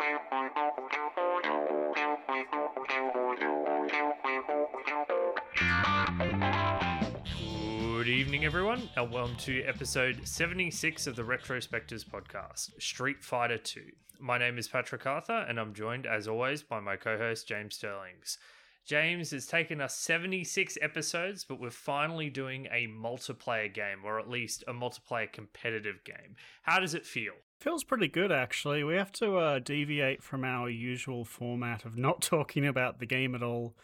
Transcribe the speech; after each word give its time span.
Good 0.00 0.06
evening, 8.08 8.46
everyone, 8.46 8.88
and 8.96 9.12
welcome 9.12 9.36
to 9.40 9.62
episode 9.64 10.26
76 10.26 11.06
of 11.06 11.16
the 11.16 11.22
Retrospectors 11.22 12.06
podcast, 12.06 12.80
Street 12.80 13.22
Fighter 13.22 13.58
2. 13.58 13.82
My 14.18 14.38
name 14.38 14.56
is 14.56 14.68
Patrick 14.68 15.04
Arthur, 15.04 15.44
and 15.46 15.60
I'm 15.60 15.74
joined, 15.74 16.06
as 16.06 16.26
always, 16.26 16.62
by 16.62 16.80
my 16.80 16.96
co 16.96 17.18
host, 17.18 17.46
James 17.46 17.74
Sterlings. 17.74 18.38
James, 18.86 19.34
it's 19.34 19.44
taken 19.44 19.82
us 19.82 19.96
76 19.96 20.78
episodes, 20.80 21.44
but 21.44 21.60
we're 21.60 21.68
finally 21.68 22.30
doing 22.30 22.68
a 22.72 22.86
multiplayer 22.86 23.72
game, 23.72 23.98
or 24.06 24.18
at 24.18 24.30
least 24.30 24.64
a 24.66 24.72
multiplayer 24.72 25.30
competitive 25.30 26.02
game. 26.04 26.36
How 26.62 26.80
does 26.80 26.94
it 26.94 27.04
feel? 27.04 27.34
Feels 27.60 27.84
pretty 27.84 28.08
good, 28.08 28.32
actually. 28.32 28.82
We 28.84 28.94
have 28.94 29.12
to 29.12 29.36
uh, 29.36 29.58
deviate 29.58 30.22
from 30.22 30.44
our 30.44 30.70
usual 30.70 31.26
format 31.26 31.84
of 31.84 31.98
not 31.98 32.22
talking 32.22 32.66
about 32.66 33.00
the 33.00 33.06
game 33.06 33.34
at 33.34 33.42
all 33.42 33.74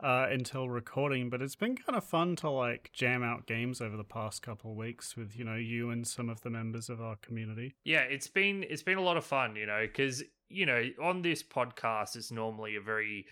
uh, 0.00 0.26
until 0.30 0.70
recording, 0.70 1.28
but 1.28 1.42
it's 1.42 1.54
been 1.54 1.76
kind 1.76 1.98
of 1.98 2.04
fun 2.04 2.34
to 2.36 2.48
like 2.48 2.90
jam 2.94 3.22
out 3.22 3.44
games 3.44 3.82
over 3.82 3.94
the 3.94 4.04
past 4.04 4.40
couple 4.40 4.70
of 4.70 4.76
weeks 4.78 5.18
with 5.18 5.36
you 5.36 5.44
know 5.44 5.54
you 5.54 5.90
and 5.90 6.06
some 6.06 6.30
of 6.30 6.40
the 6.40 6.48
members 6.48 6.88
of 6.88 7.02
our 7.02 7.16
community. 7.16 7.74
Yeah, 7.84 8.00
it's 8.00 8.26
been 8.26 8.64
it's 8.70 8.82
been 8.82 8.96
a 8.96 9.02
lot 9.02 9.18
of 9.18 9.24
fun, 9.24 9.54
you 9.54 9.66
know, 9.66 9.82
because 9.82 10.22
you 10.48 10.64
know 10.64 10.88
on 11.02 11.20
this 11.20 11.42
podcast 11.42 12.16
it's 12.16 12.30
normally 12.30 12.76
a 12.76 12.80
very 12.80 13.26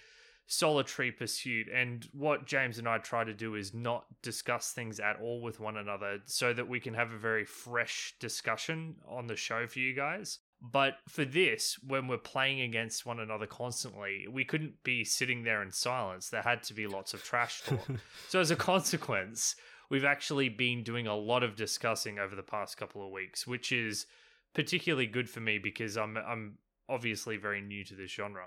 solitary 0.47 1.11
pursuit 1.11 1.69
and 1.75 2.07
what 2.13 2.47
James 2.47 2.79
and 2.79 2.89
I 2.89 2.99
try 2.99 3.25
to 3.25 3.33
do 3.33 3.55
is 3.55 3.73
not 3.73 4.05
discuss 4.23 4.73
things 4.73 5.01
at 5.01 5.19
all 5.21 5.41
with 5.41 5.59
one 5.59 5.77
another 5.77 6.19
so 6.27 6.53
that 6.53 6.69
we 6.69 6.81
can 6.81 6.95
have 6.95 7.13
a 7.13 7.19
very 7.19 7.45
fresh 7.45 8.15
discussion 8.21 8.97
on 9.09 9.27
the 9.27 9.37
show 9.37 9.67
for 9.67 9.79
you 9.79 9.95
guys. 9.95 10.41
But 10.61 10.95
for 11.09 11.25
this, 11.25 11.79
when 11.87 12.09
we're 12.09 12.17
playing 12.19 12.63
against 12.63 13.05
one 13.05 13.21
another 13.21 13.47
constantly, 13.47 14.27
we 14.31 14.45
couldn't 14.45 14.83
be 14.83 15.05
sitting 15.05 15.45
there 15.45 15.63
in 15.63 15.71
silence. 15.71 16.31
There 16.31 16.43
had 16.43 16.63
to 16.65 16.75
be 16.75 16.87
lots 16.87 17.13
of 17.13 17.23
trash 17.23 17.63
talk. 17.63 17.87
so, 18.29 18.41
as 18.41 18.51
a 18.51 18.57
consequence, 18.57 19.57
we've 19.91 20.07
actually 20.07 20.49
been 20.49 20.83
doing 20.83 21.07
a 21.07 21.17
lot 21.17 21.43
of 21.43 21.55
discussing 21.55 22.19
over 22.19 22.35
the 22.35 22.43
past 22.43 22.79
couple 22.79 23.05
of 23.05 23.13
weeks, 23.13 23.47
which 23.47 23.73
is 23.73 24.07
particularly 24.55 25.07
good 25.07 25.29
for 25.29 25.41
me 25.41 25.59
because 25.59 25.99
I'm 25.99 26.17
I'm 26.17 26.59
obviously 26.89 27.37
very 27.37 27.61
new 27.61 27.85
to 27.85 27.95
this 27.95 28.11
genre. 28.11 28.47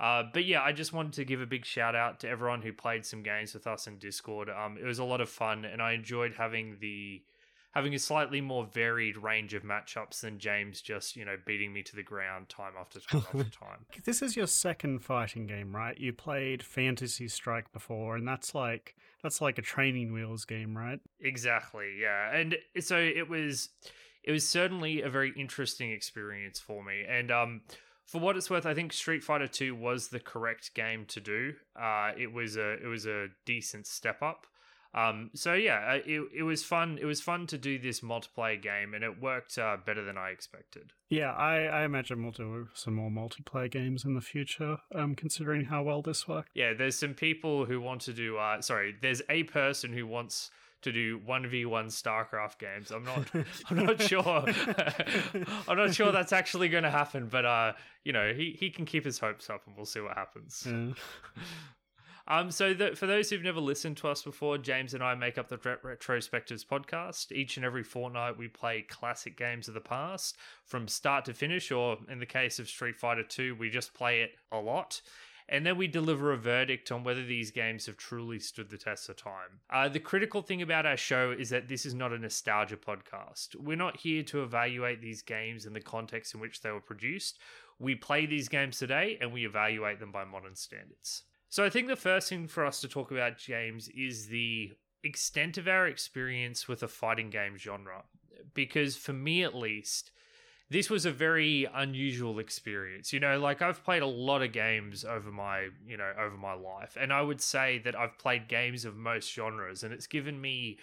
Uh, 0.00 0.24
but 0.32 0.44
yeah, 0.44 0.62
I 0.62 0.72
just 0.72 0.92
wanted 0.92 1.12
to 1.14 1.24
give 1.24 1.40
a 1.40 1.46
big 1.46 1.64
shout 1.64 1.94
out 1.94 2.20
to 2.20 2.28
everyone 2.28 2.62
who 2.62 2.72
played 2.72 3.06
some 3.06 3.22
games 3.22 3.54
with 3.54 3.66
us 3.66 3.86
in 3.86 3.98
Discord. 3.98 4.50
Um, 4.50 4.76
it 4.76 4.84
was 4.84 4.98
a 4.98 5.04
lot 5.04 5.20
of 5.20 5.28
fun, 5.28 5.64
and 5.64 5.80
I 5.80 5.92
enjoyed 5.92 6.34
having 6.34 6.76
the 6.80 7.22
having 7.72 7.94
a 7.94 7.98
slightly 7.98 8.40
more 8.40 8.66
varied 8.66 9.16
range 9.16 9.54
of 9.54 9.62
matchups 9.62 10.20
than 10.20 10.38
James 10.38 10.82
just, 10.82 11.16
you 11.16 11.24
know, 11.24 11.36
beating 11.46 11.72
me 11.72 11.82
to 11.82 11.96
the 11.96 12.02
ground 12.02 12.48
time 12.50 12.72
after 12.78 13.00
time 13.00 13.22
after 13.22 13.44
time. 13.50 13.86
This 14.04 14.20
is 14.20 14.36
your 14.36 14.46
second 14.46 15.00
fighting 15.00 15.46
game, 15.46 15.74
right? 15.74 15.98
You 15.98 16.12
played 16.12 16.62
Fantasy 16.62 17.28
Strike 17.28 17.72
before, 17.72 18.16
and 18.16 18.28
that's 18.28 18.54
like 18.54 18.94
that's 19.22 19.40
like 19.40 19.58
a 19.58 19.62
training 19.62 20.12
wheels 20.12 20.44
game, 20.44 20.76
right? 20.76 21.00
Exactly, 21.20 21.96
yeah. 22.00 22.34
And 22.34 22.56
so 22.80 22.98
it 22.98 23.28
was 23.28 23.70
it 24.22 24.32
was 24.32 24.48
certainly 24.48 25.02
a 25.02 25.08
very 25.08 25.32
interesting 25.36 25.92
experience 25.92 26.60
for 26.60 26.84
me. 26.84 27.04
And 27.08 27.30
um 27.30 27.62
for 28.06 28.20
what 28.20 28.36
it's 28.36 28.50
worth, 28.50 28.66
I 28.66 28.74
think 28.74 28.92
Street 28.92 29.22
Fighter 29.22 29.46
2 29.46 29.74
was 29.74 30.08
the 30.08 30.20
correct 30.20 30.74
game 30.74 31.06
to 31.06 31.20
do. 31.20 31.54
Uh, 31.74 32.12
it 32.16 32.32
was 32.32 32.56
a 32.56 32.72
it 32.72 32.86
was 32.86 33.06
a 33.06 33.28
decent 33.44 33.86
step 33.86 34.22
up. 34.22 34.46
Um, 34.94 35.30
so 35.34 35.54
yeah, 35.54 35.94
it, 35.94 36.22
it 36.34 36.42
was 36.42 36.62
fun. 36.62 36.98
It 37.00 37.06
was 37.06 37.20
fun 37.20 37.46
to 37.46 37.56
do 37.56 37.78
this 37.78 38.00
multiplayer 38.00 38.60
game, 38.60 38.92
and 38.92 39.02
it 39.02 39.22
worked 39.22 39.56
uh, 39.56 39.78
better 39.84 40.04
than 40.04 40.18
I 40.18 40.30
expected. 40.30 40.92
Yeah, 41.08 41.32
I, 41.32 41.64
I, 41.64 41.84
imagine 41.84 42.22
we'll 42.22 42.32
do 42.32 42.68
some 42.74 42.94
more 42.94 43.10
multiplayer 43.10 43.70
games 43.70 44.04
in 44.04 44.14
the 44.14 44.20
future, 44.20 44.78
um, 44.94 45.14
considering 45.14 45.66
how 45.66 45.82
well 45.82 46.02
this 46.02 46.28
worked. 46.28 46.50
Yeah, 46.54 46.74
there's 46.74 46.98
some 46.98 47.14
people 47.14 47.64
who 47.64 47.80
want 47.80 48.02
to 48.02 48.12
do. 48.12 48.36
Uh, 48.36 48.60
sorry, 48.60 48.94
there's 49.00 49.22
a 49.30 49.44
person 49.44 49.94
who 49.94 50.06
wants 50.06 50.50
to 50.82 50.92
do 50.92 51.20
one 51.24 51.46
v 51.48 51.64
one 51.64 51.86
StarCraft 51.86 52.58
games. 52.58 52.90
I'm 52.90 53.04
not. 53.04 53.28
I'm 53.70 53.86
not 53.86 54.02
sure. 54.02 54.22
I'm 55.68 55.76
not 55.76 55.94
sure 55.94 56.12
that's 56.12 56.32
actually 56.32 56.68
going 56.68 56.84
to 56.84 56.90
happen. 56.90 57.28
But 57.28 57.44
uh, 57.44 57.72
you 58.04 58.12
know, 58.12 58.32
he 58.32 58.56
he 58.58 58.70
can 58.70 58.84
keep 58.84 59.04
his 59.04 59.18
hopes 59.18 59.50
up, 59.50 59.62
and 59.66 59.76
we'll 59.76 59.86
see 59.86 60.00
what 60.00 60.16
happens. 60.16 60.66
Yeah. 60.66 60.92
Um, 62.28 62.52
so 62.52 62.72
the, 62.72 62.94
for 62.94 63.06
those 63.06 63.28
who've 63.28 63.42
never 63.42 63.60
listened 63.60 63.96
to 63.98 64.08
us 64.08 64.22
before, 64.22 64.56
James 64.56 64.94
and 64.94 65.02
I 65.02 65.14
make 65.16 65.38
up 65.38 65.48
the 65.48 65.58
Retrospectives 65.58 66.64
podcast. 66.64 67.32
Each 67.32 67.56
and 67.56 67.66
every 67.66 67.82
fortnight, 67.82 68.38
we 68.38 68.46
play 68.46 68.82
classic 68.82 69.36
games 69.36 69.66
of 69.66 69.74
the 69.74 69.80
past 69.80 70.36
from 70.64 70.86
start 70.86 71.24
to 71.24 71.34
finish, 71.34 71.72
or 71.72 71.98
in 72.08 72.20
the 72.20 72.26
case 72.26 72.60
of 72.60 72.68
Street 72.68 72.96
Fighter 72.96 73.24
2, 73.24 73.56
we 73.56 73.70
just 73.70 73.92
play 73.92 74.22
it 74.22 74.30
a 74.52 74.58
lot. 74.58 75.02
And 75.48 75.66
then 75.66 75.76
we 75.76 75.86
deliver 75.86 76.32
a 76.32 76.36
verdict 76.36 76.90
on 76.90 77.04
whether 77.04 77.24
these 77.24 77.50
games 77.50 77.86
have 77.86 77.96
truly 77.96 78.38
stood 78.38 78.70
the 78.70 78.78
test 78.78 79.08
of 79.08 79.16
time. 79.16 79.60
Uh, 79.70 79.88
the 79.88 80.00
critical 80.00 80.42
thing 80.42 80.62
about 80.62 80.86
our 80.86 80.96
show 80.96 81.34
is 81.36 81.50
that 81.50 81.68
this 81.68 81.84
is 81.84 81.94
not 81.94 82.12
a 82.12 82.18
nostalgia 82.18 82.76
podcast. 82.76 83.56
We're 83.56 83.76
not 83.76 83.98
here 83.98 84.22
to 84.24 84.42
evaluate 84.42 85.00
these 85.00 85.22
games 85.22 85.66
in 85.66 85.72
the 85.72 85.80
context 85.80 86.34
in 86.34 86.40
which 86.40 86.62
they 86.62 86.70
were 86.70 86.80
produced. 86.80 87.38
We 87.78 87.94
play 87.94 88.26
these 88.26 88.48
games 88.48 88.78
today 88.78 89.18
and 89.20 89.32
we 89.32 89.44
evaluate 89.44 90.00
them 90.00 90.12
by 90.12 90.24
modern 90.24 90.54
standards. 90.54 91.24
So 91.48 91.64
I 91.64 91.70
think 91.70 91.88
the 91.88 91.96
first 91.96 92.28
thing 92.28 92.48
for 92.48 92.64
us 92.64 92.80
to 92.80 92.88
talk 92.88 93.10
about, 93.10 93.38
James, 93.38 93.88
is 93.88 94.28
the 94.28 94.72
extent 95.04 95.58
of 95.58 95.68
our 95.68 95.86
experience 95.86 96.68
with 96.68 96.82
a 96.82 96.88
fighting 96.88 97.28
game 97.28 97.58
genre. 97.58 98.04
Because 98.54 98.96
for 98.96 99.12
me 99.12 99.42
at 99.42 99.54
least, 99.54 100.12
this 100.72 100.88
was 100.88 101.04
a 101.04 101.10
very 101.10 101.68
unusual 101.74 102.38
experience. 102.38 103.12
You 103.12 103.20
know, 103.20 103.38
like 103.38 103.60
I've 103.62 103.84
played 103.84 104.02
a 104.02 104.06
lot 104.06 104.42
of 104.42 104.52
games 104.52 105.04
over 105.04 105.30
my, 105.30 105.68
you 105.86 105.96
know, 105.96 106.12
over 106.18 106.36
my 106.36 106.54
life, 106.54 106.96
and 106.98 107.12
I 107.12 107.20
would 107.20 107.40
say 107.40 107.78
that 107.84 107.94
I've 107.98 108.18
played 108.18 108.48
games 108.48 108.84
of 108.84 108.96
most 108.96 109.32
genres, 109.32 109.82
and 109.82 109.92
it's 109.92 110.06
given 110.06 110.40
me 110.40 110.78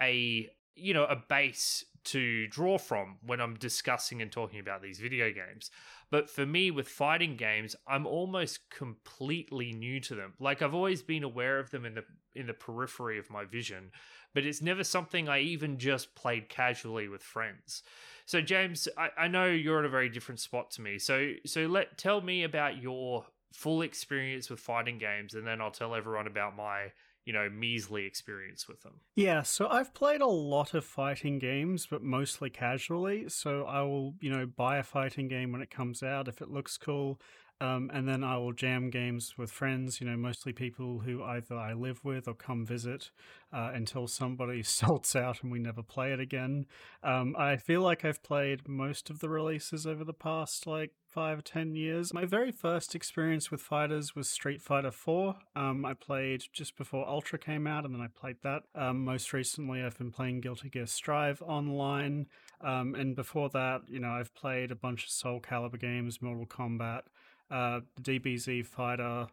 a, 0.00 0.50
you 0.74 0.92
know, 0.92 1.04
a 1.04 1.16
base 1.16 1.84
to 2.04 2.46
draw 2.48 2.78
from 2.78 3.16
when 3.24 3.40
I'm 3.40 3.56
discussing 3.56 4.22
and 4.22 4.32
talking 4.32 4.60
about 4.60 4.82
these 4.82 4.98
video 4.98 5.30
games. 5.30 5.70
But 6.10 6.30
for 6.30 6.46
me, 6.46 6.70
with 6.70 6.88
fighting 6.88 7.36
games, 7.36 7.76
I'm 7.86 8.06
almost 8.06 8.70
completely 8.70 9.72
new 9.72 10.00
to 10.00 10.14
them. 10.14 10.32
Like 10.40 10.62
I've 10.62 10.74
always 10.74 11.02
been 11.02 11.22
aware 11.22 11.58
of 11.58 11.70
them 11.70 11.84
in 11.84 11.94
the 11.94 12.04
in 12.34 12.46
the 12.46 12.54
periphery 12.54 13.18
of 13.18 13.30
my 13.30 13.44
vision, 13.44 13.90
but 14.32 14.46
it's 14.46 14.62
never 14.62 14.84
something 14.84 15.28
I 15.28 15.40
even 15.40 15.78
just 15.78 16.14
played 16.14 16.48
casually 16.48 17.08
with 17.08 17.22
friends. 17.22 17.82
So 18.28 18.42
James, 18.42 18.88
I, 18.98 19.08
I 19.16 19.28
know 19.28 19.46
you're 19.46 19.78
at 19.78 19.86
a 19.86 19.88
very 19.88 20.10
different 20.10 20.38
spot 20.38 20.70
to 20.72 20.82
me. 20.82 20.98
So 20.98 21.32
so 21.46 21.62
let 21.62 21.96
tell 21.96 22.20
me 22.20 22.42
about 22.42 22.76
your 22.76 23.24
full 23.54 23.80
experience 23.80 24.50
with 24.50 24.60
fighting 24.60 24.98
games, 24.98 25.32
and 25.32 25.46
then 25.46 25.62
I'll 25.62 25.70
tell 25.70 25.94
everyone 25.94 26.26
about 26.26 26.54
my 26.54 26.92
you 27.28 27.34
know, 27.34 27.50
measly 27.50 28.06
experience 28.06 28.66
with 28.66 28.80
them. 28.80 29.00
Yeah, 29.14 29.42
so 29.42 29.68
I've 29.68 29.92
played 29.92 30.22
a 30.22 30.26
lot 30.26 30.72
of 30.72 30.82
fighting 30.82 31.38
games, 31.38 31.86
but 31.86 32.02
mostly 32.02 32.48
casually. 32.48 33.28
So 33.28 33.64
I 33.64 33.82
will, 33.82 34.14
you 34.18 34.30
know, 34.30 34.46
buy 34.46 34.78
a 34.78 34.82
fighting 34.82 35.28
game 35.28 35.52
when 35.52 35.60
it 35.60 35.70
comes 35.70 36.02
out 36.02 36.26
if 36.26 36.40
it 36.40 36.48
looks 36.48 36.78
cool. 36.78 37.20
Um, 37.60 37.90
and 37.92 38.08
then 38.08 38.22
I 38.22 38.36
will 38.38 38.52
jam 38.52 38.90
games 38.90 39.36
with 39.36 39.50
friends, 39.50 40.00
you 40.00 40.08
know, 40.08 40.16
mostly 40.16 40.52
people 40.52 41.00
who 41.00 41.22
either 41.22 41.56
I 41.56 41.72
live 41.72 42.04
with 42.04 42.28
or 42.28 42.34
come 42.34 42.64
visit 42.64 43.10
uh, 43.52 43.72
until 43.74 44.06
somebody 44.06 44.62
salts 44.64 45.16
out 45.16 45.42
and 45.42 45.50
we 45.50 45.58
never 45.58 45.82
play 45.82 46.12
it 46.12 46.20
again. 46.20 46.66
Um, 47.02 47.34
I 47.36 47.56
feel 47.56 47.82
like 47.82 48.04
I've 48.04 48.22
played 48.22 48.68
most 48.68 49.10
of 49.10 49.18
the 49.18 49.28
releases 49.28 49.86
over 49.86 50.04
the 50.04 50.12
past 50.12 50.66
like 50.66 50.92
five 51.08 51.42
ten 51.42 51.74
years. 51.74 52.14
My 52.14 52.26
very 52.26 52.52
first 52.52 52.94
experience 52.94 53.50
with 53.50 53.60
fighters 53.60 54.14
was 54.14 54.28
Street 54.28 54.62
Fighter 54.62 54.90
4. 54.90 55.34
Um, 55.56 55.84
I 55.84 55.94
played 55.94 56.44
just 56.52 56.76
before 56.76 57.08
Ultra 57.08 57.38
came 57.38 57.66
out, 57.66 57.84
and 57.84 57.94
then 57.94 58.00
I 58.02 58.08
played 58.08 58.36
that. 58.42 58.62
Um, 58.74 59.04
most 59.04 59.32
recently, 59.32 59.82
I've 59.82 59.98
been 59.98 60.12
playing 60.12 60.42
Guilty 60.42 60.68
Gear 60.68 60.86
Strive 60.86 61.42
online. 61.42 62.26
Um, 62.60 62.94
and 62.94 63.16
before 63.16 63.48
that, 63.50 63.82
you 63.88 64.00
know, 64.00 64.10
I've 64.10 64.34
played 64.34 64.70
a 64.70 64.76
bunch 64.76 65.04
of 65.04 65.10
Soul 65.10 65.40
Calibur 65.40 65.80
games, 65.80 66.20
Mortal 66.20 66.46
Kombat, 66.46 67.02
uh, 67.50 67.80
DBZ 68.00 68.66
Fighter, 68.66 69.28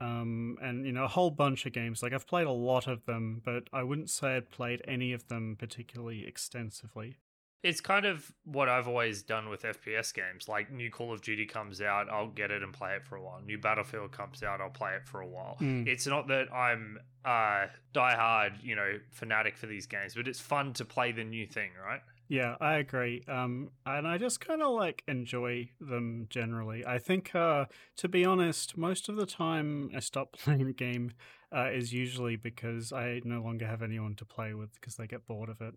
um, 0.00 0.56
and 0.60 0.84
you 0.86 0.92
know 0.92 1.04
a 1.04 1.08
whole 1.08 1.30
bunch 1.30 1.66
of 1.66 1.72
games. 1.72 2.02
Like 2.02 2.12
I've 2.12 2.26
played 2.26 2.46
a 2.46 2.52
lot 2.52 2.86
of 2.86 3.04
them, 3.06 3.42
but 3.44 3.64
I 3.72 3.82
wouldn't 3.82 4.10
say 4.10 4.36
I'd 4.36 4.50
played 4.50 4.82
any 4.86 5.12
of 5.12 5.28
them 5.28 5.56
particularly 5.58 6.26
extensively. 6.26 7.16
It's 7.62 7.80
kind 7.80 8.06
of 8.06 8.32
what 8.44 8.68
I've 8.68 8.88
always 8.88 9.22
done 9.22 9.48
with 9.48 9.62
FPS 9.62 10.12
games. 10.12 10.48
Like 10.48 10.72
new 10.72 10.90
Call 10.90 11.12
of 11.12 11.22
Duty 11.22 11.46
comes 11.46 11.80
out, 11.80 12.08
I'll 12.10 12.26
get 12.26 12.50
it 12.50 12.60
and 12.60 12.72
play 12.72 12.96
it 12.96 13.04
for 13.04 13.14
a 13.14 13.22
while. 13.22 13.40
New 13.40 13.56
Battlefield 13.56 14.10
comes 14.10 14.42
out, 14.42 14.60
I'll 14.60 14.68
play 14.68 14.94
it 14.94 15.06
for 15.06 15.20
a 15.20 15.28
while. 15.28 15.58
Mm. 15.60 15.86
It's 15.86 16.06
not 16.06 16.26
that 16.28 16.52
I'm 16.52 16.98
uh 17.24 17.66
die 17.92 18.16
hard, 18.16 18.54
you 18.62 18.74
know, 18.74 18.98
fanatic 19.12 19.56
for 19.56 19.66
these 19.66 19.86
games, 19.86 20.14
but 20.16 20.26
it's 20.26 20.40
fun 20.40 20.72
to 20.74 20.84
play 20.84 21.12
the 21.12 21.22
new 21.22 21.46
thing, 21.46 21.70
right? 21.80 22.00
Yeah, 22.32 22.56
I 22.62 22.76
agree. 22.78 23.22
Um, 23.28 23.72
and 23.84 24.08
I 24.08 24.16
just 24.16 24.40
kind 24.40 24.62
of 24.62 24.72
like 24.72 25.02
enjoy 25.06 25.68
them 25.78 26.28
generally. 26.30 26.82
I 26.86 26.96
think, 26.98 27.34
uh, 27.34 27.66
to 27.98 28.08
be 28.08 28.24
honest, 28.24 28.74
most 28.74 29.10
of 29.10 29.16
the 29.16 29.26
time 29.26 29.90
I 29.94 30.00
stop 30.00 30.32
playing 30.38 30.62
a 30.68 30.72
game 30.72 31.12
uh, 31.54 31.70
is 31.70 31.92
usually 31.92 32.36
because 32.36 32.92
I 32.92 33.20
no 33.24 33.42
longer 33.42 33.66
have 33.66 33.82
anyone 33.82 34.14
to 34.16 34.24
play 34.24 34.54
with 34.54 34.72
because 34.74 34.96
they 34.96 35.06
get 35.06 35.26
bored 35.26 35.48
of 35.48 35.60
it. 35.60 35.74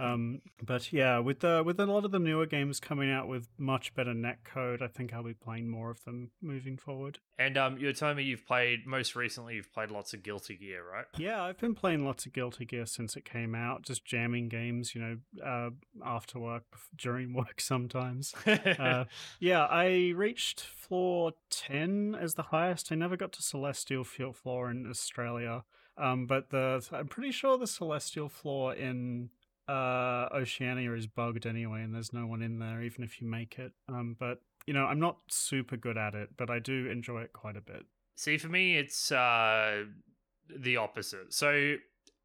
um, 0.00 0.40
but 0.62 0.92
yeah, 0.92 1.18
with 1.18 1.40
the 1.40 1.62
with 1.64 1.80
a 1.80 1.86
lot 1.86 2.04
of 2.04 2.12
the 2.12 2.18
newer 2.18 2.46
games 2.46 2.80
coming 2.80 3.10
out 3.10 3.28
with 3.28 3.48
much 3.58 3.94
better 3.94 4.14
net 4.14 4.44
code, 4.44 4.82
I 4.82 4.86
think 4.86 5.12
I'll 5.12 5.22
be 5.22 5.34
playing 5.34 5.68
more 5.68 5.90
of 5.90 6.04
them 6.04 6.30
moving 6.40 6.76
forward. 6.76 7.18
And 7.38 7.56
um, 7.56 7.78
you're 7.78 7.92
telling 7.92 8.16
me 8.16 8.22
you've 8.22 8.46
played 8.46 8.86
most 8.86 9.16
recently. 9.16 9.56
You've 9.56 9.72
played 9.72 9.90
lots 9.90 10.14
of 10.14 10.22
Guilty 10.22 10.56
Gear, 10.56 10.84
right? 10.88 11.06
Yeah, 11.18 11.42
I've 11.42 11.58
been 11.58 11.74
playing 11.74 12.04
lots 12.04 12.24
of 12.26 12.32
Guilty 12.32 12.64
Gear 12.64 12.86
since 12.86 13.16
it 13.16 13.24
came 13.24 13.54
out. 13.54 13.82
Just 13.82 14.04
jamming 14.04 14.48
games, 14.48 14.94
you 14.94 15.00
know, 15.00 15.44
uh, 15.44 15.70
after 16.04 16.38
work, 16.38 16.64
during 16.96 17.34
work 17.34 17.60
sometimes. 17.60 18.34
uh, 18.46 19.04
yeah, 19.40 19.64
I 19.64 20.12
reached 20.14 20.60
floor 20.60 21.32
ten 21.50 22.14
as 22.14 22.34
the 22.34 22.42
highest. 22.42 22.92
I 22.92 22.94
never 22.94 23.16
got 23.16 23.32
to 23.32 23.42
Celestial 23.42 24.04
Field 24.04 24.36
floor 24.36 24.70
in 24.70 24.91
Australia, 24.92 25.64
um, 25.96 26.26
but 26.26 26.50
the 26.50 26.86
I'm 26.92 27.08
pretty 27.08 27.32
sure 27.32 27.58
the 27.58 27.66
Celestial 27.66 28.28
floor 28.28 28.74
in 28.74 29.30
uh, 29.68 30.28
Oceania 30.34 30.92
is 30.94 31.06
bugged 31.06 31.46
anyway, 31.46 31.82
and 31.82 31.94
there's 31.94 32.12
no 32.12 32.26
one 32.26 32.42
in 32.42 32.58
there, 32.58 32.82
even 32.82 33.04
if 33.04 33.20
you 33.20 33.26
make 33.26 33.58
it. 33.58 33.72
Um, 33.88 34.16
but 34.18 34.40
you 34.66 34.74
know, 34.74 34.84
I'm 34.84 35.00
not 35.00 35.18
super 35.28 35.76
good 35.76 35.98
at 35.98 36.14
it, 36.14 36.30
but 36.36 36.50
I 36.50 36.58
do 36.58 36.86
enjoy 36.86 37.22
it 37.22 37.32
quite 37.32 37.56
a 37.56 37.60
bit. 37.60 37.84
See, 38.14 38.38
for 38.38 38.48
me, 38.48 38.76
it's 38.76 39.10
uh, 39.10 39.84
the 40.54 40.76
opposite. 40.76 41.32
So 41.32 41.76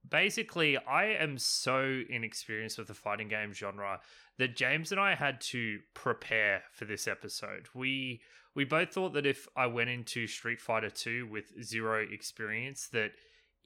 basically, 0.08 0.78
I 0.78 1.06
am 1.06 1.38
so 1.38 2.04
inexperienced 2.10 2.78
with 2.78 2.88
the 2.88 2.94
fighting 2.94 3.28
game 3.28 3.54
genre 3.54 4.00
that 4.38 4.56
James 4.56 4.92
and 4.92 5.02
I 5.02 5.16
had 5.16 5.42
to 5.42 5.80
prepare 5.94 6.64
for 6.72 6.86
this 6.86 7.08
episode. 7.08 7.68
We 7.74 8.22
we 8.58 8.66
both 8.66 8.92
thought 8.92 9.14
that 9.14 9.28
if 9.28 9.48
I 9.56 9.68
went 9.68 9.92
into 9.92 10.26
Street 10.26 10.60
Fighter 10.60 10.90
2 10.90 11.28
with 11.28 11.64
zero 11.64 12.04
experience 12.12 12.88
that 12.88 13.12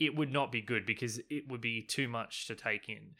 it 0.01 0.17
would 0.17 0.33
not 0.33 0.51
be 0.51 0.61
good 0.61 0.85
because 0.85 1.17
it 1.29 1.47
would 1.47 1.61
be 1.61 1.81
too 1.81 2.09
much 2.09 2.45
to 2.47 2.55
take 2.55 2.89
in. 2.89 3.11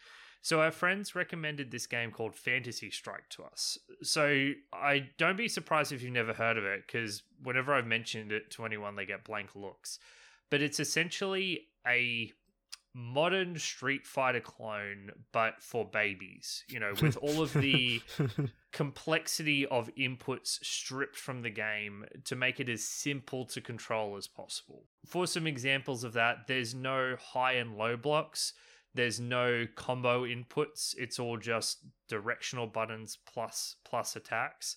So 0.41 0.59
our 0.59 0.71
friends 0.71 1.15
recommended 1.15 1.71
this 1.71 1.87
game 1.87 2.11
called 2.11 2.35
Fantasy 2.35 2.91
Strike 2.91 3.29
to 3.29 3.43
us. 3.43 3.77
So 4.03 4.51
I 4.73 5.07
don't 5.17 5.37
be 5.37 5.47
surprised 5.47 5.93
if 5.93 6.03
you've 6.03 6.11
never 6.11 6.33
heard 6.33 6.57
of 6.57 6.65
it 6.65 6.81
because 6.85 7.23
whenever 7.41 7.73
I've 7.73 7.87
mentioned 7.87 8.33
it 8.33 8.51
to 8.51 8.65
anyone, 8.65 8.97
they 8.97 9.05
get 9.05 9.23
blank 9.23 9.55
looks. 9.55 9.97
But 10.49 10.61
it's 10.61 10.81
essentially 10.81 11.67
a 11.87 12.33
modern 12.93 13.57
Street 13.57 14.05
Fighter 14.05 14.39
clone, 14.39 15.11
but 15.31 15.61
for 15.61 15.85
babies. 15.85 16.63
You 16.67 16.79
know, 16.79 16.93
with 17.01 17.17
all 17.17 17.41
of 17.41 17.53
the 17.53 18.01
complexity 18.71 19.65
of 19.67 19.89
inputs 19.95 20.63
stripped 20.63 21.15
from 21.15 21.41
the 21.41 21.49
game 21.49 22.05
to 22.25 22.35
make 22.35 22.59
it 22.59 22.69
as 22.69 22.83
simple 22.83 23.45
to 23.45 23.61
control 23.61 24.17
as 24.17 24.27
possible. 24.27 24.83
For 25.05 25.27
some 25.27 25.47
examples 25.47 26.03
of 26.03 26.13
that, 26.13 26.47
there's 26.47 26.73
no 26.73 27.15
high 27.19 27.53
and 27.53 27.77
low 27.77 27.97
blocks. 27.97 28.53
There's 28.93 29.19
no 29.19 29.65
combo 29.75 30.23
inputs. 30.25 30.95
It's 30.97 31.17
all 31.17 31.37
just 31.37 31.79
directional 32.09 32.67
buttons 32.67 33.17
plus 33.25 33.77
plus 33.85 34.15
attacks. 34.15 34.75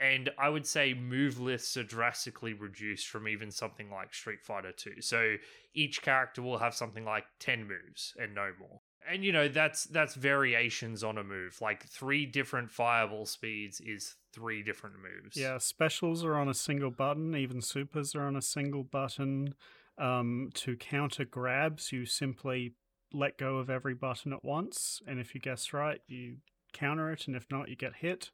And 0.00 0.30
I 0.38 0.48
would 0.48 0.66
say 0.66 0.92
move 0.92 1.38
lists 1.38 1.76
are 1.76 1.84
drastically 1.84 2.52
reduced 2.52 3.06
from 3.06 3.28
even 3.28 3.50
something 3.50 3.90
like 3.90 4.12
Street 4.12 4.42
Fighter 4.42 4.72
2. 4.72 5.00
So 5.00 5.36
each 5.72 6.02
character 6.02 6.42
will 6.42 6.58
have 6.58 6.74
something 6.74 7.04
like 7.04 7.24
10 7.38 7.68
moves 7.68 8.14
and 8.18 8.34
no 8.34 8.50
more. 8.58 8.80
And 9.08 9.22
you 9.22 9.32
know, 9.32 9.48
that's 9.48 9.84
that's 9.84 10.14
variations 10.14 11.04
on 11.04 11.18
a 11.18 11.24
move. 11.24 11.58
Like 11.60 11.84
three 11.86 12.24
different 12.24 12.70
fireball 12.70 13.26
speeds 13.26 13.80
is 13.80 14.16
three 14.32 14.62
different 14.62 14.96
moves. 14.96 15.36
Yeah, 15.36 15.58
specials 15.58 16.24
are 16.24 16.36
on 16.36 16.48
a 16.48 16.54
single 16.54 16.90
button, 16.90 17.36
even 17.36 17.60
supers 17.60 18.14
are 18.14 18.22
on 18.22 18.36
a 18.36 18.42
single 18.42 18.82
button. 18.82 19.54
Um, 19.96 20.50
to 20.54 20.76
counter 20.76 21.24
grabs, 21.24 21.92
you 21.92 22.06
simply 22.06 22.72
let 23.12 23.38
go 23.38 23.58
of 23.58 23.70
every 23.70 23.94
button 23.94 24.32
at 24.32 24.44
once, 24.44 25.00
and 25.06 25.20
if 25.20 25.34
you 25.34 25.40
guess 25.40 25.72
right, 25.72 26.00
you 26.08 26.38
counter 26.72 27.12
it, 27.12 27.26
and 27.26 27.36
if 27.36 27.46
not, 27.50 27.68
you 27.68 27.76
get 27.76 27.96
hit. 27.96 28.30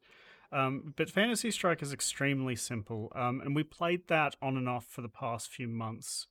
Um, 0.53 0.95
but 0.97 1.11
Fantasy 1.11 1.51
Strike 1.51 1.83
is 1.83 1.93
extremely 1.93 2.57
simple, 2.57 3.13
um, 3.15 3.41
and 3.41 3.55
we 3.55 3.63
played 3.63 4.09
that 4.09 4.37
on 4.43 4.57
and 4.57 4.69
off 4.69 4.87
for 4.87 5.01
the 5.01 5.09
past 5.09 5.49
few 5.49 5.69
months 5.69 6.27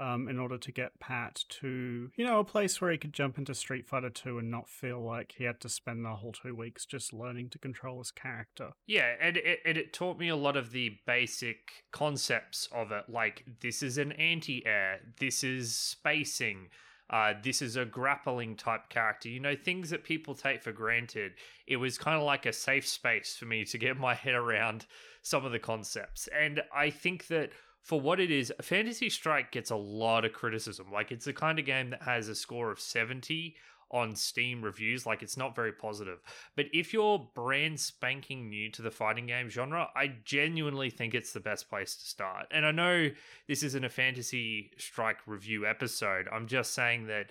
um, 0.00 0.28
in 0.28 0.38
order 0.38 0.56
to 0.56 0.72
get 0.72 0.98
Pat 0.98 1.44
to, 1.48 2.10
you 2.16 2.24
know, 2.24 2.38
a 2.38 2.44
place 2.44 2.80
where 2.80 2.90
he 2.90 2.98
could 2.98 3.12
jump 3.12 3.38
into 3.38 3.54
Street 3.54 3.86
Fighter 3.86 4.10
2 4.10 4.38
and 4.38 4.50
not 4.50 4.68
feel 4.68 5.00
like 5.00 5.34
he 5.36 5.44
had 5.44 5.60
to 5.60 5.68
spend 5.68 6.04
the 6.04 6.16
whole 6.16 6.32
two 6.32 6.54
weeks 6.54 6.86
just 6.86 7.12
learning 7.12 7.50
to 7.50 7.58
control 7.58 7.98
his 7.98 8.10
character. 8.10 8.70
Yeah, 8.86 9.14
and 9.20 9.36
it, 9.36 9.60
and 9.64 9.76
it 9.76 9.92
taught 9.92 10.18
me 10.18 10.28
a 10.28 10.36
lot 10.36 10.56
of 10.56 10.72
the 10.72 10.96
basic 11.06 11.84
concepts 11.92 12.68
of 12.72 12.92
it, 12.92 13.04
like 13.08 13.44
this 13.60 13.82
is 13.82 13.98
an 13.98 14.12
anti 14.12 14.64
air, 14.66 15.00
this 15.18 15.44
is 15.44 15.74
spacing 15.74 16.68
uh, 17.10 17.34
this 17.42 17.60
is 17.60 17.76
a 17.76 17.84
grappling 17.84 18.54
type 18.54 18.88
character. 18.88 19.28
You 19.28 19.40
know, 19.40 19.56
things 19.56 19.90
that 19.90 20.04
people 20.04 20.34
take 20.34 20.62
for 20.62 20.72
granted. 20.72 21.32
It 21.66 21.76
was 21.76 21.98
kind 21.98 22.16
of 22.16 22.22
like 22.22 22.46
a 22.46 22.52
safe 22.52 22.86
space 22.86 23.36
for 23.36 23.46
me 23.46 23.64
to 23.64 23.78
get 23.78 23.96
my 23.96 24.14
head 24.14 24.34
around 24.34 24.86
some 25.22 25.44
of 25.44 25.52
the 25.52 25.58
concepts. 25.58 26.28
And 26.28 26.62
I 26.74 26.90
think 26.90 27.26
that 27.26 27.50
for 27.82 28.00
what 28.00 28.20
it 28.20 28.30
is, 28.30 28.52
Fantasy 28.62 29.10
Strike 29.10 29.50
gets 29.50 29.70
a 29.70 29.76
lot 29.76 30.24
of 30.24 30.32
criticism. 30.32 30.86
Like, 30.92 31.10
it's 31.10 31.24
the 31.24 31.32
kind 31.32 31.58
of 31.58 31.64
game 31.64 31.90
that 31.90 32.02
has 32.02 32.28
a 32.28 32.34
score 32.34 32.70
of 32.70 32.78
70 32.78 33.56
on 33.90 34.14
Steam 34.14 34.62
reviews. 34.62 35.06
Like 35.06 35.22
it's 35.22 35.36
not 35.36 35.56
very 35.56 35.72
positive. 35.72 36.18
But 36.56 36.66
if 36.72 36.92
you're 36.92 37.30
brand 37.34 37.80
spanking 37.80 38.48
new 38.48 38.70
to 38.72 38.82
the 38.82 38.90
fighting 38.90 39.26
game 39.26 39.48
genre, 39.48 39.88
I 39.94 40.14
genuinely 40.24 40.90
think 40.90 41.14
it's 41.14 41.32
the 41.32 41.40
best 41.40 41.68
place 41.68 41.96
to 41.96 42.06
start. 42.06 42.46
And 42.50 42.64
I 42.64 42.70
know 42.70 43.10
this 43.48 43.62
isn't 43.62 43.84
a 43.84 43.88
Fantasy 43.88 44.70
Strike 44.78 45.26
review 45.26 45.66
episode. 45.66 46.28
I'm 46.32 46.46
just 46.46 46.74
saying 46.74 47.06
that 47.06 47.26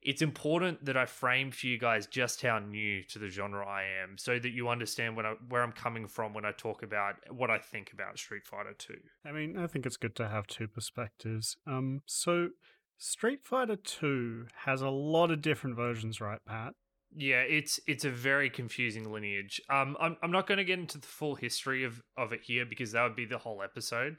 it's 0.00 0.22
important 0.22 0.84
that 0.84 0.96
I 0.96 1.06
frame 1.06 1.50
for 1.50 1.66
you 1.66 1.76
guys 1.76 2.06
just 2.06 2.40
how 2.42 2.60
new 2.60 3.02
to 3.02 3.18
the 3.18 3.28
genre 3.28 3.66
I 3.66 3.82
am, 4.00 4.16
so 4.16 4.38
that 4.38 4.50
you 4.50 4.68
understand 4.68 5.16
when 5.16 5.26
I, 5.26 5.34
where 5.48 5.60
I'm 5.60 5.72
coming 5.72 6.06
from 6.06 6.34
when 6.34 6.44
I 6.44 6.52
talk 6.52 6.84
about 6.84 7.16
what 7.32 7.50
I 7.50 7.58
think 7.58 7.92
about 7.92 8.16
Street 8.16 8.46
Fighter 8.46 8.74
Two. 8.78 9.00
I 9.26 9.32
mean, 9.32 9.58
I 9.58 9.66
think 9.66 9.86
it's 9.86 9.96
good 9.96 10.14
to 10.14 10.28
have 10.28 10.46
two 10.46 10.68
perspectives. 10.68 11.56
Um, 11.66 12.02
so 12.06 12.50
Street 12.98 13.40
Fighter 13.44 13.76
2 13.76 14.46
has 14.64 14.82
a 14.82 14.88
lot 14.88 15.30
of 15.30 15.40
different 15.40 15.76
versions, 15.76 16.20
right, 16.20 16.40
Pat? 16.44 16.74
Yeah, 17.16 17.40
it's 17.40 17.80
it's 17.86 18.04
a 18.04 18.10
very 18.10 18.50
confusing 18.50 19.10
lineage. 19.10 19.62
Um, 19.70 19.96
I'm 19.98 20.16
I'm 20.22 20.30
not 20.30 20.46
going 20.46 20.58
to 20.58 20.64
get 20.64 20.78
into 20.78 20.98
the 20.98 21.06
full 21.06 21.36
history 21.36 21.84
of 21.84 22.02
of 22.18 22.32
it 22.32 22.42
here 22.42 22.66
because 22.66 22.92
that 22.92 23.02
would 23.02 23.16
be 23.16 23.24
the 23.24 23.38
whole 23.38 23.62
episode. 23.62 24.18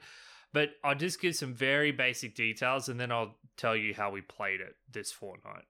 But 0.52 0.70
I'll 0.82 0.96
just 0.96 1.20
give 1.20 1.36
some 1.36 1.54
very 1.54 1.92
basic 1.92 2.34
details 2.34 2.88
and 2.88 2.98
then 2.98 3.12
I'll 3.12 3.36
tell 3.56 3.76
you 3.76 3.94
how 3.94 4.10
we 4.10 4.22
played 4.22 4.60
it 4.60 4.74
this 4.90 5.12
fortnight. 5.12 5.64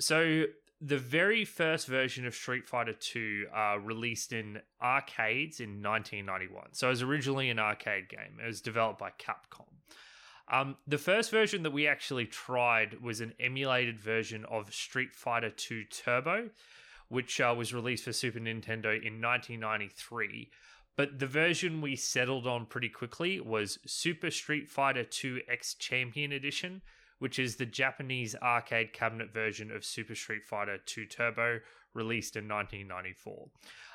So 0.00 0.46
the 0.80 0.98
very 0.98 1.44
first 1.44 1.86
version 1.86 2.26
of 2.26 2.34
Street 2.34 2.66
Fighter 2.66 2.94
2 2.94 3.46
uh, 3.54 3.78
released 3.78 4.32
in 4.32 4.60
arcades 4.82 5.60
in 5.60 5.82
1991. 5.82 6.70
So 6.72 6.88
it 6.88 6.90
was 6.90 7.02
originally 7.02 7.50
an 7.50 7.60
arcade 7.60 8.08
game. 8.08 8.38
It 8.42 8.46
was 8.46 8.60
developed 8.60 8.98
by 8.98 9.10
Capcom. 9.10 9.79
Um, 10.50 10.76
the 10.86 10.98
first 10.98 11.30
version 11.30 11.62
that 11.62 11.70
we 11.70 11.86
actually 11.86 12.26
tried 12.26 13.00
was 13.00 13.20
an 13.20 13.34
emulated 13.38 14.00
version 14.00 14.44
of 14.46 14.74
Street 14.74 15.14
Fighter 15.14 15.50
2 15.50 15.84
Turbo, 15.84 16.50
which 17.08 17.40
uh, 17.40 17.54
was 17.56 17.72
released 17.72 18.04
for 18.04 18.12
Super 18.12 18.40
Nintendo 18.40 18.94
in 18.94 19.22
1993. 19.22 20.50
But 20.96 21.20
the 21.20 21.26
version 21.26 21.80
we 21.80 21.94
settled 21.94 22.48
on 22.48 22.66
pretty 22.66 22.88
quickly 22.88 23.40
was 23.40 23.78
Super 23.86 24.30
Street 24.30 24.68
Fighter 24.68 25.04
2 25.04 25.42
X 25.48 25.74
Champion 25.74 26.32
Edition, 26.32 26.82
which 27.20 27.38
is 27.38 27.56
the 27.56 27.66
Japanese 27.66 28.34
arcade 28.42 28.92
cabinet 28.92 29.32
version 29.32 29.70
of 29.70 29.84
Super 29.84 30.16
Street 30.16 30.44
Fighter 30.44 30.78
2 30.84 31.06
Turbo, 31.06 31.60
released 31.94 32.36
in 32.36 32.48
1994. 32.48 33.48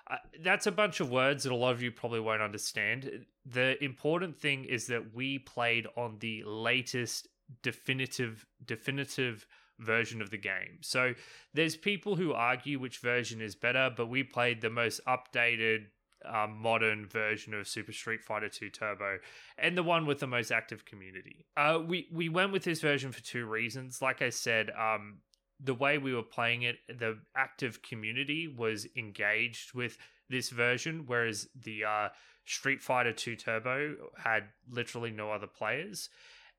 Uh, 0.10 0.18
that's 0.44 0.68
a 0.68 0.72
bunch 0.72 1.00
of 1.00 1.10
words 1.10 1.44
that 1.44 1.52
a 1.52 1.56
lot 1.56 1.72
of 1.72 1.82
you 1.82 1.92
probably 1.92 2.20
won't 2.20 2.42
understand. 2.42 3.26
The 3.46 3.84
important 3.84 4.38
thing 4.38 4.66
is 4.66 4.88
that 4.88 5.16
we 5.16 5.40
played 5.40 5.88
on 5.98 6.18
the 6.20 6.44
latest 6.44 7.28
definitive 7.62 8.46
definitive 8.66 9.46
version 9.80 10.22
of 10.22 10.30
the 10.30 10.38
game. 10.38 10.80
So 10.82 11.14
there's 11.54 11.76
people 11.76 12.16
who 12.16 12.34
argue 12.34 12.80
which 12.80 13.00
version 13.00 13.42
is 13.42 13.56
better, 13.56 13.92
but 13.96 14.08
we 14.08 14.24
played 14.24 14.62
the 14.62 14.70
most 14.70 15.02
updated 15.06 15.88
um, 16.24 16.58
modern 16.58 17.06
version 17.06 17.54
of 17.54 17.68
Super 17.68 17.92
Street 17.92 18.24
Fighter 18.24 18.50
2 18.50 18.70
Turbo 18.70 19.18
and 19.58 19.78
the 19.78 19.84
one 19.84 20.06
with 20.06 20.20
the 20.20 20.28
most 20.28 20.52
active 20.52 20.86
community. 20.86 21.46
Uh, 21.56 21.80
we 21.86 22.08
we 22.12 22.30
went 22.30 22.52
with 22.52 22.64
this 22.64 22.82
version 22.82 23.12
for 23.12 23.22
two 23.22 23.46
reasons. 23.46 24.02
Like 24.02 24.22
I 24.22 24.30
said, 24.30 24.72
um, 24.72 25.18
the 25.64 25.74
way 25.74 25.98
we 25.98 26.14
were 26.14 26.24
playing 26.24 26.64
it, 26.64 26.78
the 26.88 27.18
active 27.36 27.82
community 27.82 28.48
was 28.48 28.88
engaged 28.96 29.74
with 29.74 29.98
this 30.30 30.50
version, 30.50 31.04
whereas 31.06 31.48
the 31.64 31.86
uh, 31.86 32.10
Street 32.46 32.82
Fighter 32.82 33.14
2 33.14 33.36
Turbo 33.36 33.96
had 34.18 34.44
literally 34.70 35.12
no 35.12 35.32
other 35.32 35.48
players. 35.48 36.10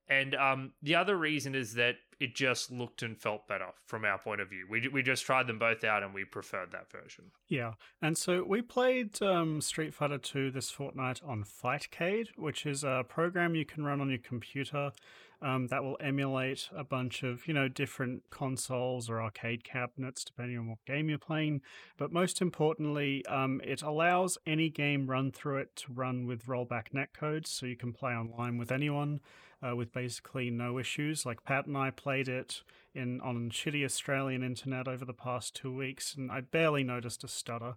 And 0.09 0.35
um, 0.37 0.73
the 0.83 0.95
other 0.95 1.17
reason 1.17 1.55
is 1.55 1.75
that 1.75 1.97
it 2.21 2.35
just 2.35 2.71
looked 2.71 3.03
and 3.03 3.19
felt 3.19 3.49
better 3.49 3.67
from 3.85 4.05
our 4.05 4.19
point 4.19 4.41
of 4.41 4.49
view. 4.49 4.67
We 4.71 4.89
we 4.89 5.03
just 5.03 5.25
tried 5.27 5.49
them 5.49 5.59
both 5.59 5.83
out 5.83 6.03
and 6.03 6.15
we 6.15 6.25
preferred 6.25 6.71
that 6.73 6.91
version. 6.93 7.27
Yeah, 7.49 7.73
and 8.01 8.17
so 8.17 8.45
we 8.45 8.63
played 8.63 9.21
um, 9.21 9.61
Street 9.61 9.93
Fighter 9.93 10.19
Two 10.19 10.51
this 10.53 10.71
fortnight 10.71 11.21
on 11.27 11.45
Fightcade, 11.45 12.29
which 12.37 12.67
is 12.67 12.85
a 12.85 13.05
program 13.09 13.57
you 13.57 13.65
can 13.65 13.85
run 13.85 14.01
on 14.01 14.09
your 14.09 14.19
computer 14.19 14.93
um, 15.43 15.67
that 15.69 15.83
will 15.83 15.97
emulate 16.01 16.69
a 16.75 16.85
bunch 16.85 17.23
of 17.23 17.47
you 17.47 17.55
know 17.55 17.69
different 17.69 18.23
consoles 18.31 19.11
or 19.11 19.21
arcade 19.21 19.65
cabinets 19.65 20.25
depending 20.25 20.59
on 20.59 20.69
what 20.69 20.85
game 20.87 21.09
you're 21.09 21.19
playing. 21.19 21.61
But 21.97 22.13
most 22.13 22.41
importantly, 22.41 23.25
um, 23.27 23.61
it 23.65 23.83
allows 23.83 24.39
any 24.47 24.71
game 24.71 25.07
run 25.07 25.33
through 25.33 25.59
it 25.59 25.77
to 25.77 25.93
run 25.93 26.27
with 26.27 26.47
rollback 26.47 26.87
netcodes, 26.95 27.49
so 27.49 27.67
you 27.67 27.77
can 27.77 27.93
play 27.93 28.13
online 28.13 28.59
with 28.59 28.73
anyone 28.73 29.21
uh, 29.63 29.75
with 29.77 29.93
basically 29.93 30.51
no 30.51 30.79
issues. 30.79 31.27
Like 31.27 31.45
Pat 31.45 31.67
and 31.67 31.77
I 31.77 31.91
played 31.91 32.29
it 32.29 32.63
in 32.95 33.21
on 33.21 33.51
shitty 33.51 33.85
Australian 33.85 34.43
internet 34.43 34.89
over 34.89 35.05
the 35.05 35.13
past 35.13 35.55
two 35.55 35.75
weeks, 35.75 36.15
and 36.15 36.31
I 36.31 36.41
barely 36.41 36.83
noticed 36.83 37.25
a 37.25 37.29
stutter. 37.29 37.77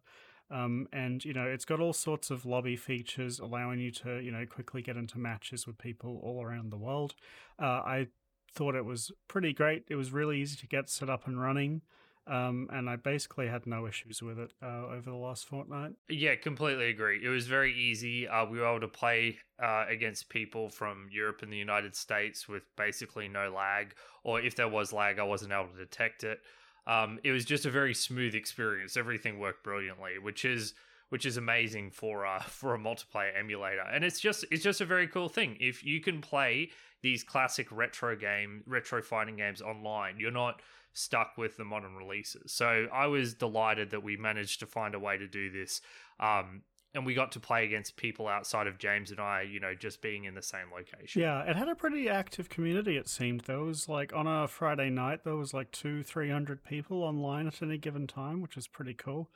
Um, 0.52 0.88
and 0.92 1.24
you 1.24 1.34
know 1.34 1.46
it's 1.46 1.66
got 1.66 1.80
all 1.80 1.94
sorts 1.94 2.32
of 2.32 2.46
lobby 2.46 2.76
features 2.76 3.40
allowing 3.40 3.80
you 3.80 3.92
to 3.92 4.20
you 4.20 4.32
know 4.32 4.46
quickly 4.48 4.82
get 4.82 4.98
into 4.98 5.20
matches 5.20 5.68
with 5.68 5.78
people 5.78 6.20
all 6.24 6.44
around 6.44 6.72
the 6.72 6.78
world. 6.78 7.14
Uh, 7.62 7.82
I 7.86 8.08
thought 8.52 8.76
it 8.76 8.86
was 8.86 9.12
pretty 9.28 9.54
great. 9.54 9.86
It 9.90 9.96
was 9.96 10.12
really 10.12 10.40
easy 10.40 10.58
to 10.58 10.68
get 10.68 10.90
set 10.90 11.10
up 11.10 11.28
and 11.28 11.40
running. 11.40 11.82
Um, 12.28 12.68
and 12.72 12.88
I 12.88 12.96
basically 12.96 13.48
had 13.48 13.66
no 13.66 13.88
issues 13.88 14.22
with 14.22 14.38
it 14.38 14.52
uh, 14.62 14.86
over 14.88 15.10
the 15.10 15.16
last 15.16 15.48
fortnight. 15.48 15.94
Yeah, 16.10 16.36
completely 16.36 16.90
agree. 16.90 17.20
It 17.24 17.30
was 17.30 17.48
very 17.48 17.74
easy. 17.74 18.28
Uh, 18.28 18.46
we 18.46 18.60
were 18.60 18.68
able 18.68 18.82
to 18.82 18.88
play 18.88 19.40
uh, 19.62 19.86
against 19.90 20.30
people 20.30 20.70
from 20.70 21.08
Europe 21.12 21.42
and 21.42 21.52
the 21.52 21.58
United 21.58 21.96
States 21.96 22.48
with 22.48 22.64
basically 22.76 23.28
no 23.28 23.52
lag, 23.52 23.96
or 24.24 24.40
if 24.40 24.56
there 24.56 24.68
was 24.68 24.94
lag, 24.94 25.18
I 25.18 25.24
wasn't 25.24 25.54
able 25.54 25.70
to 25.70 25.78
detect 25.78 26.24
it. 26.24 26.42
Um, 26.88 27.20
it 27.24 27.32
was 27.32 27.46
just 27.46 27.66
a 27.66 27.72
very 27.72 27.94
smooth 27.94 28.36
experience. 28.36 28.98
Everything 28.98 29.40
worked 29.40 29.64
brilliantly, 29.64 30.20
which 30.20 30.46
is 30.46 30.74
which 31.10 31.26
is 31.26 31.38
amazing 31.38 31.92
for 31.92 32.26
uh, 32.26 32.40
for 32.48 32.76
a 32.76 32.80
multiplayer 32.80 33.38
emulator. 33.38 33.84
And 33.92 34.04
it's 34.04 34.20
just 34.20 34.46
it's 34.52 34.64
just 34.64 34.82
a 34.82 34.86
very 34.86 35.08
cool 35.08 35.30
thing. 35.30 35.58
If 35.60 35.84
you 35.84 36.00
can 36.00 36.22
play 36.22 36.70
these 37.02 37.24
classic 37.24 37.68
retro 37.72 38.16
game 38.16 38.64
retro 38.66 39.02
fighting 39.02 39.38
games 39.38 39.62
online, 39.62 40.16
you're 40.20 40.32
not 40.32 40.62
stuck 40.94 41.38
with 41.38 41.58
the 41.58 41.64
modern 41.64 41.96
releases. 41.96 42.52
So 42.52 42.88
I 42.92 43.08
was 43.08 43.34
delighted 43.34 43.92
that 43.92 44.04
we 44.04 44.18
managed 44.18 44.60
to 44.62 44.66
find 44.66 44.96
a 44.96 45.00
way 45.00 45.18
to 45.18 45.28
do 45.28 45.50
this. 45.50 45.82
Um, 46.20 46.64
and 46.94 47.06
we 47.06 47.14
got 47.14 47.32
to 47.34 47.40
play 47.40 47.66
against 47.66 47.98
people 47.98 48.28
outside 48.28 48.68
of 48.68 48.78
James 48.78 49.12
and 49.12 49.20
I, 49.20 49.42
you 49.44 49.60
know, 49.60 49.76
just 49.76 50.02
being 50.02 50.24
in 50.24 50.34
the 50.34 50.42
same 50.42 50.72
location. 50.76 51.22
Yeah, 51.22 51.44
it 51.44 51.56
had 51.56 51.70
a 51.70 51.76
pretty 51.76 52.10
active 52.10 52.50
community. 52.50 52.98
It 52.98 53.08
seemed 53.08 53.42
there 53.42 53.60
was 53.60 53.88
like 53.88 54.14
on 54.14 54.28
a 54.28 54.48
Friday 54.48 54.90
night 54.90 55.24
there 55.24 55.36
was 55.36 55.54
like 55.54 55.72
two, 55.72 56.02
three 56.04 56.30
hundred 56.30 56.64
people 56.64 57.04
online 57.04 57.48
at 57.48 57.62
any 57.62 57.78
given 57.78 58.08
time, 58.08 58.42
which 58.42 58.58
is 58.58 58.68
pretty 58.68 58.94
cool. 58.94 59.30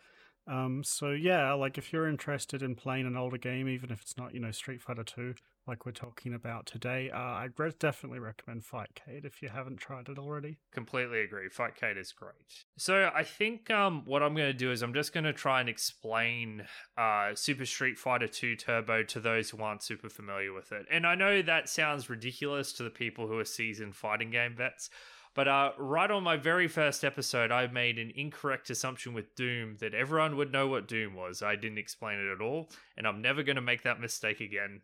Um, 0.47 0.83
so 0.83 1.11
yeah, 1.11 1.53
like 1.53 1.77
if 1.77 1.93
you're 1.93 2.07
interested 2.07 2.61
in 2.61 2.75
playing 2.75 3.05
an 3.05 3.15
older 3.15 3.37
game, 3.37 3.69
even 3.69 3.91
if 3.91 4.01
it's 4.01 4.17
not, 4.17 4.33
you 4.33 4.39
know, 4.39 4.51
Street 4.51 4.81
Fighter 4.81 5.03
Two, 5.03 5.35
like 5.67 5.85
we're 5.85 5.91
talking 5.93 6.33
about 6.33 6.65
today, 6.65 7.09
uh, 7.09 7.17
I'd 7.17 7.53
definitely 7.79 8.19
recommend 8.19 8.63
Fightcade 8.63 9.25
if 9.25 9.41
you 9.41 9.49
haven't 9.49 9.77
tried 9.77 10.09
it 10.09 10.19
already. 10.19 10.57
Completely 10.71 11.21
agree. 11.21 11.47
Fightcade 11.49 11.97
is 11.97 12.11
great. 12.11 12.33
So 12.77 13.09
I 13.15 13.23
think 13.23 13.69
um, 13.71 14.03
what 14.05 14.21
I'm 14.21 14.35
going 14.35 14.51
to 14.51 14.57
do 14.57 14.71
is 14.71 14.81
I'm 14.81 14.93
just 14.93 15.13
going 15.13 15.23
to 15.23 15.33
try 15.33 15.61
and 15.61 15.69
explain 15.69 16.65
uh, 16.97 17.33
Super 17.35 17.65
Street 17.65 17.97
Fighter 17.97 18.27
Two 18.27 18.55
Turbo 18.55 19.03
to 19.03 19.19
those 19.19 19.49
who 19.49 19.61
aren't 19.61 19.83
super 19.83 20.09
familiar 20.09 20.53
with 20.53 20.71
it. 20.71 20.85
And 20.91 21.07
I 21.07 21.15
know 21.15 21.41
that 21.41 21.69
sounds 21.69 22.09
ridiculous 22.09 22.73
to 22.73 22.83
the 22.83 22.89
people 22.89 23.27
who 23.27 23.39
are 23.39 23.45
seasoned 23.45 23.95
fighting 23.95 24.31
game 24.31 24.55
vets. 24.55 24.89
But 25.35 25.47
uh, 25.47 25.71
right 25.79 26.11
on 26.11 26.23
my 26.23 26.37
very 26.37 26.67
first 26.67 27.03
episode, 27.03 27.51
I 27.51 27.65
made 27.67 27.97
an 27.97 28.11
incorrect 28.15 28.69
assumption 28.69 29.13
with 29.13 29.33
Doom 29.35 29.77
that 29.79 29.95
everyone 29.95 30.35
would 30.37 30.51
know 30.51 30.67
what 30.67 30.87
Doom 30.87 31.15
was. 31.15 31.41
I 31.41 31.55
didn't 31.55 31.79
explain 31.79 32.19
it 32.19 32.31
at 32.31 32.41
all, 32.41 32.69
and 32.97 33.07
I'm 33.07 33.21
never 33.21 33.41
going 33.41 33.55
to 33.55 33.61
make 33.61 33.81
that 33.83 33.99
mistake 33.99 34.41
again. 34.41 34.81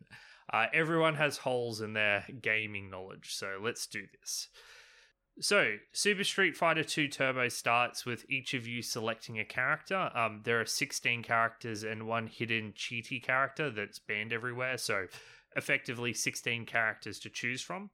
Uh, 0.52 0.66
everyone 0.74 1.16
has 1.16 1.38
holes 1.38 1.82
in 1.82 1.94
their 1.94 2.26
gaming 2.42 2.90
knowledge, 2.90 3.34
so 3.36 3.60
let's 3.62 3.88
do 3.88 4.04
this. 4.20 4.50
So, 5.42 5.76
Super 5.94 6.26
Street 6.26 6.58
Fighter 6.58 6.84
2 6.84 7.08
Turbo 7.08 7.48
starts 7.48 8.06
with 8.06 8.26
each 8.30 8.54
of 8.54 8.68
you 8.68 8.82
selecting 8.82 9.40
a 9.40 9.46
character. 9.46 10.12
Um, 10.14 10.42
there 10.44 10.60
are 10.60 10.66
16 10.66 11.24
characters 11.24 11.84
and 11.84 12.08
one 12.08 12.28
hidden 12.28 12.74
cheaty 12.74 13.24
character 13.24 13.70
that's 13.70 14.00
banned 14.00 14.34
everywhere, 14.34 14.78
so 14.78 15.06
effectively 15.56 16.14
16 16.14 16.66
characters 16.66 17.20
to 17.20 17.30
choose 17.30 17.62
from 17.62 17.90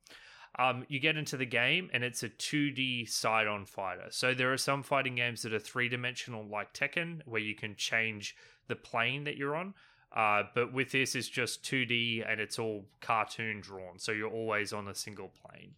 um, 0.58 0.86
you 0.88 1.00
get 1.00 1.18
into 1.18 1.38
the 1.38 1.46
game 1.46 1.90
and 1.94 2.04
it's 2.04 2.24
a 2.24 2.30
2D 2.30 3.10
side 3.10 3.48
on 3.48 3.66
fighter. 3.66 4.08
So 4.10 4.34
there 4.34 4.54
are 4.54 4.58
some 4.58 4.84
fighting 4.84 5.16
games 5.16 5.42
that 5.42 5.54
are 5.54 5.60
three 5.60 5.90
dimensional, 5.90 6.46
like 6.46 6.74
Tekken, 6.74 7.22
where 7.26 7.42
you 7.42 7.56
can 7.56 7.76
change 7.76 8.36
the 8.68 8.76
plane 8.76 9.26
that 9.26 9.38
you're 9.38 9.56
on. 9.56 9.74
Uh, 10.16 10.44
but 10.54 10.72
with 10.72 10.92
this, 10.92 11.14
it's 11.14 11.28
just 11.28 11.64
2D 11.64 12.24
and 12.30 12.40
it's 12.40 12.58
all 12.58 12.86
cartoon 13.02 13.60
drawn. 13.60 14.00
So 14.00 14.12
you're 14.12 14.32
always 14.32 14.72
on 14.72 14.88
a 14.88 14.96
single 14.96 15.30
plane. 15.44 15.74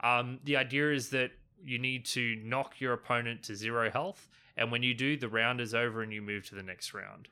Um, 0.00 0.40
the 0.44 0.56
idea 0.56 0.92
is 0.92 1.10
that 1.10 1.32
you 1.62 1.78
need 1.78 2.06
to 2.06 2.36
knock 2.42 2.80
your 2.80 2.92
opponent 2.92 3.42
to 3.44 3.54
zero 3.54 3.90
health. 3.90 4.28
And 4.56 4.72
when 4.72 4.82
you 4.82 4.94
do, 4.94 5.16
the 5.16 5.28
round 5.28 5.60
is 5.60 5.74
over 5.74 6.02
and 6.02 6.12
you 6.12 6.22
move 6.22 6.48
to 6.48 6.54
the 6.54 6.62
next 6.62 6.94
round. 6.94 7.28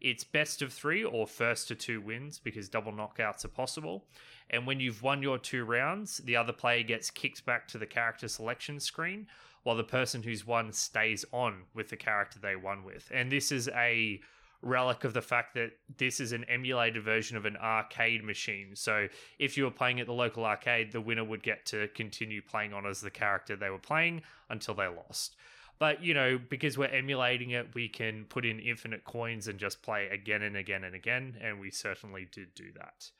It's 0.00 0.24
best 0.24 0.60
of 0.60 0.72
three 0.72 1.04
or 1.04 1.26
first 1.26 1.68
to 1.68 1.74
two 1.74 2.00
wins 2.00 2.38
because 2.38 2.68
double 2.68 2.92
knockouts 2.92 3.44
are 3.44 3.48
possible. 3.48 4.04
And 4.50 4.66
when 4.66 4.80
you've 4.80 5.02
won 5.02 5.22
your 5.22 5.38
two 5.38 5.64
rounds, 5.64 6.18
the 6.18 6.36
other 6.36 6.52
player 6.52 6.82
gets 6.82 7.10
kicked 7.10 7.44
back 7.46 7.66
to 7.68 7.78
the 7.78 7.86
character 7.86 8.28
selection 8.28 8.78
screen 8.78 9.26
while 9.62 9.76
the 9.76 9.84
person 9.84 10.22
who's 10.22 10.46
won 10.46 10.72
stays 10.72 11.24
on 11.32 11.62
with 11.74 11.88
the 11.88 11.96
character 11.96 12.38
they 12.38 12.56
won 12.56 12.84
with. 12.84 13.10
And 13.12 13.32
this 13.32 13.50
is 13.50 13.68
a 13.68 14.20
relic 14.62 15.04
of 15.04 15.14
the 15.14 15.22
fact 15.22 15.54
that 15.54 15.72
this 15.98 16.20
is 16.20 16.32
an 16.32 16.44
emulated 16.44 17.02
version 17.02 17.36
of 17.36 17.44
an 17.44 17.56
arcade 17.56 18.24
machine. 18.24 18.74
So 18.74 19.08
if 19.38 19.56
you 19.56 19.64
were 19.64 19.70
playing 19.70 20.00
at 20.00 20.06
the 20.06 20.12
local 20.12 20.44
arcade, 20.44 20.92
the 20.92 21.00
winner 21.00 21.24
would 21.24 21.42
get 21.42 21.66
to 21.66 21.88
continue 21.88 22.42
playing 22.42 22.72
on 22.72 22.86
as 22.86 23.00
the 23.00 23.10
character 23.10 23.56
they 23.56 23.70
were 23.70 23.78
playing 23.78 24.22
until 24.48 24.74
they 24.74 24.86
lost. 24.86 25.36
But 25.78 26.02
you 26.02 26.14
know, 26.14 26.38
because 26.38 26.78
we're 26.78 26.86
emulating 26.86 27.50
it, 27.50 27.74
we 27.74 27.88
can 27.88 28.24
put 28.24 28.46
in 28.46 28.58
infinite 28.58 29.04
coins 29.04 29.46
and 29.46 29.58
just 29.58 29.82
play 29.82 30.08
again 30.08 30.42
and 30.42 30.56
again 30.56 30.84
and 30.84 30.94
again, 30.94 31.36
and 31.40 31.60
we 31.60 31.70
certainly 31.70 32.26
did 32.30 32.54
do 32.54 32.72
that. 32.76 33.10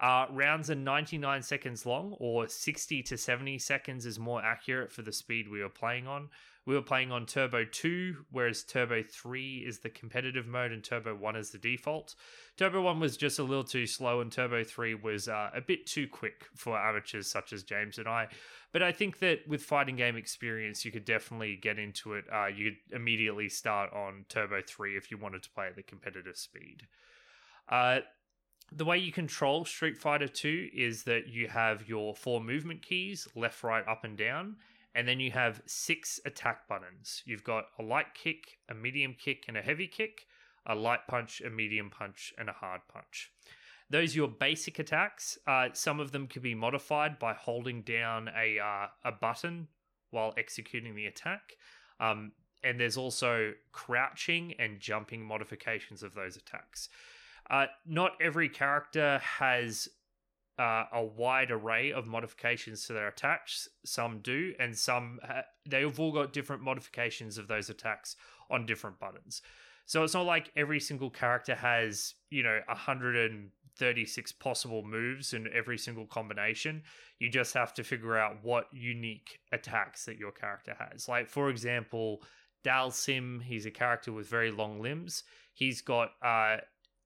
Uh, 0.00 0.26
rounds 0.30 0.68
are 0.68 0.74
99 0.74 1.42
seconds 1.42 1.86
long, 1.86 2.16
or 2.18 2.48
60 2.48 3.02
to 3.04 3.16
70 3.16 3.58
seconds 3.58 4.04
is 4.04 4.18
more 4.18 4.42
accurate 4.42 4.90
for 4.90 5.02
the 5.02 5.12
speed 5.12 5.48
we 5.48 5.60
were 5.60 5.68
playing 5.68 6.08
on. 6.08 6.28
We 6.64 6.74
were 6.74 6.82
playing 6.82 7.10
on 7.10 7.26
Turbo 7.26 7.64
2, 7.64 8.26
whereas 8.30 8.62
Turbo 8.62 9.02
3 9.02 9.64
is 9.66 9.80
the 9.80 9.90
competitive 9.90 10.46
mode 10.46 10.70
and 10.70 10.82
Turbo 10.82 11.14
1 11.14 11.34
is 11.34 11.50
the 11.50 11.58
default. 11.58 12.14
Turbo 12.56 12.80
1 12.82 13.00
was 13.00 13.16
just 13.16 13.40
a 13.40 13.42
little 13.42 13.64
too 13.64 13.86
slow, 13.86 14.20
and 14.20 14.30
Turbo 14.30 14.62
3 14.62 14.94
was 14.94 15.26
uh, 15.26 15.50
a 15.54 15.60
bit 15.60 15.86
too 15.86 16.06
quick 16.06 16.46
for 16.54 16.78
amateurs 16.78 17.28
such 17.28 17.52
as 17.52 17.64
James 17.64 17.98
and 17.98 18.06
I. 18.06 18.28
But 18.72 18.82
I 18.82 18.92
think 18.92 19.18
that 19.18 19.40
with 19.48 19.62
fighting 19.62 19.96
game 19.96 20.16
experience, 20.16 20.84
you 20.84 20.92
could 20.92 21.04
definitely 21.04 21.56
get 21.56 21.80
into 21.80 22.14
it. 22.14 22.26
Uh, 22.32 22.46
you 22.46 22.70
could 22.70 22.96
immediately 22.96 23.48
start 23.48 23.92
on 23.92 24.24
Turbo 24.28 24.62
3 24.64 24.96
if 24.96 25.10
you 25.10 25.18
wanted 25.18 25.42
to 25.42 25.50
play 25.50 25.66
at 25.66 25.74
the 25.74 25.82
competitive 25.82 26.36
speed. 26.36 26.86
Uh, 27.68 28.00
the 28.74 28.84
way 28.84 28.98
you 28.98 29.12
control 29.12 29.64
Street 29.64 29.98
Fighter 29.98 30.28
2 30.28 30.70
is 30.72 31.02
that 31.04 31.26
you 31.28 31.48
have 31.48 31.88
your 31.88 32.14
four 32.14 32.40
movement 32.40 32.82
keys 32.82 33.28
left, 33.34 33.62
right, 33.62 33.86
up, 33.86 34.04
and 34.04 34.16
down. 34.16 34.56
And 34.94 35.08
then 35.08 35.20
you 35.20 35.30
have 35.30 35.62
six 35.66 36.20
attack 36.26 36.68
buttons. 36.68 37.22
You've 37.24 37.44
got 37.44 37.64
a 37.78 37.82
light 37.82 38.14
kick, 38.14 38.58
a 38.68 38.74
medium 38.74 39.14
kick, 39.18 39.44
and 39.48 39.56
a 39.56 39.62
heavy 39.62 39.86
kick, 39.86 40.26
a 40.66 40.74
light 40.74 41.06
punch, 41.08 41.40
a 41.40 41.50
medium 41.50 41.90
punch, 41.90 42.32
and 42.38 42.48
a 42.48 42.52
hard 42.52 42.82
punch. 42.92 43.30
Those 43.90 44.14
are 44.14 44.18
your 44.18 44.28
basic 44.28 44.78
attacks. 44.78 45.38
Uh, 45.46 45.68
some 45.72 46.00
of 46.00 46.12
them 46.12 46.26
can 46.26 46.42
be 46.42 46.54
modified 46.54 47.18
by 47.18 47.34
holding 47.34 47.82
down 47.82 48.28
a, 48.28 48.58
uh, 48.58 48.86
a 49.04 49.12
button 49.12 49.68
while 50.10 50.32
executing 50.36 50.94
the 50.94 51.06
attack. 51.06 51.56
Um, 52.00 52.32
and 52.64 52.78
there's 52.78 52.96
also 52.96 53.52
crouching 53.72 54.54
and 54.58 54.78
jumping 54.80 55.24
modifications 55.24 56.02
of 56.02 56.14
those 56.14 56.36
attacks. 56.36 56.88
Uh, 57.50 57.66
not 57.86 58.12
every 58.20 58.48
character 58.48 59.18
has 59.18 59.88
uh, 60.58 60.84
a 60.92 61.02
wide 61.02 61.50
array 61.50 61.92
of 61.92 62.06
modifications 62.06 62.86
to 62.86 62.92
their 62.92 63.08
attacks. 63.08 63.68
Some 63.84 64.20
do, 64.20 64.54
and 64.58 64.76
some 64.76 65.18
ha- 65.24 65.44
they've 65.68 65.98
all 65.98 66.12
got 66.12 66.32
different 66.32 66.62
modifications 66.62 67.38
of 67.38 67.48
those 67.48 67.70
attacks 67.70 68.16
on 68.50 68.66
different 68.66 68.98
buttons. 68.98 69.42
So 69.86 70.04
it's 70.04 70.14
not 70.14 70.26
like 70.26 70.52
every 70.56 70.80
single 70.80 71.10
character 71.10 71.54
has 71.54 72.14
you 72.30 72.42
know 72.42 72.60
136 72.68 74.32
possible 74.32 74.82
moves 74.82 75.32
in 75.32 75.48
every 75.52 75.78
single 75.78 76.06
combination. 76.06 76.82
You 77.18 77.30
just 77.30 77.54
have 77.54 77.74
to 77.74 77.84
figure 77.84 78.16
out 78.16 78.36
what 78.42 78.66
unique 78.72 79.40
attacks 79.52 80.04
that 80.04 80.18
your 80.18 80.32
character 80.32 80.76
has. 80.78 81.08
Like 81.08 81.28
for 81.28 81.48
example, 81.48 82.22
Dhalsim, 82.64 83.42
he's 83.42 83.66
a 83.66 83.70
character 83.70 84.12
with 84.12 84.28
very 84.28 84.50
long 84.50 84.80
limbs. 84.80 85.24
He's 85.54 85.80
got 85.80 86.10
uh, 86.22 86.58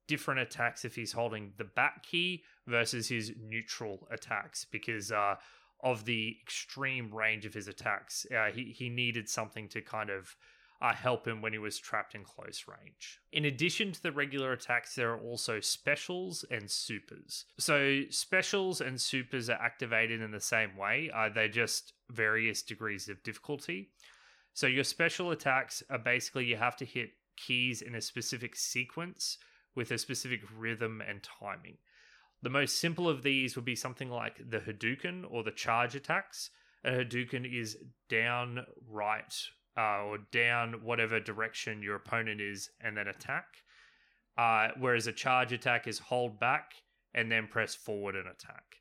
different 0.07 0.41
attacks 0.41 0.85
if 0.85 0.95
he's 0.95 1.12
holding 1.12 1.53
the 1.57 1.65
back 1.65 2.03
key 2.03 2.43
versus 2.67 3.09
his 3.09 3.33
neutral 3.41 4.07
attacks 4.11 4.65
because 4.65 5.13
uh, 5.13 5.37
of 5.81 6.05
the 6.05 6.37
extreme 6.43 7.15
range 7.15 7.45
of 7.47 7.55
his 7.55 7.69
attacks. 7.69 8.27
Uh, 8.35 8.51
he 8.51 8.75
he 8.77 8.89
needed 8.89 9.29
something 9.29 9.69
to 9.69 9.81
kind 9.81 10.11
of 10.11 10.37
uh, 10.81 10.93
help 10.93 11.27
him 11.27 11.41
when 11.41 11.53
he 11.53 11.59
was 11.59 11.79
trapped 11.79 12.15
in 12.15 12.23
close 12.23 12.65
range. 12.69 13.19
In 13.33 13.47
addition 13.47 13.93
to 13.93 14.03
the 14.03 14.13
regular 14.13 14.53
attacks, 14.53 14.95
there 14.95 15.13
are 15.13 15.21
also 15.21 15.61
specials 15.61 16.45
and 16.51 16.71
supers. 16.71 17.47
So, 17.59 18.03
specials 18.11 18.81
and 18.81 19.01
supers 19.01 19.49
are 19.49 19.61
activated 19.61 20.21
in 20.21 20.33
the 20.33 20.41
same 20.41 20.77
way, 20.77 21.11
uh, 21.15 21.31
they're 21.31 21.49
just 21.49 21.95
various 22.11 22.63
degrees 22.63 23.09
of 23.09 23.23
difficulty. 23.23 23.91
So, 24.53 24.67
your 24.67 24.85
special 24.85 25.31
attacks 25.31 25.83
are 25.91 25.99
basically 25.99 26.45
you 26.47 26.57
have 26.57 26.77
to 26.77 26.85
hit 26.85 27.11
keys 27.37 27.83
in 27.83 27.95
a 27.95 28.01
specific 28.01 28.57
sequence 28.57 29.39
with 29.75 29.91
a 29.91 29.99
specific 29.99 30.41
rhythm 30.57 31.03
and 31.07 31.23
timing. 31.23 31.77
The 32.47 32.50
most 32.50 32.79
simple 32.79 33.09
of 33.09 33.25
these 33.25 33.57
would 33.57 33.65
be 33.65 33.75
something 33.75 34.09
like 34.09 34.38
the 34.49 34.61
Hadouken 34.61 35.25
or 35.29 35.43
the 35.43 35.50
charge 35.50 35.97
attacks. 35.97 36.50
A 36.85 36.93
Hadouken 36.93 37.45
is 37.45 37.76
down, 38.09 38.65
right, 38.88 39.35
uh, 39.76 40.05
or 40.05 40.19
down 40.31 40.75
whatever 40.85 41.19
direction 41.19 41.83
your 41.83 41.97
opponent 41.97 42.41
is 42.41 42.71
and 42.81 42.97
then 42.97 43.09
attack. 43.09 43.47
Uh, 44.38 44.69
whereas 44.79 45.09
a 45.09 45.12
charge 45.12 45.53
attack 45.53 45.88
is 45.88 45.99
hold 45.99 46.38
back 46.38 46.75
and 47.12 47.33
then 47.33 47.49
press 47.49 47.75
forward 47.75 48.15
and 48.15 48.29
attack. 48.29 48.76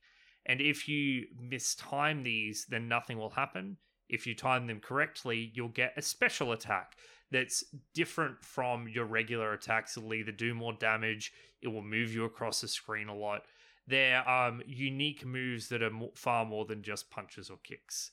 And 0.46 0.62
if 0.62 0.88
you 0.88 1.26
mistime 1.44 2.24
these, 2.24 2.68
then 2.70 2.88
nothing 2.88 3.18
will 3.18 3.32
happen. 3.32 3.78
If 4.08 4.28
you 4.28 4.36
time 4.36 4.68
them 4.68 4.80
correctly, 4.80 5.52
you'll 5.56 5.70
get 5.70 5.98
a 5.98 6.04
special 6.04 6.52
attack 6.52 6.98
that's 7.32 7.64
different 7.96 8.44
from 8.44 8.88
your 8.88 9.06
regular 9.06 9.54
attacks. 9.54 9.98
It'll 9.98 10.14
either 10.14 10.32
do 10.32 10.54
more 10.54 10.74
damage, 10.74 11.32
it 11.64 11.70
will 11.70 11.82
move 11.82 12.14
you 12.14 12.26
across 12.26 12.62
the 12.62 12.68
screen 12.68 13.08
a 13.08 13.16
lot. 13.16 13.42
They're 13.88 14.28
um, 14.30 14.62
unique 14.66 15.26
moves 15.26 15.70
that 15.70 15.84
are 15.84 15.92
far 16.16 16.46
more 16.46 16.66
than 16.66 16.82
just 16.82 17.10
punches 17.10 17.50
or 17.50 17.58
kicks. 17.64 18.12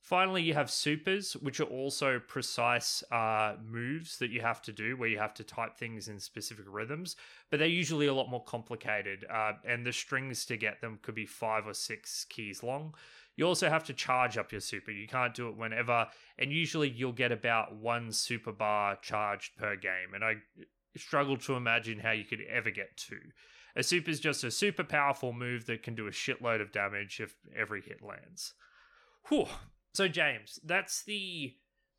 Finally, 0.00 0.42
you 0.42 0.54
have 0.54 0.70
supers, 0.70 1.34
which 1.34 1.60
are 1.60 1.64
also 1.64 2.18
precise 2.18 3.04
uh, 3.12 3.54
moves 3.62 4.16
that 4.16 4.30
you 4.30 4.40
have 4.40 4.62
to 4.62 4.72
do 4.72 4.96
where 4.96 5.10
you 5.10 5.18
have 5.18 5.34
to 5.34 5.44
type 5.44 5.76
things 5.76 6.08
in 6.08 6.18
specific 6.18 6.64
rhythms, 6.66 7.16
but 7.50 7.58
they're 7.58 7.68
usually 7.68 8.06
a 8.06 8.14
lot 8.14 8.30
more 8.30 8.42
complicated. 8.44 9.26
Uh, 9.30 9.52
and 9.66 9.84
the 9.84 9.92
strings 9.92 10.46
to 10.46 10.56
get 10.56 10.80
them 10.80 10.98
could 11.02 11.14
be 11.14 11.26
five 11.26 11.66
or 11.66 11.74
six 11.74 12.24
keys 12.30 12.62
long. 12.62 12.94
You 13.36 13.46
also 13.46 13.68
have 13.68 13.84
to 13.84 13.92
charge 13.92 14.38
up 14.38 14.52
your 14.52 14.62
super. 14.62 14.90
You 14.90 15.06
can't 15.06 15.34
do 15.34 15.48
it 15.48 15.56
whenever, 15.56 16.08
and 16.38 16.50
usually 16.50 16.88
you'll 16.88 17.12
get 17.12 17.30
about 17.30 17.76
one 17.76 18.10
super 18.10 18.52
bar 18.52 18.96
charged 19.02 19.56
per 19.58 19.76
game. 19.76 20.14
And 20.14 20.24
I 20.24 20.36
struggle 20.96 21.36
to 21.38 21.54
imagine 21.54 21.98
how 21.98 22.12
you 22.12 22.24
could 22.24 22.40
ever 22.50 22.70
get 22.70 22.96
two. 22.96 23.20
A 23.76 23.82
super 23.82 24.10
is 24.10 24.20
just 24.20 24.44
a 24.44 24.50
super 24.50 24.84
powerful 24.84 25.32
move 25.32 25.66
that 25.66 25.82
can 25.82 25.94
do 25.94 26.06
a 26.06 26.12
shitload 26.12 26.60
of 26.60 26.72
damage 26.72 27.20
if 27.20 27.36
every 27.56 27.82
hit 27.82 28.02
lands. 28.02 28.54
Whew, 29.28 29.46
so 29.94 30.08
James, 30.08 30.58
that's 30.64 31.02
the 31.02 31.54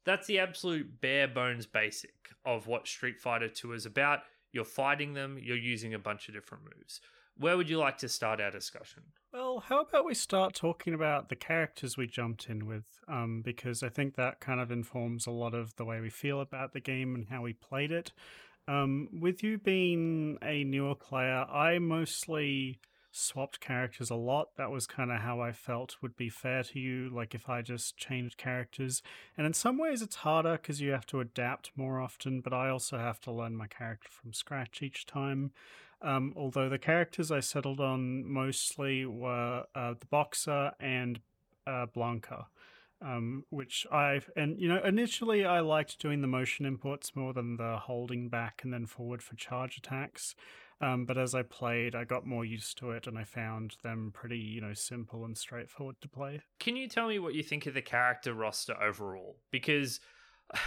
that's 0.05 0.27
the 0.27 0.39
absolute 0.39 0.99
bare 0.99 1.27
bones 1.27 1.65
basic 1.65 2.29
of 2.45 2.67
what 2.67 2.87
Street 2.87 3.19
Fighter 3.19 3.47
2 3.47 3.73
is 3.73 3.85
about. 3.85 4.21
You're 4.51 4.65
fighting 4.65 5.13
them, 5.13 5.37
you're 5.39 5.55
using 5.55 5.93
a 5.93 5.99
bunch 5.99 6.27
of 6.27 6.33
different 6.33 6.63
moves. 6.63 7.01
Where 7.37 7.55
would 7.55 7.69
you 7.69 7.77
like 7.77 7.97
to 7.99 8.09
start 8.09 8.41
our 8.41 8.51
discussion? 8.51 9.03
Well, 9.31 9.63
how 9.65 9.81
about 9.81 10.05
we 10.05 10.13
start 10.13 10.53
talking 10.53 10.93
about 10.93 11.29
the 11.29 11.35
characters 11.35 11.97
we 11.97 12.05
jumped 12.05 12.49
in 12.49 12.67
with? 12.67 12.85
Um, 13.07 13.41
because 13.43 13.81
I 13.83 13.89
think 13.89 14.15
that 14.15 14.39
kind 14.39 14.59
of 14.59 14.71
informs 14.71 15.25
a 15.25 15.31
lot 15.31 15.53
of 15.53 15.75
the 15.75 15.85
way 15.85 16.01
we 16.01 16.09
feel 16.09 16.41
about 16.41 16.73
the 16.73 16.81
game 16.81 17.15
and 17.15 17.27
how 17.29 17.41
we 17.41 17.53
played 17.53 17.91
it. 17.91 18.11
Um, 18.71 19.09
with 19.11 19.43
you 19.43 19.57
being 19.57 20.37
a 20.41 20.63
newer 20.63 20.95
player, 20.95 21.45
I 21.51 21.77
mostly 21.79 22.79
swapped 23.11 23.59
characters 23.59 24.09
a 24.09 24.15
lot. 24.15 24.55
That 24.55 24.71
was 24.71 24.87
kind 24.87 25.11
of 25.11 25.19
how 25.19 25.41
I 25.41 25.51
felt 25.51 25.97
would 26.01 26.15
be 26.15 26.29
fair 26.29 26.63
to 26.63 26.79
you, 26.79 27.09
like 27.09 27.35
if 27.35 27.49
I 27.49 27.63
just 27.63 27.97
changed 27.97 28.37
characters. 28.37 29.03
And 29.37 29.45
in 29.45 29.51
some 29.51 29.77
ways, 29.77 30.01
it's 30.01 30.15
harder 30.15 30.53
because 30.53 30.79
you 30.79 30.91
have 30.91 31.05
to 31.07 31.19
adapt 31.19 31.71
more 31.75 31.99
often, 31.99 32.39
but 32.39 32.53
I 32.53 32.69
also 32.69 32.97
have 32.97 33.19
to 33.21 33.31
learn 33.31 33.57
my 33.57 33.67
character 33.67 34.07
from 34.09 34.31
scratch 34.31 34.81
each 34.81 35.05
time. 35.05 35.51
Um, 36.01 36.33
although 36.37 36.69
the 36.69 36.79
characters 36.79 37.29
I 37.29 37.41
settled 37.41 37.81
on 37.81 38.25
mostly 38.25 39.05
were 39.05 39.65
uh, 39.75 39.95
the 39.99 40.05
Boxer 40.05 40.71
and 40.79 41.19
uh, 41.67 41.87
Blanka. 41.93 42.45
Um, 43.03 43.45
which 43.49 43.87
I've 43.91 44.29
and 44.35 44.59
you 44.59 44.69
know 44.69 44.79
initially 44.83 45.43
I 45.43 45.61
liked 45.61 45.99
doing 45.99 46.21
the 46.21 46.27
motion 46.27 46.65
inputs 46.67 47.15
more 47.15 47.33
than 47.33 47.57
the 47.57 47.77
holding 47.77 48.29
back 48.29 48.61
and 48.63 48.71
then 48.71 48.85
forward 48.85 49.23
for 49.23 49.35
charge 49.35 49.77
attacks. 49.77 50.35
Um, 50.81 51.05
but 51.05 51.17
as 51.17 51.35
I 51.35 51.43
played, 51.43 51.93
I 51.93 52.05
got 52.05 52.25
more 52.25 52.43
used 52.43 52.77
to 52.79 52.91
it, 52.91 53.05
and 53.05 53.17
I 53.17 53.23
found 53.23 53.75
them 53.83 54.11
pretty, 54.13 54.39
you 54.39 54.61
know, 54.61 54.73
simple 54.73 55.25
and 55.25 55.37
straightforward 55.37 55.97
to 56.01 56.09
play. 56.09 56.41
Can 56.59 56.75
you 56.75 56.87
tell 56.87 57.07
me 57.07 57.19
what 57.19 57.35
you 57.35 57.43
think 57.43 57.67
of 57.67 57.75
the 57.75 57.83
character 57.83 58.33
roster 58.33 58.75
overall? 58.81 59.37
Because 59.51 59.99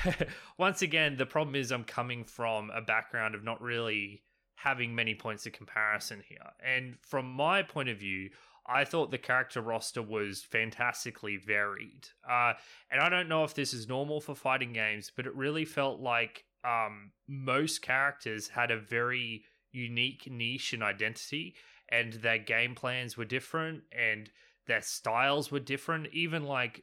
once 0.59 0.83
again, 0.83 1.17
the 1.17 1.27
problem 1.27 1.57
is 1.57 1.73
I'm 1.73 1.85
coming 1.85 2.23
from 2.23 2.71
a 2.71 2.81
background 2.81 3.35
of 3.35 3.43
not 3.43 3.61
really 3.61 4.23
having 4.55 4.95
many 4.95 5.17
points 5.17 5.47
of 5.47 5.53
comparison 5.53 6.23
here, 6.27 6.53
and 6.65 6.97
from 7.03 7.27
my 7.27 7.63
point 7.63 7.89
of 7.89 7.99
view. 7.99 8.31
I 8.67 8.85
thought 8.85 9.11
the 9.11 9.19
character 9.19 9.61
roster 9.61 10.03
was 10.03 10.43
fantastically 10.43 11.37
varied. 11.37 12.09
Uh, 12.29 12.55
and 12.91 13.01
I 13.01 13.09
don't 13.09 13.29
know 13.29 13.45
if 13.45 13.55
this 13.55 13.75
is 13.75 13.89
normal 13.89 14.21
for 14.21 14.35
fighting 14.35 14.73
games, 14.73 15.13
but 15.15 15.27
it 15.27 15.35
really 15.35 15.65
felt 15.65 16.01
like 16.01 16.45
um, 16.65 17.13
most 17.29 17.83
characters 17.83 18.49
had 18.49 18.71
a 18.71 18.79
very 18.79 19.45
unique 19.73 20.29
niche 20.31 20.73
and 20.73 20.83
identity, 20.83 21.57
and 21.91 22.15
their 22.15 22.39
game 22.39 22.75
plans 22.75 23.17
were 23.17 23.25
different 23.25 23.83
and 23.93 24.31
their 24.67 24.81
styles 24.81 25.51
were 25.51 25.61
different. 25.61 26.07
Even 26.13 26.45
like 26.45 26.83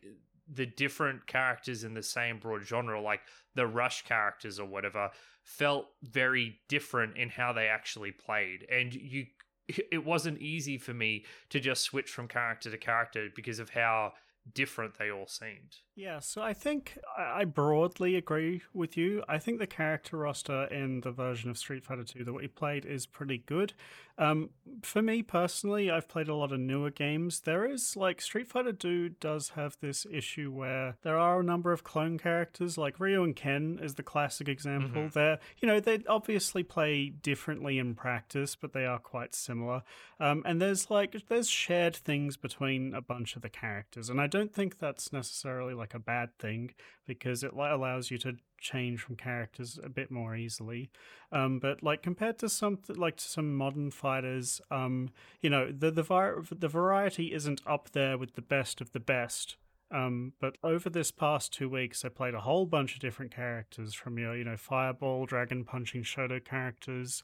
the 0.54 0.66
different 0.66 1.26
characters 1.26 1.84
in 1.84 1.94
the 1.94 2.04
same 2.04 2.38
broad 2.38 2.64
genre, 2.64 3.02
like 3.02 3.22
the 3.56 3.66
Rush 3.66 4.04
characters 4.04 4.60
or 4.60 4.68
whatever, 4.68 5.10
felt 5.44 5.88
very 6.04 6.60
different 6.70 7.18
in 7.18 7.30
how 7.30 7.54
they 7.54 7.68
actually 7.68 8.12
played. 8.12 8.68
And 8.72 8.94
you 8.94 9.26
it 9.68 10.06
wasn't 10.06 10.42
easy 10.42 10.78
for 10.78 10.94
me 10.94 11.26
to 11.50 11.60
just 11.60 11.82
switch 11.82 12.10
from 12.10 12.28
character 12.28 12.70
to 12.70 12.78
character 12.78 13.30
because 13.36 13.60
of 13.60 13.70
how 13.70 14.14
different 14.54 14.98
they 14.98 15.12
all 15.12 15.28
seemed. 15.28 15.78
Yeah, 16.02 16.18
so 16.18 16.42
I 16.42 16.54
think 16.54 16.98
I 17.16 17.46
broadly 17.46 18.16
agree 18.16 18.64
with 18.74 18.98
you. 18.98 19.24
I 19.30 19.38
think 19.38 19.60
the 19.60 19.68
character 19.68 20.18
roster 20.18 20.64
in 20.64 21.02
the 21.02 21.12
version 21.12 21.52
of 21.52 21.60
Street 21.60 21.84
Fighter 21.84 22.04
2 22.04 22.24
that 22.24 22.34
we 22.34 22.48
played 22.48 22.88
is 22.88 23.06
pretty 23.06 23.38
good. 23.38 23.74
Um, 24.18 24.50
for 24.84 25.02
me 25.02 25.24
personally, 25.24 25.90
I've 25.90 26.08
played 26.08 26.28
a 26.28 26.36
lot 26.36 26.52
of 26.52 26.60
newer 26.60 26.92
games. 26.92 27.42
There 27.42 27.66
is 27.66 27.96
like 27.96 28.22
Street 28.22 28.48
Fighter 28.48 28.74
2 28.74 29.10
does 29.20 29.50
have 29.50 29.78
this 29.82 30.06
issue 30.12 30.52
where 30.52 30.96
there 31.02 31.18
are 31.18 31.40
a 31.40 31.44
number 31.44 31.72
of 31.72 31.84
clone 31.84 32.18
characters, 32.18 32.78
like 32.78 33.00
Ryu 33.00 33.24
and 33.24 33.36
Ken 33.36 33.80
is 33.82 33.96
the 33.96 34.04
classic 34.04 34.48
example. 34.48 35.04
Mm-hmm. 35.04 35.20
They're 35.20 35.40
you 35.60 35.68
know 35.68 35.80
they 35.80 36.00
obviously 36.08 36.64
play 36.64 37.10
differently 37.10 37.80
in 37.80 37.96
practice, 37.96 38.56
but 38.56 38.74
they 38.74 38.86
are 38.86 39.00
quite 39.00 39.34
similar. 39.34 39.82
Um, 40.20 40.44
and 40.46 40.62
there's 40.62 40.92
like 40.92 41.16
there's 41.28 41.50
shared 41.50 41.96
things 41.96 42.38
between 42.38 42.94
a 42.94 43.02
bunch 43.02 43.36
of 43.36 43.42
the 43.42 43.50
characters, 43.50 44.10
and 44.10 44.22
I 44.22 44.28
don't 44.28 44.54
think 44.54 44.78
that's 44.78 45.12
necessarily 45.12 45.74
like 45.74 45.91
a 45.94 46.00
bad 46.00 46.38
thing 46.40 46.74
because 47.06 47.44
it 47.44 47.54
allows 47.54 48.12
you 48.12 48.18
to 48.20 48.38
change 48.60 49.02
from 49.02 49.16
characters 49.16 49.80
a 49.84 49.90
bit 49.90 50.12
more 50.12 50.36
easily. 50.36 50.92
Um, 51.32 51.60
but 51.60 51.82
like 51.84 52.02
compared 52.02 52.38
to 52.40 52.50
some 52.50 52.80
like 52.88 53.18
to 53.18 53.28
some 53.28 53.56
modern 53.56 53.92
fighters, 53.92 54.62
um, 54.70 55.10
you 55.42 55.50
know 55.50 55.72
the 55.72 55.92
the 55.92 56.04
var- 56.04 56.44
the 56.50 56.68
variety 56.68 57.34
isn't 57.34 57.62
up 57.66 57.92
there 57.92 58.18
with 58.18 58.36
the 58.36 58.42
best 58.42 58.82
of 58.82 58.92
the 58.92 59.00
best. 59.00 59.58
Um, 59.92 60.34
but 60.40 60.58
over 60.64 60.90
this 60.90 61.12
past 61.12 61.54
two 61.54 61.68
weeks, 61.68 62.06
I 62.06 62.10
played 62.10 62.34
a 62.34 62.40
whole 62.40 62.66
bunch 62.66 62.94
of 62.94 63.02
different 63.02 63.36
characters 63.36 63.94
from 63.94 64.18
your, 64.18 64.38
you 64.38 64.46
know, 64.46 64.56
Fireball, 64.56 65.26
Dragon 65.26 65.66
Punching 65.66 66.04
shoto 66.04 66.44
characters, 66.44 67.24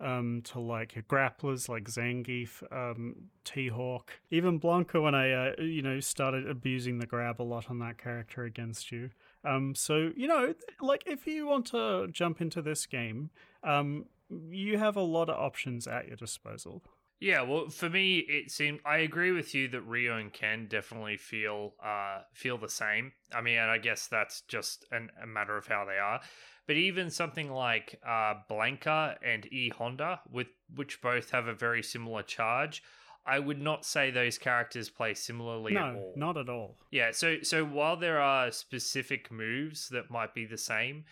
um, 0.00 0.42
to 0.44 0.60
like 0.60 0.94
grapplers 1.08 1.68
like 1.68 1.84
Zangief, 1.84 2.62
um, 2.72 3.14
T 3.44 3.68
Hawk, 3.68 4.12
even 4.30 4.60
Blanka 4.60 5.02
when 5.02 5.14
I, 5.14 5.32
uh, 5.32 5.52
you 5.58 5.82
know, 5.82 6.00
started 6.00 6.48
abusing 6.48 6.98
the 6.98 7.06
grab 7.06 7.40
a 7.40 7.44
lot 7.44 7.70
on 7.70 7.78
that 7.80 7.98
character 7.98 8.44
against 8.44 8.90
you. 8.92 9.10
Um, 9.44 9.74
so 9.74 10.10
you 10.16 10.26
know, 10.26 10.54
like 10.80 11.04
if 11.06 11.26
you 11.26 11.46
want 11.46 11.66
to 11.66 12.08
jump 12.10 12.40
into 12.40 12.62
this 12.62 12.86
game, 12.86 13.30
um, 13.62 14.06
you 14.50 14.78
have 14.78 14.96
a 14.96 15.02
lot 15.02 15.28
of 15.28 15.38
options 15.38 15.86
at 15.86 16.08
your 16.08 16.16
disposal. 16.16 16.82
Yeah, 17.20 17.42
well, 17.42 17.68
for 17.68 17.88
me, 17.88 18.18
it 18.18 18.50
seemed 18.50 18.80
I 18.84 18.98
agree 18.98 19.32
with 19.32 19.54
you 19.54 19.68
that 19.68 19.82
Ryu 19.82 20.12
and 20.12 20.32
Ken 20.32 20.66
definitely 20.68 21.16
feel 21.16 21.74
uh 21.82 22.20
feel 22.32 22.58
the 22.58 22.68
same. 22.68 23.12
I 23.32 23.40
mean, 23.40 23.58
and 23.58 23.70
I 23.70 23.78
guess 23.78 24.08
that's 24.08 24.42
just 24.42 24.84
an, 24.90 25.10
a 25.22 25.26
matter 25.26 25.56
of 25.56 25.66
how 25.66 25.84
they 25.84 25.98
are. 25.98 26.20
But 26.66 26.76
even 26.76 27.10
something 27.10 27.50
like 27.50 28.00
uh, 28.06 28.34
Blanka 28.50 29.16
and 29.22 29.46
E 29.52 29.68
Honda, 29.68 30.20
with 30.30 30.46
which 30.74 31.02
both 31.02 31.30
have 31.30 31.46
a 31.46 31.54
very 31.54 31.82
similar 31.82 32.22
charge, 32.22 32.82
I 33.26 33.38
would 33.38 33.60
not 33.60 33.84
say 33.84 34.10
those 34.10 34.38
characters 34.38 34.90
play 34.90 35.14
similarly 35.14 35.74
no, 35.74 35.80
at 35.80 35.94
all. 35.94 36.12
Not 36.16 36.36
at 36.36 36.48
all. 36.48 36.76
Yeah, 36.90 37.10
so 37.12 37.36
so 37.42 37.64
while 37.64 37.96
there 37.96 38.20
are 38.20 38.50
specific 38.50 39.30
moves 39.30 39.88
that 39.90 40.10
might 40.10 40.34
be 40.34 40.44
the 40.44 40.58
same, 40.58 41.04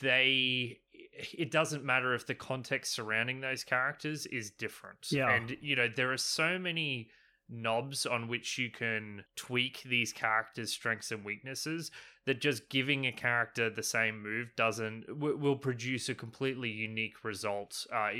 they 0.00 0.80
it 0.92 1.50
doesn't 1.50 1.84
matter 1.84 2.14
if 2.14 2.26
the 2.26 2.34
context 2.34 2.94
surrounding 2.94 3.40
those 3.40 3.64
characters 3.64 4.26
is 4.26 4.50
different. 4.50 5.10
Yeah. 5.10 5.30
And 5.30 5.56
you 5.60 5.76
know, 5.76 5.88
there 5.94 6.12
are 6.12 6.18
so 6.18 6.58
many 6.58 7.10
knobs 7.52 8.06
on 8.06 8.28
which 8.28 8.58
you 8.58 8.70
can 8.70 9.24
tweak 9.36 9.82
these 9.84 10.12
characters' 10.12 10.72
strengths 10.72 11.12
and 11.12 11.24
weaknesses 11.24 11.90
that 12.24 12.40
just 12.40 12.68
giving 12.68 13.06
a 13.06 13.12
character 13.12 13.68
the 13.68 13.82
same 13.82 14.22
move 14.22 14.48
doesn't 14.56 15.06
w- 15.06 15.36
will 15.36 15.56
produce 15.56 16.08
a 16.08 16.14
completely 16.14 16.70
unique 16.70 17.24
result 17.24 17.86
uh, 17.92 18.10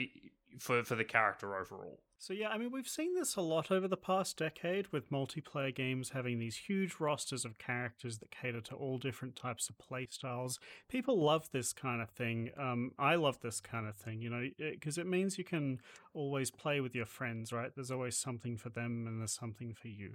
for 0.58 0.84
for 0.84 0.94
the 0.94 1.04
character 1.04 1.56
overall. 1.56 2.00
So 2.22 2.32
yeah, 2.32 2.50
I 2.50 2.56
mean 2.56 2.70
we've 2.70 2.86
seen 2.86 3.16
this 3.16 3.34
a 3.34 3.40
lot 3.40 3.72
over 3.72 3.88
the 3.88 3.96
past 3.96 4.36
decade 4.36 4.86
with 4.92 5.10
multiplayer 5.10 5.74
games 5.74 6.10
having 6.10 6.38
these 6.38 6.54
huge 6.54 7.00
rosters 7.00 7.44
of 7.44 7.58
characters 7.58 8.18
that 8.18 8.30
cater 8.30 8.60
to 8.60 8.76
all 8.76 8.96
different 8.96 9.34
types 9.34 9.68
of 9.68 9.74
playstyles. 9.76 10.60
People 10.88 11.20
love 11.20 11.50
this 11.50 11.72
kind 11.72 12.00
of 12.00 12.10
thing. 12.10 12.50
Um, 12.56 12.92
I 12.96 13.16
love 13.16 13.40
this 13.40 13.58
kind 13.58 13.88
of 13.88 13.96
thing, 13.96 14.22
you 14.22 14.30
know, 14.30 14.48
because 14.56 14.98
it, 14.98 15.00
it 15.00 15.06
means 15.08 15.36
you 15.36 15.42
can 15.42 15.80
always 16.14 16.52
play 16.52 16.80
with 16.80 16.94
your 16.94 17.06
friends, 17.06 17.52
right? 17.52 17.72
There's 17.74 17.90
always 17.90 18.16
something 18.16 18.56
for 18.56 18.68
them 18.68 19.04
and 19.08 19.18
there's 19.18 19.32
something 19.32 19.74
for 19.74 19.88
you. 19.88 20.12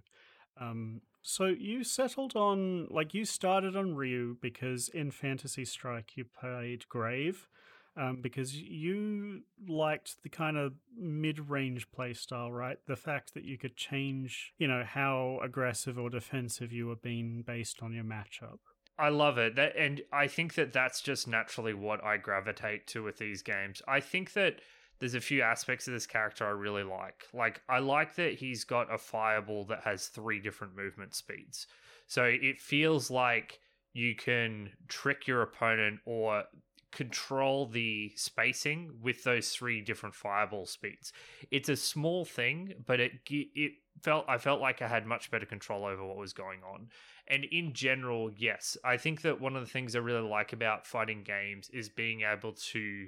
Um, 0.62 1.02
so 1.22 1.48
you 1.48 1.84
settled 1.84 2.38
on 2.38 2.88
like 2.90 3.14
you 3.14 3.26
started 3.26 3.76
on 3.76 3.96
Ryu 3.96 4.38
because 4.42 4.88
in 4.88 5.12
Fantasy 5.12 5.66
Strike 5.66 6.16
you 6.16 6.24
played 6.24 6.88
Grave 6.88 7.50
um, 7.98 8.20
because 8.22 8.56
you 8.56 9.42
liked 9.68 10.22
the 10.24 10.30
kind 10.30 10.58
of 10.58 10.74
mid-range 10.98 11.88
playstyle, 11.92 12.52
right? 12.52 12.78
The 12.88 12.96
fact 12.96 13.34
that 13.34 13.44
you 13.44 13.58
could 13.58 13.76
change, 13.76 14.54
you 14.58 14.68
know, 14.68 14.84
how 14.86 15.40
aggressive 15.44 15.98
or 15.98 16.10
defensive 16.10 16.72
you 16.72 16.88
were 16.88 16.96
being 16.96 17.44
based 17.46 17.82
on 17.82 17.94
your 17.94 18.04
matchup. 18.04 18.60
I 19.00 19.10
love 19.10 19.38
it. 19.38 19.56
That, 19.56 19.76
and 19.76 20.02
I 20.12 20.28
think 20.28 20.56
that 20.56 20.74
that's 20.74 21.02
just 21.02 21.28
naturally 21.28 21.74
what 21.74 22.04
I 22.04 22.18
gravitate 22.18 22.88
to 22.88 23.04
with 23.04 23.18
these 23.18 23.42
games. 23.42 23.82
I 23.88 24.00
think 24.00 24.34
that 24.34 24.62
there's 25.00 25.14
a 25.14 25.22
few 25.22 25.42
aspects 25.42 25.88
of 25.88 25.94
this 25.94 26.08
character 26.08 26.46
I 26.46 26.52
really 26.52 26.84
like. 26.84 27.26
Like 27.34 27.62
I 27.70 27.80
like 27.80 28.16
that 28.16 28.34
he's 28.34 28.64
got 28.64 28.94
a 28.94 28.98
fireball 28.98 29.66
that 29.66 29.82
has 29.84 30.08
three 30.08 30.40
different 30.40 30.76
movement 30.76 31.14
speeds. 31.14 31.68
So 32.08 32.24
it 32.24 32.60
feels 32.60 33.12
like 33.12 33.60
you 33.94 34.16
can 34.16 34.72
trick 34.88 35.28
your 35.28 35.42
opponent 35.42 36.00
or 36.06 36.44
control 36.92 37.68
the 37.68 38.12
spacing 38.16 38.92
with 39.02 39.24
those 39.24 39.50
three 39.50 39.82
different 39.82 40.16
fireball 40.16 40.66
speeds. 40.66 41.12
It's 41.52 41.70
a 41.70 41.76
small 41.76 42.26
thing, 42.26 42.74
but 42.86 43.00
it 43.00 43.12
it 43.30 43.74
felt 44.02 44.26
I 44.28 44.38
felt 44.38 44.62
like 44.62 44.82
I 44.82 44.88
had 44.88 45.06
much 45.06 45.30
better 45.32 45.46
control 45.46 45.86
over 45.86 46.06
what 46.06 46.18
was 46.18 46.34
going 46.34 46.62
on. 46.64 46.90
And 47.28 47.44
in 47.46 47.74
general, 47.74 48.32
yes, 48.36 48.78
I 48.84 48.98
think 48.98 49.22
that 49.22 49.42
one 49.42 49.56
of 49.56 49.62
the 49.62 49.70
things 49.70 49.96
I 49.96 50.00
really 50.00 50.28
like 50.28 50.54
about 50.54 50.88
fighting 50.88 51.24
games 51.24 51.70
is 51.74 51.90
being 51.90 52.22
able 52.22 52.54
to 52.72 53.08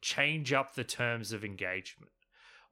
change 0.00 0.52
up 0.52 0.74
the 0.74 0.84
terms 0.84 1.32
of 1.32 1.44
engagement. 1.44 2.10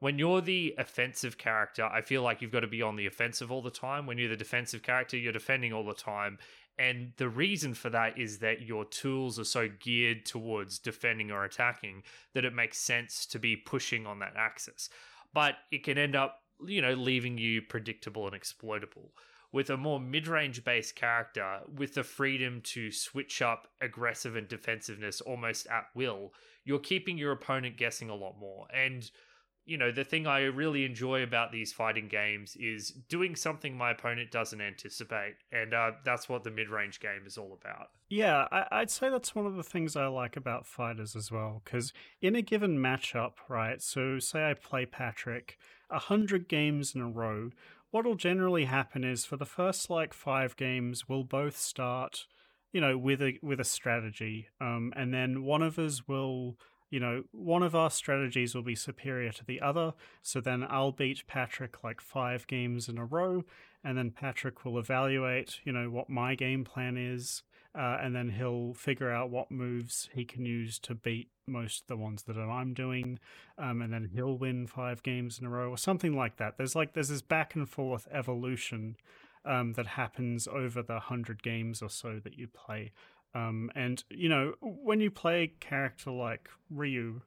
When 0.00 0.18
you're 0.18 0.40
the 0.40 0.74
offensive 0.78 1.36
character, 1.36 1.84
I 1.84 2.00
feel 2.00 2.22
like 2.22 2.40
you've 2.40 2.50
got 2.50 2.60
to 2.60 2.66
be 2.66 2.82
on 2.82 2.96
the 2.96 3.06
offensive 3.06 3.52
all 3.52 3.62
the 3.62 3.70
time. 3.70 4.06
When 4.06 4.16
you're 4.18 4.30
the 4.30 4.36
defensive 4.36 4.82
character, 4.82 5.16
you're 5.16 5.32
defending 5.32 5.72
all 5.74 5.84
the 5.84 5.94
time. 5.94 6.38
And 6.80 7.12
the 7.18 7.28
reason 7.28 7.74
for 7.74 7.90
that 7.90 8.18
is 8.18 8.38
that 8.38 8.62
your 8.62 8.86
tools 8.86 9.38
are 9.38 9.44
so 9.44 9.68
geared 9.68 10.24
towards 10.24 10.78
defending 10.78 11.30
or 11.30 11.44
attacking 11.44 12.04
that 12.32 12.46
it 12.46 12.54
makes 12.54 12.78
sense 12.78 13.26
to 13.26 13.38
be 13.38 13.54
pushing 13.54 14.06
on 14.06 14.20
that 14.20 14.32
axis. 14.34 14.88
But 15.34 15.56
it 15.70 15.84
can 15.84 15.98
end 15.98 16.16
up, 16.16 16.40
you 16.66 16.80
know, 16.80 16.94
leaving 16.94 17.36
you 17.36 17.60
predictable 17.60 18.24
and 18.26 18.34
exploitable. 18.34 19.12
With 19.52 19.68
a 19.68 19.76
more 19.76 20.00
mid 20.00 20.26
range 20.26 20.64
based 20.64 20.96
character, 20.96 21.58
with 21.76 21.92
the 21.92 22.02
freedom 22.02 22.62
to 22.62 22.90
switch 22.90 23.42
up 23.42 23.68
aggressive 23.82 24.34
and 24.34 24.48
defensiveness 24.48 25.20
almost 25.20 25.66
at 25.66 25.84
will, 25.94 26.32
you're 26.64 26.78
keeping 26.78 27.18
your 27.18 27.32
opponent 27.32 27.76
guessing 27.76 28.08
a 28.08 28.14
lot 28.14 28.38
more. 28.40 28.66
And 28.74 29.10
you 29.66 29.76
know, 29.76 29.92
the 29.92 30.04
thing 30.04 30.26
I 30.26 30.40
really 30.44 30.84
enjoy 30.84 31.22
about 31.22 31.52
these 31.52 31.72
fighting 31.72 32.08
games 32.08 32.56
is 32.58 32.90
doing 33.08 33.36
something 33.36 33.76
my 33.76 33.92
opponent 33.92 34.30
doesn't 34.30 34.60
anticipate. 34.60 35.34
And 35.52 35.74
uh, 35.74 35.92
that's 36.04 36.28
what 36.28 36.44
the 36.44 36.50
mid 36.50 36.68
range 36.68 37.00
game 37.00 37.22
is 37.26 37.38
all 37.38 37.58
about. 37.60 37.88
Yeah, 38.08 38.48
I- 38.50 38.80
would 38.80 38.90
say 38.90 39.10
that's 39.10 39.34
one 39.34 39.46
of 39.46 39.56
the 39.56 39.62
things 39.62 39.96
I 39.96 40.06
like 40.06 40.36
about 40.36 40.66
fighters 40.66 41.14
as 41.14 41.30
well. 41.30 41.62
Because 41.64 41.92
in 42.20 42.34
a 42.34 42.42
given 42.42 42.78
matchup, 42.78 43.34
right? 43.48 43.80
So, 43.80 44.18
say 44.18 44.50
I 44.50 44.54
play 44.54 44.86
Patrick 44.86 45.56
a 45.90 45.98
hundred 45.98 46.48
games 46.48 46.94
in 46.94 47.00
a 47.00 47.08
row. 47.08 47.50
What'll 47.90 48.14
generally 48.14 48.66
happen 48.66 49.02
is 49.04 49.24
for 49.24 49.36
the 49.36 49.44
first 49.44 49.90
like 49.90 50.14
five 50.14 50.56
games, 50.56 51.08
we'll 51.08 51.24
both 51.24 51.56
start, 51.56 52.26
you 52.72 52.80
know, 52.80 52.96
with 52.96 53.20
a 53.20 53.38
with 53.42 53.60
a 53.60 53.64
strategy, 53.64 54.46
um, 54.60 54.92
and 54.96 55.12
then 55.12 55.42
one 55.42 55.62
of 55.62 55.78
us 55.78 56.06
will 56.06 56.56
you 56.90 57.00
know, 57.00 57.22
one 57.30 57.62
of 57.62 57.74
our 57.74 57.90
strategies 57.90 58.54
will 58.54 58.62
be 58.62 58.74
superior 58.74 59.32
to 59.32 59.44
the 59.44 59.60
other. 59.60 59.94
So 60.22 60.40
then 60.40 60.66
I'll 60.68 60.92
beat 60.92 61.26
Patrick 61.26 61.82
like 61.84 62.00
five 62.00 62.46
games 62.46 62.88
in 62.88 62.98
a 62.98 63.04
row, 63.04 63.44
and 63.84 63.96
then 63.96 64.10
Patrick 64.10 64.64
will 64.64 64.78
evaluate, 64.78 65.60
you 65.64 65.72
know, 65.72 65.88
what 65.88 66.10
my 66.10 66.34
game 66.34 66.64
plan 66.64 66.96
is, 66.96 67.42
uh, 67.74 67.98
and 68.02 68.14
then 68.14 68.30
he'll 68.30 68.74
figure 68.74 69.10
out 69.10 69.30
what 69.30 69.50
moves 69.50 70.08
he 70.12 70.24
can 70.24 70.44
use 70.44 70.78
to 70.80 70.94
beat 70.94 71.28
most 71.46 71.82
of 71.82 71.86
the 71.86 71.96
ones 71.96 72.24
that 72.24 72.36
I'm 72.36 72.74
doing, 72.74 73.18
um, 73.58 73.80
and 73.82 73.92
then 73.92 74.10
he'll 74.12 74.36
win 74.36 74.66
five 74.66 75.02
games 75.02 75.38
in 75.38 75.46
a 75.46 75.50
row 75.50 75.70
or 75.70 75.78
something 75.78 76.16
like 76.16 76.36
that. 76.38 76.56
There's 76.56 76.74
like 76.74 76.92
there's 76.92 77.08
this 77.08 77.22
back 77.22 77.54
and 77.54 77.68
forth 77.68 78.08
evolution 78.12 78.96
um, 79.44 79.74
that 79.74 79.86
happens 79.86 80.48
over 80.48 80.82
the 80.82 81.00
hundred 81.00 81.42
games 81.42 81.82
or 81.82 81.90
so 81.90 82.20
that 82.22 82.36
you 82.36 82.48
play. 82.48 82.92
Um, 83.34 83.70
and 83.74 84.02
you 84.10 84.28
know, 84.28 84.54
when 84.60 85.00
you 85.00 85.10
play 85.10 85.42
a 85.42 85.64
character 85.64 86.10
like 86.10 86.48
Ryu, 86.70 87.20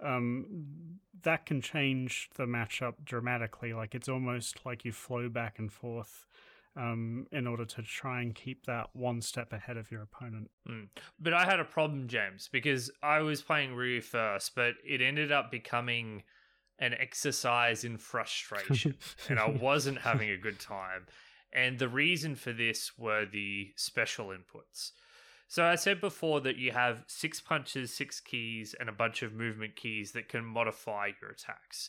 um, 0.00 1.00
that 1.22 1.46
can 1.46 1.60
change 1.60 2.30
the 2.36 2.44
matchup 2.44 2.94
dramatically. 3.04 3.72
Like 3.72 3.94
it's 3.94 4.08
almost 4.08 4.64
like 4.64 4.84
you 4.84 4.92
flow 4.92 5.28
back 5.28 5.58
and 5.58 5.72
forth 5.72 6.26
um, 6.76 7.26
in 7.32 7.46
order 7.46 7.64
to 7.64 7.82
try 7.82 8.22
and 8.22 8.34
keep 8.34 8.66
that 8.66 8.90
one 8.92 9.20
step 9.20 9.52
ahead 9.52 9.76
of 9.76 9.90
your 9.90 10.02
opponent. 10.02 10.50
Mm. 10.68 10.88
But 11.18 11.34
I 11.34 11.44
had 11.44 11.58
a 11.58 11.64
problem, 11.64 12.06
James, 12.06 12.48
because 12.50 12.90
I 13.02 13.20
was 13.20 13.42
playing 13.42 13.74
Ryu 13.74 14.00
first, 14.00 14.54
but 14.54 14.74
it 14.86 15.00
ended 15.00 15.32
up 15.32 15.50
becoming 15.50 16.22
an 16.78 16.94
exercise 16.94 17.82
in 17.82 17.98
frustration, 17.98 18.96
and 19.28 19.40
I 19.40 19.48
wasn't 19.48 19.98
having 19.98 20.30
a 20.30 20.36
good 20.36 20.60
time. 20.60 21.06
And 21.52 21.78
the 21.78 21.88
reason 21.88 22.36
for 22.36 22.52
this 22.52 22.96
were 22.96 23.26
the 23.26 23.72
special 23.74 24.28
inputs. 24.28 24.92
So 25.48 25.64
I 25.64 25.76
said 25.76 26.00
before 26.00 26.42
that 26.42 26.58
you 26.58 26.72
have 26.72 27.04
six 27.06 27.40
punches, 27.40 27.92
six 27.92 28.20
keys, 28.20 28.74
and 28.78 28.88
a 28.88 28.92
bunch 28.92 29.22
of 29.22 29.32
movement 29.32 29.76
keys 29.76 30.12
that 30.12 30.28
can 30.28 30.44
modify 30.44 31.12
your 31.20 31.30
attacks. 31.30 31.88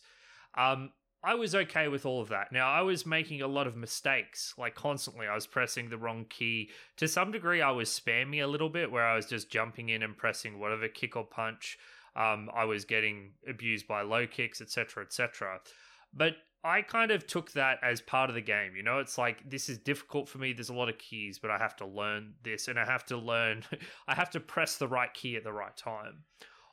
Um, 0.55 0.91
I 1.21 1.35
was 1.35 1.53
okay 1.53 1.89
with 1.89 2.05
all 2.05 2.21
of 2.21 2.29
that. 2.29 2.53
Now, 2.53 2.71
I 2.71 2.81
was 2.81 3.05
making 3.05 3.41
a 3.41 3.47
lot 3.47 3.67
of 3.67 3.75
mistakes, 3.75 4.53
like 4.57 4.75
constantly. 4.75 5.27
I 5.27 5.35
was 5.35 5.45
pressing 5.45 5.89
the 5.89 5.97
wrong 5.97 6.25
key. 6.29 6.69
To 6.97 7.07
some 7.09 7.31
degree, 7.31 7.61
I 7.61 7.71
was 7.71 7.89
spamming 7.89 8.41
a 8.41 8.47
little 8.47 8.69
bit, 8.69 8.89
where 8.89 9.05
I 9.05 9.17
was 9.17 9.25
just 9.25 9.51
jumping 9.51 9.89
in 9.89 10.01
and 10.03 10.17
pressing 10.17 10.57
whatever 10.57 10.87
kick 10.87 11.17
or 11.17 11.25
punch. 11.25 11.77
Um, 12.15 12.49
I 12.55 12.63
was 12.63 12.85
getting 12.85 13.31
abused 13.45 13.87
by 13.87 14.03
low 14.03 14.25
kicks, 14.25 14.61
etc., 14.61 15.03
etc. 15.03 15.59
But 16.13 16.35
I 16.63 16.81
kind 16.81 17.11
of 17.11 17.25
took 17.25 17.51
that 17.53 17.79
as 17.81 18.01
part 18.01 18.29
of 18.29 18.35
the 18.35 18.41
game. 18.41 18.75
You 18.75 18.83
know, 18.83 18.99
it's 18.99 19.17
like 19.17 19.49
this 19.49 19.69
is 19.69 19.77
difficult 19.77 20.27
for 20.27 20.39
me. 20.39 20.51
There's 20.51 20.69
a 20.69 20.73
lot 20.73 20.89
of 20.89 20.97
keys, 20.97 21.39
but 21.39 21.51
I 21.51 21.57
have 21.57 21.75
to 21.77 21.85
learn 21.85 22.33
this 22.43 22.67
and 22.67 22.77
I 22.77 22.85
have 22.85 23.05
to 23.05 23.17
learn, 23.17 23.63
I 24.07 24.15
have 24.15 24.29
to 24.31 24.39
press 24.39 24.77
the 24.77 24.87
right 24.87 25.13
key 25.13 25.35
at 25.35 25.43
the 25.43 25.53
right 25.53 25.75
time. 25.75 26.23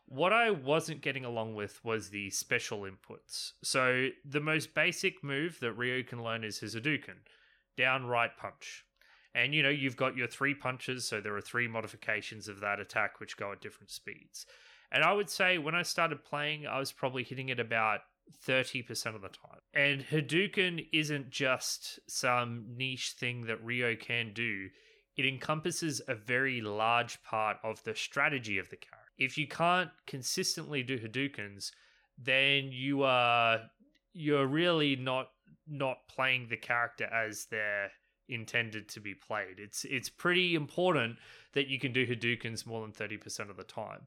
What 0.08 0.32
I 0.32 0.50
wasn't 0.50 1.02
getting 1.02 1.24
along 1.24 1.54
with 1.54 1.84
was 1.84 2.10
the 2.10 2.30
special 2.30 2.82
inputs. 2.82 3.52
So, 3.62 4.08
the 4.24 4.40
most 4.40 4.72
basic 4.72 5.24
move 5.24 5.58
that 5.60 5.72
Ryu 5.72 6.04
can 6.04 6.22
learn 6.22 6.44
is 6.44 6.58
his 6.58 6.76
Hadouken 6.76 7.18
down 7.76 8.06
right 8.06 8.30
punch. 8.36 8.84
And 9.34 9.54
you 9.54 9.62
know, 9.62 9.68
you've 9.68 9.96
got 9.96 10.16
your 10.16 10.28
three 10.28 10.54
punches, 10.54 11.06
so 11.06 11.20
there 11.20 11.36
are 11.36 11.40
three 11.40 11.68
modifications 11.68 12.48
of 12.48 12.60
that 12.60 12.80
attack 12.80 13.20
which 13.20 13.36
go 13.36 13.52
at 13.52 13.60
different 13.60 13.90
speeds. 13.90 14.46
And 14.92 15.04
I 15.04 15.12
would 15.12 15.28
say 15.28 15.58
when 15.58 15.74
I 15.74 15.82
started 15.82 16.24
playing, 16.24 16.66
I 16.66 16.78
was 16.78 16.92
probably 16.92 17.22
hitting 17.22 17.48
it 17.48 17.60
about 17.60 18.00
30% 18.46 19.14
of 19.14 19.22
the 19.22 19.28
time. 19.28 19.60
And 19.74 20.02
Hadouken 20.02 20.86
isn't 20.92 21.30
just 21.30 22.00
some 22.08 22.64
niche 22.76 23.14
thing 23.18 23.46
that 23.46 23.62
Ryu 23.62 23.96
can 23.96 24.32
do, 24.32 24.68
it 25.16 25.26
encompasses 25.26 26.02
a 26.08 26.14
very 26.14 26.60
large 26.60 27.22
part 27.22 27.56
of 27.64 27.82
the 27.84 27.94
strategy 27.94 28.58
of 28.58 28.68
the 28.68 28.76
character. 28.76 29.02
If 29.18 29.38
you 29.38 29.48
can't 29.48 29.90
consistently 30.06 30.82
do 30.82 30.98
Hadoukens, 30.98 31.70
then 32.18 32.70
you 32.70 33.02
are 33.02 33.60
you're 34.12 34.46
really 34.46 34.96
not 34.96 35.28
not 35.66 35.98
playing 36.08 36.48
the 36.48 36.56
character 36.56 37.04
as 37.06 37.46
they're 37.50 37.90
intended 38.28 38.88
to 38.90 39.00
be 39.00 39.14
played. 39.14 39.58
It's 39.58 39.84
it's 39.84 40.10
pretty 40.10 40.54
important 40.54 41.16
that 41.54 41.68
you 41.68 41.78
can 41.78 41.92
do 41.92 42.06
Hadoukens 42.06 42.66
more 42.66 42.82
than 42.82 42.92
30% 42.92 43.50
of 43.50 43.56
the 43.56 43.64
time. 43.64 44.06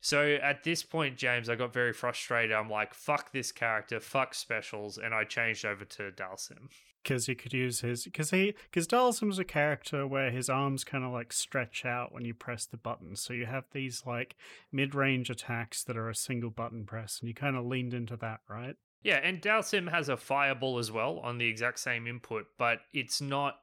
So 0.00 0.38
at 0.42 0.62
this 0.62 0.82
point, 0.82 1.16
James, 1.16 1.48
I 1.48 1.56
got 1.56 1.72
very 1.72 1.92
frustrated. 1.92 2.52
I'm 2.52 2.70
like, 2.70 2.94
fuck 2.94 3.32
this 3.32 3.50
character, 3.50 4.00
fuck 4.00 4.34
specials, 4.34 4.98
and 4.98 5.12
I 5.12 5.24
changed 5.24 5.64
over 5.64 5.84
to 5.84 6.10
Dhalsim. 6.12 6.68
Because 7.02 7.26
he 7.26 7.34
could 7.34 7.52
use 7.52 7.80
his, 7.80 8.04
because 8.04 8.30
he, 8.30 8.54
because 8.70 8.86
Dhalsim's 8.86 9.38
a 9.38 9.44
character 9.44 10.06
where 10.06 10.30
his 10.30 10.48
arms 10.48 10.84
kind 10.84 11.04
of 11.04 11.12
like 11.12 11.32
stretch 11.32 11.84
out 11.84 12.12
when 12.12 12.24
you 12.24 12.34
press 12.34 12.66
the 12.66 12.76
button. 12.76 13.16
So 13.16 13.32
you 13.32 13.46
have 13.46 13.64
these 13.72 14.04
like 14.06 14.36
mid 14.70 14.94
range 14.94 15.30
attacks 15.30 15.82
that 15.84 15.96
are 15.96 16.08
a 16.08 16.14
single 16.14 16.50
button 16.50 16.84
press, 16.84 17.18
and 17.20 17.28
you 17.28 17.34
kind 17.34 17.56
of 17.56 17.64
leaned 17.64 17.94
into 17.94 18.16
that, 18.18 18.40
right? 18.48 18.76
Yeah, 19.02 19.20
and 19.22 19.40
Dhalsim 19.40 19.90
has 19.90 20.08
a 20.08 20.16
fireball 20.16 20.78
as 20.78 20.90
well 20.90 21.20
on 21.20 21.38
the 21.38 21.46
exact 21.46 21.78
same 21.78 22.06
input, 22.06 22.46
but 22.58 22.80
it's 22.92 23.20
not 23.20 23.54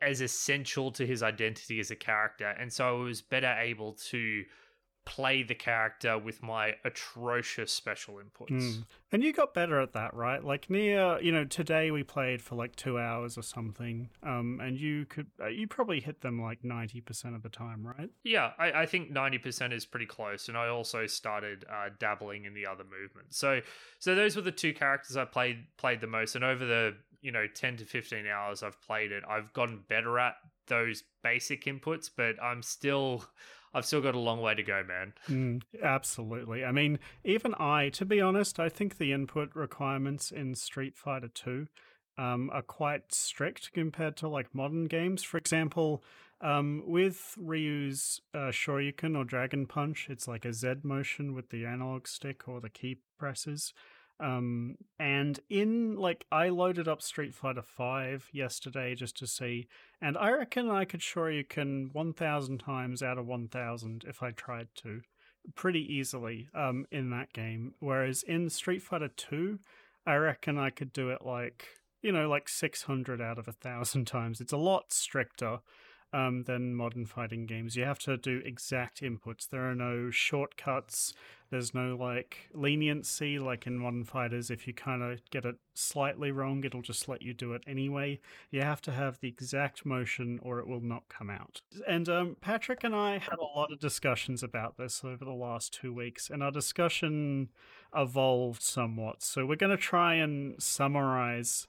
as 0.00 0.20
essential 0.20 0.90
to 0.92 1.06
his 1.06 1.22
identity 1.22 1.80
as 1.80 1.90
a 1.90 1.96
character. 1.96 2.48
And 2.48 2.72
so 2.72 2.88
I 2.88 3.02
was 3.02 3.22
better 3.22 3.56
able 3.58 3.94
to 4.10 4.44
play 5.04 5.42
the 5.42 5.54
character 5.54 6.16
with 6.16 6.42
my 6.42 6.74
atrocious 6.84 7.72
special 7.72 8.14
inputs. 8.14 8.50
Mm. 8.50 8.84
And 9.10 9.24
you 9.24 9.32
got 9.32 9.52
better 9.52 9.80
at 9.80 9.92
that, 9.94 10.14
right? 10.14 10.42
Like 10.42 10.70
near, 10.70 11.20
you 11.20 11.32
know, 11.32 11.44
today 11.44 11.90
we 11.90 12.02
played 12.02 12.40
for 12.40 12.54
like 12.54 12.76
two 12.76 12.98
hours 12.98 13.36
or 13.36 13.42
something, 13.42 14.10
um, 14.22 14.60
and 14.62 14.78
you 14.78 15.04
could, 15.06 15.26
uh, 15.40 15.48
you 15.48 15.66
probably 15.66 16.00
hit 16.00 16.20
them 16.20 16.40
like 16.40 16.62
ninety 16.62 17.00
percent 17.00 17.34
of 17.34 17.42
the 17.42 17.48
time, 17.48 17.86
right? 17.86 18.10
Yeah, 18.22 18.52
I, 18.58 18.82
I 18.82 18.86
think 18.86 19.10
ninety 19.10 19.38
percent 19.38 19.72
is 19.72 19.84
pretty 19.84 20.06
close. 20.06 20.48
And 20.48 20.56
I 20.56 20.68
also 20.68 21.06
started 21.06 21.64
uh, 21.70 21.90
dabbling 21.98 22.44
in 22.44 22.54
the 22.54 22.66
other 22.66 22.84
movements. 22.84 23.36
So, 23.36 23.60
so 23.98 24.14
those 24.14 24.36
were 24.36 24.42
the 24.42 24.52
two 24.52 24.72
characters 24.72 25.16
I 25.16 25.24
played 25.24 25.58
played 25.76 26.00
the 26.00 26.06
most. 26.06 26.36
And 26.36 26.44
over 26.44 26.64
the 26.64 26.94
you 27.20 27.32
know 27.32 27.46
ten 27.52 27.76
to 27.78 27.84
fifteen 27.84 28.26
hours 28.26 28.62
I've 28.62 28.80
played 28.82 29.10
it, 29.12 29.24
I've 29.28 29.52
gotten 29.52 29.82
better 29.88 30.18
at 30.18 30.34
those 30.68 31.02
basic 31.22 31.64
inputs, 31.64 32.08
but 32.16 32.40
I'm 32.42 32.62
still 32.62 33.24
I've 33.74 33.86
still 33.86 34.00
got 34.00 34.14
a 34.14 34.18
long 34.18 34.40
way 34.40 34.54
to 34.54 34.62
go, 34.62 34.82
man. 34.86 35.12
Mm, 35.28 35.62
absolutely. 35.82 36.64
I 36.64 36.72
mean, 36.72 36.98
even 37.24 37.54
I, 37.54 37.88
to 37.90 38.04
be 38.04 38.20
honest, 38.20 38.60
I 38.60 38.68
think 38.68 38.98
the 38.98 39.12
input 39.12 39.54
requirements 39.54 40.30
in 40.30 40.54
Street 40.54 40.96
Fighter 40.96 41.28
2 41.28 41.68
um, 42.18 42.50
are 42.52 42.62
quite 42.62 43.14
strict 43.14 43.72
compared 43.72 44.16
to 44.18 44.28
like 44.28 44.54
modern 44.54 44.84
games. 44.84 45.22
For 45.22 45.38
example, 45.38 46.02
um, 46.42 46.82
with 46.86 47.34
Ryu's 47.38 48.20
uh, 48.34 48.50
Shoryuken 48.50 49.16
or 49.16 49.24
Dragon 49.24 49.66
Punch, 49.66 50.08
it's 50.10 50.28
like 50.28 50.44
a 50.44 50.52
Z 50.52 50.74
motion 50.82 51.34
with 51.34 51.50
the 51.50 51.64
analog 51.64 52.06
stick 52.06 52.48
or 52.48 52.60
the 52.60 52.68
key 52.68 52.98
presses. 53.18 53.72
Um, 54.22 54.76
and 55.00 55.40
in 55.50 55.96
like 55.96 56.24
I 56.30 56.48
loaded 56.48 56.86
up 56.86 57.02
Street 57.02 57.34
Fighter 57.34 57.62
Five 57.62 58.28
yesterday 58.32 58.94
just 58.94 59.16
to 59.18 59.26
see, 59.26 59.66
and 60.00 60.16
I 60.16 60.30
reckon 60.30 60.70
I 60.70 60.84
could 60.84 61.00
Shoryuken 61.00 61.92
one 61.92 62.12
thousand 62.12 62.58
times 62.58 63.02
out 63.02 63.18
of 63.18 63.26
one 63.26 63.48
thousand 63.48 64.04
if 64.06 64.22
I 64.22 64.30
tried 64.30 64.68
to, 64.76 65.00
pretty 65.56 65.80
easily. 65.80 66.48
Um, 66.54 66.86
in 66.92 67.10
that 67.10 67.32
game, 67.32 67.74
whereas 67.80 68.22
in 68.22 68.48
Street 68.48 68.82
Fighter 68.82 69.08
Two, 69.08 69.58
I 70.06 70.14
reckon 70.14 70.56
I 70.56 70.70
could 70.70 70.92
do 70.92 71.10
it 71.10 71.22
like 71.24 71.66
you 72.00 72.12
know 72.12 72.28
like 72.28 72.48
six 72.48 72.82
hundred 72.82 73.20
out 73.20 73.38
of 73.38 73.48
a 73.48 73.52
thousand 73.52 74.04
times. 74.06 74.40
It's 74.40 74.52
a 74.52 74.56
lot 74.56 74.92
stricter 74.92 75.58
um, 76.12 76.44
than 76.44 76.74
modern 76.74 77.06
fighting 77.06 77.46
games. 77.46 77.76
You 77.76 77.84
have 77.84 77.98
to 78.00 78.16
do 78.16 78.42
exact 78.44 79.00
inputs. 79.00 79.48
There 79.48 79.70
are 79.70 79.74
no 79.74 80.10
shortcuts. 80.10 81.14
There's 81.50 81.74
no 81.74 81.96
like 81.96 82.48
leniency 82.54 83.38
like 83.38 83.66
in 83.66 83.78
modern 83.78 84.04
fighters. 84.04 84.50
If 84.50 84.66
you 84.66 84.72
kind 84.72 85.02
of 85.02 85.20
get 85.30 85.44
it 85.44 85.56
slightly 85.74 86.30
wrong, 86.30 86.64
it'll 86.64 86.80
just 86.80 87.08
let 87.08 87.20
you 87.20 87.34
do 87.34 87.52
it 87.52 87.62
anyway. 87.66 88.20
You 88.50 88.62
have 88.62 88.80
to 88.82 88.92
have 88.92 89.20
the 89.20 89.28
exact 89.28 89.84
motion 89.84 90.40
or 90.42 90.60
it 90.60 90.66
will 90.66 90.80
not 90.80 91.08
come 91.10 91.28
out. 91.28 91.60
And 91.86 92.08
um, 92.08 92.36
Patrick 92.40 92.84
and 92.84 92.94
I 92.94 93.18
had 93.18 93.38
a 93.38 93.58
lot 93.58 93.70
of 93.70 93.80
discussions 93.80 94.42
about 94.42 94.78
this 94.78 95.02
over 95.04 95.24
the 95.26 95.32
last 95.32 95.74
two 95.74 95.92
weeks, 95.92 96.30
and 96.30 96.42
our 96.42 96.50
discussion 96.50 97.50
evolved 97.94 98.62
somewhat. 98.62 99.22
So 99.22 99.44
we're 99.44 99.56
going 99.56 99.76
to 99.76 99.82
try 99.82 100.14
and 100.14 100.60
summarize 100.62 101.66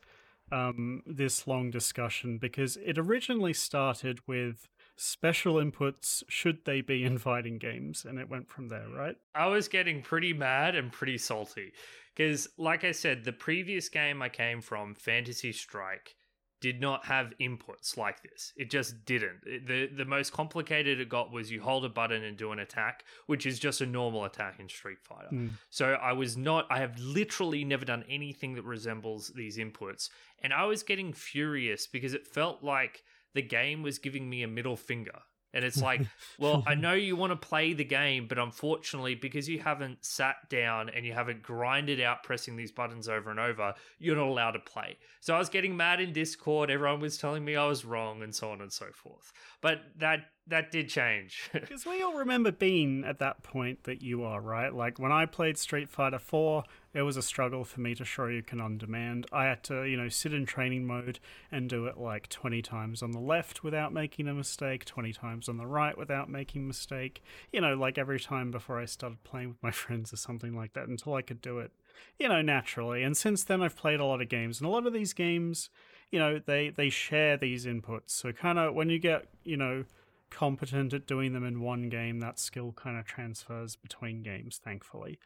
um, 0.54 1.02
this 1.06 1.48
long 1.48 1.72
discussion 1.72 2.38
because 2.38 2.78
it 2.78 2.98
originally 2.98 3.54
started 3.54 4.20
with 4.28 4.70
special 4.96 5.56
inputs 5.56 6.24
should 6.28 6.66
they 6.66 6.82
be 6.82 7.04
in 7.10 7.18
fighting 7.18 7.58
games? 7.58 8.06
And 8.06 8.20
it 8.20 8.30
went 8.30 8.50
from 8.50 8.68
there 8.68 8.88
right? 8.96 9.16
I 9.34 9.48
was 9.48 9.68
getting 9.68 10.02
pretty 10.02 10.34
mad 10.34 10.76
and 10.76 10.92
pretty 10.92 11.18
salty 11.18 11.74
because 12.16 12.48
like 12.58 12.84
i 12.84 12.92
said 12.92 13.24
the 13.24 13.34
previous 13.34 13.90
game 13.90 14.22
i 14.22 14.30
came 14.30 14.62
from 14.62 14.96
fantasy 14.96 15.52
Strike 15.52 16.16
did 16.64 16.80
not 16.80 17.04
have 17.08 17.34
inputs 17.42 17.98
like 17.98 18.24
this. 18.24 18.54
It 18.56 18.70
just 18.70 19.04
didn't. 19.04 19.44
the 19.44 19.90
The 19.94 20.06
most 20.06 20.32
complicated 20.32 21.02
it 21.02 21.10
got 21.10 21.30
was 21.30 21.52
you 21.52 21.62
hold 21.62 21.84
a 21.84 21.90
button 21.90 22.24
and 22.24 22.38
do 22.38 22.54
an 22.54 22.60
attack, 22.60 23.04
which 23.26 23.46
is 23.46 23.60
just 23.60 23.82
a 23.82 23.86
normal 23.86 24.24
attack 24.24 24.62
in 24.62 24.70
Street 24.70 25.00
Fighter. 25.02 25.28
Mm. 25.30 25.50
So 25.70 25.96
I 25.96 26.14
was 26.14 26.38
not. 26.38 26.66
I 26.70 26.80
have 26.80 26.98
literally 26.98 27.66
never 27.66 27.84
done 27.84 28.06
anything 28.08 28.54
that 28.54 28.64
resembles 28.64 29.34
these 29.36 29.58
inputs, 29.58 30.10
and 30.42 30.54
I 30.54 30.64
was 30.64 30.84
getting 30.84 31.12
furious 31.12 31.86
because 31.86 32.14
it 32.14 32.26
felt 32.26 32.64
like 32.64 33.04
the 33.34 33.42
game 33.42 33.84
was 33.84 34.00
giving 34.00 34.30
me 34.30 34.42
a 34.42 34.48
middle 34.48 34.78
finger. 34.78 35.20
And 35.54 35.64
it's 35.64 35.82
like, 35.82 36.02
well, 36.40 36.64
I 36.66 36.76
know 36.76 36.94
you 36.94 37.16
want 37.16 37.32
to 37.32 37.48
play 37.48 37.74
the 37.74 37.84
game, 37.84 38.28
but 38.28 38.40
unfortunately, 38.40 39.16
because 39.16 39.48
you 39.48 39.60
haven't 39.60 40.04
sat 40.04 40.50
down 40.50 40.90
and 40.90 41.06
you 41.06 41.14
haven't 41.14 41.44
grinded 41.44 42.02
out 42.02 42.24
pressing 42.24 42.56
these 42.56 42.72
buttons 42.72 43.08
over 43.08 43.30
and 43.30 43.40
over, 43.40 43.76
you're 44.00 44.16
not 44.16 44.28
allowed 44.28 44.52
to 44.52 44.60
play. 44.60 44.98
So 45.20 45.36
I 45.36 45.40
was 45.40 45.50
getting 45.50 45.78
mad 45.78 46.02
in 46.02 46.12
Discord. 46.12 46.70
Everyone 46.72 47.00
was 47.00 47.18
telling 47.18 47.46
me 47.46 47.56
I 47.56 47.68
was 47.68 47.86
wrong 47.86 48.24
and 48.24 48.34
so 48.34 48.50
on 48.50 48.62
and 48.62 48.72
so 48.72 48.88
forth. 48.92 49.32
But 49.62 49.82
that 49.98 50.26
that 50.48 50.72
did 50.72 50.90
change. 50.90 51.50
Because 51.64 51.86
we 51.86 52.04
all 52.04 52.18
remember 52.18 52.52
being 52.52 53.06
at 53.06 53.20
that 53.20 53.42
point 53.44 53.86
that 53.86 54.02
you 54.02 54.24
are, 54.24 54.42
right? 54.42 54.74
Like 54.74 55.00
when 55.00 55.12
I 55.12 55.26
played 55.26 55.58
Street 55.58 55.90
Fighter 55.90 56.20
4, 56.20 56.64
it 56.94 57.02
was 57.02 57.18
a 57.18 57.22
struggle 57.22 57.64
for 57.64 57.82
me 57.82 57.96
to 57.96 58.04
Shoryuken 58.04 58.62
on 58.62 58.78
demand. 58.78 59.26
I 59.32 59.46
had 59.46 59.64
to, 59.64 59.84
you 59.84 59.98
know, 59.98 60.10
sit 60.10 60.34
in 60.34 60.46
training 60.46 60.86
mode 60.86 61.20
and 61.52 61.68
do 61.68 61.88
it 61.88 61.98
like 61.98 62.30
20 62.30 62.62
times 62.62 63.02
on 63.02 63.12
the 63.12 63.20
left 63.20 63.64
without 63.64 63.92
making 63.92 64.28
a 64.28 64.34
mistake, 64.34 64.86
20 64.86 65.12
times 65.12 65.50
on 65.50 65.58
the 65.58 65.66
right 65.66 65.98
without 65.98 66.30
making 66.30 66.64
a 66.64 66.66
mistake. 66.66 67.24
You 67.52 67.62
know, 67.62 67.74
like 67.74 67.98
every 67.98 68.20
time 68.20 68.52
before 68.52 68.80
I 68.80 68.86
started 68.86 69.24
playing 69.24 69.50
with 69.50 69.64
my 69.64 69.72
friends 69.84 70.14
or 70.14 70.18
something 70.18 70.56
like 70.56 70.74
that 70.74 70.88
until 70.88 71.16
I 71.16 71.24
could 71.24 71.42
do 71.42 71.58
it, 71.60 71.72
you 72.20 72.30
know, 72.30 72.44
naturally. 72.44 73.02
And 73.02 73.18
since 73.18 73.44
then 73.44 73.64
I've 73.64 73.76
played 73.76 74.00
a 74.00 74.06
lot 74.06 74.22
of 74.22 74.30
games 74.30 74.60
and 74.60 74.68
a 74.68 74.72
lot 74.72 74.86
of 74.86 74.94
these 74.94 75.14
games, 75.14 75.72
you 76.12 76.20
know, 76.20 76.40
they 76.46 76.70
they 76.70 76.90
share 76.90 77.38
these 77.38 77.66
inputs. 77.66 78.12
So 78.12 78.32
kind 78.32 78.60
of 78.60 78.76
when 78.76 78.90
you 78.90 79.00
get, 79.00 79.26
you 79.44 79.58
know, 79.58 79.86
competent 80.30 80.94
at 80.94 81.08
doing 81.08 81.34
them 81.34 81.44
in 81.44 81.62
one 81.62 81.90
game, 81.90 82.20
that 82.20 82.38
skill 82.38 82.72
kind 82.74 83.00
of 83.00 83.06
transfers 83.06 83.76
between 83.76 84.22
games, 84.22 84.60
thankfully. 84.64 85.18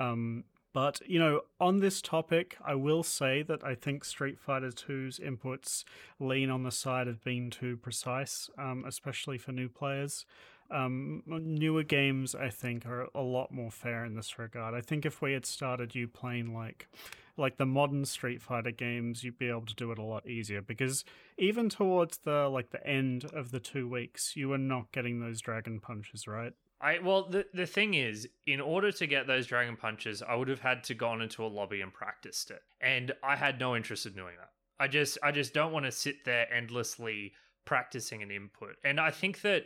Um, 0.00 0.44
but, 0.74 1.00
you 1.06 1.20
know, 1.20 1.42
on 1.60 1.78
this 1.78 2.02
topic, 2.02 2.56
I 2.62 2.74
will 2.74 3.04
say 3.04 3.42
that 3.44 3.62
I 3.64 3.76
think 3.76 4.04
Street 4.04 4.40
Fighter 4.40 4.70
2's 4.70 5.20
inputs 5.20 5.84
lean 6.18 6.50
on 6.50 6.64
the 6.64 6.72
side 6.72 7.06
of 7.06 7.22
being 7.22 7.48
too 7.48 7.76
precise, 7.76 8.50
um, 8.58 8.84
especially 8.84 9.38
for 9.38 9.52
new 9.52 9.68
players. 9.68 10.26
Um, 10.72 11.22
newer 11.26 11.84
games, 11.84 12.34
I 12.34 12.48
think, 12.48 12.86
are 12.86 13.08
a 13.14 13.20
lot 13.20 13.52
more 13.52 13.70
fair 13.70 14.04
in 14.04 14.16
this 14.16 14.36
regard. 14.36 14.74
I 14.74 14.80
think 14.80 15.06
if 15.06 15.22
we 15.22 15.32
had 15.32 15.46
started 15.46 15.94
you 15.94 16.08
playing 16.08 16.52
like 16.52 16.88
like 17.36 17.56
the 17.56 17.66
modern 17.66 18.04
Street 18.04 18.40
Fighter 18.40 18.70
games, 18.70 19.22
you'd 19.22 19.38
be 19.38 19.48
able 19.48 19.66
to 19.66 19.74
do 19.74 19.90
it 19.92 19.98
a 19.98 20.02
lot 20.02 20.26
easier 20.26 20.62
because 20.62 21.04
even 21.36 21.68
towards 21.68 22.18
the 22.18 22.48
like 22.48 22.70
the 22.70 22.84
end 22.84 23.24
of 23.32 23.52
the 23.52 23.60
two 23.60 23.88
weeks, 23.88 24.34
you 24.36 24.48
were 24.48 24.58
not 24.58 24.90
getting 24.90 25.20
those 25.20 25.40
dragon 25.40 25.78
punches, 25.78 26.26
right? 26.26 26.54
I 26.84 26.98
well 26.98 27.28
the 27.30 27.46
the 27.54 27.66
thing 27.66 27.94
is, 27.94 28.28
in 28.46 28.60
order 28.60 28.92
to 28.92 29.06
get 29.06 29.26
those 29.26 29.46
dragon 29.46 29.74
punches, 29.74 30.22
I 30.22 30.34
would 30.34 30.48
have 30.48 30.60
had 30.60 30.84
to 30.84 30.94
gone 30.94 31.22
into 31.22 31.44
a 31.44 31.48
lobby 31.48 31.80
and 31.80 31.92
practiced 31.92 32.50
it. 32.50 32.60
And 32.80 33.12
I 33.22 33.36
had 33.36 33.58
no 33.58 33.74
interest 33.74 34.04
in 34.04 34.12
doing 34.12 34.34
that. 34.38 34.50
I 34.78 34.88
just 34.88 35.16
I 35.22 35.32
just 35.32 35.54
don't 35.54 35.72
want 35.72 35.86
to 35.86 35.92
sit 35.92 36.26
there 36.26 36.52
endlessly 36.52 37.32
practicing 37.64 38.22
an 38.22 38.30
input. 38.30 38.76
And 38.84 39.00
I 39.00 39.10
think 39.10 39.40
that 39.40 39.64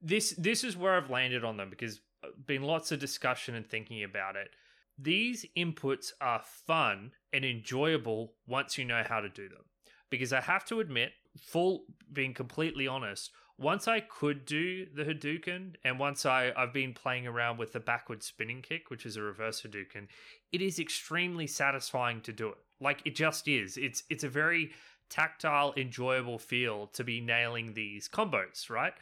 this 0.00 0.34
this 0.36 0.64
is 0.64 0.76
where 0.76 0.96
I've 0.96 1.10
landed 1.10 1.44
on 1.44 1.56
them 1.56 1.70
because 1.70 2.00
uh, 2.24 2.28
been 2.44 2.62
lots 2.62 2.90
of 2.90 2.98
discussion 2.98 3.54
and 3.54 3.64
thinking 3.64 4.02
about 4.02 4.34
it. 4.34 4.50
These 4.98 5.46
inputs 5.56 6.10
are 6.20 6.42
fun 6.66 7.12
and 7.32 7.44
enjoyable 7.44 8.34
once 8.48 8.76
you 8.76 8.84
know 8.84 9.04
how 9.08 9.20
to 9.20 9.28
do 9.28 9.48
them. 9.48 9.64
Because 10.10 10.32
I 10.32 10.40
have 10.40 10.64
to 10.66 10.80
admit, 10.80 11.12
full 11.40 11.84
being 12.12 12.34
completely 12.34 12.86
honest, 12.86 13.30
once 13.62 13.86
I 13.86 14.00
could 14.00 14.44
do 14.44 14.86
the 14.86 15.04
Hadouken, 15.04 15.76
and 15.84 15.98
once 15.98 16.26
I, 16.26 16.52
I've 16.56 16.72
been 16.72 16.92
playing 16.92 17.26
around 17.26 17.58
with 17.58 17.72
the 17.72 17.80
backward 17.80 18.22
spinning 18.22 18.60
kick, 18.60 18.90
which 18.90 19.06
is 19.06 19.16
a 19.16 19.22
reverse 19.22 19.62
Hadouken, 19.62 20.08
it 20.50 20.60
is 20.60 20.78
extremely 20.78 21.46
satisfying 21.46 22.20
to 22.22 22.32
do 22.32 22.48
it. 22.48 22.58
Like 22.80 23.02
it 23.04 23.14
just 23.14 23.46
is. 23.46 23.76
It's 23.76 24.02
it's 24.10 24.24
a 24.24 24.28
very 24.28 24.72
tactile, 25.08 25.74
enjoyable 25.76 26.38
feel 26.38 26.88
to 26.88 27.04
be 27.04 27.20
nailing 27.20 27.74
these 27.74 28.08
combos, 28.08 28.68
right? 28.68 28.94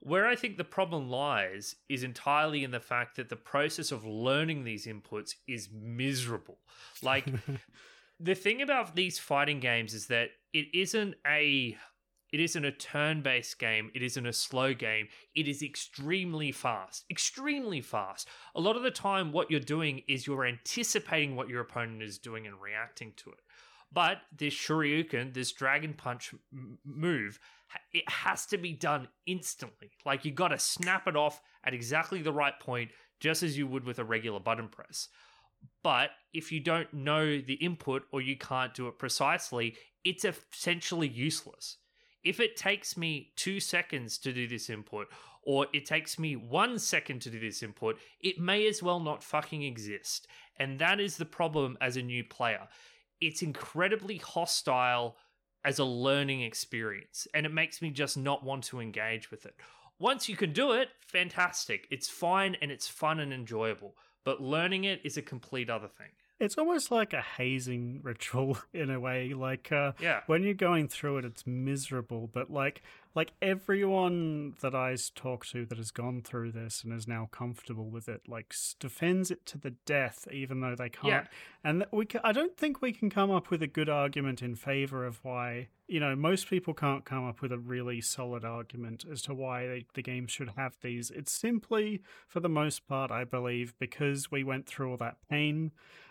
Where 0.00 0.26
I 0.26 0.36
think 0.36 0.56
the 0.56 0.64
problem 0.64 1.08
lies 1.08 1.74
is 1.88 2.04
entirely 2.04 2.62
in 2.62 2.70
the 2.70 2.80
fact 2.80 3.16
that 3.16 3.30
the 3.30 3.36
process 3.36 3.90
of 3.90 4.04
learning 4.04 4.64
these 4.64 4.86
inputs 4.86 5.34
is 5.48 5.70
miserable. 5.72 6.58
Like, 7.02 7.26
the 8.20 8.34
thing 8.34 8.60
about 8.62 8.94
these 8.94 9.18
fighting 9.18 9.58
games 9.58 9.94
is 9.94 10.06
that 10.08 10.28
it 10.52 10.66
isn't 10.74 11.16
a 11.26 11.76
It 12.32 12.40
isn't 12.40 12.64
a 12.64 12.72
turn 12.72 13.22
based 13.22 13.58
game. 13.58 13.90
It 13.94 14.02
isn't 14.02 14.26
a 14.26 14.32
slow 14.32 14.74
game. 14.74 15.08
It 15.34 15.48
is 15.48 15.62
extremely 15.62 16.52
fast. 16.52 17.04
Extremely 17.10 17.80
fast. 17.80 18.28
A 18.54 18.60
lot 18.60 18.76
of 18.76 18.82
the 18.82 18.90
time, 18.90 19.32
what 19.32 19.50
you're 19.50 19.60
doing 19.60 20.02
is 20.08 20.26
you're 20.26 20.46
anticipating 20.46 21.36
what 21.36 21.48
your 21.48 21.60
opponent 21.60 22.02
is 22.02 22.18
doing 22.18 22.46
and 22.46 22.60
reacting 22.60 23.12
to 23.18 23.30
it. 23.30 23.38
But 23.92 24.18
this 24.36 24.54
Shoryuken, 24.54 25.32
this 25.32 25.52
Dragon 25.52 25.94
Punch 25.94 26.34
m- 26.52 26.78
move, 26.84 27.38
it 27.92 28.08
has 28.08 28.46
to 28.46 28.58
be 28.58 28.72
done 28.72 29.08
instantly. 29.26 29.92
Like 30.04 30.24
you 30.24 30.32
got 30.32 30.48
to 30.48 30.58
snap 30.58 31.06
it 31.06 31.16
off 31.16 31.40
at 31.64 31.74
exactly 31.74 32.22
the 32.22 32.32
right 32.32 32.58
point, 32.58 32.90
just 33.20 33.42
as 33.42 33.56
you 33.56 33.66
would 33.66 33.84
with 33.84 33.98
a 33.98 34.04
regular 34.04 34.40
button 34.40 34.68
press. 34.68 35.08
But 35.82 36.10
if 36.34 36.52
you 36.52 36.60
don't 36.60 36.92
know 36.92 37.40
the 37.40 37.54
input 37.54 38.02
or 38.12 38.20
you 38.20 38.36
can't 38.36 38.74
do 38.74 38.88
it 38.88 38.98
precisely, 38.98 39.76
it's 40.04 40.24
essentially 40.24 41.08
useless. 41.08 41.78
If 42.26 42.40
it 42.40 42.56
takes 42.56 42.96
me 42.96 43.30
two 43.36 43.60
seconds 43.60 44.18
to 44.18 44.32
do 44.32 44.48
this 44.48 44.68
input, 44.68 45.06
or 45.44 45.68
it 45.72 45.86
takes 45.86 46.18
me 46.18 46.34
one 46.34 46.76
second 46.76 47.22
to 47.22 47.30
do 47.30 47.38
this 47.38 47.62
input, 47.62 47.98
it 48.20 48.40
may 48.40 48.66
as 48.66 48.82
well 48.82 48.98
not 48.98 49.22
fucking 49.22 49.62
exist. 49.62 50.26
And 50.58 50.80
that 50.80 50.98
is 50.98 51.16
the 51.16 51.24
problem 51.24 51.78
as 51.80 51.96
a 51.96 52.02
new 52.02 52.24
player. 52.24 52.66
It's 53.20 53.42
incredibly 53.42 54.16
hostile 54.16 55.16
as 55.64 55.78
a 55.78 55.84
learning 55.84 56.42
experience, 56.42 57.28
and 57.32 57.46
it 57.46 57.52
makes 57.52 57.80
me 57.80 57.90
just 57.90 58.18
not 58.18 58.42
want 58.42 58.64
to 58.64 58.80
engage 58.80 59.30
with 59.30 59.46
it. 59.46 59.54
Once 60.00 60.28
you 60.28 60.36
can 60.36 60.52
do 60.52 60.72
it, 60.72 60.88
fantastic. 60.98 61.86
It's 61.92 62.08
fine 62.08 62.56
and 62.60 62.72
it's 62.72 62.88
fun 62.88 63.20
and 63.20 63.32
enjoyable, 63.32 63.94
but 64.24 64.42
learning 64.42 64.82
it 64.82 65.00
is 65.04 65.16
a 65.16 65.22
complete 65.22 65.70
other 65.70 65.88
thing. 65.88 66.10
It's 66.38 66.58
almost 66.58 66.90
like 66.90 67.12
a 67.14 67.22
hazing 67.22 68.00
ritual 68.04 68.58
in 68.72 68.90
a 68.90 69.00
way. 69.00 69.32
Like 69.34 69.72
uh, 69.72 69.92
Yeah. 70.00 70.20
when 70.26 70.42
you're 70.42 70.54
going 70.54 70.88
through 70.88 71.18
it, 71.18 71.24
it's 71.24 71.46
miserable. 71.46 72.28
But 72.32 72.50
like 72.50 72.82
like 73.14 73.32
everyone 73.40 74.54
that 74.60 74.74
I 74.74 74.94
talk 75.14 75.46
to 75.46 75.64
that 75.66 75.78
has 75.78 75.90
gone 75.90 76.20
through 76.20 76.52
this 76.52 76.84
and 76.84 76.92
is 76.92 77.08
now 77.08 77.28
comfortable 77.32 77.88
with 77.88 78.08
it, 78.08 78.22
like 78.28 78.54
defends 78.78 79.30
it 79.30 79.46
to 79.46 79.58
the 79.58 79.70
death, 79.86 80.28
even 80.30 80.60
though 80.60 80.74
they 80.74 80.90
can't. 80.90 81.06
Yeah. 81.06 81.24
And 81.64 81.86
we 81.92 82.04
ca 82.06 82.20
I 82.22 82.32
don't 82.32 82.56
think 82.56 82.82
we 82.82 82.92
can 82.92 83.08
come 83.10 83.30
up 83.30 83.50
with 83.50 83.62
a 83.62 83.66
good 83.66 83.88
argument 83.88 84.42
in 84.42 84.54
favor 84.54 85.04
of 85.06 85.24
why. 85.24 85.68
You 85.88 86.00
know, 86.00 86.16
most 86.16 86.50
people 86.50 86.74
can't 86.74 87.04
come 87.04 87.26
up 87.28 87.40
with 87.40 87.52
a 87.52 87.58
really 87.58 88.00
solid 88.00 88.44
argument 88.44 89.04
as 89.10 89.22
to 89.22 89.34
why 89.34 89.66
they, 89.68 89.86
the 89.94 90.02
game 90.02 90.26
should 90.26 90.50
have 90.56 90.76
these. 90.82 91.10
It's 91.12 91.30
simply, 91.32 92.02
for 92.26 92.40
the 92.40 92.48
most 92.48 92.88
part, 92.88 93.12
I 93.12 93.22
believe, 93.22 93.72
because 93.78 94.28
we 94.30 94.42
went 94.42 94.66
through 94.66 94.90
all 94.90 94.96
that 94.96 95.18
pain 95.30 95.70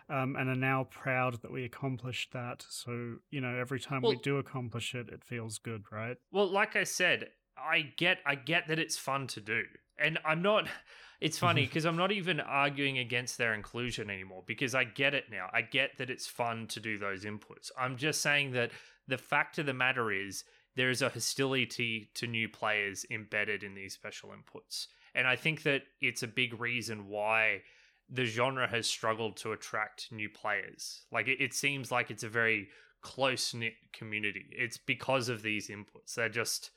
um, 0.09 0.35
and 0.35 0.49
are 0.49 0.55
now 0.55 0.87
proud 0.89 1.41
that 1.41 1.51
we 1.51 1.63
accomplished 1.63 2.33
that. 2.33 2.65
So, 2.69 3.15
you 3.29 3.41
know, 3.41 3.55
every 3.55 3.79
time 3.79 4.01
we 4.01 4.17
do 4.17 4.37
accomplish 4.37 4.93
it, 4.93 5.09
it 5.09 5.23
feels 5.23 5.57
good, 5.57 5.85
right? 5.91 6.17
Well, 6.31 6.47
like 6.47 6.75
I 6.75 6.83
said, 6.83 7.29
I 7.57 7.93
get 7.97 8.19
I 8.25 8.35
get 8.35 8.67
that 8.67 8.79
it's 8.79 8.97
fun 8.97 9.27
to 9.27 9.41
do. 9.41 9.63
And 9.97 10.19
I'm 10.25 10.41
not 10.41 10.67
it's 11.21 11.39
funny 11.39 11.61
because 11.65 11.85
I'm 11.85 11.97
not 11.97 12.11
even 12.11 12.39
arguing 12.39 12.99
against 12.99 13.37
their 13.37 13.53
inclusion 13.53 14.09
anymore 14.09 14.43
because 14.45 14.75
I 14.75 14.83
get 14.83 15.13
it 15.13 15.25
now. 15.31 15.47
I 15.53 15.61
get 15.61 15.97
that 15.97 16.09
it's 16.09 16.27
fun 16.27 16.67
to 16.67 16.79
do 16.79 16.97
those 16.97 17.25
inputs. 17.25 17.71
I'm 17.77 17.97
just 17.97 18.21
saying 18.21 18.51
that 18.51 18.71
the 19.07 19.17
fact 19.17 19.57
of 19.57 19.65
the 19.65 19.73
matter 19.73 20.11
is 20.11 20.43
there 20.75 20.89
is 20.89 21.01
a 21.01 21.09
hostility 21.09 22.09
to 22.15 22.27
new 22.27 22.49
players 22.49 23.05
embedded 23.09 23.63
in 23.63 23.75
these 23.75 23.93
special 23.93 24.29
inputs. 24.29 24.87
And 25.13 25.25
I 25.25 25.37
think 25.37 25.63
that 25.63 25.83
it's 26.01 26.23
a 26.23 26.27
big 26.27 26.59
reason 26.59 27.07
why 27.07 27.61
the 28.09 28.25
genre 28.25 28.67
has 28.67 28.87
struggled 28.87 29.37
to 29.37 29.51
attract 29.51 30.11
new 30.11 30.29
players. 30.29 31.05
Like 31.11 31.27
it, 31.27 31.41
it 31.41 31.53
seems 31.53 31.91
like 31.91 32.11
it's 32.11 32.23
a 32.23 32.29
very 32.29 32.69
close 33.01 33.53
knit 33.53 33.73
community. 33.93 34.45
It's 34.51 34.77
because 34.77 35.29
of 35.29 35.41
these 35.41 35.69
inputs. 35.69 36.15
They're 36.15 36.29
just 36.29 36.71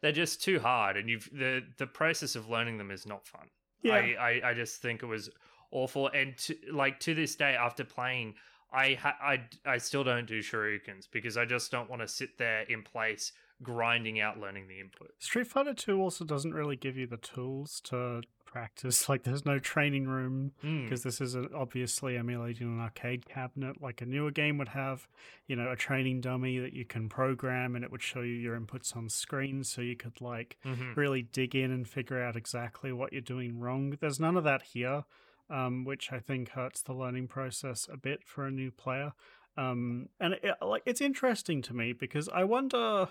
they're 0.00 0.12
just 0.12 0.42
too 0.42 0.60
hard, 0.60 0.96
and 0.96 1.08
you've 1.08 1.28
the 1.32 1.62
the 1.78 1.86
process 1.86 2.36
of 2.36 2.48
learning 2.48 2.78
them 2.78 2.90
is 2.90 3.06
not 3.06 3.26
fun. 3.26 3.48
I, 3.84 4.40
I 4.44 4.50
I 4.50 4.54
just 4.54 4.80
think 4.80 5.02
it 5.02 5.06
was 5.06 5.30
awful, 5.70 6.08
and 6.08 6.36
to, 6.38 6.56
like 6.72 7.00
to 7.00 7.14
this 7.14 7.36
day, 7.36 7.54
after 7.54 7.84
playing. 7.84 8.34
I, 8.72 8.94
ha- 8.94 9.16
I 9.22 9.40
I 9.64 9.78
still 9.78 10.02
don't 10.02 10.26
do 10.26 10.40
shoryukens 10.40 11.06
because 11.12 11.36
I 11.36 11.44
just 11.44 11.70
don't 11.70 11.88
want 11.88 12.02
to 12.02 12.08
sit 12.08 12.38
there 12.38 12.62
in 12.62 12.82
place 12.82 13.30
grinding 13.62 14.20
out 14.20 14.40
learning 14.40 14.66
the 14.66 14.80
input. 14.80 15.12
Street 15.20 15.46
Fighter 15.46 15.74
2 15.74 16.00
also 16.00 16.24
doesn't 16.24 16.52
really 16.52 16.74
give 16.74 16.96
you 16.96 17.06
the 17.06 17.16
tools 17.16 17.80
to 17.84 18.22
practice. 18.58 19.08
Like, 19.08 19.22
there's 19.24 19.44
no 19.44 19.58
training 19.58 20.06
room 20.06 20.52
Mm. 20.64 20.84
because 20.84 21.02
this 21.02 21.20
is 21.20 21.34
a, 21.34 21.44
obviously 21.54 22.16
emulating 22.16 22.68
an 22.68 22.80
arcade 22.80 23.26
cabinet 23.36 23.82
like 23.82 24.00
a 24.00 24.06
newer 24.06 24.30
game 24.30 24.56
would 24.58 24.68
have 24.84 25.08
you 25.48 25.56
know 25.56 25.68
a 25.70 25.76
training 25.76 26.20
dummy 26.20 26.58
that 26.64 26.72
you 26.72 26.84
can 26.84 27.08
program 27.08 27.74
and 27.74 27.84
it 27.84 27.90
would 27.92 28.02
show 28.02 28.20
you 28.30 28.34
your 28.46 28.58
inputs 28.58 28.96
on 28.96 29.08
screen 29.08 29.64
so 29.64 29.80
you 29.90 29.96
could 29.96 30.20
like 30.20 30.56
Mhm. 30.64 30.94
really 30.96 31.22
dig 31.22 31.54
in 31.62 31.70
and 31.76 31.86
figure 31.88 32.20
out 32.22 32.36
exactly 32.36 32.92
what 32.92 33.12
you're 33.12 33.20
doing 33.36 33.58
wrong 33.58 33.96
there's 34.00 34.20
none 34.20 34.36
of 34.36 34.44
that 34.44 34.62
here 34.74 35.04
um, 35.50 35.84
which 35.84 36.12
i 36.12 36.18
think 36.18 36.50
hurts 36.50 36.80
the 36.82 36.94
learning 36.94 37.26
process 37.28 37.88
a 37.92 37.96
bit 37.96 38.20
for 38.24 38.46
a 38.46 38.50
new 38.50 38.70
player 38.70 39.12
um, 39.56 40.08
and 40.20 40.34
it, 40.42 40.54
like 40.62 40.82
it's 40.86 41.00
interesting 41.00 41.60
to 41.62 41.74
me 41.74 41.92
because 41.92 42.28
i 42.30 42.42
wonder 42.44 43.08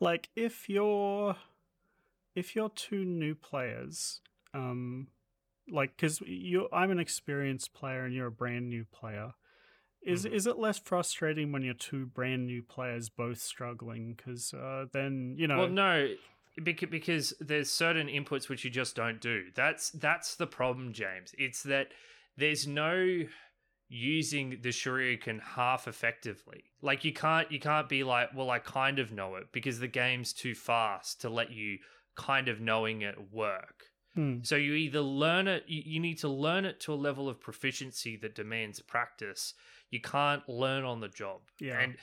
like 0.00 0.28
if 0.36 0.68
you're 0.68 1.36
if 2.34 2.54
you're 2.54 2.70
two 2.70 3.04
new 3.04 3.34
players 3.34 4.20
um 4.54 5.08
like 5.70 5.96
because 5.96 6.20
you 6.22 6.68
i'm 6.72 6.90
an 6.90 6.98
experienced 6.98 7.72
player 7.74 8.04
and 8.04 8.14
you're 8.14 8.26
a 8.28 8.32
brand 8.32 8.68
new 8.68 8.84
player 8.92 9.32
is 10.02 10.24
Mhm. 10.24 10.32
is 10.32 10.46
it 10.46 10.58
less 10.58 10.78
frustrating 10.78 11.52
when 11.52 11.62
you're 11.62 11.74
two 11.74 12.06
brand 12.06 12.46
new 12.46 12.62
players 12.62 13.08
both 13.08 13.38
struggling 13.40 14.14
because 14.14 14.54
uh, 14.54 14.86
then 14.92 15.34
you 15.36 15.46
know 15.46 15.58
Well, 15.58 15.68
no, 15.68 16.14
because 16.62 16.88
because 16.88 17.34
there's 17.40 17.70
certain 17.70 18.06
inputs 18.08 18.48
which 18.48 18.64
you 18.64 18.70
just 18.70 18.94
don't 18.96 19.20
do. 19.20 19.46
That's 19.54 19.90
that's 19.90 20.36
the 20.36 20.46
problem, 20.46 20.92
James. 20.92 21.34
It's 21.38 21.62
that 21.64 21.88
there's 22.36 22.66
no 22.66 23.24
using 23.90 24.58
the 24.62 24.68
shoryuken 24.68 25.40
half 25.42 25.88
effectively. 25.88 26.64
Like 26.82 27.04
you 27.04 27.12
can't 27.12 27.50
you 27.50 27.58
can't 27.60 27.88
be 27.88 28.04
like, 28.04 28.30
well, 28.34 28.50
I 28.50 28.58
kind 28.60 28.98
of 28.98 29.12
know 29.12 29.36
it 29.36 29.52
because 29.52 29.78
the 29.80 29.88
game's 29.88 30.32
too 30.32 30.54
fast 30.54 31.20
to 31.22 31.28
let 31.28 31.50
you 31.50 31.78
kind 32.16 32.48
of 32.48 32.60
knowing 32.60 33.02
it 33.02 33.32
work. 33.32 33.84
Hmm. 34.18 34.38
So 34.42 34.56
you 34.56 34.74
either 34.74 35.00
learn 35.00 35.46
it, 35.46 35.62
you, 35.68 36.00
need 36.00 36.18
to 36.18 36.28
learn 36.28 36.64
it 36.64 36.80
to 36.80 36.92
a 36.92 36.96
level 36.96 37.28
of 37.28 37.40
proficiency 37.40 38.16
that 38.16 38.34
demands 38.34 38.80
practice. 38.80 39.54
You 39.90 40.00
can't 40.00 40.42
learn 40.48 40.82
on 40.82 40.98
the 40.98 41.06
job. 41.06 41.42
Yeah. 41.60 41.78
And 41.78 41.96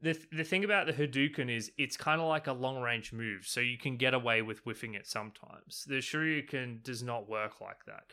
the 0.00 0.18
the 0.32 0.44
thing 0.44 0.64
about 0.64 0.86
the 0.86 0.94
Hadouken 0.94 1.54
is 1.54 1.70
it's 1.76 1.94
kind 1.94 2.22
of 2.22 2.26
like 2.26 2.46
a 2.46 2.54
long 2.54 2.80
range 2.80 3.12
move, 3.12 3.46
so 3.46 3.60
you 3.60 3.76
can 3.76 3.98
get 3.98 4.14
away 4.14 4.40
with 4.40 4.60
whiffing 4.60 4.94
it 4.94 5.06
sometimes. 5.06 5.84
The 5.86 5.96
Shoryuken 5.96 6.82
does 6.84 7.02
not 7.02 7.28
work 7.28 7.60
like 7.60 7.84
that. 7.84 8.04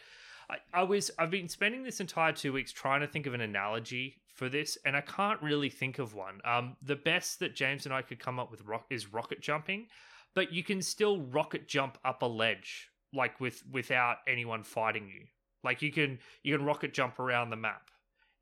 I, 0.50 0.82
I 0.82 0.84
was 0.84 1.10
I've 1.18 1.32
been 1.32 1.48
spending 1.48 1.82
this 1.82 2.02
entire 2.02 2.34
two 2.34 2.52
weeks 2.52 2.74
trying 2.74 3.00
to 3.02 3.08
think 3.08 3.26
of 3.26 3.34
an 3.34 3.40
analogy 3.40 4.18
for 4.34 4.50
this, 4.50 4.78
and 4.84 4.98
I 4.98 5.02
can't 5.02 5.42
really 5.42 5.70
think 5.70 5.98
of 5.98 6.14
one. 6.14 6.42
Um, 6.44 6.76
the 6.82 6.98
best 6.98 7.40
that 7.40 7.56
James 7.56 7.86
and 7.86 7.96
I 7.96 8.02
could 8.02 8.20
come 8.20 8.38
up 8.38 8.52
with 8.52 8.66
rock, 8.66 8.88
is 8.90 9.14
rocket 9.14 9.40
jumping, 9.40 9.88
but 10.34 10.52
you 10.52 10.62
can 10.62 10.82
still 10.82 11.22
rocket 11.22 11.70
jump 11.70 11.98
up 12.04 12.22
a 12.22 12.26
ledge 12.26 12.90
like 13.14 13.40
with 13.40 13.64
without 13.72 14.18
anyone 14.28 14.64
fighting 14.64 15.08
you. 15.08 15.26
Like 15.64 15.82
you 15.82 15.92
can 15.92 16.20
you 16.44 16.56
can 16.58 16.66
rocket 16.66 16.94
jump 16.94 17.20
around 17.20 17.50
the 17.50 17.56
map, 17.56 17.90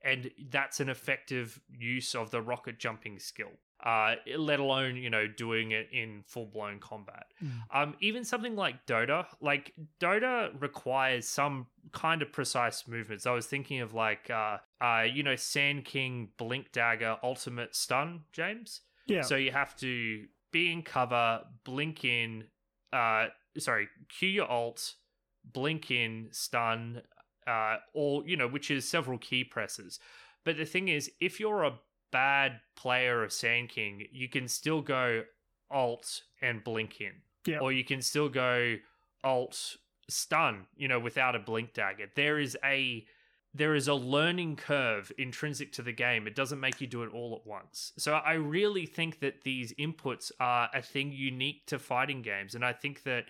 and 0.04 0.30
that's 0.50 0.80
an 0.80 0.90
effective 0.90 1.60
use 1.70 2.16
of 2.16 2.32
the 2.32 2.42
rocket 2.42 2.80
jumping 2.80 3.20
skill. 3.20 3.52
Uh, 3.84 4.16
let 4.38 4.62
alone 4.62 4.96
you 4.96 5.10
know 5.10 5.28
doing 5.28 5.72
it 5.72 5.88
in 5.92 6.24
full 6.26 6.46
blown 6.46 6.80
combat. 6.80 7.26
Mm. 7.44 7.52
Um, 7.74 7.96
even 8.00 8.24
something 8.24 8.56
like 8.56 8.86
Dota, 8.86 9.26
like 9.42 9.74
Dota 10.00 10.50
requires 10.62 11.28
some 11.28 11.68
kind 11.92 12.22
of 12.22 12.32
precise 12.32 12.88
movements. 12.88 13.26
I 13.26 13.32
was 13.32 13.46
thinking 13.46 13.82
of 13.82 13.94
like 13.94 14.30
uh, 14.30 14.58
uh, 14.82 15.04
you 15.04 15.24
know, 15.24 15.36
Sand 15.36 15.86
King, 15.86 16.30
Blink 16.38 16.72
Dagger, 16.72 17.18
Ultimate 17.24 17.76
Stun, 17.76 18.22
James. 18.32 18.82
yeah 19.08 19.22
So 19.22 19.36
you 19.36 19.52
have 19.52 19.76
to 19.78 20.26
be 20.52 20.72
in 20.72 20.84
cover, 20.84 21.42
blink 21.66 22.06
in, 22.06 22.46
uh, 22.94 23.28
sorry, 23.58 23.88
cue 24.10 24.30
your 24.30 24.48
alt, 24.48 24.96
blink 25.44 25.92
in, 25.92 26.28
stun, 26.32 27.02
uh, 27.48 27.78
or, 27.94 28.24
you 28.26 28.38
know, 28.38 28.48
which 28.48 28.72
is 28.72 28.88
several 28.88 29.18
key 29.18 29.44
presses. 29.44 30.00
But 30.46 30.58
the 30.58 30.66
thing 30.66 30.88
is, 30.88 31.12
if 31.20 31.40
you're 31.40 31.64
a 31.64 31.80
bad 32.12 32.60
player 32.76 33.24
of 33.24 33.34
Sand 33.34 33.70
King, 33.70 34.06
you 34.12 34.30
can 34.30 34.48
still 34.48 34.82
go 34.82 35.24
alt 35.72 36.22
and 36.42 36.64
blink 36.64 37.02
in. 37.02 37.14
Yeah. 37.46 37.60
Or 37.60 37.72
you 37.72 37.84
can 37.84 38.02
still 38.02 38.30
go 38.30 38.76
alt 39.24 39.78
stun, 40.10 40.66
you 40.76 40.88
know, 40.88 41.00
without 41.00 41.36
a 41.36 41.40
blink 41.40 41.74
dagger. 41.74 42.06
There 42.16 42.40
is 42.40 42.58
a 42.64 43.06
there 43.54 43.76
is 43.76 43.88
a 43.88 43.94
learning 43.94 44.56
curve 44.56 45.12
intrinsic 45.18 45.72
to 45.74 45.82
the 45.82 45.92
game. 45.92 46.26
It 46.26 46.36
doesn't 46.36 46.60
make 46.60 46.82
you 46.82 46.88
do 46.88 47.04
it 47.04 47.14
all 47.14 47.36
at 47.40 47.48
once. 47.48 47.94
So 47.98 48.14
I 48.14 48.34
really 48.34 48.86
think 48.86 49.20
that 49.20 49.44
these 49.44 49.74
inputs 49.74 50.32
are 50.40 50.70
a 50.74 50.82
thing 50.82 51.12
unique 51.12 51.66
to 51.68 51.78
fighting 51.80 52.22
games, 52.22 52.56
and 52.56 52.66
I 52.66 52.74
think 52.74 53.04
that 53.04 53.26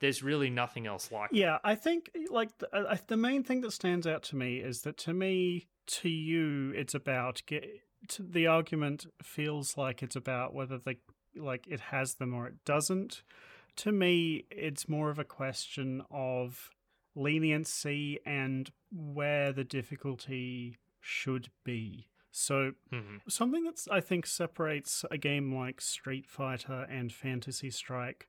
there's 0.00 0.22
really 0.22 0.50
nothing 0.50 0.86
else 0.86 1.10
like 1.10 1.30
it. 1.32 1.36
Yeah, 1.36 1.58
I 1.64 1.74
think 1.74 2.10
like 2.30 2.56
the, 2.58 2.74
uh, 2.74 2.96
the 3.06 3.16
main 3.16 3.44
thing 3.44 3.60
that 3.62 3.72
stands 3.72 4.06
out 4.06 4.22
to 4.24 4.36
me 4.36 4.58
is 4.58 4.82
that 4.82 4.96
to 4.98 5.14
me, 5.14 5.66
to 5.86 6.08
you, 6.08 6.72
it's 6.74 6.94
about 6.94 7.42
get. 7.46 7.64
The 8.20 8.46
argument 8.46 9.06
feels 9.22 9.76
like 9.76 10.02
it's 10.02 10.16
about 10.16 10.54
whether 10.54 10.78
the 10.78 10.96
like 11.34 11.66
it 11.66 11.80
has 11.80 12.14
them 12.14 12.34
or 12.34 12.46
it 12.46 12.64
doesn't. 12.64 13.22
To 13.76 13.92
me, 13.92 14.44
it's 14.50 14.88
more 14.88 15.10
of 15.10 15.18
a 15.18 15.24
question 15.24 16.02
of 16.10 16.70
leniency 17.16 18.20
and 18.24 18.70
where 18.92 19.52
the 19.52 19.64
difficulty 19.64 20.76
should 21.00 21.48
be. 21.64 22.08
So, 22.30 22.74
Mhm. 22.92 23.20
something 23.28 23.64
that's 23.64 23.88
I 23.88 24.00
think 24.00 24.26
separates 24.26 25.04
a 25.10 25.16
game 25.18 25.54
like 25.54 25.80
Street 25.80 26.26
Fighter 26.26 26.86
and 26.88 27.12
Fantasy 27.12 27.70
Strike 27.70 28.28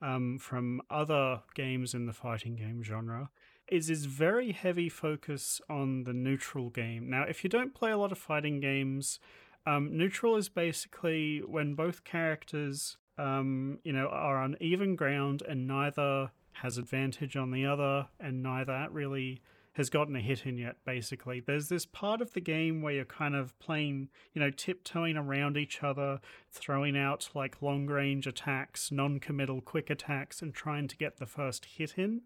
um, 0.00 0.38
from 0.38 0.80
other 0.88 1.42
games 1.54 1.92
in 1.92 2.06
the 2.06 2.12
fighting 2.12 2.54
game 2.54 2.84
genre 2.84 3.30
is 3.66 3.88
his 3.88 4.04
very 4.04 4.52
heavy 4.52 4.88
focus 4.88 5.60
on 5.68 6.04
the 6.04 6.12
neutral 6.12 6.70
game. 6.70 7.10
Now, 7.10 7.24
if 7.24 7.42
you 7.42 7.50
don't 7.50 7.74
play 7.74 7.90
a 7.90 7.98
lot 7.98 8.12
of 8.12 8.18
fighting 8.18 8.60
games, 8.60 9.18
um, 9.66 9.96
neutral 9.96 10.36
is 10.36 10.48
basically 10.48 11.40
when 11.40 11.74
both 11.74 12.04
characters, 12.04 12.96
um, 13.18 13.80
you 13.82 13.92
know, 13.92 14.06
are 14.06 14.36
on 14.40 14.56
even 14.60 14.94
ground 14.94 15.42
and 15.42 15.66
neither 15.66 16.30
has 16.62 16.78
advantage 16.78 17.36
on 17.36 17.50
the 17.50 17.66
other, 17.66 18.08
and 18.20 18.42
neither 18.42 18.88
really 18.90 19.42
has 19.74 19.90
gotten 19.90 20.16
a 20.16 20.20
hit 20.20 20.44
in 20.44 20.58
yet. 20.58 20.76
Basically, 20.84 21.38
there's 21.38 21.68
this 21.68 21.86
part 21.86 22.20
of 22.20 22.32
the 22.32 22.40
game 22.40 22.82
where 22.82 22.94
you're 22.94 23.04
kind 23.04 23.36
of 23.36 23.56
playing, 23.60 24.08
you 24.34 24.40
know, 24.40 24.50
tiptoeing 24.50 25.16
around 25.16 25.56
each 25.56 25.84
other, 25.84 26.20
throwing 26.50 26.96
out 26.96 27.28
like 27.32 27.62
long 27.62 27.86
range 27.86 28.26
attacks, 28.26 28.90
non 28.90 29.20
committal 29.20 29.60
quick 29.60 29.88
attacks, 29.88 30.42
and 30.42 30.52
trying 30.52 30.88
to 30.88 30.96
get 30.96 31.18
the 31.18 31.26
first 31.26 31.64
hit 31.64 31.94
in. 31.96 32.22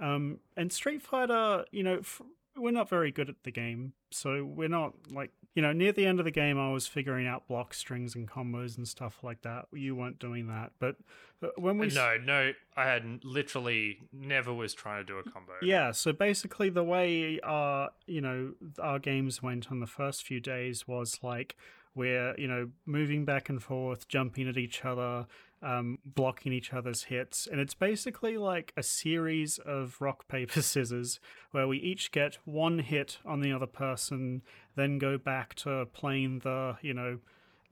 Um, 0.00 0.38
and 0.56 0.72
Street 0.72 1.02
Fighter, 1.02 1.64
you 1.70 1.82
know, 1.82 1.98
f- 1.98 2.22
we're 2.56 2.70
not 2.70 2.88
very 2.88 3.12
good 3.12 3.28
at 3.28 3.42
the 3.44 3.50
game, 3.50 3.92
so 4.10 4.44
we're 4.44 4.68
not 4.68 4.94
like 5.12 5.32
you 5.56 5.62
know 5.62 5.72
near 5.72 5.90
the 5.90 6.06
end 6.06 6.18
of 6.20 6.26
the 6.26 6.30
game 6.30 6.60
I 6.60 6.70
was 6.70 6.86
figuring 6.86 7.26
out 7.26 7.48
block 7.48 7.72
strings 7.72 8.14
and 8.14 8.28
combos 8.28 8.76
and 8.76 8.86
stuff 8.86 9.24
like 9.24 9.40
that. 9.42 9.66
You 9.72 9.96
weren't 9.96 10.18
doing 10.18 10.46
that, 10.48 10.72
but 10.78 10.96
but 11.40 11.58
when 11.58 11.78
we 11.78 11.88
no, 11.88 12.18
no, 12.22 12.52
I 12.76 12.84
had 12.84 13.24
literally 13.24 13.98
never 14.12 14.52
was 14.52 14.74
trying 14.74 15.04
to 15.04 15.12
do 15.12 15.18
a 15.18 15.24
combo. 15.24 15.54
yeah, 15.62 15.92
so 15.92 16.12
basically 16.12 16.68
the 16.68 16.84
way 16.84 17.40
our 17.42 17.88
you 18.06 18.20
know 18.20 18.52
our 18.78 18.98
games 18.98 19.42
went 19.42 19.72
on 19.72 19.80
the 19.80 19.86
first 19.86 20.24
few 20.24 20.40
days 20.40 20.86
was 20.86 21.20
like 21.22 21.56
we're 21.94 22.34
you 22.36 22.46
know 22.46 22.68
moving 22.84 23.24
back 23.24 23.48
and 23.48 23.62
forth, 23.62 24.06
jumping 24.08 24.46
at 24.48 24.58
each 24.58 24.84
other, 24.84 25.26
um, 25.66 25.98
blocking 26.04 26.52
each 26.52 26.72
other's 26.72 27.04
hits, 27.04 27.48
and 27.50 27.60
it's 27.60 27.74
basically 27.74 28.38
like 28.38 28.72
a 28.76 28.82
series 28.82 29.58
of 29.58 29.96
rock 30.00 30.28
paper 30.28 30.62
scissors 30.62 31.18
where 31.50 31.66
we 31.66 31.78
each 31.78 32.12
get 32.12 32.38
one 32.44 32.78
hit 32.78 33.18
on 33.26 33.40
the 33.40 33.52
other 33.52 33.66
person, 33.66 34.42
then 34.76 34.98
go 34.98 35.18
back 35.18 35.54
to 35.54 35.86
playing 35.92 36.38
the 36.40 36.76
you 36.82 36.94
know 36.94 37.18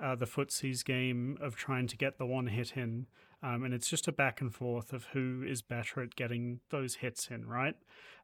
uh, 0.02 0.16
the 0.16 0.26
footsies 0.26 0.84
game 0.84 1.38
of 1.40 1.54
trying 1.54 1.86
to 1.86 1.96
get 1.96 2.18
the 2.18 2.26
one 2.26 2.48
hit 2.48 2.72
in. 2.76 3.06
Um, 3.42 3.62
and 3.62 3.74
it's 3.74 3.88
just 3.88 4.08
a 4.08 4.12
back 4.12 4.40
and 4.40 4.52
forth 4.52 4.94
of 4.94 5.04
who 5.12 5.44
is 5.46 5.60
better 5.60 6.02
at 6.02 6.16
getting 6.16 6.60
those 6.70 6.94
hits 6.96 7.28
in, 7.28 7.46
right? 7.46 7.76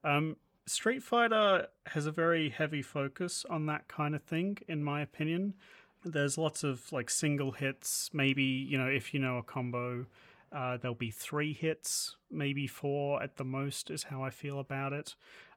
Um, 0.03 0.37
Street 0.67 1.03
Fighter 1.03 1.67
has 1.87 2.07
a 2.07 2.13
very 2.13 2.49
heavy 2.49 2.81
focus 2.81 3.45
on 3.51 3.67
that 3.67 3.87
kind 3.87 4.15
of 4.15 4.23
thing, 4.23 4.59
in 4.67 4.83
my 4.83 5.03
opinion. 5.03 5.55
There's 6.05 6.39
lots 6.39 6.65
of 6.65 6.91
like 6.93 7.11
single 7.11 7.53
hits, 7.53 8.11
maybe, 8.13 8.43
you 8.43 8.79
know, 8.79 8.87
if 8.89 9.13
you 9.13 9.21
know 9.21 9.39
a 9.39 9.43
combo, 9.43 10.07
uh, 10.53 10.77
there'll 10.79 10.95
be 10.95 11.11
three 11.11 11.53
hits, 11.53 12.17
maybe 12.31 12.67
four 12.67 13.23
at 13.23 13.37
the 13.37 13.45
most, 13.45 13.91
is 13.91 14.05
how 14.05 14.23
I 14.23 14.31
feel 14.31 14.59
about 14.59 14.93
it. 14.93 15.15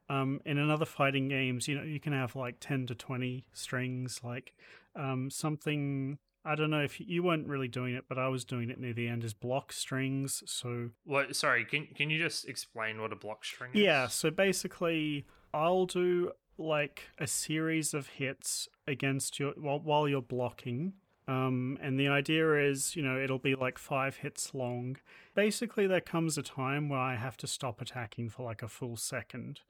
Um, 0.10 0.42
in 0.46 0.58
another 0.58 0.86
fighting 0.86 1.30
games, 1.30 1.68
you 1.68 1.76
know, 1.76 1.84
you 1.84 2.00
can 2.00 2.14
have 2.14 2.36
like 2.36 2.58
10 2.60 2.88
to 2.88 2.96
20 2.96 3.46
strings, 3.54 4.20
like 4.24 4.54
um, 4.96 5.30
something 5.30 6.18
I 6.46 6.56
don't 6.56 6.70
know 6.70 6.82
if 6.82 7.00
you 7.00 7.24
weren't 7.24 7.48
really 7.48 7.70
doing 7.70 7.96
it, 7.96 8.04
but 8.10 8.18
I 8.18 8.28
was 8.28 8.44
doing 8.44 8.70
it 8.70 8.78
near 8.80 8.94
the 8.94 9.08
end. 9.08 9.24
Is 9.24 9.34
block 9.34 9.72
strings. 9.72 10.44
So 10.46 10.90
What? 11.06 11.36
Sorry, 11.38 11.64
can 11.64 11.88
can 11.96 12.10
you 12.10 12.20
just 12.22 12.48
explain 12.50 13.02
what 13.02 13.14
a 13.14 13.16
block 13.16 13.46
string 13.46 13.72
is? 13.74 13.80
yeah, 13.82 14.08
so 14.08 14.30
basically, 14.30 15.26
I'll 15.54 15.86
do 15.86 16.32
like 16.58 17.10
a 17.18 17.28
series 17.28 17.94
of 17.94 18.08
hits 18.08 18.68
against 18.88 19.40
your 19.40 19.52
while 19.58 19.80
while 19.80 20.08
you're 20.08 20.22
blocking. 20.22 20.94
Um, 21.28 21.78
and 21.82 21.98
the 21.98 22.10
idea 22.10 22.54
is, 22.70 22.96
you 22.98 23.02
know, 23.02 23.18
it'll 23.18 23.40
be 23.40 23.56
like 23.56 23.78
five 23.78 24.18
hits 24.18 24.54
long. 24.54 24.98
Basically, 25.36 25.88
there 25.88 26.02
comes 26.02 26.38
a 26.38 26.44
time 26.44 26.90
where 26.90 27.00
I 27.00 27.16
have 27.16 27.38
to 27.38 27.48
stop 27.48 27.80
attacking 27.82 28.30
for 28.30 28.44
like 28.44 28.62
a 28.62 28.68
full 28.68 28.98
second. 28.98 29.62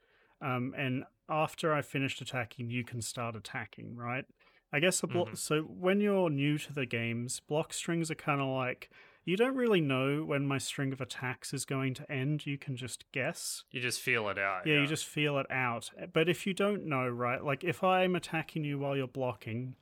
Um, 0.42 0.74
and 0.76 1.04
after 1.30 1.72
I 1.74 1.82
finished 1.84 2.22
attacking, 2.22 2.70
you 2.72 2.84
can 2.84 3.02
start 3.02 3.36
attacking, 3.36 3.96
right? 3.96 4.26
I 4.74 4.80
guess 4.80 5.04
a 5.04 5.08
block. 5.08 5.30
Mhm. 5.30 5.38
So 5.38 5.62
when 5.62 6.02
you're 6.02 6.32
new 6.32 6.58
to 6.58 6.74
the 6.74 6.88
games, 6.88 7.40
block 7.40 7.72
strings 7.72 8.10
are 8.10 8.16
kind 8.16 8.42
of 8.42 8.48
like 8.48 8.90
you 9.26 9.38
don't 9.38 9.56
really 9.56 9.82
know 9.82 10.24
when 10.24 10.46
my 10.48 10.58
string 10.58 10.92
of 10.92 11.02
attacks 11.02 11.54
is 11.54 11.66
going 11.66 11.94
to 11.96 12.12
end. 12.12 12.46
You 12.46 12.58
can 12.58 12.76
just 12.76 13.10
guess. 13.12 13.64
You 13.72 13.82
just 13.82 14.02
feel 14.02 14.28
it 14.30 14.38
out. 14.38 14.68
Yeah, 14.68 14.82
you 14.82 14.88
just 14.88 15.06
feel 15.06 15.38
it 15.38 15.50
out. 15.50 15.90
But 16.12 16.30
if 16.30 16.46
you 16.46 16.54
don't 16.54 16.86
know, 16.86 17.08
right, 17.08 17.44
like 17.44 17.64
if 17.64 17.84
I'm 17.84 18.16
attacking 18.16 18.64
you 18.64 18.80
while 18.80 18.98
you're 18.98 19.08
blocking, 19.08 19.76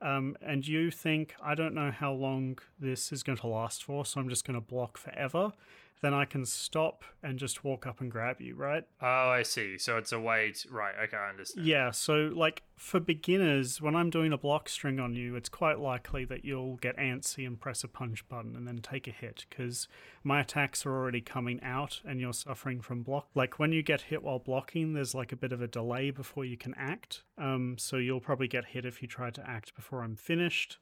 um, 0.00 0.36
and 0.40 0.66
you 0.66 0.90
think, 0.90 1.34
I 1.42 1.54
don't 1.54 1.74
know 1.74 1.90
how 1.90 2.12
long 2.12 2.58
this 2.78 3.12
is 3.12 3.22
going 3.22 3.38
to 3.38 3.46
last 3.48 3.82
for, 3.82 4.04
so 4.04 4.20
I'm 4.20 4.28
just 4.28 4.46
going 4.46 4.54
to 4.54 4.64
block 4.64 4.96
forever, 4.96 5.52
then 6.00 6.14
I 6.14 6.24
can 6.24 6.44
stop 6.46 7.02
and 7.22 7.38
just 7.38 7.64
walk 7.64 7.86
up 7.86 8.00
and 8.00 8.10
grab 8.10 8.40
you, 8.40 8.54
right? 8.54 8.84
Oh, 9.00 9.28
I 9.28 9.42
see. 9.42 9.78
So 9.78 9.96
it's 9.96 10.12
a 10.12 10.20
way 10.20 10.52
to 10.52 10.70
right. 10.70 10.94
Okay, 11.04 11.16
I 11.16 11.30
understand. 11.30 11.66
Yeah, 11.66 11.90
so 11.90 12.32
like 12.34 12.62
for 12.76 13.00
beginners, 13.00 13.82
when 13.82 13.96
I'm 13.96 14.10
doing 14.10 14.32
a 14.32 14.38
block 14.38 14.68
string 14.68 15.00
on 15.00 15.14
you, 15.14 15.34
it's 15.34 15.48
quite 15.48 15.80
likely 15.80 16.24
that 16.26 16.44
you'll 16.44 16.76
get 16.76 16.96
antsy 16.96 17.46
and 17.46 17.58
press 17.58 17.82
a 17.82 17.88
punch 17.88 18.28
button 18.28 18.54
and 18.54 18.66
then 18.66 18.78
take 18.78 19.08
a 19.08 19.10
hit 19.10 19.46
because 19.48 19.88
my 20.22 20.40
attacks 20.40 20.86
are 20.86 20.92
already 20.92 21.20
coming 21.20 21.60
out 21.62 22.00
and 22.04 22.20
you're 22.20 22.32
suffering 22.32 22.80
from 22.80 23.02
block. 23.02 23.28
Like 23.34 23.58
when 23.58 23.72
you 23.72 23.82
get 23.82 24.02
hit 24.02 24.22
while 24.22 24.38
blocking, 24.38 24.92
there's 24.92 25.14
like 25.14 25.32
a 25.32 25.36
bit 25.36 25.52
of 25.52 25.60
a 25.60 25.68
delay 25.68 26.10
before 26.10 26.44
you 26.44 26.56
can 26.56 26.74
act. 26.76 27.24
Um, 27.36 27.76
so 27.78 27.96
you'll 27.96 28.20
probably 28.20 28.48
get 28.48 28.66
hit 28.66 28.84
if 28.84 29.02
you 29.02 29.08
try 29.08 29.30
to 29.30 29.48
act 29.48 29.74
before 29.74 30.02
I'm 30.02 30.16
finished. 30.16 30.78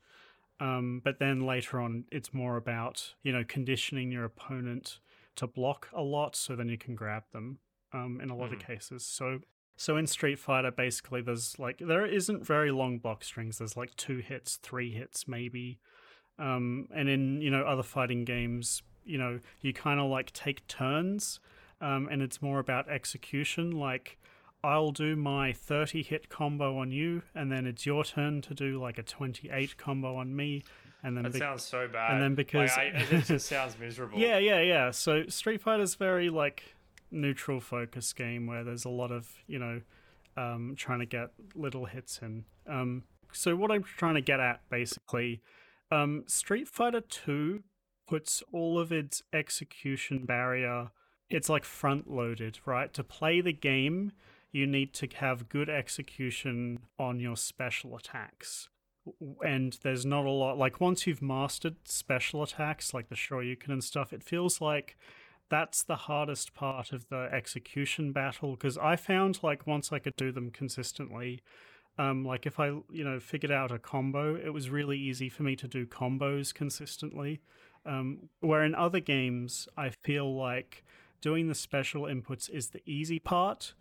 Um, 0.58 1.00
but 1.04 1.18
then 1.18 1.46
later 1.46 1.80
on, 1.80 2.04
it's 2.10 2.32
more 2.32 2.56
about 2.56 3.14
you 3.22 3.32
know 3.32 3.44
conditioning 3.46 4.10
your 4.10 4.24
opponent 4.24 5.00
to 5.36 5.46
block 5.46 5.88
a 5.92 6.02
lot, 6.02 6.36
so 6.36 6.56
then 6.56 6.68
you 6.68 6.78
can 6.78 6.94
grab 6.94 7.24
them. 7.32 7.58
Um, 7.92 8.20
in 8.20 8.30
a 8.30 8.36
lot 8.36 8.52
of 8.52 8.58
cases, 8.58 9.06
so 9.06 9.38
so 9.76 9.96
in 9.96 10.06
Street 10.06 10.38
Fighter, 10.38 10.70
basically, 10.70 11.20
there's 11.20 11.58
like 11.58 11.78
there 11.78 12.06
isn't 12.06 12.44
very 12.44 12.70
long 12.70 12.98
block 12.98 13.22
strings. 13.22 13.58
There's 13.58 13.76
like 13.76 13.94
two 13.96 14.18
hits, 14.18 14.56
three 14.56 14.90
hits, 14.92 15.28
maybe. 15.28 15.78
Um, 16.38 16.88
and 16.94 17.08
in 17.08 17.40
you 17.40 17.50
know 17.50 17.62
other 17.62 17.82
fighting 17.82 18.24
games, 18.24 18.82
you 19.04 19.18
know 19.18 19.40
you 19.60 19.72
kind 19.72 20.00
of 20.00 20.10
like 20.10 20.32
take 20.32 20.66
turns, 20.66 21.40
um, 21.80 22.08
and 22.10 22.22
it's 22.22 22.40
more 22.40 22.58
about 22.58 22.88
execution. 22.88 23.70
Like 23.70 24.18
I'll 24.64 24.92
do 24.92 25.14
my 25.14 25.52
30 25.52 26.02
hit 26.02 26.28
combo 26.30 26.78
on 26.78 26.90
you, 26.90 27.22
and 27.34 27.52
then 27.52 27.66
it's 27.66 27.84
your 27.84 28.02
turn 28.02 28.40
to 28.42 28.54
do 28.54 28.80
like 28.80 28.98
a 28.98 29.02
28 29.02 29.76
combo 29.76 30.16
on 30.16 30.34
me, 30.34 30.62
and 31.06 31.16
then 31.16 31.22
That 31.24 31.32
be- 31.34 31.38
sounds 31.38 31.62
so 31.62 31.86
bad. 31.88 32.12
and 32.12 32.22
then 32.22 32.30
Like, 32.32 32.36
because- 32.36 32.70
I, 32.76 32.82
it 33.10 33.24
just 33.24 33.46
sounds 33.46 33.78
miserable. 33.78 34.18
yeah, 34.26 34.38
yeah, 34.38 34.60
yeah. 34.60 34.90
So 34.90 35.26
Street 35.28 35.60
Fighter's 35.62 35.94
very 35.94 36.28
like 36.30 36.74
neutral 37.10 37.60
focus 37.60 38.12
game 38.12 38.46
where 38.46 38.64
there's 38.64 38.84
a 38.84 38.88
lot 38.90 39.12
of 39.12 39.28
you 39.46 39.58
know 39.58 39.80
um, 40.36 40.74
trying 40.76 40.98
to 40.98 41.06
get 41.06 41.30
little 41.54 41.84
hits 41.86 42.18
in. 42.20 42.44
Um, 42.68 43.04
so 43.32 43.54
what 43.56 43.70
I'm 43.70 43.82
trying 43.84 44.14
to 44.16 44.20
get 44.20 44.40
at 44.40 44.60
basically, 44.68 45.40
um, 45.90 46.24
Street 46.26 46.68
Fighter 46.68 47.00
Two 47.00 47.62
puts 48.08 48.42
all 48.52 48.78
of 48.78 48.90
its 48.92 49.22
execution 49.32 50.24
barrier. 50.26 50.90
It's 51.30 51.48
like 51.48 51.64
front 51.64 52.10
loaded, 52.10 52.58
right? 52.66 52.92
To 52.94 53.02
play 53.02 53.40
the 53.40 53.52
game, 53.52 54.12
you 54.52 54.66
need 54.66 54.92
to 54.94 55.08
have 55.16 55.48
good 55.48 55.68
execution 55.68 56.78
on 56.98 57.18
your 57.20 57.36
special 57.36 57.96
attacks 57.96 58.68
and 59.44 59.78
there's 59.82 60.04
not 60.04 60.24
a 60.24 60.30
lot 60.30 60.58
like 60.58 60.80
once 60.80 61.06
you've 61.06 61.22
mastered 61.22 61.76
special 61.84 62.42
attacks 62.42 62.92
like 62.92 63.08
the 63.08 63.14
shoryuken 63.14 63.68
and 63.68 63.84
stuff 63.84 64.12
it 64.12 64.22
feels 64.22 64.60
like 64.60 64.96
that's 65.48 65.84
the 65.84 65.96
hardest 65.96 66.54
part 66.54 66.92
of 66.92 67.08
the 67.08 67.28
execution 67.32 68.12
battle 68.12 68.52
because 68.52 68.76
i 68.78 68.96
found 68.96 69.42
like 69.42 69.66
once 69.66 69.92
i 69.92 69.98
could 69.98 70.16
do 70.16 70.32
them 70.32 70.50
consistently 70.50 71.40
um 71.98 72.24
like 72.24 72.46
if 72.46 72.58
i 72.58 72.66
you 72.90 73.04
know 73.04 73.20
figured 73.20 73.52
out 73.52 73.70
a 73.70 73.78
combo 73.78 74.34
it 74.34 74.52
was 74.52 74.70
really 74.70 74.98
easy 74.98 75.28
for 75.28 75.42
me 75.42 75.56
to 75.56 75.68
do 75.68 75.86
combos 75.86 76.52
consistently. 76.52 77.40
Um 77.84 78.28
where 78.40 78.64
in 78.64 78.74
other 78.74 79.00
games 79.00 79.68
i 79.76 79.90
feel 79.90 80.36
like 80.36 80.84
doing 81.20 81.48
the 81.48 81.54
special 81.54 82.02
inputs 82.02 82.48
is 82.50 82.68
the 82.68 82.82
easy 82.86 83.18
part. 83.18 83.74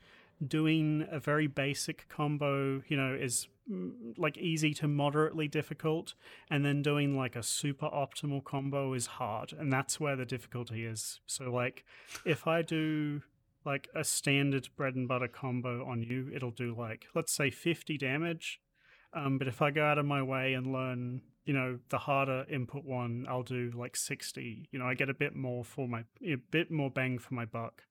Doing 0.46 1.08
a 1.12 1.20
very 1.20 1.48
basic 1.48 2.08
combo, 2.10 2.82
you 2.88 2.98
know, 2.98 3.14
is 3.14 3.48
like 4.18 4.38
easy 4.38 4.74
to 4.76 4.88
moderately 4.88 5.48
difficult, 5.48 6.14
and 6.50 6.66
then 6.66 6.82
doing 6.82 7.18
like 7.18 7.36
a 7.36 7.44
super 7.44 7.88
optimal 7.88 8.44
combo 8.44 8.94
is 8.94 9.08
hard, 9.08 9.54
and 9.54 9.72
that's 9.72 10.00
where 10.00 10.16
the 10.16 10.26
difficulty 10.26 10.86
is. 10.86 11.20
So, 11.26 11.52
like, 11.52 11.86
if 12.26 12.48
I 12.48 12.62
do 12.62 13.22
like 13.66 13.90
a 13.96 14.04
standard 14.04 14.70
bread 14.76 14.96
and 14.96 15.08
butter 15.08 15.28
combo 15.28 15.86
on 15.86 16.04
you, 16.04 16.32
it'll 16.34 16.52
do 16.52 16.76
like 16.78 17.06
let's 17.16 17.34
say 17.34 17.50
50 17.50 17.98
damage. 17.98 18.62
Um, 19.14 19.38
but 19.38 19.48
if 19.48 19.62
I 19.62 19.72
go 19.72 19.84
out 19.84 19.98
of 19.98 20.06
my 20.06 20.22
way 20.22 20.54
and 20.54 20.74
learn 20.74 21.22
you 21.46 21.54
know, 21.54 21.78
the 21.90 22.00
harder 22.00 22.46
input 22.50 22.84
one, 22.84 23.26
I'll 23.30 23.44
do 23.44 23.72
like 23.76 23.96
60. 23.96 24.68
You 24.72 24.80
know, 24.80 24.86
I 24.86 24.96
get 24.96 25.10
a 25.10 25.14
bit 25.14 25.36
more 25.36 25.64
for 25.64 25.88
my, 25.88 26.04
a 26.26 26.36
bit 26.36 26.72
more 26.72 26.90
bang 26.90 27.20
for 27.20 27.36
my 27.36 27.46
buck 27.46 27.84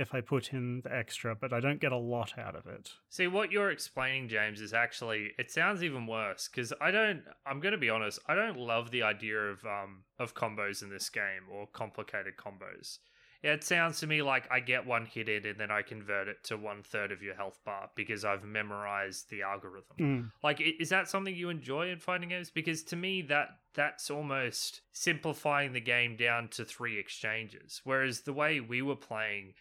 if 0.00 0.14
I 0.14 0.22
put 0.22 0.54
in 0.54 0.80
the 0.82 0.96
extra, 0.96 1.36
but 1.36 1.52
I 1.52 1.60
don't 1.60 1.78
get 1.78 1.92
a 1.92 1.96
lot 1.96 2.38
out 2.38 2.56
of 2.56 2.66
it. 2.66 2.90
See, 3.10 3.26
what 3.26 3.52
you're 3.52 3.70
explaining, 3.70 4.28
James, 4.28 4.60
is 4.60 4.72
actually 4.72 5.32
it 5.38 5.50
sounds 5.50 5.84
even 5.84 6.06
worse 6.06 6.48
because 6.48 6.72
I 6.80 6.90
don't. 6.90 7.22
I'm 7.46 7.60
going 7.60 7.72
to 7.72 7.78
be 7.78 7.90
honest. 7.90 8.18
I 8.26 8.34
don't 8.34 8.56
love 8.56 8.90
the 8.90 9.02
idea 9.02 9.38
of 9.38 9.64
um 9.64 10.04
of 10.18 10.34
combos 10.34 10.82
in 10.82 10.88
this 10.88 11.10
game 11.10 11.44
or 11.52 11.66
complicated 11.66 12.34
combos. 12.38 12.98
It 13.42 13.64
sounds 13.64 14.00
to 14.00 14.06
me 14.06 14.20
like 14.20 14.46
I 14.50 14.60
get 14.60 14.86
one 14.86 15.06
hit 15.06 15.28
in 15.28 15.46
and 15.46 15.58
then 15.58 15.70
I 15.70 15.80
convert 15.80 16.28
it 16.28 16.44
to 16.44 16.58
one 16.58 16.82
third 16.82 17.10
of 17.10 17.22
your 17.22 17.34
health 17.34 17.58
bar 17.64 17.88
because 17.94 18.22
I've 18.22 18.44
memorized 18.44 19.30
the 19.30 19.42
algorithm. 19.42 19.96
Mm. 19.98 20.30
Like, 20.42 20.60
is 20.60 20.90
that 20.90 21.08
something 21.08 21.34
you 21.34 21.48
enjoy 21.48 21.90
in 21.90 21.98
fighting 21.98 22.28
games? 22.28 22.50
Because 22.50 22.82
to 22.84 22.96
me, 22.96 23.22
that 23.22 23.48
that's 23.74 24.10
almost 24.10 24.82
simplifying 24.92 25.72
the 25.72 25.80
game 25.80 26.16
down 26.16 26.48
to 26.48 26.66
three 26.66 26.98
exchanges. 26.98 27.80
Whereas 27.84 28.22
the 28.22 28.34
way 28.34 28.60
we 28.60 28.82
were 28.82 28.96
playing, 28.96 29.54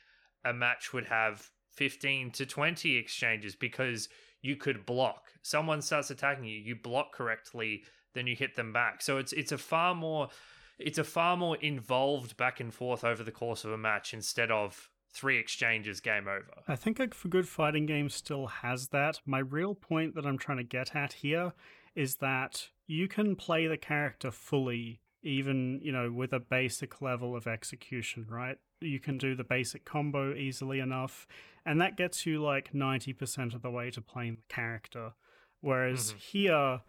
a 0.45 0.53
match 0.53 0.93
would 0.93 1.05
have 1.05 1.49
fifteen 1.71 2.31
to 2.31 2.45
twenty 2.45 2.95
exchanges 2.95 3.55
because 3.55 4.09
you 4.41 4.55
could 4.55 4.85
block. 4.85 5.25
Someone 5.41 5.81
starts 5.81 6.09
attacking 6.09 6.45
you, 6.45 6.57
you 6.57 6.75
block 6.75 7.13
correctly, 7.13 7.83
then 8.13 8.27
you 8.27 8.35
hit 8.35 8.55
them 8.55 8.73
back. 8.73 9.01
So 9.01 9.17
it's 9.17 9.33
it's 9.33 9.51
a 9.51 9.57
far 9.57 9.95
more 9.95 10.29
it's 10.77 10.97
a 10.97 11.03
far 11.03 11.35
more 11.35 11.57
involved 11.57 12.37
back 12.37 12.59
and 12.59 12.73
forth 12.73 13.03
over 13.03 13.23
the 13.23 13.31
course 13.31 13.65
of 13.65 13.71
a 13.71 13.77
match 13.77 14.13
instead 14.13 14.49
of 14.49 14.89
three 15.11 15.37
exchanges, 15.37 15.99
game 15.99 16.27
over. 16.27 16.63
I 16.67 16.75
think 16.75 16.99
a 16.99 17.07
good 17.07 17.47
fighting 17.47 17.85
game 17.85 18.09
still 18.09 18.47
has 18.47 18.89
that. 18.89 19.19
My 19.25 19.39
real 19.39 19.73
point 19.73 20.15
that 20.15 20.25
I'm 20.25 20.37
trying 20.37 20.59
to 20.59 20.63
get 20.63 20.95
at 20.95 21.13
here 21.13 21.53
is 21.95 22.17
that 22.17 22.69
you 22.87 23.07
can 23.07 23.35
play 23.35 23.67
the 23.67 23.75
character 23.77 24.31
fully, 24.31 25.01
even, 25.21 25.79
you 25.81 25.91
know, 25.91 26.11
with 26.11 26.33
a 26.33 26.39
basic 26.39 27.01
level 27.01 27.35
of 27.35 27.47
execution, 27.47 28.25
right? 28.29 28.57
You 28.81 28.99
can 28.99 29.17
do 29.17 29.35
the 29.35 29.43
basic 29.43 29.83
combo 29.85 30.33
easily 30.33 30.79
enough, 30.79 31.27
and 31.65 31.79
that 31.81 31.97
gets 31.97 32.25
you 32.25 32.41
like 32.41 32.73
90% 32.73 33.53
of 33.53 33.61
the 33.61 33.69
way 33.71 33.91
to 33.91 34.01
playing 34.01 34.35
the 34.35 34.53
character. 34.53 35.13
Whereas 35.61 36.13
Mhm. 36.13 36.17
here, 36.17 36.81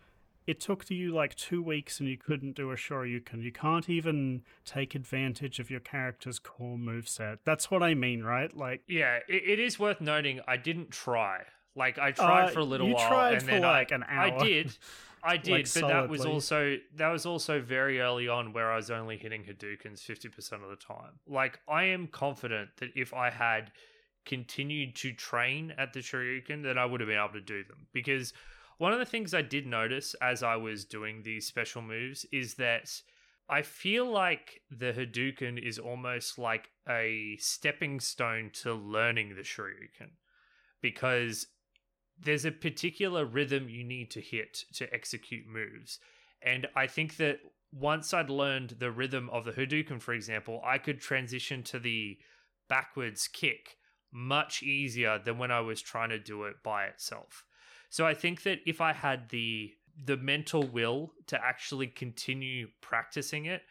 it 0.47 0.61
took 0.61 0.89
you 0.91 1.13
like 1.13 1.35
two 1.35 1.63
weeks 1.63 2.01
and 2.01 2.09
you 2.09 2.17
couldn't 2.17 2.53
do 2.55 2.71
a 2.71 2.77
Shoryuken. 2.77 3.09
You 3.13 3.21
can. 3.21 3.43
You 3.43 3.53
can't 3.53 3.89
even 3.91 4.43
take 4.65 4.95
advantage 4.95 5.59
of 5.61 5.71
your 5.71 5.81
character's 5.81 6.39
core 6.39 6.79
moveset. 6.79 7.39
That's 7.45 7.71
what 7.71 7.83
I 7.83 7.95
mean, 7.95 8.23
right? 8.23 8.55
Like, 8.57 8.83
Yeah, 8.87 9.19
it, 9.29 9.43
it 9.47 9.59
is 9.59 9.79
worth 9.79 10.01
noting 10.01 10.41
I 10.47 10.57
didn't 10.57 10.91
try. 10.91 11.45
Like 11.77 11.99
I 11.99 12.11
tried 12.13 12.45
Uh, 12.49 12.51
for 12.51 12.61
a 12.61 12.65
little 12.65 12.89
you 12.89 12.95
while 12.95 13.09
tried 13.09 13.33
and 13.35 13.43
for, 13.43 13.51
then 13.51 13.63
like, 13.63 13.93
I, 13.93 14.27
I 14.27 14.39
did. 14.45 14.77
I 15.23 15.37
did, 15.37 15.53
Like, 15.53 15.75
but 15.75 15.89
that 15.89 16.09
was 16.09 16.25
also 16.25 16.77
that 16.97 17.09
was 17.09 17.27
also 17.27 17.61
very 17.61 18.01
early 18.01 18.29
on 18.29 18.53
where 18.53 18.71
I 18.71 18.77
was 18.77 18.91
only 18.91 19.17
hitting 19.17 19.45
Hadoukens 19.45 20.01
50% 20.01 20.53
of 20.53 20.71
the 20.71 20.77
time. 20.77 21.19
Like 21.27 21.59
I 21.69 21.85
am 21.85 22.07
confident 22.07 22.71
that 22.79 22.91
if 22.95 23.13
I 23.13 23.31
had 23.31 23.73
continued 24.25 24.95
to 24.97 25.13
train 25.13 25.73
at 25.79 25.93
the 25.93 26.01
Shoryuken, 26.01 26.63
that 26.65 26.79
I 26.79 26.85
would 26.85 27.01
have 27.01 27.09
been 27.09 27.19
able 27.19 27.33
to 27.35 27.41
do 27.41 27.65
them. 27.65 27.87
Because 27.93 28.33
one 28.79 28.93
of 28.93 28.99
the 28.99 29.05
things 29.05 29.35
I 29.35 29.43
did 29.43 29.67
notice 29.67 30.15
as 30.23 30.43
I 30.43 30.57
was 30.57 30.85
doing 30.85 31.23
these 31.23 31.47
special 31.47 31.83
moves 31.83 32.25
is 32.33 32.55
that 32.55 32.91
I 33.49 33.63
feel 33.63 34.11
like 34.11 34.63
the 34.71 34.93
Hadouken 34.93 35.59
is 35.59 35.79
almost 35.79 36.39
like 36.39 36.71
a 36.89 37.37
stepping 37.41 37.99
stone 37.99 38.51
to 38.63 38.73
learning 38.73 39.35
the 39.35 39.43
Shoryuken 39.43 40.13
because 40.81 41.47
there's 42.23 42.45
a 42.45 42.53
particular 42.53 43.25
rhythm 43.25 43.69
you 43.69 43.85
need 43.85 44.11
to 44.11 44.21
hit 44.21 44.65
to 44.75 44.93
execute 44.93 45.47
moves. 45.47 45.99
And 46.43 46.67
I 46.75 46.87
think 46.87 47.17
that 47.17 47.41
once 47.73 48.13
I'd 48.13 48.31
learned 48.31 48.77
the 48.79 48.91
rhythm 48.91 49.31
of 49.31 49.45
the 49.45 49.53
Hadouken, 49.53 50.01
for 50.01 50.13
example, 50.13 50.61
I 50.65 50.79
could 50.79 51.01
transition 51.01 51.63
to 51.65 51.79
the 51.79 52.19
backwards 52.69 53.29
kick 53.29 53.77
much 54.13 54.63
easier 54.63 55.19
than 55.19 55.39
when 55.39 55.51
I 55.51 55.61
was 55.61 55.81
trying 55.81 56.11
to 56.11 56.19
do 56.19 56.45
it 56.45 56.63
by 56.63 56.87
itself. 56.87 57.45
So 57.91 58.07
I 58.07 58.15
think 58.15 58.43
that 58.43 58.59
if 58.67 58.81
I 58.81 58.93
had 58.93 59.31
the 59.31 59.73
the 60.03 60.17
mental 60.17 60.63
will 60.63 61.13
to 61.27 61.45
actually 61.45 61.89
continue 61.89 62.69
practicing 62.81 63.45
it, 63.45 63.63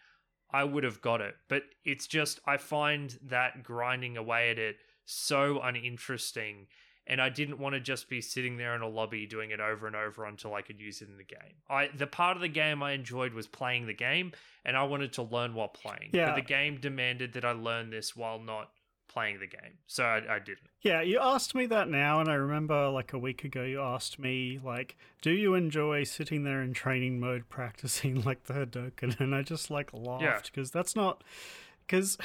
I 0.51 0.63
would 0.63 0.83
have 0.83 1.01
got 1.01 1.21
it. 1.21 1.35
But 1.47 1.63
it's 1.85 2.07
just 2.07 2.39
I 2.45 2.57
find 2.57 3.17
that 3.23 3.63
grinding 3.63 4.17
away 4.17 4.51
at 4.51 4.59
it 4.59 4.77
so 5.05 5.59
uninteresting 5.61 6.67
and 7.09 7.19
I 7.19 7.29
didn't 7.29 7.57
want 7.57 7.73
to 7.73 7.81
just 7.81 8.07
be 8.07 8.21
sitting 8.21 8.55
there 8.55 8.75
in 8.75 8.81
a 8.81 8.87
lobby 8.87 9.25
doing 9.25 9.49
it 9.49 9.59
over 9.59 9.87
and 9.87 9.95
over 9.95 10.25
until 10.25 10.53
I 10.53 10.61
could 10.61 10.79
use 10.79 11.01
it 11.01 11.09
in 11.09 11.17
the 11.17 11.23
game. 11.23 11.57
I 11.69 11.89
the 11.93 12.07
part 12.07 12.37
of 12.37 12.41
the 12.41 12.47
game 12.47 12.81
I 12.83 12.91
enjoyed 12.91 13.33
was 13.33 13.47
playing 13.47 13.87
the 13.87 13.93
game 13.93 14.31
and 14.63 14.77
I 14.77 14.83
wanted 14.83 15.13
to 15.13 15.23
learn 15.23 15.55
while 15.55 15.67
playing. 15.67 16.11
Yeah. 16.13 16.27
But 16.27 16.35
the 16.35 16.41
game 16.47 16.79
demanded 16.79 17.33
that 17.33 17.43
I 17.43 17.51
learn 17.51 17.89
this 17.89 18.15
while 18.15 18.39
not 18.39 18.69
playing 19.07 19.39
the 19.39 19.47
game. 19.47 19.79
So 19.87 20.03
I, 20.03 20.35
I 20.35 20.39
didn't. 20.39 20.69
Yeah, 20.81 21.01
you 21.01 21.19
asked 21.19 21.55
me 21.55 21.65
that 21.65 21.89
now, 21.89 22.21
and 22.21 22.29
I 22.29 22.35
remember 22.35 22.89
like 22.89 23.11
a 23.11 23.17
week 23.17 23.43
ago 23.43 23.63
you 23.63 23.81
asked 23.81 24.19
me, 24.19 24.59
like, 24.63 24.95
do 25.21 25.31
you 25.31 25.55
enjoy 25.55 26.03
sitting 26.03 26.43
there 26.43 26.61
in 26.61 26.73
training 26.73 27.19
mode 27.19 27.45
practicing 27.49 28.21
like 28.21 28.43
the 28.43 28.53
Hadouken? 28.53 29.19
And 29.19 29.33
I 29.33 29.41
just 29.41 29.71
like 29.71 29.89
laughed 29.93 30.51
because 30.53 30.71
that's 30.71 30.95
not. 30.95 31.23
Because 31.85 32.19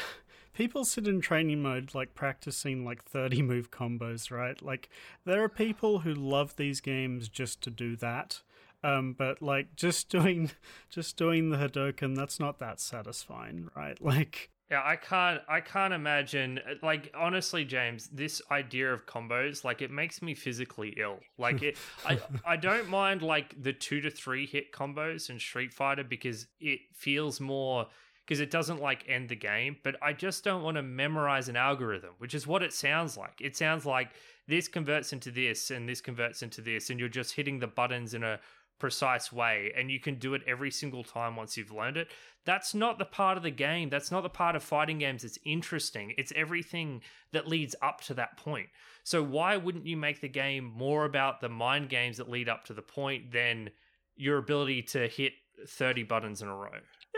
people 0.55 0.85
sit 0.85 1.07
in 1.07 1.21
training 1.21 1.61
mode 1.61 1.95
like 1.95 2.15
practicing 2.15 2.85
like 2.85 3.05
30 3.05 3.43
move 3.43 3.71
combos, 3.71 4.31
right? 4.31 4.61
Like, 4.63 4.89
there 5.25 5.43
are 5.43 5.49
people 5.49 6.01
who 6.01 6.15
love 6.15 6.57
these 6.57 6.81
games 6.81 7.29
just 7.29 7.61
to 7.63 7.71
do 7.71 7.97
that. 7.97 8.41
Um, 8.83 9.15
but 9.17 9.41
like 9.41 9.77
just 9.77 10.11
doing 10.11 10.51
just 10.91 11.17
doing 11.17 11.51
the 11.51 11.57
Hadouken, 11.57 12.15
that's 12.15 12.39
not 12.39 12.59
that 12.59 12.81
satisfying, 12.81 13.71
right? 13.75 13.99
Like 14.05 14.51
Yeah, 14.71 14.83
I 14.85 14.97
can't 14.97 15.41
I 15.49 15.61
can't 15.61 15.95
imagine 15.95 16.61
like 16.83 17.11
honestly 17.19 17.65
James, 17.65 18.09
this 18.09 18.43
idea 18.51 18.93
of 18.93 19.07
combos 19.07 19.65
like 19.65 19.81
it 19.81 19.91
makes 19.91 20.21
me 20.21 20.35
physically 20.35 20.95
ill. 20.99 21.21
Like 21.39 21.63
it 21.63 21.79
I 22.05 22.19
I 22.45 22.57
don't 22.57 22.91
mind 22.91 23.23
like 23.23 23.55
the 23.63 23.73
2 23.73 24.03
to 24.03 24.11
3 24.11 24.45
hit 24.45 24.71
combos 24.71 25.31
in 25.31 25.39
Street 25.39 25.73
Fighter 25.73 26.05
because 26.05 26.47
it 26.61 26.81
feels 26.93 27.41
more 27.41 27.87
because 28.27 28.41
it 28.41 28.51
doesn't 28.51 28.81
like 28.81 29.05
end 29.09 29.29
the 29.29 29.37
game, 29.37 29.77
but 29.83 29.97
I 30.03 30.13
just 30.13 30.45
don't 30.45 30.63
want 30.63 30.77
to 30.77 30.83
memorize 30.83 31.49
an 31.49 31.57
algorithm, 31.57 32.15
which 32.19 32.35
is 32.35 32.47
what 32.47 32.63
it 32.63 32.73
sounds 32.73 33.17
like. 33.17 33.41
It 33.41 33.57
sounds 33.57 33.85
like 33.85 34.11
this 34.49 34.67
converts 34.69 35.13
into 35.13 35.31
this 35.31 35.71
and 35.71 35.89
this 35.89 36.01
converts 36.01 36.43
into 36.43 36.61
this 36.61 36.91
and 36.91 36.99
you're 36.99 37.09
just 37.09 37.35
hitting 37.35 37.59
the 37.59 37.67
buttons 37.67 38.15
in 38.15 38.23
a 38.23 38.41
precise 38.79 39.33
way 39.33 39.73
and 39.77 39.91
you 39.91 40.01
can 40.01 40.17
do 40.17 40.35
it 40.35 40.43
every 40.47 40.71
single 40.71 41.05
time 41.05 41.37
once 41.37 41.57
you've 41.57 41.71
learned 41.71 41.97
it. 41.97 42.09
That's 42.45 42.75
not 42.75 42.99
the 42.99 43.05
part 43.05 43.37
of 43.37 43.43
the 43.43 43.51
game. 43.51 43.89
That's 43.89 44.11
not 44.11 44.23
the 44.23 44.29
part 44.29 44.57
of 44.57 44.63
fighting 44.63 44.99
games 44.99 45.23
that's 45.23 45.39
interesting. 45.45 46.15
It's 46.19 46.33
everything 46.35 47.03
that 47.33 47.49
leads 47.49 47.75
up 47.83 48.01
to 48.03 48.15
that 48.15 48.37
point. 48.37 48.69
So 49.03 49.23
why 49.23 49.57
wouldn't 49.57 49.87
you 49.87 49.97
make 49.97 50.21
the 50.21 50.29
game 50.29 50.65
more 50.65 51.05
about 51.05 51.41
the 51.41 51.49
mind 51.49 51.89
games 51.89 52.17
that 52.17 52.31
lead 52.31 52.49
up 52.49 52.65
to 52.65 52.75
the 52.75 52.83
point 52.83 53.33
than 53.33 53.71
your 54.17 54.39
ability 54.39 54.83
to 54.83 55.09
hit 55.09 55.33
30 55.67 56.03
buttons 56.05 56.43
in 56.43 56.49
a 56.49 56.55
row? 56.55 56.71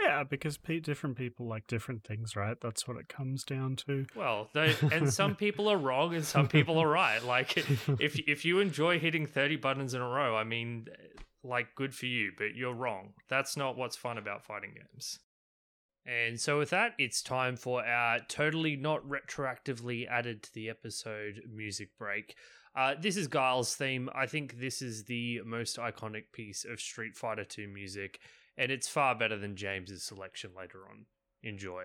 Yeah, 0.03 0.25
because 0.25 0.59
pe- 0.59 0.81
different 0.81 1.17
people 1.17 1.47
like 1.47 1.67
different 1.67 2.05
things, 2.05 2.37
right? 2.37 2.57
That's 2.61 2.87
what 2.87 2.97
it 2.99 3.09
comes 3.09 3.45
down 3.45 3.77
to. 3.87 4.07
Well, 4.15 4.49
they, 4.53 4.75
and 4.93 5.13
some 5.13 5.35
people 5.37 5.69
are 5.69 5.77
wrong 5.77 6.15
and 6.15 6.25
some 6.25 6.49
people 6.49 6.79
are 6.79 6.89
right. 6.89 7.23
Like 7.23 7.57
if 7.57 8.19
if 8.19 8.45
you 8.45 8.61
enjoy 8.61 8.99
hitting 8.99 9.27
30 9.27 9.57
buttons 9.57 9.95
in 9.95 10.01
a 10.01 10.09
row, 10.09 10.37
I 10.37 10.45
mean 10.45 10.89
like 11.43 11.75
good 11.75 11.95
for 11.95 12.07
you, 12.07 12.33
but 12.37 12.55
you're 12.55 12.75
wrong. 12.75 13.15
That's 13.29 13.57
not 13.57 13.77
what's 13.77 13.97
fun 13.97 14.19
about 14.19 14.45
fighting 14.45 14.75
games. 14.75 15.19
And 16.05 16.39
so 16.39 16.59
with 16.59 16.71
that, 16.71 16.93
it's 16.99 17.21
time 17.21 17.57
for 17.57 17.85
our 17.85 18.21
totally 18.29 18.77
not 18.77 19.03
retroactively 19.09 20.09
added 20.09 20.43
to 20.45 20.55
the 20.55 20.71
episode 20.71 21.43
music 21.53 21.91
break. 21.99 22.37
Uh, 22.77 22.95
this 23.01 23.17
is 23.17 23.27
Guile's 23.27 23.75
theme. 23.75 24.09
I 24.15 24.27
think 24.27 24.61
this 24.61 24.83
is 24.83 25.05
the 25.05 25.41
most 25.45 25.79
iconic 25.79 26.25
piece 26.33 26.65
of 26.65 26.79
Street 26.79 27.17
Fighter 27.17 27.45
2 27.45 27.69
music, 27.69 28.21
and 28.57 28.73
it's 28.73 28.89
far 28.89 29.15
better 29.15 29.37
than 29.39 29.57
James's 29.57 30.03
selection 30.03 30.51
later 30.57 30.81
on. 30.89 31.07
Enjoy. 31.43 31.85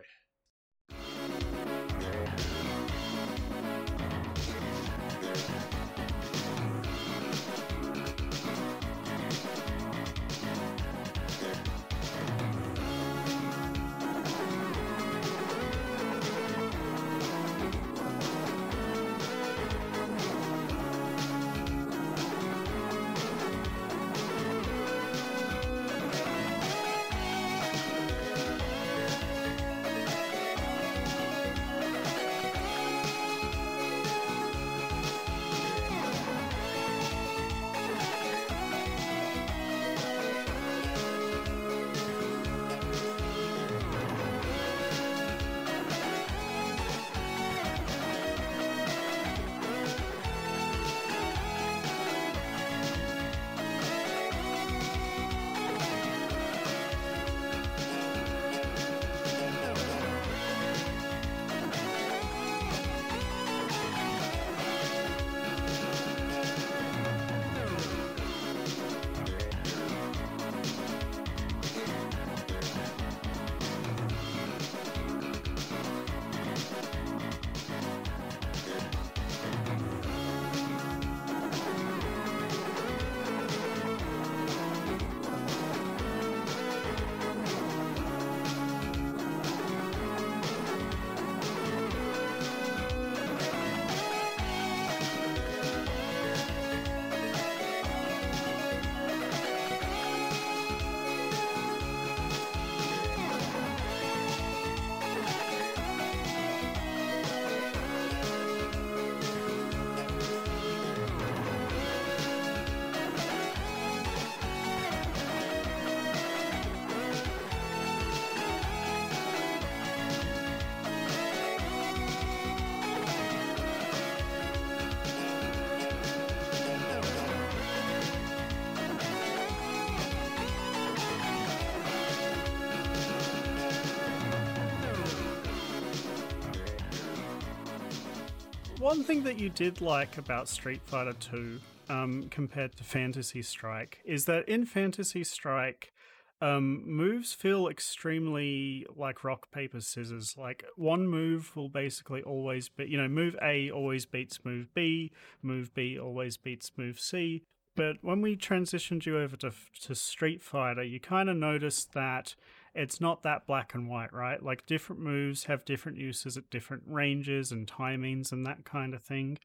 One 138.92 139.06
thing 139.06 139.24
that 139.24 139.40
you 139.40 139.48
did 139.48 139.80
like 139.80 140.18
about 140.18 140.50
Street 140.50 140.82
Fighter 140.84 141.14
2 141.14 141.62
um, 141.88 142.28
compared 142.30 142.76
to 142.76 142.84
Fantasy 142.84 143.42
Strike 143.42 144.02
is 144.04 144.26
that 144.26 144.50
in 144.50 144.66
Fantasy 144.66 145.24
Strike, 145.24 145.94
um, 146.42 146.84
moves 146.86 147.32
feel 147.32 147.70
extremely 147.70 148.86
like 148.94 149.24
rock, 149.24 149.50
paper, 149.50 149.80
scissors. 149.80 150.36
Like 150.38 150.66
one 150.76 151.08
move 151.08 151.56
will 151.56 151.70
basically 151.70 152.22
always 152.22 152.68
be, 152.68 152.84
you 152.86 152.98
know, 152.98 153.08
move 153.08 153.38
A 153.42 153.72
always 153.72 154.06
beats 154.06 154.40
move 154.44 154.68
B, 154.74 155.14
move 155.42 155.74
B 155.74 155.98
always 155.98 156.36
beats 156.36 156.74
move 156.76 157.00
C. 157.00 157.44
But 157.78 157.96
when 158.02 158.22
we 158.22 158.36
transitioned 158.36 159.06
you 159.06 159.18
over 159.18 159.38
to, 159.38 159.52
to 159.84 159.96
Street 159.96 160.42
Fighter, 160.42 160.84
you 160.84 161.00
kind 161.00 161.30
of 161.30 161.38
noticed 161.38 161.94
that 161.94 162.36
it's 162.74 163.02
not 163.02 163.24
that 163.24 163.46
black 163.46 163.74
and 163.74 163.90
white, 163.90 164.14
right? 164.14 164.42
Like 164.42 164.66
different 164.66 165.02
moves 165.02 165.46
have 165.46 165.66
different 165.66 165.98
uses 165.98 166.38
at 166.38 166.50
different 166.50 166.84
ranges 166.86 167.52
and 167.52 167.68
timings 167.68 168.32
and 168.32 168.46
that 168.46 168.64
kind 168.66 168.94
of 168.94 169.04
thing. 169.04 169.38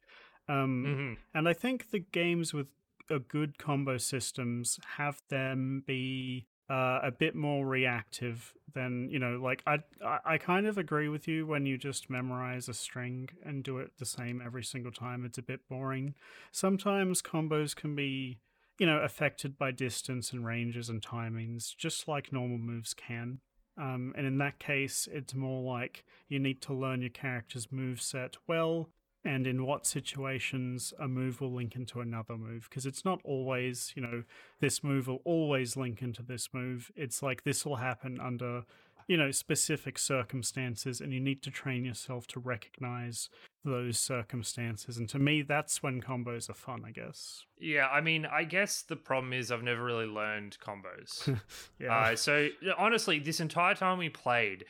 Um, 0.49 0.85
Mm-hmm. 0.87 1.15
and 1.35 1.49
I 1.49 1.53
think 1.53 1.91
the 1.91 1.99
games 1.99 2.55
with 2.55 2.69
a 3.11 3.19
good 3.19 3.59
combo 3.59 3.99
systems 3.99 4.79
have 4.97 5.23
them 5.29 5.83
be 5.87 6.47
uh, 6.69 6.99
a 7.03 7.13
bit 7.13 7.37
more 7.37 7.65
reactive 7.65 8.53
than 8.75 9.09
you 9.11 9.19
know. 9.19 9.39
Like 9.43 9.63
I, 9.67 9.79
I, 10.05 10.19
I 10.25 10.39
kind 10.39 10.67
of 10.67 10.79
agree 10.79 11.09
with 11.09 11.29
you 11.29 11.47
when 11.47 11.67
you 11.67 11.79
just 11.79 12.11
memorize 12.11 12.69
a 12.69 12.75
string 12.75 13.29
and 13.45 13.63
do 13.63 13.79
it 13.79 13.93
the 13.99 14.05
same 14.07 14.43
every 14.45 14.65
single 14.65 14.91
time. 14.93 15.25
It's 15.25 15.39
a 15.39 15.43
bit 15.43 15.61
boring. 15.69 16.15
Sometimes 16.51 17.23
combos 17.23 17.75
can 17.77 17.95
be, 17.95 18.41
you 18.79 18.87
know, 18.87 18.99
affected 18.99 19.59
by 19.59 19.71
distance 19.71 20.33
and 20.33 20.45
ranges 20.45 20.89
and 20.89 21.03
timings, 21.03 21.75
just 21.77 22.09
like 22.09 22.33
normal 22.33 22.59
moves 22.59 22.95
can. 22.95 23.41
Um, 23.79 24.15
and 24.17 24.27
in 24.27 24.39
that 24.39 24.59
case, 24.59 25.09
it's 25.13 25.35
more 25.35 25.63
like 25.63 26.05
you 26.29 26.39
need 26.39 26.63
to 26.63 26.75
learn 26.75 27.01
your 27.03 27.11
character's 27.11 27.71
move 27.71 28.01
set 28.01 28.37
well 28.47 28.89
and 29.27 29.47
in 29.47 29.67
what 29.67 29.85
situations 29.85 30.95
a 31.01 31.09
move 31.09 31.41
will 31.41 31.53
link 31.53 31.75
into 31.75 32.01
another 32.01 32.37
move 32.37 32.69
because 32.71 32.87
it's 32.87 33.05
not 33.05 33.21
always 33.25 33.93
you 33.97 34.01
know 34.01 34.23
this 34.61 34.85
move 34.85 35.09
will 35.09 35.21
always 35.25 35.77
link 35.77 36.01
into 36.01 36.23
this 36.23 36.51
move 36.53 36.93
it's 36.95 37.23
like 37.23 37.43
this 37.43 37.67
will 37.67 37.77
happen 37.77 38.21
under 38.21 38.63
you 39.09 39.17
know 39.17 39.31
specific 39.31 39.99
circumstances 39.99 41.01
and 41.01 41.13
you 41.13 41.21
need 41.21 41.43
to 41.43 41.51
train 41.51 41.85
yourself 41.85 42.27
to 42.29 42.41
recognize 42.41 43.29
those 43.65 43.99
circumstances. 43.99 44.97
And 44.97 45.09
to 45.09 45.19
me 45.19 45.43
that's 45.43 45.83
when 45.83 46.01
combos 46.01 46.49
are 46.49 46.55
fun 46.55 46.83
i 46.87 46.91
guess. 46.91 47.45
Yeah, 47.59 47.89
I 47.89 48.01
mean, 48.01 48.27
I 48.27 48.45
guess 48.45 48.83
the 48.83 48.97
problem 48.97 49.33
is 49.33 49.51
I've 49.51 49.63
never 49.63 49.83
really 49.83 50.07
learned 50.07 50.57
combos. 50.59 51.39
yeah. 51.79 51.95
Uh, 51.95 52.17
so 52.17 52.49
honestly, 52.79 53.19
this 53.19 53.41
entire 53.41 53.75
time 53.75 53.99
we 53.99 54.09
played, 54.09 54.65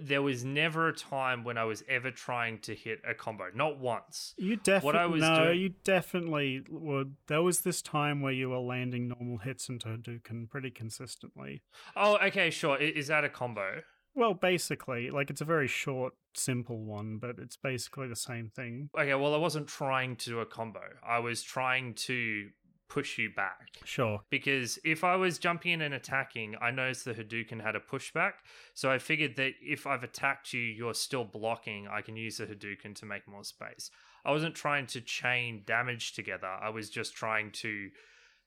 there 0.00 0.22
was 0.22 0.44
never 0.44 0.88
a 0.88 0.92
time 0.92 1.42
when 1.44 1.56
I 1.56 1.64
was 1.64 1.82
ever 1.88 2.10
trying 2.10 2.58
to 2.60 2.74
hit 2.74 3.00
a 3.08 3.14
combo. 3.14 3.46
Not 3.54 3.78
once. 3.78 4.34
you 4.36 4.56
definitely 4.56 5.20
no 5.20 5.44
doing- 5.46 5.60
you 5.60 5.68
definitely 5.84 6.64
would 6.68 7.16
there 7.28 7.42
was 7.42 7.60
this 7.60 7.80
time 7.82 8.20
where 8.20 8.32
you 8.32 8.50
were 8.50 8.58
landing 8.58 9.08
normal 9.08 9.38
hits 9.38 9.68
into 9.68 9.88
hadouken 9.88 10.48
pretty 10.48 10.70
consistently 10.70 11.62
Oh, 11.94 12.18
okay, 12.18 12.50
sure. 12.50 12.76
Is 12.76 13.06
that 13.08 13.24
a 13.24 13.28
combo? 13.28 13.82
Well, 14.14 14.32
basically, 14.34 15.10
like 15.10 15.28
it's 15.30 15.42
a 15.42 15.44
very 15.44 15.68
short, 15.68 16.14
simple 16.34 16.78
one, 16.84 17.18
but 17.18 17.38
it's 17.38 17.56
basically 17.58 18.08
the 18.08 18.16
same 18.16 18.48
thing. 18.48 18.88
Okay, 18.98 19.14
well, 19.14 19.34
I 19.34 19.38
wasn't 19.38 19.66
trying 19.68 20.16
to 20.16 20.30
do 20.30 20.40
a 20.40 20.46
combo. 20.46 20.80
I 21.06 21.18
was 21.18 21.42
trying 21.42 21.92
to 22.06 22.48
push 22.88 23.18
you 23.18 23.30
back. 23.30 23.68
Sure. 23.84 24.20
Because 24.30 24.78
if 24.84 25.02
I 25.04 25.16
was 25.16 25.38
jumping 25.38 25.72
in 25.72 25.80
and 25.82 25.94
attacking, 25.94 26.54
I 26.60 26.70
noticed 26.70 27.04
the 27.04 27.14
Hadouken 27.14 27.62
had 27.62 27.74
a 27.76 27.80
pushback. 27.80 28.32
So 28.74 28.90
I 28.90 28.98
figured 28.98 29.36
that 29.36 29.52
if 29.60 29.86
I've 29.86 30.04
attacked 30.04 30.52
you, 30.52 30.60
you're 30.60 30.94
still 30.94 31.24
blocking, 31.24 31.88
I 31.88 32.00
can 32.02 32.16
use 32.16 32.36
the 32.38 32.46
Hadouken 32.46 32.94
to 32.96 33.06
make 33.06 33.26
more 33.26 33.44
space. 33.44 33.90
I 34.24 34.30
wasn't 34.30 34.54
trying 34.54 34.86
to 34.88 35.00
chain 35.00 35.62
damage 35.66 36.12
together. 36.14 36.46
I 36.48 36.70
was 36.70 36.90
just 36.90 37.14
trying 37.14 37.50
to 37.52 37.90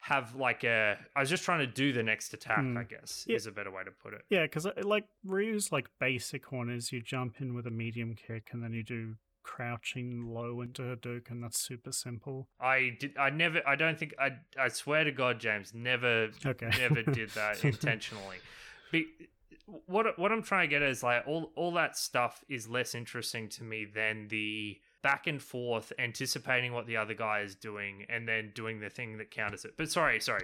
have 0.01 0.33
like 0.35 0.63
a. 0.63 0.97
I 1.15 1.19
was 1.19 1.29
just 1.29 1.43
trying 1.43 1.59
to 1.59 1.67
do 1.67 1.91
the 1.91 2.03
next 2.03 2.33
attack, 2.33 2.59
Hmm. 2.59 2.77
I 2.77 2.83
guess, 2.83 3.25
Yeah. 3.27 3.35
is 3.35 3.47
a 3.47 3.51
better 3.51 3.69
way 3.71 3.83
to 3.83 3.91
put 3.91 4.13
it. 4.13 4.21
Yeah, 4.29 4.43
because 4.43 4.65
like 4.83 5.05
Ryu's 5.25 5.71
like 5.73 5.87
basic 5.99 6.51
one 6.53 6.69
is 6.69 6.91
you 6.93 7.01
jump 7.01 7.41
in 7.41 7.53
with 7.53 7.67
a 7.67 7.71
medium 7.71 8.15
kick 8.15 8.49
and 8.53 8.63
then 8.63 8.71
you 8.73 8.83
do 8.83 9.15
crouching 9.43 10.27
low 10.33 10.61
into 10.61 10.81
Hadouken. 10.83 11.41
That's 11.41 11.59
super 11.59 11.91
simple. 11.91 12.47
I 12.59 12.97
did. 12.99 13.17
I 13.17 13.29
never. 13.29 13.61
I 13.67 13.75
don't 13.75 13.97
think. 13.97 14.13
I. 14.19 14.31
I 14.59 14.67
swear 14.69 15.03
to 15.03 15.11
God, 15.11 15.39
James, 15.39 15.73
never 15.73 16.29
Okay. 16.45 16.69
never 16.79 17.01
did 17.11 17.29
that 17.31 17.63
intentionally. 17.63 18.37
Be, 18.91 19.05
what 19.85 20.17
what 20.17 20.31
I'm 20.31 20.43
trying 20.43 20.67
to 20.67 20.73
get 20.73 20.81
at 20.81 20.89
is 20.89 21.03
like 21.03 21.23
all 21.27 21.51
all 21.55 21.71
that 21.73 21.97
stuff 21.97 22.43
is 22.49 22.67
less 22.67 22.95
interesting 22.95 23.49
to 23.49 23.63
me 23.63 23.85
than 23.85 24.27
the 24.29 24.77
back 25.01 25.27
and 25.27 25.41
forth 25.41 25.93
anticipating 25.97 26.73
what 26.73 26.85
the 26.85 26.97
other 26.97 27.13
guy 27.13 27.39
is 27.41 27.55
doing 27.55 28.05
and 28.09 28.27
then 28.27 28.51
doing 28.53 28.79
the 28.79 28.89
thing 28.89 29.17
that 29.17 29.31
counters 29.31 29.63
it. 29.63 29.71
But 29.77 29.89
sorry, 29.89 30.19
sorry. 30.19 30.43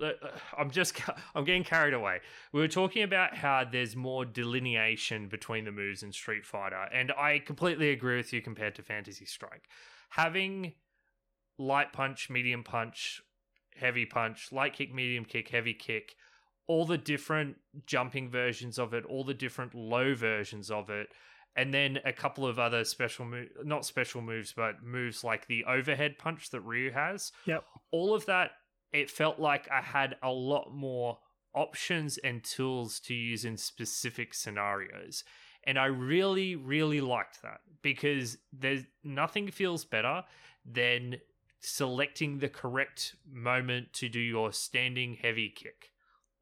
Uh, 0.00 0.12
I'm 0.56 0.70
just 0.70 0.94
I'm 1.34 1.44
getting 1.44 1.64
carried 1.64 1.94
away. 1.94 2.20
We 2.52 2.60
were 2.60 2.68
talking 2.68 3.02
about 3.02 3.34
how 3.34 3.64
there's 3.70 3.96
more 3.96 4.24
delineation 4.24 5.28
between 5.28 5.64
the 5.64 5.72
moves 5.72 6.02
in 6.02 6.12
Street 6.12 6.46
Fighter, 6.46 6.88
and 6.92 7.12
I 7.12 7.38
completely 7.38 7.90
agree 7.90 8.16
with 8.16 8.32
you 8.32 8.40
compared 8.40 8.74
to 8.76 8.82
Fantasy 8.82 9.24
Strike. 9.24 9.68
Having 10.10 10.74
light 11.58 11.92
punch, 11.92 12.30
medium 12.30 12.64
punch, 12.64 13.22
heavy 13.76 14.06
punch, 14.06 14.52
light 14.52 14.74
kick, 14.74 14.94
medium 14.94 15.24
kick, 15.24 15.48
heavy 15.48 15.74
kick, 15.74 16.16
all 16.66 16.84
the 16.84 16.98
different 16.98 17.56
jumping 17.86 18.30
versions 18.30 18.78
of 18.78 18.94
it, 18.94 19.04
all 19.04 19.24
the 19.24 19.34
different 19.34 19.74
low 19.74 20.14
versions 20.14 20.70
of 20.70 20.90
it, 20.90 21.08
and 21.56 21.72
then 21.72 21.98
a 22.04 22.12
couple 22.12 22.46
of 22.46 22.58
other 22.58 22.84
special 22.84 23.24
move 23.24 23.48
not 23.64 23.84
special 23.84 24.22
moves, 24.22 24.52
but 24.56 24.82
moves 24.82 25.22
like 25.22 25.46
the 25.46 25.64
overhead 25.64 26.16
punch 26.18 26.50
that 26.50 26.60
Ryu 26.60 26.90
has. 26.92 27.32
Yep. 27.46 27.64
All 27.90 28.14
of 28.14 28.26
that, 28.26 28.52
it 28.92 29.10
felt 29.10 29.38
like 29.38 29.68
I 29.70 29.80
had 29.80 30.16
a 30.22 30.30
lot 30.30 30.72
more 30.72 31.18
options 31.54 32.18
and 32.18 32.42
tools 32.42 33.00
to 33.00 33.14
use 33.14 33.44
in 33.44 33.56
specific 33.56 34.34
scenarios. 34.34 35.24
And 35.64 35.78
I 35.78 35.86
really, 35.86 36.56
really 36.56 37.00
liked 37.00 37.42
that 37.42 37.60
because 37.82 38.38
there's 38.52 38.82
nothing 39.04 39.50
feels 39.50 39.84
better 39.84 40.24
than 40.64 41.16
selecting 41.60 42.38
the 42.38 42.48
correct 42.48 43.14
moment 43.30 43.92
to 43.94 44.08
do 44.08 44.18
your 44.18 44.52
standing 44.52 45.14
heavy 45.14 45.48
kick. 45.48 45.90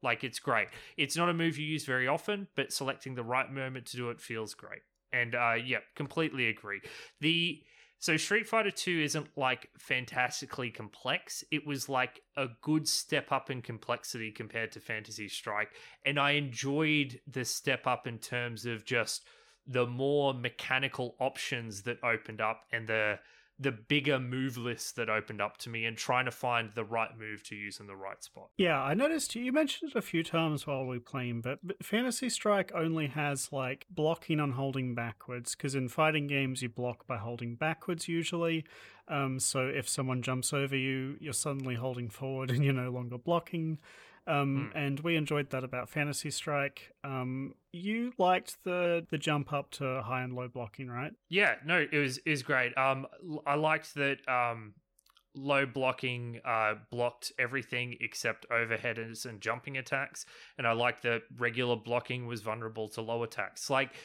Like 0.01 0.23
it's 0.23 0.39
great. 0.39 0.69
It's 0.97 1.15
not 1.15 1.29
a 1.29 1.33
move 1.33 1.59
you 1.59 1.67
use 1.67 1.85
very 1.85 2.07
often, 2.07 2.47
but 2.55 2.73
selecting 2.73 3.13
the 3.13 3.23
right 3.23 3.51
moment 3.51 3.85
to 3.87 3.97
do 3.97 4.09
it 4.09 4.19
feels 4.19 4.55
great. 4.55 4.81
And 5.13 5.35
uh 5.35 5.55
yeah, 5.63 5.79
completely 5.95 6.47
agree. 6.47 6.81
The 7.19 7.61
so 8.01 8.17
Street 8.17 8.47
Fighter 8.47 8.71
2 8.71 9.01
isn't 9.03 9.27
like 9.37 9.69
fantastically 9.77 10.71
complex. 10.71 11.43
It 11.51 11.67
was 11.67 11.87
like 11.87 12.21
a 12.35 12.47
good 12.61 12.87
step 12.87 13.31
up 13.31 13.51
in 13.51 13.61
complexity 13.61 14.31
compared 14.31 14.71
to 14.71 14.79
Fantasy 14.79 15.27
Strike, 15.29 15.69
and 16.03 16.19
I 16.19 16.31
enjoyed 16.31 17.21
the 17.27 17.45
step 17.45 17.85
up 17.85 18.07
in 18.07 18.17
terms 18.17 18.65
of 18.65 18.85
just 18.85 19.23
the 19.67 19.85
more 19.85 20.33
mechanical 20.33 21.15
options 21.19 21.83
that 21.83 22.03
opened 22.03 22.41
up 22.41 22.63
and 22.73 22.87
the 22.87 23.19
the 23.61 23.71
bigger 23.71 24.19
move 24.19 24.57
list 24.57 24.95
that 24.95 25.09
opened 25.09 25.39
up 25.39 25.57
to 25.57 25.69
me 25.69 25.85
and 25.85 25.95
trying 25.95 26.25
to 26.25 26.31
find 26.31 26.71
the 26.73 26.83
right 26.83 27.17
move 27.17 27.43
to 27.43 27.55
use 27.55 27.79
in 27.79 27.87
the 27.87 27.95
right 27.95 28.23
spot. 28.23 28.49
Yeah, 28.57 28.81
I 28.81 28.93
noticed 28.93 29.35
you 29.35 29.51
mentioned 29.51 29.91
it 29.91 29.97
a 29.97 30.01
few 30.01 30.23
times 30.23 30.65
while 30.65 30.85
we 30.85 30.97
were 30.97 31.03
playing, 31.03 31.41
but 31.41 31.59
but 31.63 31.85
Fantasy 31.85 32.29
Strike 32.29 32.71
only 32.73 33.07
has 33.07 33.51
like 33.51 33.85
blocking 33.89 34.39
on 34.39 34.51
holding 34.51 34.95
backwards 34.95 35.55
because 35.55 35.75
in 35.75 35.89
fighting 35.89 36.27
games 36.27 36.61
you 36.61 36.69
block 36.69 37.05
by 37.05 37.17
holding 37.17 37.55
backwards 37.55 38.07
usually. 38.07 38.65
Um, 39.07 39.39
so 39.39 39.67
if 39.67 39.87
someone 39.87 40.21
jumps 40.21 40.53
over 40.53 40.75
you, 40.75 41.17
you're 41.19 41.33
suddenly 41.33 41.75
holding 41.75 42.09
forward 42.09 42.49
and 42.51 42.63
you're 42.63 42.73
no 42.73 42.89
longer 42.89 43.17
blocking. 43.17 43.77
Um, 44.27 44.69
Hmm. 44.71 44.77
And 44.77 44.99
we 44.99 45.15
enjoyed 45.15 45.49
that 45.49 45.63
about 45.63 45.89
Fantasy 45.89 46.29
Strike. 46.29 46.93
Um, 47.03 47.55
you 47.73 48.13
liked 48.17 48.63
the 48.63 49.05
the 49.09 49.17
jump 49.17 49.51
up 49.51 49.71
to 49.71 50.01
high 50.03 50.21
and 50.21 50.33
low 50.33 50.47
blocking, 50.47 50.87
right? 50.89 51.13
Yeah, 51.29 51.55
no, 51.65 51.85
it 51.91 51.97
was 51.97 52.19
was 52.25 52.43
great. 52.43 52.77
Um, 52.77 53.07
I 53.45 53.55
liked 53.55 53.95
that. 53.95 54.17
Um, 54.27 54.73
low 55.33 55.65
blocking 55.65 56.41
uh 56.43 56.73
blocked 56.91 57.31
everything 57.39 57.95
except 58.01 58.45
overheaders 58.51 59.25
and 59.25 59.39
jumping 59.39 59.77
attacks, 59.77 60.25
and 60.57 60.67
I 60.67 60.73
liked 60.73 61.03
that 61.03 61.21
regular 61.37 61.77
blocking 61.77 62.27
was 62.27 62.41
vulnerable 62.41 62.89
to 62.89 63.01
low 63.01 63.23
attacks. 63.23 63.69
Like, 63.69 63.95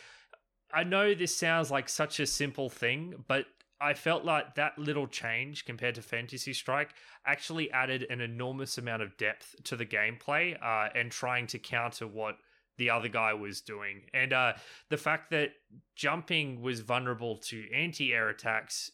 I 0.72 0.84
know 0.84 1.14
this 1.14 1.34
sounds 1.34 1.68
like 1.68 1.88
such 1.88 2.20
a 2.20 2.26
simple 2.26 2.70
thing, 2.70 3.24
but 3.26 3.46
I 3.80 3.94
felt 3.94 4.24
like 4.24 4.54
that 4.54 4.78
little 4.78 5.06
change 5.06 5.64
compared 5.64 5.96
to 5.96 6.02
Fantasy 6.02 6.52
Strike 6.52 6.94
actually 7.26 7.70
added 7.70 8.06
an 8.08 8.20
enormous 8.20 8.78
amount 8.78 9.02
of 9.02 9.16
depth 9.16 9.54
to 9.64 9.76
the 9.76 9.84
gameplay 9.84 10.56
uh, 10.62 10.88
and 10.94 11.10
trying 11.10 11.46
to 11.48 11.58
counter 11.58 12.06
what 12.06 12.36
the 12.78 12.90
other 12.90 13.08
guy 13.08 13.34
was 13.34 13.60
doing. 13.60 14.02
And 14.14 14.32
uh, 14.32 14.54
the 14.90 14.96
fact 14.96 15.30
that 15.30 15.50
jumping 15.94 16.62
was 16.62 16.80
vulnerable 16.80 17.36
to 17.48 17.64
anti-air 17.74 18.28
attacks, 18.28 18.90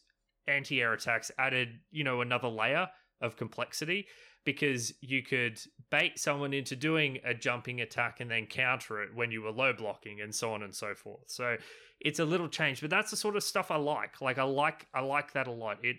anti-air 0.47 0.93
attacks 0.93 1.31
added, 1.39 1.81
you 1.91 2.05
know, 2.05 2.21
another 2.21 2.49
layer 2.49 2.89
of 3.21 3.37
complexity 3.37 4.07
because 4.45 4.93
you 5.01 5.23
could 5.23 5.61
bait 5.91 6.19
someone 6.19 6.53
into 6.53 6.75
doing 6.75 7.19
a 7.25 7.35
jumping 7.35 7.81
attack 7.81 8.21
and 8.21 8.31
then 8.31 8.47
counter 8.47 9.03
it 9.03 9.15
when 9.15 9.31
you 9.31 9.43
were 9.43 9.51
low 9.51 9.73
blocking 9.73 10.21
and 10.21 10.35
so 10.35 10.53
on 10.53 10.63
and 10.63 10.75
so 10.75 10.95
forth. 10.95 11.25
So 11.27 11.57
it's 12.01 12.19
a 12.19 12.25
little 12.25 12.49
change, 12.49 12.81
but 12.81 12.91
that's 12.91 13.11
the 13.11 13.17
sort 13.17 13.37
of 13.37 13.43
stuff 13.43 13.71
I 13.71 13.77
like. 13.77 14.21
Like 14.21 14.39
I 14.39 14.45
like 14.45 14.87
I 14.93 15.01
like 15.01 15.33
that 15.33 15.47
a 15.47 15.53
lot. 15.53 15.79
It 15.85 15.97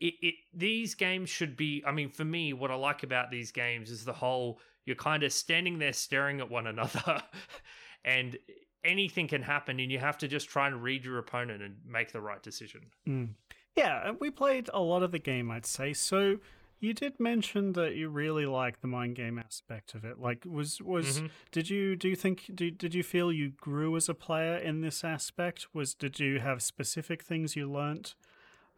it, 0.00 0.14
it 0.20 0.34
these 0.52 0.94
games 0.94 1.30
should 1.30 1.56
be 1.56 1.82
I 1.86 1.92
mean 1.92 2.10
for 2.10 2.24
me 2.24 2.52
what 2.52 2.70
I 2.70 2.74
like 2.74 3.02
about 3.02 3.30
these 3.30 3.50
games 3.52 3.90
is 3.90 4.04
the 4.04 4.12
whole 4.12 4.60
you're 4.84 4.96
kind 4.96 5.22
of 5.22 5.32
standing 5.32 5.78
there 5.78 5.92
staring 5.92 6.40
at 6.40 6.50
one 6.50 6.66
another 6.66 7.22
and 8.04 8.36
anything 8.84 9.28
can 9.28 9.42
happen 9.42 9.80
and 9.80 9.90
you 9.90 9.98
have 9.98 10.18
to 10.18 10.28
just 10.28 10.48
try 10.48 10.66
and 10.66 10.82
read 10.82 11.04
your 11.04 11.18
opponent 11.18 11.62
and 11.62 11.76
make 11.86 12.12
the 12.12 12.20
right 12.20 12.42
decision. 12.42 12.82
Mm. 13.06 13.30
Yeah, 13.76 14.12
we 14.18 14.30
played 14.30 14.70
a 14.72 14.80
lot 14.80 15.02
of 15.02 15.12
the 15.12 15.18
game, 15.18 15.50
I'd 15.50 15.66
say. 15.66 15.92
So 15.92 16.38
you 16.80 16.94
did 16.94 17.18
mention 17.18 17.72
that 17.72 17.94
you 17.96 18.08
really 18.08 18.46
like 18.46 18.80
the 18.80 18.86
mind 18.86 19.16
game 19.16 19.38
aspect 19.38 19.94
of 19.94 20.04
it. 20.04 20.18
Like, 20.18 20.44
was 20.46 20.80
was 20.80 21.18
Mm-hmm. 21.18 21.26
did 21.52 21.70
you 21.70 21.96
do 21.96 22.08
you 22.08 22.16
think 22.16 22.50
do, 22.54 22.70
did 22.70 22.94
you 22.94 23.02
feel 23.02 23.32
you 23.32 23.50
grew 23.50 23.96
as 23.96 24.08
a 24.08 24.14
player 24.14 24.56
in 24.56 24.80
this 24.80 25.02
aspect? 25.04 25.66
Was 25.72 25.94
did 25.94 26.20
you 26.20 26.40
have 26.40 26.62
specific 26.62 27.22
things 27.22 27.56
you 27.56 27.70
learnt, 27.70 28.14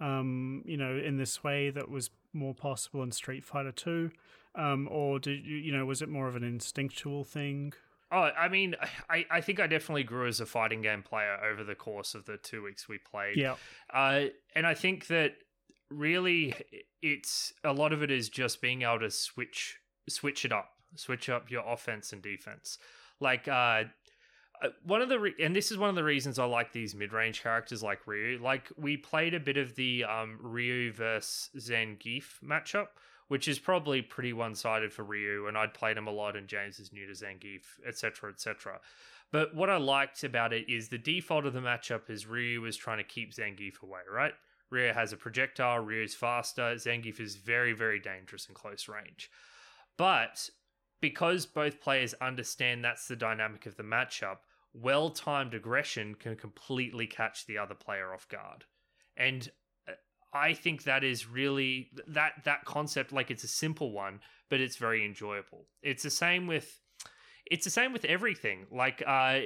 um, 0.00 0.62
you 0.64 0.76
know, 0.76 0.96
in 0.96 1.16
this 1.16 1.42
way 1.44 1.70
that 1.70 1.88
was 1.88 2.10
more 2.32 2.54
possible 2.54 3.02
in 3.02 3.12
Street 3.12 3.44
Fighter 3.44 3.72
Two, 3.72 4.10
um, 4.54 4.88
or 4.90 5.18
did 5.18 5.44
you 5.44 5.56
you 5.56 5.72
know 5.72 5.84
was 5.84 6.00
it 6.00 6.08
more 6.08 6.28
of 6.28 6.36
an 6.36 6.44
instinctual 6.44 7.24
thing? 7.24 7.72
Oh, 8.12 8.30
I 8.36 8.48
mean, 8.48 8.74
I, 9.10 9.26
I 9.30 9.40
think 9.40 9.60
I 9.60 9.66
definitely 9.66 10.04
grew 10.04 10.26
as 10.26 10.40
a 10.40 10.46
fighting 10.46 10.82
game 10.82 11.02
player 11.02 11.38
over 11.44 11.62
the 11.62 11.74
course 11.74 12.14
of 12.14 12.24
the 12.26 12.36
two 12.38 12.62
weeks 12.62 12.88
we 12.88 12.98
played. 12.98 13.36
Yeah, 13.36 13.56
Uh, 13.92 14.26
and 14.54 14.66
I 14.66 14.74
think 14.74 15.06
that 15.08 15.34
really 15.90 16.54
it's 17.02 17.52
a 17.64 17.72
lot 17.72 17.92
of 17.92 18.02
it 18.02 18.10
is 18.10 18.28
just 18.28 18.60
being 18.60 18.82
able 18.82 19.00
to 19.00 19.10
switch 19.10 19.78
switch 20.08 20.44
it 20.44 20.52
up, 20.52 20.70
switch 20.94 21.28
up 21.28 21.50
your 21.50 21.64
offense 21.66 22.12
and 22.12 22.22
defense. 22.22 22.78
Like 23.20 23.48
uh, 23.48 23.84
uh, 24.62 24.68
one 24.84 25.00
of 25.02 25.08
the 25.08 25.18
re- 25.18 25.34
and 25.40 25.54
this 25.54 25.70
is 25.70 25.78
one 25.78 25.88
of 25.88 25.94
the 25.94 26.04
reasons 26.04 26.38
I 26.38 26.44
like 26.44 26.72
these 26.72 26.94
mid 26.94 27.12
range 27.12 27.42
characters 27.42 27.82
like 27.82 28.06
Ryu. 28.06 28.38
Like 28.42 28.70
we 28.76 28.96
played 28.96 29.34
a 29.34 29.40
bit 29.40 29.56
of 29.56 29.74
the 29.74 30.04
um, 30.04 30.38
Ryu 30.40 30.92
versus 30.92 31.50
Zangief 31.56 32.24
matchup, 32.44 32.88
which 33.28 33.48
is 33.48 33.58
probably 33.58 34.02
pretty 34.02 34.32
one 34.32 34.54
sided 34.54 34.92
for 34.92 35.02
Ryu, 35.02 35.46
and 35.48 35.56
I'd 35.56 35.74
played 35.74 35.96
him 35.96 36.06
a 36.06 36.12
lot, 36.12 36.36
and 36.36 36.48
James 36.48 36.78
is 36.78 36.92
new 36.92 37.06
to 37.06 37.12
Zangief, 37.12 37.62
etc., 37.86 38.30
etc. 38.30 38.80
But 39.32 39.54
what 39.54 39.70
I 39.70 39.76
liked 39.76 40.24
about 40.24 40.52
it 40.52 40.68
is 40.68 40.88
the 40.88 40.98
default 40.98 41.46
of 41.46 41.52
the 41.52 41.60
matchup 41.60 42.10
is 42.10 42.26
Ryu 42.26 42.60
was 42.60 42.76
trying 42.76 42.98
to 42.98 43.04
keep 43.04 43.32
Zangief 43.34 43.82
away, 43.82 44.00
right? 44.12 44.34
Ryu 44.70 44.92
has 44.92 45.12
a 45.12 45.16
projectile, 45.16 45.80
Ryu's 45.80 46.14
faster, 46.14 46.74
Zangief 46.76 47.20
is 47.20 47.36
very, 47.36 47.72
very 47.72 47.98
dangerous 47.98 48.46
in 48.46 48.54
close 48.54 48.88
range. 48.88 49.30
But 49.96 50.48
because 51.00 51.46
both 51.46 51.80
players 51.80 52.14
understand 52.20 52.84
that's 52.84 53.08
the 53.08 53.16
dynamic 53.16 53.66
of 53.66 53.76
the 53.76 53.82
matchup, 53.82 54.38
well 54.72 55.10
timed 55.10 55.54
aggression 55.54 56.14
can 56.14 56.36
completely 56.36 57.06
catch 57.06 57.46
the 57.46 57.58
other 57.58 57.74
player 57.74 58.12
off 58.12 58.28
guard. 58.28 58.64
And 59.16 59.50
uh, 59.88 59.92
I 60.32 60.54
think 60.54 60.84
that 60.84 61.02
is 61.02 61.28
really 61.28 61.90
that 62.08 62.32
that 62.44 62.64
concept 62.64 63.12
like 63.12 63.30
it's 63.30 63.44
a 63.44 63.48
simple 63.48 63.92
one, 63.92 64.20
but 64.48 64.60
it's 64.60 64.76
very 64.76 65.04
enjoyable. 65.04 65.66
It's 65.82 66.02
the 66.02 66.10
same 66.10 66.46
with 66.46 66.80
it's 67.50 67.64
the 67.64 67.70
same 67.70 67.92
with 67.92 68.04
everything. 68.04 68.66
Like 68.70 69.02
uh 69.06 69.40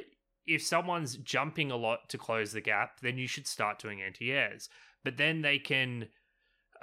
if 0.47 0.63
someone's 0.63 1.17
jumping 1.17 1.71
a 1.71 1.77
lot 1.77 2.11
to 2.11 2.19
close 2.19 2.53
the 2.53 2.61
gap, 2.61 3.01
then 3.01 3.17
you 3.17 3.27
should 3.27 3.47
start 3.47 3.79
doing 3.79 4.03
anti-airs. 4.03 4.69
But 5.05 5.17
then 5.17 5.43
they 5.43 5.59
can 5.59 6.09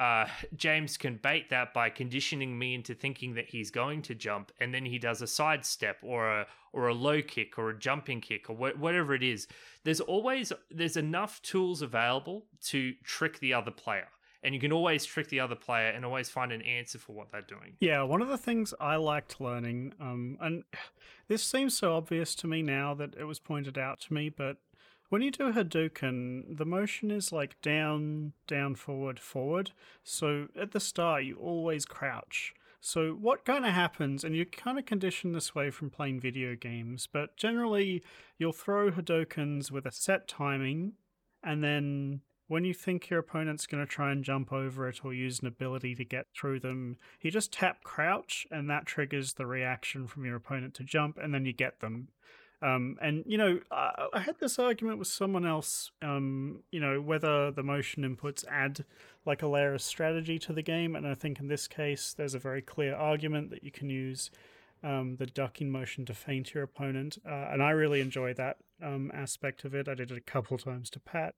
uh, 0.02 0.26
James 0.56 0.98
can 0.98 1.20
bait 1.22 1.50
that 1.52 1.76
by 1.76 1.88
conditioning 1.90 2.58
me 2.58 2.74
into 2.74 2.96
thinking 2.96 3.36
that 3.36 3.50
he's 3.50 3.70
going 3.70 4.02
to 4.02 4.16
jump, 4.16 4.52
and 4.60 4.74
then 4.74 4.84
he 4.84 4.98
does 4.98 5.22
a 5.22 5.28
sidestep 5.28 5.98
or 6.02 6.28
a 6.28 6.48
or 6.74 6.88
a 6.88 6.94
low 6.94 7.22
kick 7.22 7.60
or 7.60 7.70
a 7.70 7.78
jumping 7.78 8.20
kick 8.20 8.50
or 8.50 8.56
wh- 8.56 8.80
whatever 8.80 9.14
it 9.14 9.22
is. 9.22 9.48
There's 9.84 10.00
always 10.00 10.52
there's 10.72 10.98
enough 10.98 11.40
tools 11.44 11.84
available 11.84 12.48
to 12.68 12.94
trick 13.04 13.38
the 13.40 13.54
other 13.54 13.70
player, 13.70 14.08
and 14.42 14.56
you 14.56 14.62
can 14.62 14.72
always 14.72 15.06
trick 15.06 15.28
the 15.30 15.40
other 15.40 15.56
player 15.56 15.90
and 15.90 16.04
always 16.04 16.32
find 16.32 16.52
an 16.52 16.64
answer 16.64 16.98
for 16.98 17.14
what 17.14 17.32
they're 17.32 17.42
doing. 17.42 17.76
Yeah, 17.80 18.02
one 18.02 18.24
of 18.24 18.28
the 18.28 18.40
things 18.40 18.74
I 18.80 18.96
liked 18.96 19.40
learning, 19.40 19.94
um, 20.00 20.38
and 20.42 20.64
this 21.28 21.44
seems 21.44 21.78
so 21.78 21.96
obvious 21.96 22.34
to 22.36 22.48
me 22.48 22.64
now 22.64 22.96
that 22.96 23.14
it 23.20 23.26
was 23.26 23.38
pointed 23.38 23.78
out 23.78 24.00
to 24.02 24.14
me, 24.14 24.30
but 24.30 24.58
when 25.12 25.22
you 25.22 25.30
do 25.30 25.52
Hadouken, 25.52 26.58
the 26.58 26.64
motion 26.64 27.12
is 27.12 27.34
like 27.34 27.62
down, 27.62 28.32
down, 28.48 28.76
forward, 28.76 29.20
forward. 29.20 29.72
So 30.06 30.48
at 30.58 30.72
the 30.72 30.80
start, 30.80 31.26
you 31.26 31.36
always 31.36 31.84
crouch. 31.84 32.54
So 32.80 33.12
what 33.12 33.44
kind 33.44 33.66
of 33.66 33.74
happens, 33.74 34.24
and 34.24 34.38
you're 34.38 34.46
kind 34.46 34.80
of 34.80 34.86
conditioned 34.86 35.36
this 35.36 35.54
way 35.54 35.70
from 35.70 35.90
playing 35.90 36.22
video 36.22 36.56
games, 36.56 37.10
but 37.12 37.36
generally 37.36 38.02
you'll 38.38 38.54
throw 38.54 38.90
Hadoukens 38.90 39.70
with 39.70 39.86
a 39.86 39.92
set 39.92 40.30
timing, 40.30 40.94
and 41.44 41.62
then 41.62 42.22
when 42.48 42.64
you 42.64 42.74
think 42.74 43.10
your 43.10 43.20
opponent's 43.20 43.68
going 43.68 43.86
to 43.86 43.92
try 43.92 44.14
and 44.14 44.24
jump 44.24 44.54
over 44.54 44.88
it 44.88 45.04
or 45.04 45.14
use 45.14 45.42
an 45.42 45.48
ability 45.48 45.94
to 45.96 46.06
get 46.06 46.28
through 46.34 46.62
them, 46.62 46.96
you 47.20 47.32
just 47.32 47.52
tap 47.52 47.84
crouch, 47.84 48.48
and 48.50 48.70
that 48.70 48.86
triggers 48.86 49.34
the 49.34 49.46
reaction 49.46 50.08
from 50.08 50.24
your 50.24 50.38
opponent 50.38 50.74
to 50.76 50.84
jump, 50.86 51.18
and 51.18 51.34
then 51.34 51.46
you 51.46 51.52
get 51.52 51.82
them. 51.82 52.08
Um, 52.62 52.98
and 53.02 53.24
you 53.26 53.38
know, 53.38 53.60
I, 53.72 54.08
I 54.14 54.20
had 54.20 54.40
this 54.40 54.60
argument 54.60 55.00
with 55.00 55.08
someone 55.08 55.46
else. 55.46 55.92
Um, 56.02 56.64
you 56.72 56.80
know, 56.80 57.02
whether 57.02 57.52
the 57.52 57.64
motion 57.64 58.04
inputs 58.04 58.46
add 58.48 58.86
like 59.26 59.42
a 59.42 59.48
layer 59.48 59.74
of 59.74 59.82
strategy 59.82 60.38
to 60.40 60.54
the 60.54 60.62
game, 60.62 60.96
and 60.96 61.08
I 61.08 61.16
think 61.16 61.40
in 61.40 61.48
this 61.48 61.68
case, 61.68 62.14
there's 62.14 62.36
a 62.36 62.40
very 62.40 62.62
clear 62.62 62.96
argument 62.96 63.50
that 63.50 63.64
you 63.64 63.72
can 63.72 63.90
use 63.90 64.30
um, 64.84 65.16
the 65.18 65.26
ducking 65.26 65.72
motion 65.72 66.06
to 66.06 66.14
feint 66.14 66.54
your 66.54 66.64
opponent, 66.64 67.18
uh, 67.26 67.50
and 67.52 67.64
I 67.64 67.72
really 67.72 68.02
enjoy 68.02 68.34
that 68.36 68.58
um, 68.82 69.12
aspect 69.14 69.64
of 69.64 69.74
it. 69.74 69.88
I 69.88 69.96
did 69.96 70.12
it 70.12 70.18
a 70.18 70.22
couple 70.22 70.58
times 70.58 70.90
to 70.92 71.00
Pat. 71.00 71.36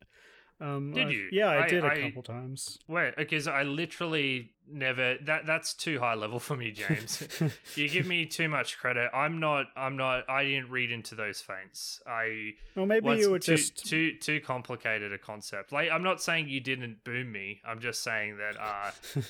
Um, 0.63 0.93
Did 0.93 1.11
you? 1.11 1.27
Yeah, 1.31 1.47
I, 1.47 1.63
I- 1.65 1.67
did 1.67 1.83
a 1.83 1.87
I- 1.87 2.01
couple 2.01 2.23
times. 2.23 2.79
Wait, 2.87 3.15
because 3.17 3.47
I 3.47 3.63
literally 3.63 4.51
never 4.71 5.17
that 5.25 5.45
that's 5.45 5.73
too 5.73 5.99
high 5.99 6.13
level 6.13 6.39
for 6.39 6.55
me, 6.55 6.71
James. 6.71 7.21
you 7.75 7.89
give 7.89 8.07
me 8.07 8.25
too 8.25 8.47
much 8.47 8.77
credit. 8.79 9.09
I'm 9.13 9.41
not. 9.41 9.65
I'm 9.75 9.97
not. 9.97 10.29
I 10.29 10.45
didn't 10.45 10.69
read 10.69 10.89
into 10.89 11.15
those 11.15 11.41
feints. 11.41 12.01
I 12.07 12.51
Well, 12.75 12.85
maybe 12.85 13.09
you 13.17 13.29
were 13.29 13.39
too, 13.39 13.57
just 13.57 13.85
too 13.85 14.17
too 14.17 14.39
complicated 14.39 15.11
a 15.11 15.17
concept. 15.17 15.73
Like 15.73 15.91
I'm 15.91 16.03
not 16.03 16.21
saying 16.21 16.47
you 16.47 16.61
didn't 16.61 17.03
boom 17.03 17.29
me. 17.31 17.59
I'm 17.67 17.81
just 17.81 18.01
saying 18.01 18.37
that 18.37 18.55
uh, 18.57 19.21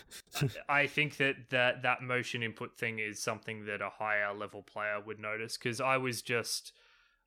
I 0.70 0.86
think 0.86 1.18
that 1.18 1.50
that 1.50 1.82
that 1.82 2.04
motion 2.04 2.44
input 2.44 2.78
thing 2.78 3.00
is 3.00 3.20
something 3.20 3.66
that 3.66 3.82
a 3.82 3.90
higher 3.90 4.34
level 4.36 4.62
player 4.62 5.00
would 5.04 5.20
notice. 5.20 5.58
Because 5.58 5.82
I 5.82 5.98
was 5.98 6.22
just. 6.22 6.74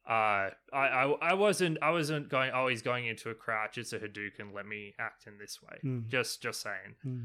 Uh, 0.09 0.51
I, 0.73 0.77
I 0.77 1.05
I 1.21 1.35
wasn't 1.35 1.79
I 1.83 1.91
wasn't 1.91 2.29
going. 2.29 2.53
Oh, 2.55 2.69
he's 2.69 2.83
going 2.83 3.07
into 3.07 3.31
a 3.31 3.35
crouch. 3.35 3.77
It's 3.79 3.93
a 3.93 3.99
Hadouken. 3.99 4.55
Let 4.55 4.67
me 4.67 4.95
act 5.01 5.27
in 5.27 5.37
this 5.39 5.59
way. 5.63 5.79
Hmm. 5.83 6.01
Just 6.09 6.41
just 6.43 6.61
saying. 6.61 6.95
Hmm. 7.03 7.25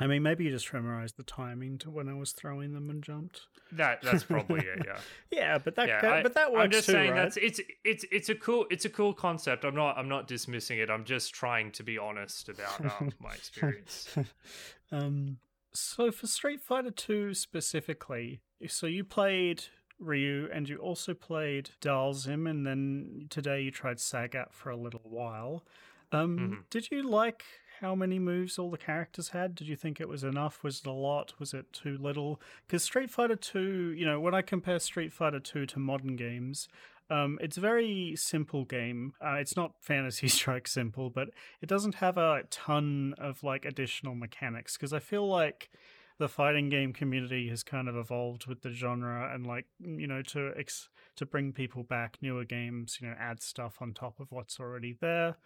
I 0.00 0.06
mean, 0.06 0.22
maybe 0.22 0.44
you 0.44 0.50
just 0.50 0.72
memorized 0.72 1.16
the 1.16 1.22
timing 1.24 1.78
to 1.78 1.90
when 1.90 2.08
I 2.08 2.14
was 2.14 2.32
throwing 2.32 2.72
them 2.74 2.88
and 2.90 3.02
jumped. 3.02 3.40
That 3.72 4.00
that's 4.02 4.22
probably 4.22 4.60
it. 4.60 4.82
Yeah. 4.86 4.98
Yeah, 5.30 5.58
but 5.58 5.74
that 5.76 5.88
yeah, 5.88 6.00
that- 6.02 6.12
I- 6.12 6.22
but 6.22 6.34
that 6.34 6.52
works 6.52 6.64
I'm 6.64 6.70
just 6.70 6.86
too, 6.86 6.92
saying 6.92 7.10
right? 7.12 7.22
that's 7.22 7.36
it's 7.36 7.60
it's 7.84 8.04
it's 8.12 8.28
a 8.28 8.34
cool 8.34 8.66
it's 8.70 8.84
a 8.84 8.90
cool 8.90 9.12
concept. 9.12 9.64
I'm 9.64 9.74
not 9.74 9.98
I'm 9.98 10.08
not 10.08 10.28
dismissing 10.28 10.78
it. 10.78 10.90
I'm 10.90 11.04
just 11.04 11.34
trying 11.34 11.72
to 11.72 11.82
be 11.82 11.98
honest 11.98 12.48
about 12.48 12.80
um, 13.00 13.10
my 13.20 13.32
experience. 13.32 14.08
um, 14.92 15.38
so 15.74 16.12
for 16.12 16.26
Street 16.28 16.60
Fighter 16.60 16.90
Two 16.92 17.34
specifically, 17.34 18.40
so 18.68 18.86
you 18.86 19.04
played 19.04 19.64
Ryu 19.98 20.48
and 20.52 20.68
you 20.68 20.76
also 20.78 21.14
played 21.14 21.70
Dhalsim, 21.80 22.48
and 22.48 22.66
then 22.66 23.26
today 23.30 23.62
you 23.62 23.70
tried 23.70 23.98
Sagat 23.98 24.52
for 24.52 24.70
a 24.70 24.76
little 24.76 25.02
while. 25.04 25.64
Um, 26.12 26.38
Mhm. 26.38 26.64
Did 26.70 26.90
you 26.90 27.02
like 27.02 27.44
how 27.80 27.94
many 27.94 28.18
moves 28.18 28.58
all 28.58 28.70
the 28.70 28.78
characters 28.78 29.28
had? 29.30 29.54
Did 29.54 29.68
you 29.68 29.76
think 29.76 30.00
it 30.00 30.08
was 30.08 30.24
enough? 30.24 30.62
Was 30.64 30.80
it 30.80 30.86
a 30.86 30.92
lot? 30.92 31.38
Was 31.38 31.54
it 31.54 31.72
too 31.72 31.96
little? 31.98 32.40
Because 32.66 32.82
Street 32.82 33.10
Fighter 33.10 33.36
Two, 33.36 33.92
you 33.92 34.04
know, 34.06 34.18
when 34.20 34.34
I 34.34 34.42
compare 34.42 34.78
Street 34.78 35.12
Fighter 35.12 35.40
Two 35.40 35.66
to 35.66 35.78
modern 35.78 36.16
games, 36.16 36.68
um, 37.10 37.38
it's 37.40 37.56
a 37.56 37.60
very 37.60 38.14
simple 38.16 38.64
game. 38.64 39.14
Uh, 39.20 39.34
it's 39.34 39.56
not 39.56 39.74
Fantasy 39.80 40.28
Strike 40.28 40.66
simple, 40.68 41.10
but 41.10 41.30
it 41.60 41.68
doesn't 41.68 41.96
have 41.96 42.16
a 42.18 42.44
ton 42.50 43.14
of 43.18 43.42
like 43.42 43.64
additional 43.64 44.14
mechanics. 44.14 44.76
Because 44.76 44.92
I 44.92 44.98
feel 44.98 45.26
like 45.28 45.70
the 46.18 46.28
fighting 46.28 46.68
game 46.68 46.92
community 46.92 47.48
has 47.48 47.62
kind 47.62 47.88
of 47.88 47.96
evolved 47.96 48.46
with 48.46 48.62
the 48.62 48.70
genre, 48.72 49.32
and 49.32 49.46
like 49.46 49.66
you 49.78 50.06
know 50.06 50.22
to 50.22 50.52
ex- 50.56 50.88
to 51.16 51.26
bring 51.26 51.52
people 51.52 51.82
back, 51.82 52.18
newer 52.20 52.44
games, 52.44 52.98
you 53.00 53.08
know, 53.08 53.14
add 53.18 53.42
stuff 53.42 53.78
on 53.80 53.92
top 53.92 54.20
of 54.20 54.30
what's 54.30 54.60
already 54.60 54.96
there. 55.00 55.36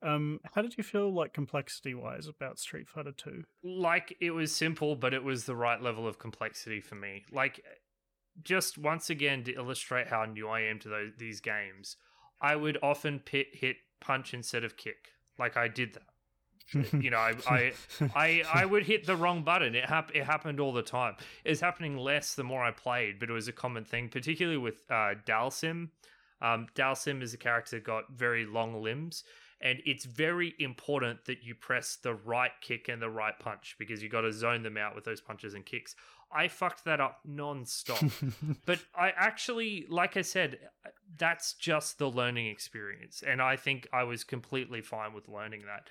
Um, 0.00 0.38
how 0.54 0.62
did 0.62 0.76
you 0.78 0.84
feel 0.84 1.12
like 1.12 1.32
complexity 1.32 1.92
wise 1.92 2.28
about 2.28 2.58
Street 2.58 2.88
Fighter 2.88 3.12
Two? 3.12 3.44
like 3.64 4.16
it 4.20 4.30
was 4.30 4.54
simple, 4.54 4.94
but 4.96 5.14
it 5.14 5.24
was 5.24 5.44
the 5.44 5.56
right 5.56 5.82
level 5.82 6.06
of 6.06 6.18
complexity 6.18 6.80
for 6.80 6.94
me. 6.94 7.24
Like 7.32 7.64
just 8.42 8.78
once 8.78 9.10
again 9.10 9.42
to 9.44 9.54
illustrate 9.54 10.08
how 10.08 10.24
new 10.24 10.48
I 10.48 10.60
am 10.60 10.78
to 10.80 10.88
those 10.88 11.12
these 11.18 11.40
games, 11.40 11.96
I 12.40 12.56
would 12.56 12.78
often 12.82 13.18
pit, 13.18 13.48
hit 13.52 13.76
punch 14.00 14.34
instead 14.34 14.64
of 14.64 14.76
kick. 14.76 15.08
Like 15.38 15.56
I 15.56 15.68
did 15.68 15.94
that. 15.94 16.02
you 17.00 17.10
know, 17.10 17.18
I, 17.18 17.34
I, 17.46 17.72
I, 18.14 18.42
I 18.52 18.64
would 18.64 18.84
hit 18.84 19.06
the 19.06 19.16
wrong 19.16 19.42
button. 19.42 19.74
It 19.74 19.86
hap- 19.86 20.14
it 20.14 20.24
happened 20.24 20.60
all 20.60 20.72
the 20.72 20.82
time. 20.82 21.16
It's 21.44 21.60
happening 21.60 21.96
less 21.96 22.34
the 22.34 22.44
more 22.44 22.62
I 22.62 22.70
played, 22.70 23.18
but 23.18 23.30
it 23.30 23.32
was 23.32 23.48
a 23.48 23.52
common 23.52 23.84
thing, 23.84 24.08
particularly 24.08 24.58
with 24.58 24.82
uh, 24.90 25.14
Dhalsim. 25.26 25.88
Um, 26.40 26.66
Dhalsim 26.74 27.22
is 27.22 27.34
a 27.34 27.38
character 27.38 27.76
that 27.76 27.84
got 27.84 28.12
very 28.12 28.46
long 28.46 28.82
limbs, 28.82 29.24
and 29.60 29.80
it's 29.84 30.04
very 30.04 30.54
important 30.58 31.24
that 31.24 31.42
you 31.42 31.54
press 31.54 31.96
the 31.96 32.14
right 32.14 32.52
kick 32.60 32.88
and 32.88 33.02
the 33.02 33.10
right 33.10 33.36
punch 33.38 33.76
because 33.78 34.02
you 34.02 34.08
got 34.08 34.20
to 34.20 34.32
zone 34.32 34.62
them 34.62 34.76
out 34.76 34.94
with 34.94 35.04
those 35.04 35.20
punches 35.20 35.54
and 35.54 35.64
kicks. 35.66 35.96
I 36.30 36.48
fucked 36.48 36.84
that 36.84 37.00
up 37.00 37.20
non-stop. 37.24 38.04
but 38.66 38.80
I 38.94 39.12
actually, 39.16 39.86
like 39.88 40.16
I 40.16 40.22
said, 40.22 40.58
that's 41.16 41.54
just 41.54 41.98
the 41.98 42.10
learning 42.10 42.48
experience. 42.48 43.24
And 43.26 43.40
I 43.40 43.56
think 43.56 43.88
I 43.92 44.04
was 44.04 44.24
completely 44.24 44.82
fine 44.82 45.14
with 45.14 45.28
learning 45.28 45.62
that. 45.66 45.88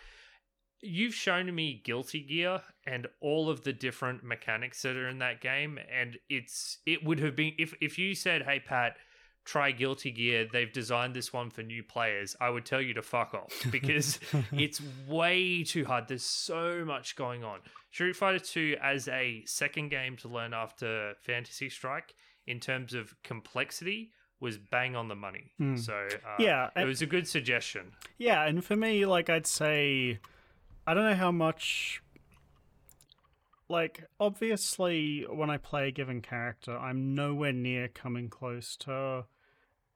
You've 0.82 1.14
shown 1.14 1.54
me 1.54 1.82
Guilty 1.84 2.22
Gear 2.22 2.62
and 2.86 3.08
all 3.20 3.50
of 3.50 3.64
the 3.64 3.74
different 3.74 4.24
mechanics 4.24 4.82
that 4.84 4.96
are 4.96 5.10
in 5.10 5.20
that 5.20 5.42
game. 5.42 5.80
And 5.92 6.18
it's 6.30 6.80
it 6.86 7.04
would 7.04 7.20
have 7.20 7.36
been 7.36 7.54
if 7.58 7.74
if 7.82 7.98
you 7.98 8.16
said, 8.16 8.44
Hey 8.44 8.60
Pat, 8.60 8.98
try 9.46 9.72
Guilty 9.72 10.12
Gear. 10.12 10.48
They've 10.52 10.72
designed 10.72 11.16
this 11.16 11.34
one 11.34 11.50
for 11.50 11.64
new 11.64 11.82
players. 11.82 12.36
I 12.40 12.50
would 12.50 12.66
tell 12.66 12.82
you 12.82 12.94
to 12.96 13.02
fuck 13.02 13.34
off 13.34 13.54
because 13.72 14.20
it's 14.52 14.82
way 15.08 15.64
too 15.64 15.86
hard. 15.86 16.08
There's 16.08 16.24
so 16.24 16.84
much 16.86 17.16
going 17.16 17.44
on. 17.44 17.60
Street 17.92 18.16
Fighter 18.16 18.40
2 18.40 18.78
as 18.82 19.08
a 19.08 19.44
second 19.46 19.90
game 19.90 20.18
to 20.18 20.28
learn 20.28 20.54
after 20.54 21.14
Fantasy 21.22 21.70
Strike 21.70 22.14
in 22.46 22.60
terms 22.60 22.94
of 22.94 23.16
complexity 23.24 24.12
was 24.40 24.58
bang 24.58 24.96
on 24.96 25.08
the 25.08 25.16
money. 25.16 25.52
Mm. 25.60 25.80
So 25.80 25.94
uh, 25.94 26.36
yeah, 26.40 26.70
it 26.76 26.86
was 26.86 27.02
a 27.02 27.06
good 27.06 27.28
suggestion. 27.28 27.94
Yeah, 28.18 28.46
and 28.46 28.64
for 28.64 28.76
me, 28.76 29.06
like 29.06 29.30
I'd 29.30 29.48
say, 29.48 30.20
I 30.88 30.94
don't 30.94 31.04
know 31.04 31.16
how 31.16 31.34
much. 31.34 32.02
Like 33.70 34.06
obviously, 34.22 35.26
when 35.30 35.50
I 35.50 35.58
play 35.58 35.90
a 35.90 35.92
given 35.92 36.22
character, 36.22 36.78
I'm 36.78 37.14
nowhere 37.14 37.52
near 37.52 37.90
coming 37.90 38.30
close 38.30 38.78
to 38.78 39.26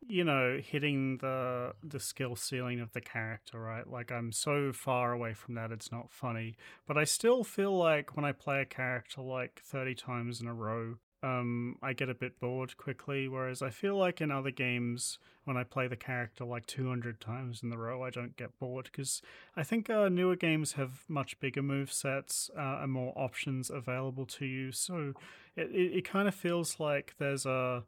you 0.07 0.23
know 0.23 0.59
hitting 0.61 1.17
the 1.17 1.73
the 1.83 1.99
skill 1.99 2.35
ceiling 2.35 2.79
of 2.79 2.91
the 2.93 2.99
character 3.01 3.59
right 3.59 3.87
like 3.87 4.11
i'm 4.11 4.31
so 4.31 4.73
far 4.73 5.11
away 5.11 5.31
from 5.31 5.53
that 5.53 5.71
it's 5.71 5.91
not 5.91 6.11
funny 6.11 6.55
but 6.87 6.97
i 6.97 7.03
still 7.03 7.43
feel 7.43 7.77
like 7.77 8.15
when 8.15 8.25
i 8.25 8.31
play 8.31 8.61
a 8.61 8.65
character 8.65 9.21
like 9.21 9.61
30 9.63 9.93
times 9.93 10.41
in 10.41 10.47
a 10.47 10.53
row 10.55 10.95
um 11.23 11.75
i 11.81 11.93
get 11.93 12.09
a 12.09 12.15
bit 12.15 12.39
bored 12.39 12.75
quickly 12.77 13.27
whereas 13.27 13.61
i 13.61 13.69
feel 13.69 13.95
like 13.95 14.21
in 14.21 14.31
other 14.31 14.51
games 14.51 15.19
when 15.43 15.55
i 15.55 15.63
play 15.63 15.87
the 15.87 15.95
character 15.95 16.43
like 16.43 16.65
200 16.65 17.19
times 17.19 17.61
in 17.61 17.69
the 17.69 17.77
row 17.77 18.03
i 18.03 18.09
don't 18.09 18.35
get 18.37 18.57
bored 18.59 18.85
because 18.91 19.21
i 19.55 19.63
think 19.63 19.89
uh, 19.89 20.09
newer 20.09 20.35
games 20.35 20.73
have 20.73 21.03
much 21.07 21.39
bigger 21.39 21.61
move 21.61 21.91
sets 21.91 22.49
uh, 22.57 22.79
and 22.81 22.91
more 22.91 23.13
options 23.15 23.69
available 23.69 24.25
to 24.25 24.45
you. 24.45 24.71
So 24.71 25.13
it, 25.55 25.69
it, 25.71 25.97
it 25.97 26.05
kind 26.05 26.27
of 26.27 26.35
feels 26.35 26.79
like 26.79 27.15
there's 27.17 27.45
a 27.45 27.83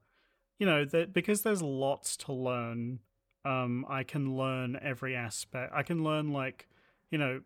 you 0.60 0.66
know 0.66 0.86
that 0.86 1.14
because 1.14 1.42
there's 1.42 1.62
lots 1.62 2.16
to 2.18 2.34
learn 2.34 3.00
um 3.46 3.86
i 3.90 4.04
can 4.04 4.38
learn 4.38 4.78
every 4.82 5.16
aspect 5.16 5.74
i 5.76 5.84
can 5.84 6.04
learn 6.04 6.32
like 6.32 6.68
you 7.10 7.18
know 7.18 7.42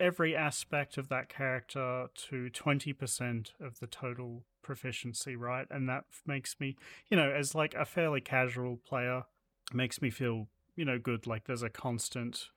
every 0.00 0.34
aspect 0.34 0.96
of 0.96 1.08
that 1.08 1.28
character 1.28 2.06
to 2.14 2.48
20% 2.50 3.50
of 3.60 3.80
the 3.80 3.86
total 3.88 4.44
proficiency 4.62 5.36
right? 5.36 5.66
And 5.70 5.88
that 5.88 6.04
makes 6.26 6.58
me 6.60 6.76
you 7.10 7.16
know 7.16 7.30
as 7.30 7.54
like 7.54 7.74
a 7.74 7.84
fairly 7.84 8.20
casual 8.20 8.76
player 8.76 9.24
makes 9.72 10.00
me 10.00 10.10
feel 10.10 10.48
you 10.76 10.84
know 10.84 10.98
good 10.98 11.26
like 11.26 11.44
there's 11.44 11.62
a 11.62 11.70
constant 11.70 12.50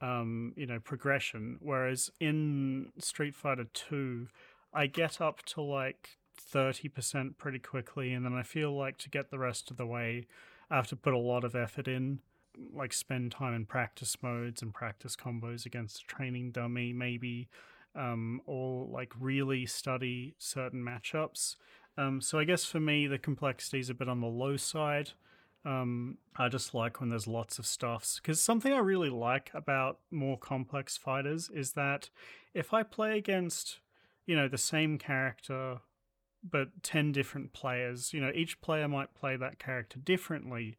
um 0.00 0.52
you 0.56 0.66
know 0.66 0.78
progression. 0.80 1.58
Whereas 1.60 2.10
in 2.20 2.92
street 2.98 3.34
fighter 3.34 3.64
2 3.72 4.28
i 4.72 4.86
get 4.86 5.20
up 5.20 5.40
to 5.44 5.62
like 5.62 6.18
30% 6.52 7.36
pretty 7.38 7.58
quickly, 7.58 8.12
and 8.12 8.24
then 8.24 8.34
I 8.34 8.42
feel 8.42 8.76
like 8.76 8.98
to 8.98 9.10
get 9.10 9.30
the 9.30 9.38
rest 9.38 9.70
of 9.70 9.76
the 9.76 9.86
way, 9.86 10.26
I 10.70 10.76
have 10.76 10.88
to 10.88 10.96
put 10.96 11.14
a 11.14 11.18
lot 11.18 11.44
of 11.44 11.54
effort 11.54 11.88
in, 11.88 12.20
like 12.72 12.92
spend 12.92 13.32
time 13.32 13.54
in 13.54 13.66
practice 13.66 14.16
modes 14.22 14.62
and 14.62 14.72
practice 14.72 15.16
combos 15.16 15.66
against 15.66 16.02
a 16.02 16.06
training 16.06 16.52
dummy, 16.52 16.92
maybe, 16.92 17.48
um, 17.94 18.40
or 18.46 18.86
like 18.86 19.12
really 19.18 19.66
study 19.66 20.34
certain 20.38 20.82
matchups. 20.82 21.56
Um, 21.96 22.20
so 22.20 22.38
I 22.38 22.44
guess 22.44 22.64
for 22.64 22.80
me, 22.80 23.06
the 23.06 23.18
complexity 23.18 23.78
is 23.78 23.90
a 23.90 23.94
bit 23.94 24.08
on 24.08 24.20
the 24.20 24.26
low 24.26 24.56
side. 24.56 25.10
Um, 25.64 26.18
I 26.36 26.48
just 26.48 26.74
like 26.74 27.00
when 27.00 27.08
there's 27.08 27.26
lots 27.26 27.58
of 27.58 27.66
stuffs 27.66 28.20
because 28.20 28.40
something 28.40 28.72
I 28.72 28.78
really 28.78 29.08
like 29.08 29.50
about 29.54 29.98
more 30.10 30.36
complex 30.36 30.96
fighters 30.96 31.48
is 31.48 31.72
that 31.72 32.10
if 32.52 32.74
I 32.74 32.82
play 32.82 33.16
against, 33.16 33.78
you 34.26 34.36
know, 34.36 34.46
the 34.46 34.58
same 34.58 34.98
character 34.98 35.80
but 36.48 36.82
10 36.82 37.12
different 37.12 37.52
players. 37.52 38.12
You 38.12 38.20
know, 38.20 38.30
each 38.34 38.60
player 38.60 38.86
might 38.86 39.14
play 39.14 39.36
that 39.36 39.58
character 39.58 39.98
differently. 39.98 40.76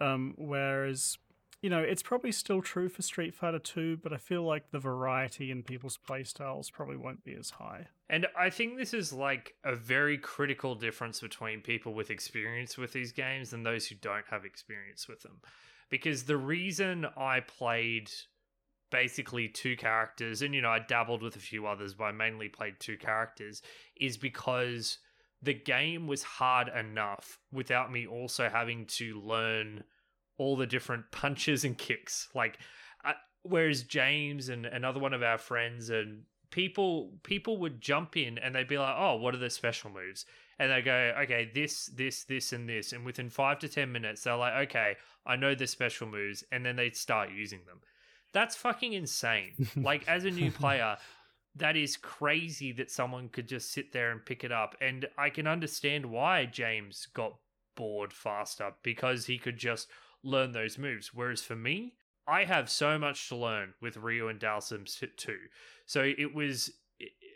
Um, 0.00 0.34
whereas, 0.38 1.18
you 1.62 1.68
know, 1.68 1.80
it's 1.80 2.02
probably 2.02 2.32
still 2.32 2.62
true 2.62 2.88
for 2.88 3.02
Street 3.02 3.34
Fighter 3.34 3.58
2, 3.58 3.98
but 3.98 4.12
I 4.12 4.16
feel 4.16 4.42
like 4.42 4.70
the 4.70 4.78
variety 4.78 5.50
in 5.50 5.62
people's 5.62 5.98
playstyles 5.98 6.72
probably 6.72 6.96
won't 6.96 7.22
be 7.22 7.34
as 7.34 7.50
high. 7.50 7.88
And 8.08 8.26
I 8.38 8.48
think 8.48 8.76
this 8.76 8.94
is 8.94 9.12
like 9.12 9.54
a 9.62 9.74
very 9.74 10.16
critical 10.16 10.74
difference 10.74 11.20
between 11.20 11.60
people 11.60 11.92
with 11.92 12.10
experience 12.10 12.78
with 12.78 12.92
these 12.92 13.12
games 13.12 13.52
and 13.52 13.64
those 13.64 13.86
who 13.86 13.94
don't 13.96 14.24
have 14.30 14.46
experience 14.46 15.06
with 15.06 15.22
them. 15.22 15.40
Because 15.90 16.24
the 16.24 16.36
reason 16.36 17.06
I 17.16 17.40
played 17.40 18.10
basically 18.90 19.48
two 19.48 19.76
characters, 19.76 20.40
and 20.40 20.54
you 20.54 20.62
know, 20.62 20.70
I 20.70 20.78
dabbled 20.78 21.22
with 21.22 21.36
a 21.36 21.40
few 21.40 21.66
others, 21.66 21.92
but 21.92 22.04
I 22.04 22.12
mainly 22.12 22.48
played 22.48 22.80
two 22.80 22.96
characters, 22.96 23.60
is 24.00 24.16
because 24.16 24.98
the 25.42 25.54
game 25.54 26.06
was 26.06 26.22
hard 26.22 26.68
enough 26.68 27.38
without 27.52 27.92
me 27.92 28.06
also 28.06 28.48
having 28.48 28.86
to 28.86 29.20
learn 29.20 29.84
all 30.40 30.56
the 30.56 30.66
different 30.66 31.04
punches 31.12 31.66
and 31.66 31.76
kicks. 31.76 32.28
Like, 32.34 32.58
uh, 33.04 33.12
whereas 33.42 33.82
James 33.82 34.48
and 34.48 34.64
another 34.64 34.98
one 34.98 35.12
of 35.12 35.22
our 35.22 35.36
friends 35.36 35.90
and 35.90 36.22
people 36.50 37.12
people 37.22 37.58
would 37.58 37.82
jump 37.82 38.16
in 38.16 38.38
and 38.38 38.54
they'd 38.54 38.66
be 38.66 38.78
like, 38.78 38.94
"Oh, 38.96 39.16
what 39.16 39.34
are 39.34 39.38
the 39.38 39.50
special 39.50 39.90
moves?" 39.90 40.24
And 40.58 40.72
they 40.72 40.80
go, 40.80 41.14
"Okay, 41.24 41.50
this, 41.54 41.86
this, 41.94 42.24
this, 42.24 42.54
and 42.54 42.66
this." 42.66 42.94
And 42.94 43.04
within 43.04 43.28
five 43.28 43.58
to 43.58 43.68
ten 43.68 43.92
minutes, 43.92 44.24
they're 44.24 44.34
like, 44.34 44.68
"Okay, 44.68 44.96
I 45.26 45.36
know 45.36 45.54
the 45.54 45.66
special 45.66 46.08
moves," 46.08 46.42
and 46.50 46.64
then 46.64 46.76
they'd 46.76 46.96
start 46.96 47.28
using 47.30 47.60
them. 47.66 47.82
That's 48.32 48.56
fucking 48.56 48.94
insane. 48.94 49.68
like 49.76 50.08
as 50.08 50.24
a 50.24 50.30
new 50.30 50.50
player, 50.50 50.96
that 51.56 51.76
is 51.76 51.98
crazy 51.98 52.72
that 52.72 52.90
someone 52.90 53.28
could 53.28 53.46
just 53.46 53.72
sit 53.72 53.92
there 53.92 54.10
and 54.10 54.24
pick 54.24 54.42
it 54.42 54.52
up. 54.52 54.74
And 54.80 55.06
I 55.18 55.28
can 55.28 55.46
understand 55.46 56.06
why 56.06 56.46
James 56.46 57.06
got 57.12 57.34
bored 57.74 58.14
faster 58.14 58.72
because 58.82 59.26
he 59.26 59.38
could 59.38 59.58
just 59.58 59.88
learn 60.22 60.52
those 60.52 60.78
moves. 60.78 61.12
Whereas 61.14 61.42
for 61.42 61.56
me, 61.56 61.94
I 62.26 62.44
have 62.44 62.70
so 62.70 62.98
much 62.98 63.28
to 63.28 63.36
learn 63.36 63.74
with 63.80 63.96
Ryu 63.96 64.28
and 64.28 64.38
Dhalsim 64.38 64.86
too. 65.16 65.38
So 65.86 66.02
it 66.02 66.34
was 66.34 66.70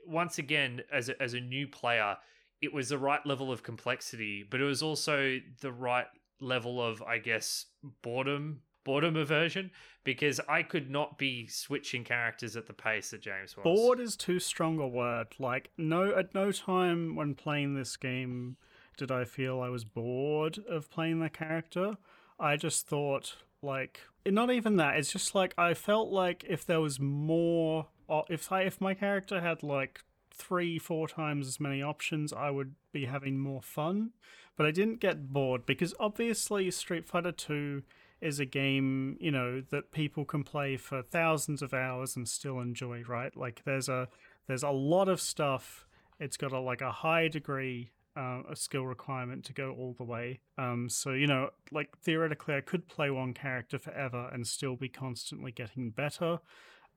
once 0.07 0.39
again 0.39 0.83
as 0.93 1.09
a, 1.09 1.21
as 1.21 1.35
a 1.35 1.41
new 1.41 1.67
player, 1.67 2.17
it 2.61 2.73
was 2.73 2.91
the 2.91 2.99
right 2.99 3.25
level 3.27 3.51
of 3.51 3.63
complexity, 3.63 4.45
but 4.49 4.61
it 4.61 4.65
was 4.65 4.83
also 4.83 5.41
the 5.61 5.73
right 5.73 6.07
level 6.41 6.83
of 6.83 7.03
I 7.03 7.19
guess 7.19 7.67
boredom 8.03 8.61
boredom 8.85 9.17
aversion 9.17 9.71
because 10.05 10.41
I 10.49 10.63
could 10.63 10.91
not 10.91 11.17
be 11.17 11.47
switching 11.47 12.05
characters 12.05 12.55
at 12.57 12.67
the 12.67 12.75
pace 12.75 13.11
that 13.11 13.23
James 13.23 13.57
was. 13.57 13.65
Bored 13.65 13.99
is 13.99 14.17
too 14.17 14.39
strong 14.39 14.79
a 14.79 14.87
word. 14.87 15.29
Like 15.39 15.71
no 15.77 16.15
at 16.15 16.35
no 16.35 16.53
time 16.53 17.17
when 17.17 17.35
playing 17.35 17.75
this 17.75 17.97
game 17.97 18.57
did 18.97 19.11
I 19.11 19.25
feel 19.25 19.61
I 19.61 19.71
was 19.71 19.85
bored 19.85 20.59
of 20.69 20.91
playing 20.91 21.21
the 21.21 21.31
character. 21.31 21.97
I 22.39 22.57
just 22.57 22.87
thought 22.87 23.37
like 23.63 24.01
not 24.27 24.51
even 24.51 24.77
that. 24.77 24.97
It's 24.97 25.13
just 25.13 25.35
like 25.35 25.55
I 25.59 25.75
felt 25.75 26.11
like 26.11 26.45
if 26.49 26.65
there 26.65 26.81
was 26.81 26.99
more 27.01 27.87
if 28.29 28.51
I 28.53 28.63
if 28.63 28.81
my 28.81 28.95
character 28.95 29.41
had 29.41 29.63
like 29.63 30.01
three, 30.33 30.79
four 30.79 31.09
times 31.09 31.47
as 31.47 31.61
many 31.61 31.83
options, 31.83 32.33
I 32.33 32.51
would 32.51 32.75
be 32.93 33.07
having 33.07 33.39
more 33.39 33.63
fun. 33.63 34.11
But 34.57 34.67
I 34.67 34.71
didn't 34.71 35.01
get 35.01 35.33
bored 35.33 35.67
because 35.67 35.95
obviously 35.99 36.71
Street 36.71 37.07
Fighter 37.07 37.33
2 37.33 37.83
is 38.21 38.39
a 38.39 38.47
game 38.47 39.19
you 39.21 39.31
know 39.31 39.61
that 39.71 39.93
people 39.93 40.25
can 40.25 40.43
play 40.43 40.77
for 40.77 41.03
thousands 41.03 41.61
of 41.61 41.75
hours 41.75 42.17
and 42.17 42.27
still 42.27 42.59
enjoy 42.59 43.03
right 43.03 43.37
like 43.37 43.61
there's 43.67 43.89
a 43.89 44.09
there's 44.47 44.63
a 44.63 44.71
lot 44.71 45.11
of 45.11 45.21
stuff 45.21 45.87
it's 46.19 46.39
got 46.39 46.53
a 46.53 46.59
like 46.59 46.81
a 46.81 46.91
high 46.91 47.29
degree 47.29 47.91
uh, 48.17 48.43
a 48.51 48.57
skill 48.57 48.85
requirement 48.87 49.45
to 49.45 49.53
go 49.53 49.73
all 49.73 49.95
the 49.97 50.05
way. 50.05 50.41
Um 50.59 50.89
so 50.89 51.11
you 51.11 51.27
know 51.27 51.51
like 51.73 51.91
theoretically 52.03 52.55
i 52.55 52.61
could 52.61 52.87
play 52.89 53.11
one 53.11 53.35
character 53.35 53.79
forever 53.79 54.29
and 54.33 54.47
still 54.47 54.77
be 54.77 54.89
constantly 54.89 55.53
getting 55.53 55.91
better. 55.91 56.39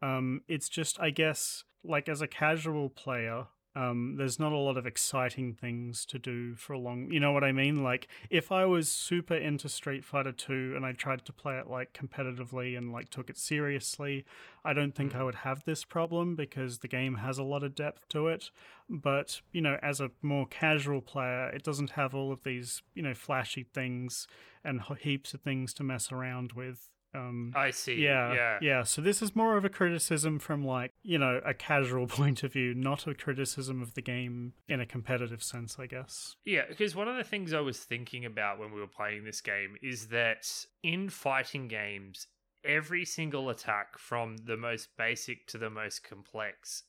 Um 0.02 0.42
it's 0.48 0.70
just 0.70 1.00
i 1.00 1.10
guess 1.10 1.64
like 1.84 2.10
as 2.10 2.22
a 2.22 2.28
casual 2.28 2.90
player 2.90 3.48
Um, 3.78 4.16
there's 4.18 4.40
not 4.40 4.54
a 4.54 4.58
lot 4.58 4.76
of 4.78 4.88
exciting 4.88 5.54
things 5.54 6.04
to 6.08 6.18
do 6.18 6.56
for 6.56 6.74
a 6.74 6.80
long. 6.80 7.12
You 7.12 7.20
know 7.20 7.32
what 7.32 7.44
I 7.44 7.52
mean? 7.52 7.84
Like 7.84 8.08
if 8.32 8.52
I 8.52 8.66
was 8.66 8.90
super 8.90 9.36
into 9.36 9.70
Street 9.70 10.04
Fighter 10.04 10.32
Two 10.32 10.74
and 10.76 10.84
I 10.84 10.94
tried 10.94 11.26
to 11.26 11.32
play 11.34 11.58
it 11.60 11.68
like 11.70 11.94
competitively 11.94 12.76
and 12.76 12.92
like 12.92 13.10
took 13.10 13.30
it 13.30 13.38
seriously, 13.38 14.26
I 14.66 14.74
don't 14.74 14.96
think 14.96 15.14
Mm. 15.14 15.20
I 15.20 15.24
would 15.24 15.36
have 15.36 15.64
this 15.64 15.86
problem 15.86 16.36
because 16.36 16.80
the 16.80 16.88
game 16.88 17.16
has 17.18 17.38
a 17.38 17.44
lot 17.44 17.64
of 17.64 17.76
depth 17.76 18.10
to 18.10 18.28
it. 18.28 18.50
But 18.90 19.42
you 19.52 19.62
know, 19.62 19.78
as 19.84 20.02
a 20.02 20.10
more 20.24 20.48
casual 20.48 21.02
player, 21.02 21.50
it 21.50 21.64
doesn't 21.64 21.92
have 21.92 22.16
all 22.16 22.32
of 22.32 22.44
these 22.44 22.82
you 22.96 23.04
know 23.04 23.14
flashy 23.14 23.64
things 23.64 24.28
and 24.64 24.82
heaps 25.02 25.36
of 25.36 25.42
things 25.42 25.74
to 25.76 25.84
mess 25.84 26.12
around 26.12 26.54
with. 26.54 26.90
Um, 27.18 27.54
I 27.56 27.72
see. 27.72 27.96
yeah, 27.96 28.34
yeah. 28.34 28.58
yeah. 28.62 28.84
So 28.84 29.02
this 29.02 29.22
is 29.22 29.36
more 29.36 29.58
of 29.58 29.66
a 29.66 29.70
criticism 29.70 30.40
from 30.40 30.64
like 30.64 30.92
you 31.04 31.18
know 31.18 31.42
a 31.46 31.54
casual 31.54 32.08
point 32.08 32.44
of 32.44 32.54
view, 32.54 32.74
not 32.74 33.08
a 33.08 33.16
criticism 33.16 33.82
of 33.82 33.94
the 33.94 34.02
game 34.02 34.54
in 34.68 34.80
a 34.80 34.86
competitive 34.86 35.44
sense, 35.44 35.78
I 35.80 35.88
guess. 35.88 36.36
Yeah, 36.46 36.64
because 36.68 36.96
one 36.96 37.08
of 37.08 37.16
the 37.16 37.24
things 37.24 37.54
I 37.54 37.62
was 37.62 37.80
thinking 37.80 38.26
about 38.26 38.60
when 38.60 38.72
we 38.72 38.80
were 38.80 38.88
playing 38.88 39.24
this 39.24 39.42
game 39.42 39.76
is 39.82 40.08
that 40.08 40.48
in 40.84 41.10
fighting 41.10 41.68
games, 41.68 42.28
every 42.64 43.06
single 43.06 43.50
attack 43.50 43.98
from 43.98 44.38
the 44.38 44.58
most 44.58 44.90
basic 44.98 45.48
to 45.48 45.58
the 45.58 45.70
most 45.70 46.04
complex 46.04 46.84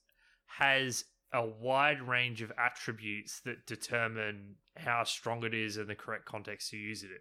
has 0.46 1.04
a 1.32 1.44
wide 1.44 2.00
range 2.02 2.40
of 2.42 2.52
attributes 2.58 3.40
that 3.40 3.66
determine 3.66 4.54
how 4.76 5.04
strong 5.04 5.44
it 5.44 5.54
is 5.54 5.76
and 5.76 5.88
the 5.88 5.94
correct 5.94 6.24
context 6.24 6.70
to 6.70 6.76
use 6.76 7.02
it 7.02 7.10
in. 7.10 7.18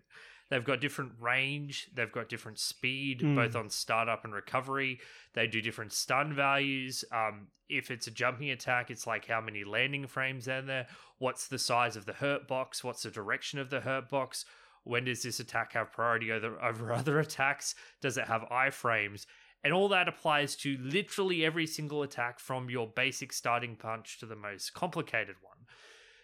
They've 0.50 0.64
got 0.64 0.80
different 0.80 1.14
range, 1.20 1.90
they've 1.94 2.12
got 2.12 2.30
different 2.30 2.58
speed, 2.60 3.20
Mm. 3.22 3.36
both 3.36 3.56
on 3.56 3.70
startup 3.70 4.24
and 4.24 4.34
recovery. 4.34 5.00
They 5.34 5.46
do 5.48 5.62
different 5.62 5.92
stun 5.92 6.34
values. 6.34 7.04
Um, 7.12 7.48
if 7.70 7.92
it's 7.92 8.08
a 8.08 8.12
jumping 8.12 8.50
attack, 8.50 8.90
it's 8.90 9.06
like 9.06 9.28
how 9.28 9.42
many 9.42 9.66
landing 9.66 10.08
frames 10.08 10.48
are 10.48 10.62
there, 10.62 10.88
what's 11.18 11.48
the 11.48 11.60
size 11.60 11.98
of 11.98 12.06
the 12.06 12.14
hurt 12.14 12.48
box, 12.48 12.82
what's 12.84 13.04
the 13.04 13.12
direction 13.12 13.60
of 13.60 13.70
the 13.70 13.82
hurt 13.82 14.08
box, 14.10 14.46
when 14.84 15.04
does 15.04 15.24
this 15.24 15.42
attack 15.42 15.74
have 15.74 15.92
priority 15.92 16.32
over, 16.32 16.62
over 16.64 16.94
other 16.94 17.20
attacks, 17.20 17.76
does 18.02 18.18
it 18.18 18.28
have 18.28 18.44
iframes? 18.44 19.26
And 19.66 19.74
all 19.74 19.90
that 19.90 20.08
applies 20.08 20.56
to 20.58 20.78
literally 20.80 21.44
every 21.44 21.68
single 21.68 22.04
attack 22.04 22.40
from 22.40 22.70
your 22.70 22.88
basic 22.88 23.34
starting 23.34 23.76
punch 23.76 24.18
to 24.20 24.26
the 24.26 24.36
most 24.36 24.74
complicated 24.74 25.36
one. 25.42 25.58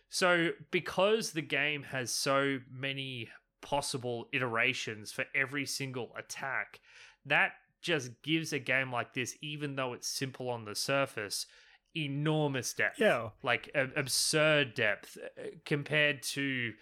So, 0.07 0.51
because 0.71 1.31
the 1.31 1.41
game 1.41 1.83
has 1.83 2.11
so 2.11 2.59
many 2.71 3.29
possible 3.63 4.27
iterations 4.31 5.11
for 5.11 5.25
every 5.33 5.65
single 5.65 6.11
attack, 6.15 6.79
that 7.25 7.53
just 7.81 8.11
gives 8.21 8.53
a 8.53 8.59
game 8.59 8.91
like 8.91 9.13
this, 9.13 9.35
even 9.41 9.75
though 9.75 9.93
it's 9.93 10.07
simple 10.07 10.49
on 10.49 10.65
the 10.65 10.75
surface, 10.75 11.47
enormous 11.95 12.73
depth. 12.73 12.99
Yeah. 12.99 13.29
Like 13.41 13.71
a- 13.73 13.89
absurd 13.95 14.75
depth 14.75 15.17
uh, 15.17 15.43
compared 15.65 16.21
to, 16.23 16.73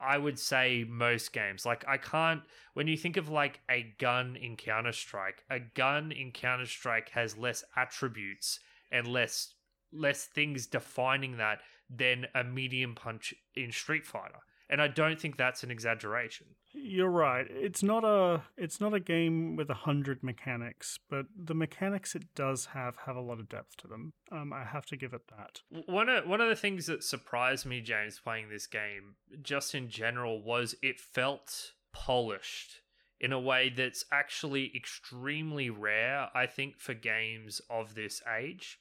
I 0.00 0.18
would 0.18 0.38
say, 0.38 0.84
most 0.88 1.32
games. 1.32 1.64
Like, 1.64 1.84
I 1.86 1.96
can't, 1.96 2.42
when 2.74 2.88
you 2.88 2.96
think 2.96 3.16
of 3.16 3.28
like 3.28 3.60
a 3.70 3.94
gun 3.98 4.36
in 4.36 4.56
Counter 4.56 4.92
Strike, 4.92 5.44
a 5.48 5.60
gun 5.60 6.10
in 6.10 6.32
Counter 6.32 6.66
Strike 6.66 7.10
has 7.10 7.38
less 7.38 7.62
attributes 7.76 8.58
and 8.90 9.06
less 9.06 9.54
less 9.94 10.24
things 10.24 10.66
defining 10.66 11.36
that 11.36 11.60
than 11.90 12.26
a 12.34 12.42
medium 12.42 12.94
punch 12.94 13.34
in 13.54 13.70
Street 13.70 14.06
Fighter. 14.06 14.40
And 14.72 14.80
I 14.80 14.88
don't 14.88 15.20
think 15.20 15.36
that's 15.36 15.62
an 15.62 15.70
exaggeration. 15.70 16.46
You're 16.72 17.10
right. 17.10 17.46
It's 17.50 17.82
not 17.82 18.04
a 18.04 18.44
it's 18.56 18.80
not 18.80 18.94
a 18.94 19.00
game 19.00 19.54
with 19.54 19.68
a 19.68 19.74
hundred 19.74 20.22
mechanics, 20.22 20.98
but 21.10 21.26
the 21.36 21.54
mechanics 21.54 22.14
it 22.14 22.34
does 22.34 22.64
have 22.72 22.96
have 23.04 23.14
a 23.14 23.20
lot 23.20 23.38
of 23.38 23.50
depth 23.50 23.76
to 23.82 23.86
them. 23.86 24.14
Um, 24.32 24.50
I 24.50 24.64
have 24.64 24.86
to 24.86 24.96
give 24.96 25.12
it 25.12 25.28
that. 25.28 25.60
One 25.84 26.08
of 26.08 26.26
one 26.26 26.40
of 26.40 26.48
the 26.48 26.56
things 26.56 26.86
that 26.86 27.04
surprised 27.04 27.66
me, 27.66 27.82
James, 27.82 28.18
playing 28.18 28.48
this 28.48 28.66
game, 28.66 29.16
just 29.42 29.74
in 29.74 29.90
general, 29.90 30.42
was 30.42 30.74
it 30.82 30.98
felt 30.98 31.72
polished 31.92 32.80
in 33.20 33.30
a 33.30 33.38
way 33.38 33.68
that's 33.68 34.06
actually 34.10 34.72
extremely 34.74 35.68
rare, 35.68 36.30
I 36.34 36.46
think, 36.46 36.80
for 36.80 36.94
games 36.94 37.60
of 37.68 37.94
this 37.94 38.22
age. 38.38 38.78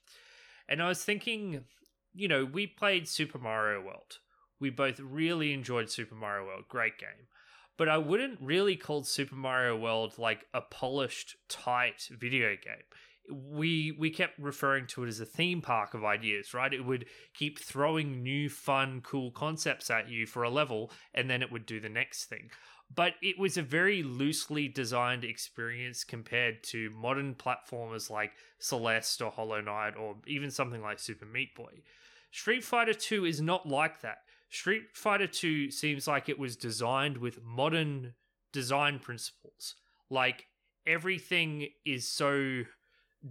And 0.69 0.81
I 0.81 0.87
was 0.87 1.03
thinking, 1.03 1.65
you 2.15 2.29
know, 2.29 2.45
we 2.45 2.65
played 2.65 3.09
Super 3.09 3.37
Mario 3.37 3.81
World. 3.81 4.19
We 4.61 4.69
both 4.69 4.99
really 5.01 5.51
enjoyed 5.51 5.89
Super 5.89 6.15
Mario 6.15 6.45
World. 6.45 6.63
Great 6.69 6.97
game. 6.97 7.27
But 7.77 7.89
I 7.89 7.97
wouldn't 7.97 8.39
really 8.39 8.77
call 8.77 9.03
Super 9.03 9.35
Mario 9.35 9.75
World 9.77 10.17
like 10.17 10.45
a 10.53 10.61
polished, 10.61 11.35
tight 11.49 12.07
video 12.11 12.51
game 12.51 12.83
we 13.29 13.91
we 13.91 14.09
kept 14.09 14.37
referring 14.39 14.87
to 14.87 15.03
it 15.03 15.07
as 15.07 15.19
a 15.19 15.25
theme 15.25 15.61
park 15.61 15.93
of 15.93 16.03
ideas, 16.03 16.53
right? 16.53 16.73
It 16.73 16.85
would 16.85 17.05
keep 17.33 17.59
throwing 17.59 18.23
new, 18.23 18.49
fun, 18.49 19.01
cool 19.01 19.31
concepts 19.31 19.89
at 19.89 20.09
you 20.09 20.25
for 20.25 20.43
a 20.43 20.49
level, 20.49 20.91
and 21.13 21.29
then 21.29 21.41
it 21.41 21.51
would 21.51 21.65
do 21.65 21.79
the 21.79 21.89
next 21.89 22.25
thing. 22.25 22.49
But 22.93 23.13
it 23.21 23.39
was 23.39 23.55
a 23.55 23.61
very 23.61 24.03
loosely 24.03 24.67
designed 24.67 25.23
experience 25.23 26.03
compared 26.03 26.63
to 26.65 26.89
modern 26.89 27.35
platformers 27.35 28.09
like 28.09 28.33
Celeste 28.59 29.21
or 29.21 29.31
Hollow 29.31 29.61
Knight, 29.61 29.95
or 29.95 30.17
even 30.27 30.51
something 30.51 30.81
like 30.81 30.99
Super 30.99 31.25
Meat 31.25 31.55
Boy. 31.55 31.83
Street 32.31 32.63
Fighter 32.63 32.93
2 32.93 33.25
is 33.25 33.41
not 33.41 33.67
like 33.67 34.01
that. 34.01 34.19
Street 34.51 34.83
Fighter 34.93 35.27
2 35.27 35.71
seems 35.71 36.07
like 36.07 36.27
it 36.27 36.37
was 36.37 36.57
designed 36.57 37.17
with 37.17 37.41
modern 37.41 38.13
design 38.51 38.99
principles. 38.99 39.75
Like 40.09 40.47
everything 40.85 41.69
is 41.85 42.05
so 42.05 42.63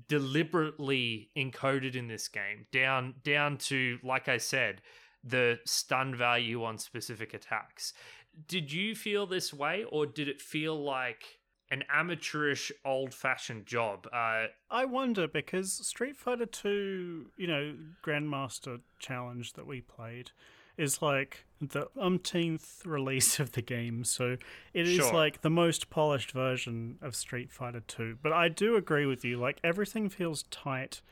deliberately 0.09 1.31
encoded 1.37 1.95
in 1.95 2.09
this 2.09 2.29
game 2.29 2.66
down 2.73 3.12
down 3.25 3.59
to 3.59 3.99
like 4.05 4.29
I 4.29 4.39
said 4.39 4.81
the 5.25 5.59
stun 5.66 6.14
value 6.14 6.64
on 6.64 6.79
specific 6.79 7.35
attacks. 7.35 7.93
Did 8.47 8.73
you 8.73 8.95
feel 8.95 9.27
this 9.27 9.53
way 9.53 9.85
or 9.91 10.07
did 10.07 10.29
it 10.29 10.41
feel 10.41 10.81
like 10.81 11.41
an 11.73 11.83
amateurish 11.93 12.73
old-fashioned 12.85 13.66
job? 13.66 14.07
Uh 14.12 14.47
I 14.71 14.87
wonder 14.87 15.29
because 15.29 15.87
Street 15.87 16.16
Fighter 16.16 16.47
2, 16.47 17.33
you 17.37 17.47
know, 17.47 17.75
Grandmaster 18.03 18.81
Challenge 19.01 19.53
that 19.55 19.66
we 19.66 19.83
played 19.83 20.31
is 20.81 21.03
like 21.03 21.45
the 21.61 21.89
umpteenth 21.99 22.83
release 22.87 23.39
of 23.39 23.53
the 23.53 23.62
game. 23.62 24.03
So 24.05 24.37
it 24.72 24.89
is 24.89 24.97
Sure. 24.97 25.12
like 25.12 25.43
the 25.43 25.51
most 25.51 25.91
polished 25.91 26.33
version 26.33 26.99
of 27.03 27.14
Street 27.14 27.53
Fighter 27.53 27.81
2. 27.81 28.18
But 28.22 28.33
I 28.33 28.49
do 28.49 28.76
agree 28.76 29.07
with 29.07 29.24
you. 29.24 29.37
Like 29.39 29.59
everything 29.62 30.09
feels 30.09 30.45
tight 30.45 31.03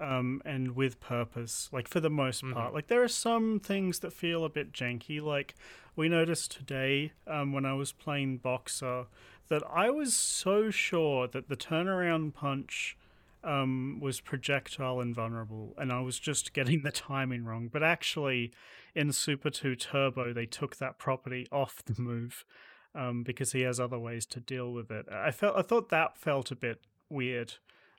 um, 0.00 0.42
and 0.44 0.74
with 0.74 0.98
purpose, 1.00 1.68
like 1.72 1.86
for 1.86 2.00
the 2.00 2.10
most 2.10 2.42
part. 2.52 2.74
Like 2.74 2.88
there 2.88 3.02
are 3.02 3.08
some 3.08 3.60
things 3.60 4.00
that 4.00 4.12
feel 4.12 4.44
a 4.44 4.48
bit 4.48 4.72
janky. 4.72 5.22
Like 5.22 5.54
we 5.94 6.08
noticed 6.08 6.50
today 6.50 7.12
um, 7.28 7.52
when 7.52 7.64
I 7.64 7.74
was 7.74 7.92
playing 7.92 8.38
Boxer 8.38 9.06
that 9.48 9.62
I 9.70 9.90
was 9.90 10.14
so 10.16 10.70
sure 10.70 11.28
that 11.28 11.48
the 11.48 11.56
turnaround 11.56 12.34
punch 12.34 12.96
um, 13.44 13.98
was 14.00 14.20
projectile 14.20 15.00
invulnerable, 15.00 15.74
and 15.76 15.92
I 15.92 16.00
was 16.00 16.18
just 16.18 16.52
getting 16.52 16.82
the 16.82 16.92
timing 16.92 17.44
wrong. 17.44 17.68
But 17.72 17.82
actually, 17.82 18.52
in 18.94 19.12
Super 19.12 19.50
2 19.50 19.76
Turbo, 19.76 20.32
they 20.32 20.46
took 20.46 20.76
that 20.76 20.98
property 20.98 21.46
off 21.50 21.82
the 21.84 22.00
move 22.00 22.44
um, 22.94 23.22
because 23.22 23.52
he 23.52 23.62
has 23.62 23.80
other 23.80 23.98
ways 23.98 24.26
to 24.26 24.40
deal 24.40 24.72
with 24.72 24.90
it. 24.90 25.06
I 25.10 25.30
felt 25.30 25.56
I 25.56 25.62
thought 25.62 25.88
that 25.90 26.18
felt 26.18 26.50
a 26.50 26.56
bit 26.56 26.80
weird. 27.08 27.54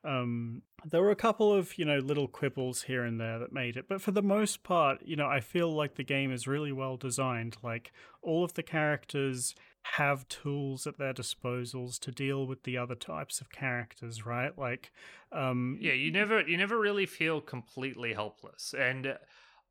Um, 0.05 0.63
there 0.83 1.01
were 1.01 1.11
a 1.11 1.15
couple 1.15 1.53
of 1.53 1.77
you 1.77 1.85
know 1.85 1.99
little 1.99 2.27
quibbles 2.27 2.83
here 2.83 3.03
and 3.03 3.19
there 3.19 3.39
that 3.39 3.53
made 3.53 3.77
it, 3.77 3.85
but 3.87 4.01
for 4.01 4.11
the 4.11 4.21
most 4.21 4.63
part, 4.63 5.01
you 5.05 5.15
know, 5.15 5.27
I 5.27 5.39
feel 5.39 5.73
like 5.73 5.95
the 5.95 6.03
game 6.03 6.31
is 6.31 6.47
really 6.47 6.71
well 6.71 6.97
designed. 6.97 7.57
Like 7.63 7.91
all 8.21 8.43
of 8.43 8.53
the 8.53 8.63
characters 8.63 9.55
have 9.83 10.27
tools 10.27 10.87
at 10.87 10.97
their 10.97 11.13
disposals 11.13 11.99
to 11.99 12.11
deal 12.11 12.47
with 12.47 12.63
the 12.63 12.77
other 12.77 12.95
types 12.95 13.41
of 13.41 13.51
characters, 13.51 14.25
right? 14.25 14.57
Like, 14.57 14.91
um, 15.31 15.77
yeah, 15.79 15.93
you 15.93 16.11
never 16.11 16.41
you 16.41 16.57
never 16.57 16.79
really 16.79 17.05
feel 17.05 17.41
completely 17.41 18.13
helpless. 18.13 18.73
And 18.77 19.07
uh, 19.07 19.13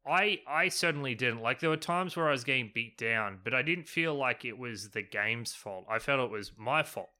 I 0.06 0.40
I 0.46 0.68
certainly 0.68 1.14
didn't. 1.14 1.42
Like 1.42 1.60
there 1.60 1.70
were 1.70 1.76
times 1.76 2.16
where 2.16 2.28
I 2.28 2.32
was 2.32 2.44
getting 2.44 2.70
beat 2.74 2.98
down, 2.98 3.38
but 3.44 3.54
I 3.54 3.62
didn't 3.62 3.88
feel 3.88 4.14
like 4.14 4.44
it 4.44 4.58
was 4.58 4.90
the 4.90 5.02
game's 5.02 5.54
fault. 5.54 5.86
I 5.88 5.98
felt 5.98 6.20
it 6.20 6.30
was 6.30 6.52
my 6.56 6.82
fault. 6.82 7.10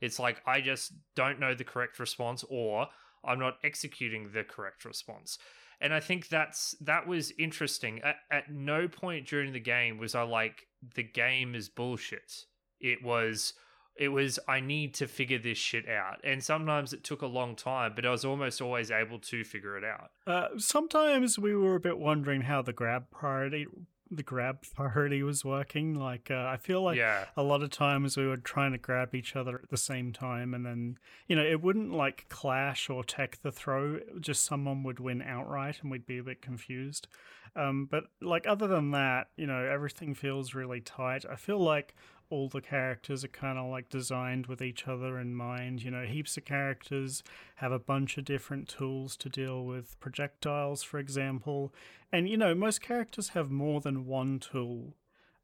It's 0.00 0.18
like 0.18 0.40
I 0.46 0.60
just 0.60 0.92
don't 1.14 1.38
know 1.38 1.54
the 1.54 1.64
correct 1.64 1.98
response 1.98 2.44
or 2.48 2.88
I'm 3.24 3.38
not 3.38 3.58
executing 3.62 4.30
the 4.32 4.44
correct 4.44 4.84
response. 4.84 5.38
And 5.82 5.92
I 5.94 6.00
think 6.00 6.28
that's 6.28 6.74
that 6.80 7.06
was 7.06 7.32
interesting. 7.38 8.00
At, 8.02 8.16
at 8.30 8.50
no 8.50 8.88
point 8.88 9.26
during 9.26 9.52
the 9.52 9.60
game 9.60 9.98
was 9.98 10.14
I 10.14 10.22
like 10.22 10.66
the 10.94 11.02
game 11.02 11.54
is 11.54 11.68
bullshit. 11.68 12.44
It 12.80 13.02
was 13.02 13.52
it 14.00 14.08
was 14.08 14.38
I 14.48 14.60
need 14.60 14.94
to 14.94 15.06
figure 15.06 15.38
this 15.38 15.58
shit 15.58 15.86
out. 15.86 16.20
And 16.24 16.42
sometimes 16.42 16.94
it 16.94 17.04
took 17.04 17.20
a 17.20 17.26
long 17.26 17.54
time, 17.54 17.92
but 17.94 18.06
I 18.06 18.10
was 18.10 18.24
almost 18.24 18.62
always 18.62 18.90
able 18.90 19.18
to 19.18 19.44
figure 19.44 19.76
it 19.76 19.84
out. 19.84 20.10
Uh, 20.26 20.48
sometimes 20.56 21.38
we 21.38 21.54
were 21.54 21.76
a 21.76 21.80
bit 21.80 21.98
wondering 21.98 22.40
how 22.40 22.62
the 22.62 22.72
grab 22.72 23.10
priority 23.10 23.66
the 24.12 24.22
grab 24.24 24.64
priority 24.74 25.22
was 25.22 25.44
working. 25.44 25.94
Like 25.94 26.30
uh, 26.30 26.46
I 26.46 26.56
feel 26.56 26.82
like 26.82 26.96
yeah. 26.96 27.26
a 27.36 27.42
lot 27.42 27.62
of 27.62 27.70
times 27.70 28.16
we 28.16 28.26
were 28.26 28.38
trying 28.38 28.72
to 28.72 28.78
grab 28.78 29.14
each 29.14 29.36
other 29.36 29.60
at 29.62 29.68
the 29.68 29.76
same 29.76 30.12
time, 30.12 30.54
and 30.54 30.64
then 30.64 30.98
you 31.28 31.36
know 31.36 31.44
it 31.44 31.62
wouldn't 31.62 31.92
like 31.92 32.26
clash 32.30 32.88
or 32.88 33.04
tech 33.04 33.38
the 33.42 33.52
throw. 33.52 34.00
Just 34.18 34.44
someone 34.44 34.82
would 34.82 34.98
win 34.98 35.22
outright, 35.22 35.76
and 35.82 35.90
we'd 35.90 36.06
be 36.06 36.18
a 36.18 36.24
bit 36.24 36.42
confused. 36.42 37.06
Um, 37.54 37.86
but 37.90 38.04
like 38.20 38.46
other 38.46 38.66
than 38.66 38.92
that, 38.92 39.28
you 39.36 39.46
know, 39.46 39.64
everything 39.64 40.14
feels 40.14 40.54
really 40.54 40.80
tight. 40.80 41.24
I 41.30 41.36
feel 41.36 41.58
like 41.58 41.94
all 42.30 42.48
the 42.48 42.60
characters 42.60 43.24
are 43.24 43.28
kind 43.28 43.58
of 43.58 43.70
like 43.70 43.90
designed 43.90 44.46
with 44.46 44.62
each 44.62 44.86
other 44.86 45.18
in 45.18 45.34
mind. 45.34 45.82
You 45.82 45.90
know, 45.90 46.04
heaps 46.04 46.36
of 46.36 46.44
characters 46.44 47.22
have 47.56 47.72
a 47.72 47.78
bunch 47.78 48.16
of 48.16 48.24
different 48.24 48.68
tools 48.68 49.16
to 49.18 49.28
deal 49.28 49.64
with 49.64 49.98
projectiles, 50.00 50.82
for 50.82 50.98
example. 50.98 51.74
And, 52.12 52.28
you 52.28 52.36
know, 52.36 52.54
most 52.54 52.80
characters 52.80 53.30
have 53.30 53.50
more 53.50 53.80
than 53.80 54.06
one 54.06 54.38
tool 54.38 54.94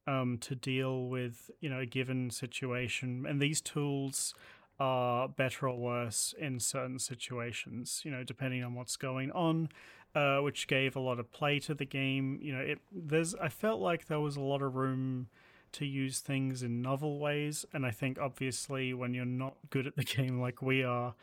um, 0.07 0.39
to 0.39 0.55
deal 0.55 1.07
with, 1.07 1.51
you 1.61 1.68
know, 1.68 1.80
a 1.80 1.87
given 1.87 2.30
situation. 2.30 3.26
And 3.28 3.41
these 3.41 3.61
tools 3.61 4.32
are 4.78 5.28
better 5.28 5.68
or 5.68 5.78
worse 5.78 6.34
in 6.39 6.61
certain 6.61 6.99
situations, 6.99 8.03
you 8.05 8.11
know, 8.11 8.22
depending 8.22 8.62
on 8.62 8.74
what's 8.74 8.97
going 8.97 9.30
on. 9.32 9.68
Uh, 10.14 10.41
which 10.41 10.66
gave 10.66 10.97
a 10.97 11.01
lot 11.01 11.18
of 11.18 11.30
play 11.30 11.59
to 11.59 11.74
the 11.74 11.84
game. 11.84 12.39
You 12.41 12.55
know, 12.55 12.61
it 12.61 12.78
there's 12.91 13.34
I 13.34 13.51
felt 13.51 13.82
like 13.82 14.07
there 14.07 14.18
was 14.18 14.37
a 14.37 14.41
lot 14.41 14.62
of 14.62 14.74
room 14.74 15.26
to 15.72 15.86
use 15.86 16.20
things 16.20 16.62
in 16.62 16.82
novel 16.82 17.18
ways. 17.18 17.64
And 17.72 17.84
I 17.84 17.90
think 17.90 18.18
obviously 18.18 18.94
when 18.94 19.14
you're 19.14 19.24
not 19.24 19.56
good 19.70 19.86
at 19.86 19.96
the 19.96 20.04
game 20.16 20.40
like 20.40 20.62
we 20.62 20.82
are, 20.82 21.14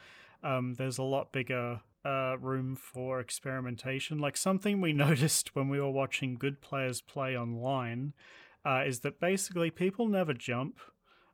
um, 0.43 0.75
there's 0.75 0.97
a 0.97 1.03
lot 1.03 1.31
bigger 1.31 1.81
uh, 2.05 2.35
room 2.39 2.75
for 2.75 3.19
experimentation. 3.19 4.19
Like 4.19 4.37
something 4.37 4.81
we 4.81 4.93
noticed 5.07 5.55
when 5.55 5.69
we 5.69 5.79
were 5.79 5.91
watching 5.91 6.35
good 6.35 6.61
players 6.61 7.01
play 7.01 7.37
online 7.37 8.13
uh, 8.65 8.83
is 8.85 8.99
that 9.01 9.19
basically 9.19 9.71
people 9.71 10.07
never 10.07 10.33
jump. 10.33 10.79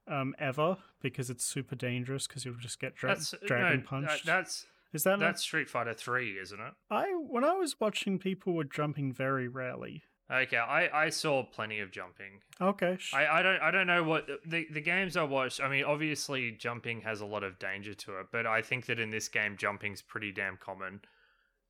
Um, 0.07 0.34
ever 0.39 0.78
because 1.03 1.30
it's 1.30 1.45
super 1.45 1.76
dangerous 1.76 2.26
because 2.26 2.43
you'll 2.43 2.55
just 2.55 2.80
get 2.80 2.95
dra- 2.95 3.16
dragon 3.45 3.82
no, 3.82 3.86
punched. 3.86 4.26
That's 4.26 4.66
is 4.91 5.03
that 5.03 5.20
that's 5.20 5.43
Street 5.43 5.70
Fighter 5.70 5.93
Three, 5.93 6.39
isn't 6.39 6.60
it? 6.60 6.74
I 6.89 7.05
when 7.12 7.43
I 7.43 7.53
was 7.53 7.80
watching 7.80 8.18
people 8.18 8.53
were 8.53 8.64
jumping 8.64 9.14
very 9.14 9.47
rarely. 9.47 10.03
Okay, 10.32 10.58
I, 10.58 11.06
I 11.06 11.10
saw 11.10 11.44
plenty 11.44 11.80
of 11.80 11.92
jumping. 11.92 12.42
Okay, 12.62 12.98
sh- 13.00 13.14
I, 13.14 13.40
I 13.40 13.42
don't 13.42 13.62
I 13.62 13.72
don't 13.72 13.88
know 13.88 14.04
what 14.04 14.28
the 14.46 14.68
the 14.70 14.82
games 14.82 15.18
I 15.18 15.24
watched. 15.24 15.60
I 15.60 15.70
mean, 15.70 15.84
obviously 15.84 16.52
jumping 16.52 17.02
has 17.02 17.22
a 17.22 17.26
lot 17.26 17.44
of 17.44 17.58
danger 17.58 17.94
to 17.96 18.20
it, 18.20 18.28
but 18.32 18.46
I 18.46 18.62
think 18.62 18.86
that 18.88 19.00
in 19.00 19.10
this 19.10 19.28
game 19.28 19.58
jumping's 19.58 20.02
pretty 20.02 20.32
damn 20.32 20.58
common. 20.58 21.02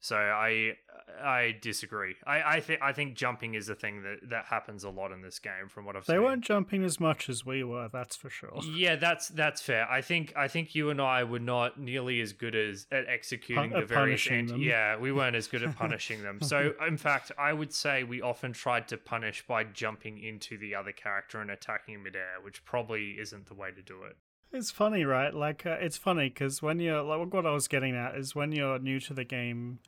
So 0.02 0.16
I 0.16 0.74
I 1.22 1.58
disagree. 1.62 2.16
I 2.26 2.42
I 2.58 2.60
think 2.62 2.82
I 2.82 2.94
think 2.94 3.16
jumping 3.16 3.54
is 3.56 3.68
a 3.68 3.76
thing 3.76 4.04
that 4.04 4.30
that 4.30 4.46
happens 4.46 4.84
a 4.86 4.90
lot 4.90 5.12
in 5.12 5.22
this 5.22 5.40
game 5.40 5.68
from 5.68 5.86
what 5.86 5.96
I've 5.98 6.06
they 6.06 6.14
seen. 6.14 6.24
weren't 6.24 6.44
jumping 6.44 6.84
as 6.86 7.00
much 7.02 7.28
as 7.28 7.46
we 7.46 7.64
were. 7.66 7.90
That's 7.92 8.16
for 8.16 8.30
sure. 8.30 8.62
Yeah, 8.80 8.96
that's 8.96 9.28
that's 9.28 9.62
fair. 9.62 9.90
I 9.92 10.02
think 10.02 10.34
I 10.38 10.48
think 10.48 10.74
you 10.74 10.90
and 10.90 11.02
I 11.02 11.26
were 11.26 11.40
not 11.40 11.78
nearly 11.80 12.22
as 12.22 12.32
good 12.32 12.56
as 12.56 12.88
at 12.92 13.08
executing 13.10 13.56
Pun- 13.56 13.70
the 13.72 13.78
uh, 13.78 13.82
at 13.82 13.88
various 13.90 14.22
punishing 14.24 14.38
anti- 14.40 14.52
them. 14.54 14.62
Yeah, 14.62 14.98
we 14.98 15.12
weren't 15.12 15.36
as 15.36 15.48
good 15.48 15.64
at 15.64 15.76
punishing 15.78 16.22
them. 16.24 16.40
So 16.42 16.74
in 16.88 16.96
fact, 16.98 17.32
I 17.38 17.52
would 17.52 17.74
say 17.74 18.04
we 18.06 18.22
often 18.22 18.54
tried 18.54 18.88
to 18.90 18.98
punish 18.98 19.46
by 19.46 19.66
jumping 19.66 20.18
into 20.24 20.58
the 20.58 20.76
other 20.76 20.94
character 20.94 21.42
and 21.42 21.52
attacking 21.52 22.02
midair, 22.04 22.36
which 22.42 22.64
probably 22.64 23.20
isn't 23.20 23.48
the 23.48 23.54
way 23.56 23.72
to 23.72 23.82
do 23.82 24.04
it. 24.04 24.16
It's 24.52 24.72
funny, 24.72 25.04
right? 25.04 25.34
Like 25.34 25.66
uh, 25.66 25.78
it's 25.80 25.98
funny 25.98 26.30
because 26.30 26.62
when 26.62 26.80
you're 26.80 27.04
like 27.04 27.34
what 27.34 27.46
I 27.46 27.52
was 27.52 27.68
getting 27.68 27.96
at 27.96 28.16
is 28.16 28.36
when 28.36 28.52
you're 28.52 28.80
new 28.80 29.00
to 29.02 29.14
the 29.14 29.24
game, 29.24 29.80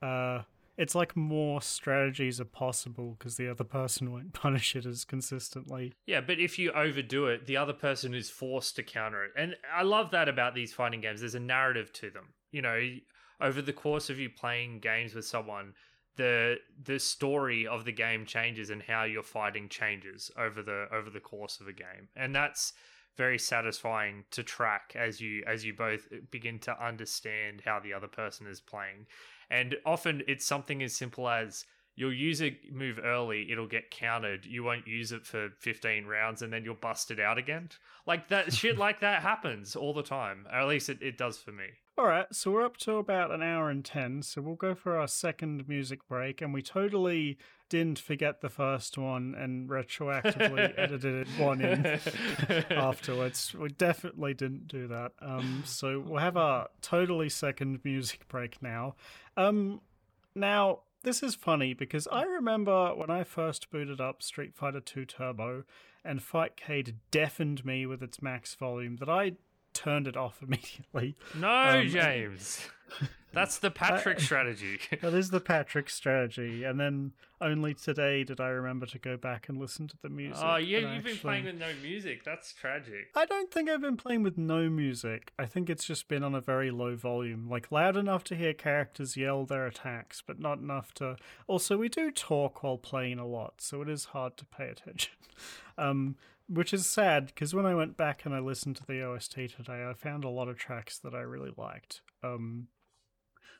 uh, 0.00 0.42
it's 0.76 0.94
like 0.94 1.16
more 1.16 1.60
strategies 1.60 2.40
are 2.40 2.44
possible 2.44 3.16
because 3.18 3.36
the 3.36 3.48
other 3.50 3.64
person 3.64 4.12
won't 4.12 4.32
punish 4.32 4.76
it 4.76 4.86
as 4.86 5.04
consistently. 5.04 5.94
Yeah, 6.06 6.20
but 6.20 6.38
if 6.38 6.58
you 6.58 6.70
overdo 6.72 7.26
it, 7.26 7.46
the 7.46 7.56
other 7.56 7.72
person 7.72 8.14
is 8.14 8.30
forced 8.30 8.76
to 8.76 8.82
counter 8.82 9.24
it. 9.24 9.32
And 9.36 9.56
I 9.74 9.82
love 9.82 10.10
that 10.12 10.28
about 10.28 10.54
these 10.54 10.72
fighting 10.72 11.00
games. 11.00 11.20
There's 11.20 11.34
a 11.34 11.40
narrative 11.40 11.92
to 11.94 12.10
them. 12.10 12.34
You 12.52 12.62
know, 12.62 12.80
over 13.40 13.60
the 13.60 13.72
course 13.72 14.08
of 14.08 14.18
you 14.18 14.30
playing 14.30 14.80
games 14.80 15.14
with 15.14 15.24
someone, 15.24 15.74
the 16.16 16.56
the 16.84 16.98
story 16.98 17.66
of 17.66 17.84
the 17.84 17.92
game 17.92 18.24
changes 18.24 18.70
and 18.70 18.82
how 18.82 19.04
you're 19.04 19.22
fighting 19.22 19.68
changes 19.68 20.30
over 20.38 20.62
the 20.62 20.86
over 20.92 21.10
the 21.10 21.20
course 21.20 21.60
of 21.60 21.68
a 21.68 21.72
game. 21.72 22.08
And 22.14 22.34
that's 22.34 22.72
very 23.16 23.38
satisfying 23.38 24.24
to 24.30 24.42
track 24.42 24.92
as 24.94 25.20
you 25.20 25.42
as 25.46 25.64
you 25.64 25.74
both 25.74 26.08
begin 26.30 26.58
to 26.60 26.84
understand 26.84 27.62
how 27.64 27.80
the 27.80 27.92
other 27.92 28.08
person 28.08 28.46
is 28.46 28.60
playing. 28.60 29.06
And 29.50 29.76
often 29.84 30.22
it's 30.28 30.44
something 30.44 30.82
as 30.82 30.94
simple 30.94 31.28
as 31.28 31.64
you'll 31.94 32.12
use 32.12 32.42
a 32.42 32.56
move 32.70 33.00
early, 33.02 33.50
it'll 33.50 33.66
get 33.66 33.90
countered. 33.90 34.44
You 34.44 34.62
won't 34.62 34.86
use 34.86 35.12
it 35.12 35.24
for 35.24 35.50
15 35.60 36.04
rounds 36.06 36.42
and 36.42 36.52
then 36.52 36.64
you'll 36.64 36.74
bust 36.74 37.10
it 37.10 37.18
out 37.18 37.38
again. 37.38 37.70
Like 38.06 38.28
that 38.28 38.52
shit 38.52 38.78
like 38.86 39.00
that 39.00 39.22
happens 39.22 39.74
all 39.74 39.94
the 39.94 40.02
time. 40.02 40.46
Or 40.52 40.60
at 40.60 40.68
least 40.68 40.88
it, 40.88 40.98
it 41.00 41.16
does 41.16 41.38
for 41.38 41.52
me. 41.52 41.66
All 41.98 42.04
right, 42.04 42.26
so 42.30 42.50
we're 42.50 42.62
up 42.62 42.76
to 42.78 42.96
about 42.96 43.30
an 43.30 43.42
hour 43.42 43.70
and 43.70 43.82
10, 43.82 44.20
so 44.20 44.42
we'll 44.42 44.54
go 44.54 44.74
for 44.74 44.98
our 44.98 45.08
second 45.08 45.66
music 45.66 46.06
break. 46.06 46.42
And 46.42 46.52
we 46.52 46.60
totally 46.60 47.38
didn't 47.70 47.98
forget 47.98 48.42
the 48.42 48.50
first 48.50 48.98
one 48.98 49.34
and 49.34 49.70
retroactively 49.70 50.74
edited 50.76 51.26
it 51.26 51.40
one 51.40 51.62
in 51.62 51.86
afterwards. 52.70 53.54
We 53.54 53.70
definitely 53.70 54.34
didn't 54.34 54.68
do 54.68 54.86
that. 54.88 55.12
Um, 55.22 55.62
so 55.64 56.00
we'll 56.00 56.20
have 56.20 56.36
our 56.36 56.68
totally 56.82 57.30
second 57.30 57.80
music 57.82 58.28
break 58.28 58.60
now. 58.60 58.94
Um, 59.38 59.80
now, 60.34 60.80
this 61.02 61.22
is 61.22 61.34
funny 61.34 61.72
because 61.72 62.06
I 62.12 62.24
remember 62.24 62.94
when 62.94 63.08
I 63.08 63.24
first 63.24 63.70
booted 63.70 64.02
up 64.02 64.22
Street 64.22 64.54
Fighter 64.54 64.80
2 64.80 65.06
Turbo 65.06 65.64
and 66.04 66.20
Fightcade 66.20 66.96
deafened 67.10 67.64
me 67.64 67.86
with 67.86 68.02
its 68.02 68.20
max 68.20 68.54
volume 68.54 68.96
that 68.96 69.08
I 69.08 69.32
turned 69.76 70.06
it 70.08 70.16
off 70.16 70.42
immediately. 70.42 71.16
No, 71.34 71.80
Um, 71.80 71.88
James. 71.88 72.68
That's 73.32 73.58
the 73.58 73.70
Patrick 73.70 74.18
strategy. 74.20 74.78
That 75.02 75.12
is 75.12 75.28
the 75.28 75.40
Patrick 75.40 75.90
strategy. 75.90 76.64
And 76.64 76.80
then 76.80 77.12
only 77.38 77.74
today 77.74 78.24
did 78.24 78.40
I 78.40 78.48
remember 78.48 78.86
to 78.86 78.98
go 78.98 79.18
back 79.18 79.50
and 79.50 79.58
listen 79.58 79.88
to 79.88 79.96
the 80.00 80.08
music. 80.08 80.42
oh, 80.42 80.56
yeah, 80.56 80.94
you've 80.94 81.04
been 81.04 81.18
playing 81.18 81.44
with 81.44 81.56
no 81.58 81.68
music. 81.82 82.24
That's 82.24 82.54
tragic. 82.54 83.08
I 83.14 83.26
don't 83.26 83.50
think 83.50 83.68
I've 83.68 83.82
been 83.82 83.98
playing 83.98 84.22
with 84.22 84.38
no 84.38 84.70
music. 84.70 85.32
I 85.38 85.44
think 85.44 85.68
it's 85.68 85.84
just 85.84 86.08
been 86.08 86.22
on 86.22 86.34
a 86.34 86.40
very 86.40 86.70
low 86.70 86.96
volume, 86.96 87.46
like 87.50 87.70
loud 87.70 87.94
enough 87.98 88.24
to 88.24 88.36
hear 88.36 88.54
characters 88.54 89.18
yell 89.18 89.44
their 89.44 89.66
attacks, 89.66 90.22
but 90.26 90.38
not 90.40 90.58
enough 90.58 90.94
to. 90.94 91.16
Also, 91.46 91.76
we 91.76 91.90
do 91.90 92.10
talk 92.10 92.62
while 92.62 92.78
playing 92.78 93.18
a 93.18 93.26
lot, 93.26 93.60
so 93.60 93.82
it 93.82 93.88
is 93.90 94.06
hard 94.06 94.38
to 94.38 94.46
pay 94.46 94.68
attention. 94.68 95.12
Um, 95.76 96.16
which 96.48 96.72
is 96.72 96.86
sad 96.86 97.26
because 97.26 97.54
when 97.54 97.66
I 97.66 97.74
went 97.74 97.96
back 97.96 98.24
and 98.24 98.34
I 98.34 98.38
listened 98.38 98.76
to 98.76 98.86
the 98.86 99.02
OST 99.02 99.34
today, 99.56 99.86
I 99.88 99.94
found 99.94 100.24
a 100.24 100.28
lot 100.28 100.48
of 100.48 100.56
tracks 100.56 100.98
that 100.98 101.14
I 101.14 101.20
really 101.20 101.52
liked. 101.56 102.02
Um, 102.22 102.68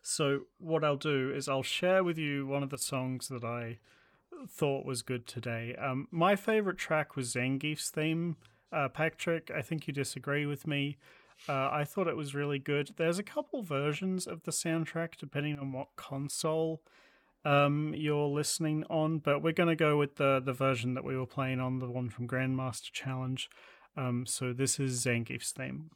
so 0.02 0.42
what 0.58 0.84
I'll 0.84 0.96
do 0.96 1.32
is 1.34 1.48
I'll 1.48 1.62
share 1.62 2.04
with 2.04 2.18
you 2.18 2.46
one 2.46 2.62
of 2.62 2.70
the 2.70 2.78
songs 2.78 3.28
that 3.28 3.44
I 3.44 3.78
thought 4.48 4.86
was 4.86 5.02
good 5.02 5.26
today. 5.26 5.74
Um, 5.76 6.08
my 6.10 6.36
favorite 6.36 6.78
track 6.78 7.16
was 7.16 7.32
Zangief's 7.32 7.90
theme. 7.90 8.36
Uh, 8.72 8.88
Patrick, 8.88 9.50
I 9.54 9.62
think 9.62 9.86
you 9.86 9.92
disagree 9.92 10.46
with 10.46 10.66
me. 10.66 10.96
Uh, 11.48 11.68
I 11.70 11.84
thought 11.84 12.08
it 12.08 12.16
was 12.16 12.34
really 12.34 12.58
good. 12.58 12.92
There's 12.96 13.18
a 13.18 13.24
couple 13.24 13.62
versions 13.62 14.26
of 14.26 14.42
the 14.44 14.50
soundtrack 14.50 15.16
depending 15.18 15.58
on 15.58 15.72
what 15.72 15.88
console 15.96 16.82
um, 17.46 17.94
you're 17.96 18.26
listening 18.26 18.84
on, 18.90 19.18
but 19.18 19.42
we're 19.42 19.52
going 19.52 19.68
to 19.68 19.76
go 19.76 19.96
with 19.96 20.16
the 20.16 20.42
the 20.44 20.52
version 20.52 20.94
that 20.94 21.04
we 21.04 21.16
were 21.16 21.26
playing 21.26 21.60
on, 21.60 21.78
the 21.78 21.88
one 21.88 22.10
from 22.10 22.26
Grandmaster 22.26 22.90
Challenge. 22.92 23.48
Um, 23.96 24.26
so 24.26 24.52
this 24.52 24.78
is 24.80 25.04
Zangief's 25.04 25.52
theme. 25.52 25.90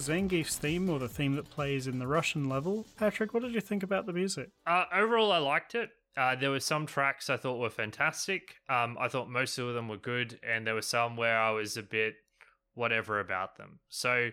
Was 0.00 0.08
Zangief's 0.08 0.56
theme, 0.56 0.88
or 0.88 0.98
the 0.98 1.08
theme 1.08 1.34
that 1.36 1.50
plays 1.50 1.86
in 1.86 1.98
the 1.98 2.06
Russian 2.06 2.48
level. 2.48 2.86
Patrick, 2.96 3.34
what 3.34 3.42
did 3.42 3.52
you 3.52 3.60
think 3.60 3.82
about 3.82 4.06
the 4.06 4.12
music? 4.12 4.48
Uh, 4.66 4.84
overall, 4.94 5.30
I 5.30 5.38
liked 5.38 5.74
it. 5.74 5.90
Uh, 6.16 6.34
there 6.36 6.50
were 6.50 6.60
some 6.60 6.86
tracks 6.86 7.28
I 7.28 7.36
thought 7.36 7.58
were 7.58 7.70
fantastic. 7.70 8.56
Um, 8.68 8.96
I 8.98 9.08
thought 9.08 9.28
most 9.28 9.58
of 9.58 9.74
them 9.74 9.88
were 9.88 9.98
good, 9.98 10.40
and 10.42 10.66
there 10.66 10.74
were 10.74 10.82
some 10.82 11.16
where 11.16 11.38
I 11.38 11.50
was 11.50 11.76
a 11.76 11.82
bit 11.82 12.14
whatever 12.74 13.20
about 13.20 13.56
them. 13.56 13.80
So 13.90 14.30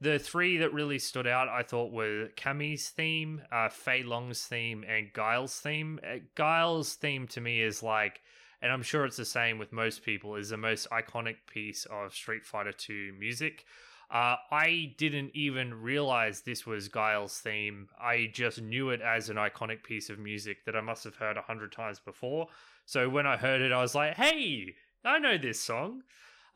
the 0.00 0.18
three 0.18 0.56
that 0.58 0.74
really 0.74 0.98
stood 0.98 1.28
out, 1.28 1.48
I 1.48 1.62
thought, 1.62 1.92
were 1.92 2.28
Cammy's 2.36 2.88
theme, 2.88 3.42
uh, 3.52 3.68
Fei 3.68 4.02
Long's 4.02 4.42
theme, 4.42 4.84
and 4.88 5.12
Guile's 5.12 5.60
theme. 5.60 6.00
Uh, 6.04 6.18
Guile's 6.34 6.94
theme 6.94 7.28
to 7.28 7.40
me 7.40 7.62
is 7.62 7.84
like, 7.84 8.20
and 8.60 8.72
I'm 8.72 8.82
sure 8.82 9.04
it's 9.04 9.16
the 9.16 9.24
same 9.24 9.58
with 9.58 9.72
most 9.72 10.04
people, 10.04 10.34
is 10.34 10.48
the 10.48 10.56
most 10.56 10.88
iconic 10.90 11.36
piece 11.48 11.86
of 11.86 12.14
Street 12.14 12.44
Fighter 12.44 12.72
2 12.72 13.12
music. 13.18 13.64
Uh, 14.10 14.36
I 14.50 14.94
didn't 14.96 15.30
even 15.34 15.74
realize 15.74 16.40
this 16.40 16.66
was 16.66 16.88
Guile's 16.88 17.38
theme. 17.38 17.88
I 18.00 18.30
just 18.32 18.60
knew 18.60 18.90
it 18.90 19.00
as 19.00 19.28
an 19.28 19.36
iconic 19.36 19.82
piece 19.82 20.10
of 20.10 20.18
music 20.18 20.64
that 20.66 20.76
I 20.76 20.80
must 20.80 21.04
have 21.04 21.16
heard 21.16 21.36
a 21.36 21.42
hundred 21.42 21.72
times 21.72 21.98
before. 21.98 22.48
So 22.86 23.08
when 23.08 23.26
I 23.26 23.36
heard 23.36 23.60
it, 23.60 23.72
I 23.72 23.80
was 23.80 23.94
like, 23.94 24.14
hey, 24.14 24.74
I 25.04 25.18
know 25.18 25.38
this 25.38 25.60
song. 25.60 26.02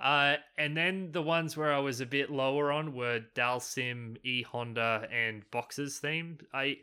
Uh, 0.01 0.37
and 0.57 0.77
then 0.77 1.11
the 1.11 1.23
ones 1.23 1.57
where 1.57 1.73
I 1.73 1.81
was 1.81 2.01
a 2.01 2.07
bit 2.07 2.31
lower 2.31 2.71
on 2.71 2.95
were 2.95 3.21
Dhalsim, 3.35 4.17
E 4.23 4.43
Honda, 4.43 5.09
and 5.13 5.43
Boxer's 5.51 5.99
theme. 5.99 6.39
I 6.55 6.79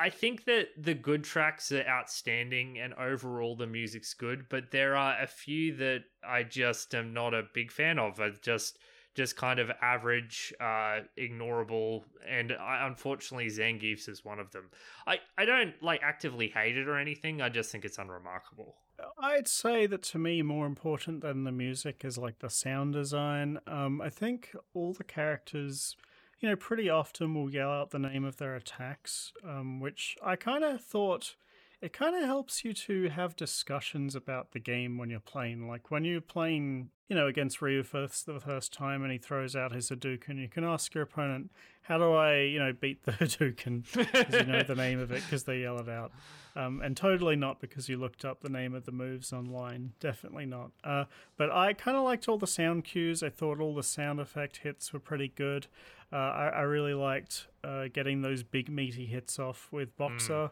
I 0.00 0.10
think 0.10 0.44
that 0.44 0.68
the 0.76 0.94
good 0.94 1.24
tracks 1.24 1.72
are 1.72 1.84
outstanding 1.86 2.78
and 2.78 2.94
overall 2.94 3.56
the 3.56 3.66
music's 3.66 4.14
good, 4.14 4.46
but 4.48 4.70
there 4.70 4.94
are 4.96 5.20
a 5.20 5.26
few 5.26 5.74
that 5.76 6.04
I 6.26 6.44
just 6.44 6.94
am 6.94 7.12
not 7.12 7.34
a 7.34 7.48
big 7.52 7.72
fan 7.72 7.98
of. 7.98 8.20
I 8.20 8.30
just 8.30 8.78
just 9.18 9.34
kind 9.34 9.58
of 9.58 9.68
average, 9.82 10.54
uh, 10.60 11.00
ignorable, 11.18 12.04
and 12.26 12.52
I, 12.52 12.86
unfortunately 12.86 13.48
Zangief's 13.48 14.06
is 14.06 14.24
one 14.24 14.38
of 14.38 14.52
them. 14.52 14.70
I, 15.08 15.18
I 15.36 15.44
don't 15.44 15.74
like 15.82 16.00
actively 16.04 16.46
hate 16.46 16.78
it 16.78 16.86
or 16.86 16.96
anything. 16.96 17.42
I 17.42 17.48
just 17.48 17.72
think 17.72 17.84
it's 17.84 17.98
unremarkable. 17.98 18.76
I'd 19.18 19.48
say 19.48 19.86
that 19.86 20.02
to 20.04 20.18
me, 20.18 20.42
more 20.42 20.66
important 20.66 21.20
than 21.22 21.42
the 21.42 21.50
music 21.50 22.02
is 22.04 22.16
like 22.16 22.38
the 22.38 22.48
sound 22.48 22.92
design. 22.92 23.58
Um, 23.66 24.00
I 24.00 24.08
think 24.08 24.54
all 24.72 24.92
the 24.92 25.02
characters, 25.02 25.96
you 26.38 26.48
know, 26.48 26.54
pretty 26.56 26.88
often 26.88 27.34
will 27.34 27.50
yell 27.50 27.72
out 27.72 27.90
the 27.90 27.98
name 27.98 28.24
of 28.24 28.36
their 28.36 28.54
attacks, 28.54 29.32
um, 29.44 29.80
which 29.80 30.16
I 30.24 30.36
kind 30.36 30.62
of 30.62 30.80
thought 30.80 31.34
it 31.80 31.92
kind 31.92 32.16
of 32.16 32.24
helps 32.24 32.64
you 32.64 32.72
to 32.72 33.08
have 33.08 33.36
discussions 33.36 34.16
about 34.16 34.50
the 34.50 34.58
game 34.58 34.98
when 34.98 35.10
you're 35.10 35.20
playing. 35.20 35.68
Like 35.68 35.90
when 35.92 36.04
you're 36.04 36.20
playing, 36.20 36.90
you 37.08 37.14
know, 37.14 37.28
against 37.28 37.62
Ryu 37.62 37.84
for 37.84 38.00
the 38.00 38.40
first 38.40 38.72
time 38.72 39.04
and 39.04 39.12
he 39.12 39.18
throws 39.18 39.54
out 39.54 39.72
his 39.72 39.88
Hadouken, 39.88 40.40
you 40.40 40.48
can 40.48 40.64
ask 40.64 40.92
your 40.92 41.04
opponent, 41.04 41.52
"How 41.82 41.98
do 41.98 42.12
I, 42.12 42.40
you 42.40 42.58
know, 42.58 42.72
beat 42.72 43.04
the 43.04 43.12
Hadouken?" 43.20 43.84
Because 43.94 44.34
you 44.34 44.52
know 44.52 44.62
the 44.64 44.74
name 44.74 44.98
of 44.98 45.12
it 45.12 45.22
because 45.22 45.44
they 45.44 45.60
yell 45.60 45.78
it 45.78 45.88
out. 45.88 46.10
Um, 46.56 46.80
and 46.82 46.96
totally 46.96 47.36
not 47.36 47.60
because 47.60 47.88
you 47.88 47.96
looked 47.96 48.24
up 48.24 48.40
the 48.40 48.48
name 48.48 48.74
of 48.74 48.84
the 48.84 48.90
moves 48.90 49.32
online. 49.32 49.92
Definitely 50.00 50.46
not. 50.46 50.72
Uh, 50.82 51.04
but 51.36 51.52
I 51.52 51.74
kind 51.74 51.96
of 51.96 52.02
liked 52.02 52.28
all 52.28 52.38
the 52.38 52.48
sound 52.48 52.84
cues. 52.84 53.22
I 53.22 53.30
thought 53.30 53.60
all 53.60 53.76
the 53.76 53.84
sound 53.84 54.18
effect 54.18 54.58
hits 54.58 54.92
were 54.92 54.98
pretty 54.98 55.28
good. 55.28 55.68
Uh, 56.12 56.16
I, 56.16 56.48
I, 56.48 56.60
really 56.62 56.94
liked 56.94 57.48
uh, 57.62 57.84
getting 57.92 58.22
those 58.22 58.42
big 58.42 58.70
meaty 58.70 59.04
hits 59.04 59.38
off 59.38 59.68
with 59.70 59.94
Boxer. 59.96 60.32
Mm 60.32 60.50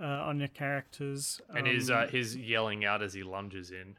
uh, 0.00 0.04
on 0.04 0.38
your 0.38 0.48
characters. 0.48 1.40
And 1.50 1.66
um, 1.66 1.74
his 1.74 1.90
uh, 1.90 2.08
his 2.10 2.36
yelling 2.36 2.84
out 2.84 3.02
as 3.02 3.14
he 3.14 3.22
lunges 3.22 3.70
in. 3.70 3.96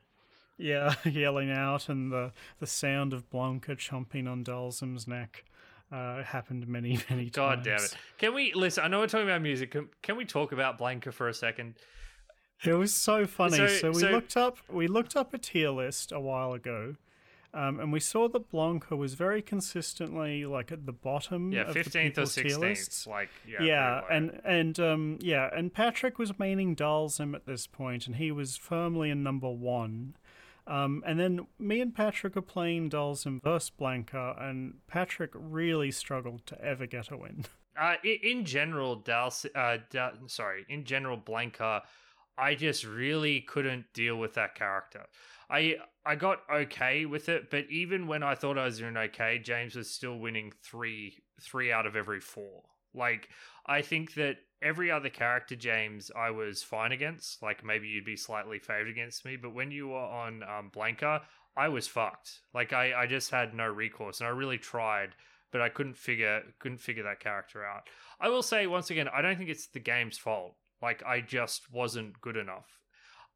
Yeah, 0.58 0.96
yelling 1.06 1.52
out, 1.52 1.90
and 1.90 2.12
the 2.12 2.32
the 2.60 2.68
sound 2.68 3.14
of 3.14 3.30
Blanka 3.30 3.78
chomping 3.78 4.30
on 4.30 4.44
Dhalsim's 4.44 5.08
neck. 5.08 5.46
Uh, 5.90 6.22
happened 6.22 6.68
many, 6.68 7.00
many 7.10 7.30
God 7.30 7.64
times. 7.64 7.66
God 7.66 7.78
damn 7.78 7.84
it! 7.86 7.98
Can 8.18 8.34
we 8.34 8.54
listen? 8.54 8.84
I 8.84 8.88
know 8.88 9.00
we're 9.00 9.08
talking 9.08 9.28
about 9.28 9.42
music. 9.42 9.72
Can, 9.72 9.90
can 10.02 10.18
we 10.18 10.26
talk 10.26 10.52
about 10.52 10.78
Blanka 10.78 11.14
for 11.14 11.30
a 11.30 11.34
second? 11.34 11.76
It 12.66 12.74
was 12.74 12.94
so 12.94 13.26
funny. 13.26 13.58
So, 13.58 13.68
so 13.68 13.92
we 13.92 14.02
so, 14.02 14.10
looked 14.10 14.36
up 14.36 14.58
we 14.70 14.88
looked 14.88 15.16
up 15.16 15.34
a 15.34 15.38
tier 15.38 15.70
list 15.70 16.12
a 16.12 16.20
while 16.20 16.54
ago, 16.54 16.96
um, 17.54 17.80
and 17.80 17.92
we 17.92 18.00
saw 18.00 18.28
that 18.30 18.52
Blanka 18.52 18.98
was 18.98 19.14
very 19.14 19.42
consistently 19.42 20.46
like 20.46 20.72
at 20.72 20.86
the 20.86 20.92
bottom. 20.92 21.52
Yeah, 21.52 21.72
fifteenth 21.72 22.18
or 22.18 22.26
sixteenth. 22.26 23.08
Like 23.08 23.30
yeah, 23.48 23.64
yeah, 23.64 24.02
and 24.12 24.42
and 24.44 24.80
um, 24.80 25.20
yeah, 25.22 25.50
and 25.56 25.74
Patrick 25.74 26.20
was 26.20 26.34
maining 26.34 26.76
Dhalsim 26.76 27.36
at 27.36 27.46
this 27.46 27.68
point, 27.68 28.08
and 28.08 28.18
he 28.18 28.32
was 28.32 28.58
firmly 28.58 29.10
in 29.10 29.24
number 29.24 29.50
one. 29.50 30.16
Um, 30.68 31.02
and 31.06 31.18
then 31.18 31.48
me 31.58 31.80
and 31.80 31.96
Patrick 31.96 32.36
are 32.36 32.42
playing 32.42 32.90
Dhalsim 32.90 33.42
versus 33.42 33.72
Blanka, 33.80 34.42
and 34.42 34.76
Patrick 34.88 35.32
really 35.34 35.92
struggled 35.92 36.46
to 36.48 36.62
ever 36.62 36.86
get 36.86 37.12
a 37.12 37.18
win. 37.18 37.46
Uh, 37.80 37.94
in, 38.04 38.44
general, 38.44 38.96
Dal, 38.96 39.32
uh, 39.54 39.78
Dal, 39.92 40.14
sorry, 40.26 40.66
in 40.68 40.84
general, 40.84 41.16
Blanka, 41.16 41.82
I 42.36 42.56
just 42.56 42.84
really 42.84 43.42
couldn't 43.42 43.86
deal 43.94 44.16
with 44.16 44.34
that 44.34 44.56
character. 44.56 45.06
I 45.48 45.76
I 46.08 46.16
got 46.16 46.40
okay 46.50 47.06
with 47.06 47.28
it, 47.28 47.52
but 47.52 47.66
even 47.70 48.08
when 48.08 48.24
I 48.24 48.34
thought 48.34 48.58
I 48.58 48.64
was 48.64 48.80
doing 48.80 48.96
okay, 48.96 49.40
James 49.40 49.76
was 49.76 49.90
still 49.90 50.18
winning 50.18 50.54
three 50.64 51.18
three 51.42 51.70
out 51.70 51.86
of 51.86 51.98
every 51.98 52.22
four. 52.22 52.64
Like 52.94 53.28
I 53.66 53.82
think 53.82 54.14
that 54.14 54.38
every 54.62 54.90
other 54.90 55.10
character, 55.10 55.58
James, 55.58 56.10
I 56.16 56.32
was 56.32 56.64
fine 56.64 56.94
against. 56.94 57.44
Like 57.44 57.62
maybe 57.66 57.90
you'd 57.90 58.06
be 58.06 58.16
slightly 58.16 58.58
favored 58.58 58.88
against 58.88 59.26
me, 59.26 59.36
but 59.36 59.54
when 59.54 59.70
you 59.70 59.90
were 59.90 59.98
on 59.98 60.44
um, 60.44 60.72
Blanka, 60.74 61.24
I 61.58 61.68
was 61.68 61.88
fucked. 61.90 62.40
Like 62.54 62.72
I 62.72 62.94
I 62.94 63.06
just 63.06 63.30
had 63.30 63.54
no 63.54 63.68
recourse, 63.68 64.22
and 64.22 64.28
I 64.28 64.32
really 64.32 64.58
tried, 64.58 65.10
but 65.52 65.60
I 65.60 65.68
couldn't 65.68 65.98
figure 65.98 66.42
couldn't 66.60 66.80
figure 66.80 67.04
that 67.04 67.20
character 67.20 67.66
out. 67.66 67.90
I 68.22 68.30
will 68.30 68.44
say 68.44 68.66
once 68.66 68.90
again, 68.92 69.10
I 69.14 69.22
don't 69.22 69.38
think 69.38 69.50
it's 69.50 69.68
the 69.68 69.82
game's 69.82 70.18
fault. 70.18 70.56
Like 70.82 71.04
I 71.06 71.20
just 71.20 71.70
wasn't 71.70 72.22
good 72.22 72.38
enough. 72.38 72.80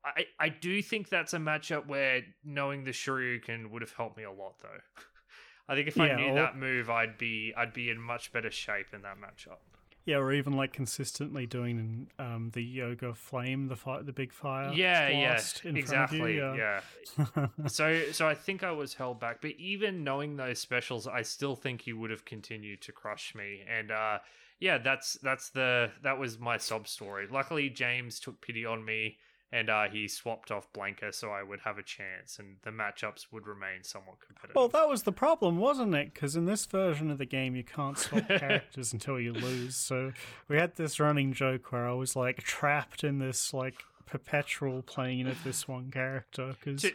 I, 0.04 0.26
I 0.40 0.50
do 0.50 0.82
think 0.82 1.10
that's 1.10 1.34
a 1.34 1.38
matchup 1.38 1.88
where 1.88 2.22
knowing 2.44 2.84
the 2.84 2.92
Shoryuken 2.92 3.70
would 3.70 3.82
have 3.82 3.94
helped 3.94 4.18
me 4.18 4.24
a 4.24 4.32
lot 4.32 4.56
though. 4.62 5.04
I 5.70 5.76
think 5.76 5.88
if 5.88 5.98
yeah, 5.98 6.04
I 6.04 6.16
knew 6.16 6.32
or, 6.32 6.36
that 6.36 6.58
move 6.58 6.90
I'd 6.90 7.18
be 7.18 7.54
I'd 7.56 7.74
be 7.74 7.90
in 7.90 8.00
much 8.00 8.32
better 8.34 8.52
shape 8.52 8.88
in 8.94 9.04
that 9.04 9.18
matchup. 9.18 9.60
Yeah, 10.06 10.18
or 10.18 10.34
even 10.34 10.54
like 10.54 10.74
consistently 10.74 11.46
doing 11.46 12.10
um, 12.18 12.50
the 12.54 12.64
yoga 12.64 13.14
flame, 13.14 13.68
the 13.68 13.76
fire, 13.76 14.02
the 14.02 14.12
big 14.12 14.34
fire. 14.34 14.74
Yeah, 14.74 15.10
yeah, 15.10 15.40
exactly. 15.64 16.36
You, 16.36 16.56
yeah. 16.56 16.82
yeah. 17.20 17.48
so, 17.68 18.02
so 18.12 18.28
I 18.28 18.34
think 18.34 18.64
I 18.64 18.72
was 18.72 18.96
held 18.96 19.20
back, 19.20 19.42
but 19.42 19.52
even 19.52 20.04
knowing 20.04 20.38
those 20.38 20.58
specials, 20.58 21.06
I 21.06 21.22
still 21.22 21.56
think 21.56 21.82
he 21.82 21.94
would 21.94 22.10
have 22.10 22.26
continued 22.26 22.82
to 22.82 22.92
crush 22.92 23.36
me. 23.36 23.62
And 23.70 23.92
uh, 23.92 24.20
yeah, 24.60 24.80
that's 24.80 25.20
that's 25.22 25.50
the 25.52 25.92
that 26.02 26.18
was 26.18 26.40
my 26.40 26.58
sob 26.58 26.88
story. 26.88 27.28
Luckily, 27.30 27.70
James 27.70 28.20
took 28.20 28.42
pity 28.42 28.66
on 28.66 28.84
me 28.84 29.18
and 29.52 29.70
uh, 29.70 29.90
he 29.90 30.08
swapped 30.08 30.52
off 30.52 30.72
Blanka 30.74 31.14
so 31.14 31.30
I 31.32 31.44
would 31.44 31.60
have 31.62 31.78
a 31.78 31.84
chance, 31.84 32.40
and 32.40 32.56
the 32.64 32.72
matchups 32.72 33.28
would 33.32 33.48
remain 33.48 33.84
somewhat 33.84 34.18
competitive. 34.26 34.56
Well, 34.56 34.70
that 34.70 34.88
was 34.88 35.04
the 35.04 35.12
problem, 35.12 35.58
wasn't 35.58 35.94
it? 35.94 36.14
Because 36.14 36.36
in 36.36 36.46
this 36.46 36.66
version 36.66 37.12
of 37.12 37.18
the 37.18 37.26
game, 37.26 37.56
you 37.56 37.64
can't 37.64 37.98
swap 37.98 38.28
characters 38.28 38.94
until 38.94 39.20
you 39.20 39.34
lose. 39.34 39.76
So 39.76 40.14
we 40.48 40.58
had 40.58 40.76
this 40.76 41.00
running 41.00 41.34
joke 41.34 41.72
where 41.72 41.88
I 41.88 41.94
was 41.94 42.16
like 42.16 42.44
trapped 42.44 43.04
in 43.04 43.20
this 43.20 43.54
like 43.54 43.84
perpetual 44.06 44.82
plane 44.82 45.28
of 45.28 45.44
this 45.44 45.68
one 45.68 45.92
character 45.92 46.56
because. 46.64 46.86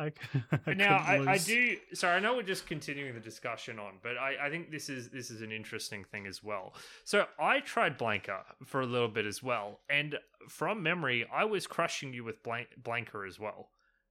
I, 0.52 0.58
I 0.66 0.74
now 0.74 0.96
I, 0.96 1.32
I, 1.32 1.38
do. 1.38 1.76
Sorry, 1.92 2.16
I 2.16 2.20
know 2.20 2.34
we're 2.34 2.42
just 2.42 2.66
continuing 2.66 3.14
the 3.14 3.20
discussion 3.20 3.78
on, 3.78 3.94
but 4.02 4.16
I, 4.16 4.46
I 4.46 4.50
think 4.50 4.70
this 4.70 4.88
is 4.88 5.10
this 5.10 5.30
is 5.30 5.42
an 5.42 5.52
interesting 5.52 6.04
thing 6.04 6.26
as 6.26 6.42
well. 6.42 6.74
So 7.04 7.26
I 7.38 7.60
tried 7.60 7.98
Blanka 7.98 8.40
for 8.64 8.80
a 8.80 8.86
little 8.86 9.08
bit 9.08 9.26
as 9.26 9.42
well, 9.42 9.80
and 9.90 10.16
from 10.48 10.82
memory, 10.82 11.26
I 11.32 11.44
was 11.44 11.66
crushing 11.66 12.14
you 12.14 12.24
with 12.24 12.42
Blank, 12.42 12.68
Blanka 12.82 13.26
as 13.28 13.38
well. 13.38 13.68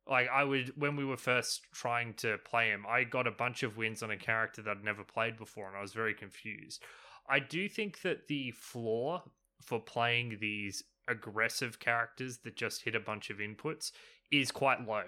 Like 0.08 0.28
I 0.30 0.44
would 0.44 0.74
when 0.76 0.96
we 0.96 1.06
were 1.06 1.18
first 1.18 1.62
trying 1.74 2.14
to 2.16 2.38
play 2.40 2.70
him, 2.70 2.86
I 2.88 3.04
got 3.04 3.26
a 3.26 3.32
bunch 3.32 3.64
of 3.64 3.78
wins 3.78 4.04
on 4.04 4.12
a 4.12 4.18
character 4.18 4.62
that 4.62 4.78
I'd 4.78 4.84
never 4.84 5.04
played 5.04 5.38
before, 5.38 5.68
and 5.68 5.78
I 5.78 5.82
was 5.82 5.94
very 5.94 6.14
confused. 6.14 6.84
I 7.28 7.40
do 7.40 7.68
think 7.68 8.02
that 8.02 8.28
the 8.28 8.52
floor 8.52 9.24
for 9.62 9.80
playing 9.80 10.38
these 10.40 10.84
aggressive 11.08 11.80
characters 11.80 12.40
that 12.40 12.56
just 12.56 12.84
hit 12.84 12.96
a 12.96 13.00
bunch 13.00 13.30
of 13.30 13.38
inputs 13.38 13.92
is 14.32 14.52
quite 14.52 14.88
low. 14.88 15.04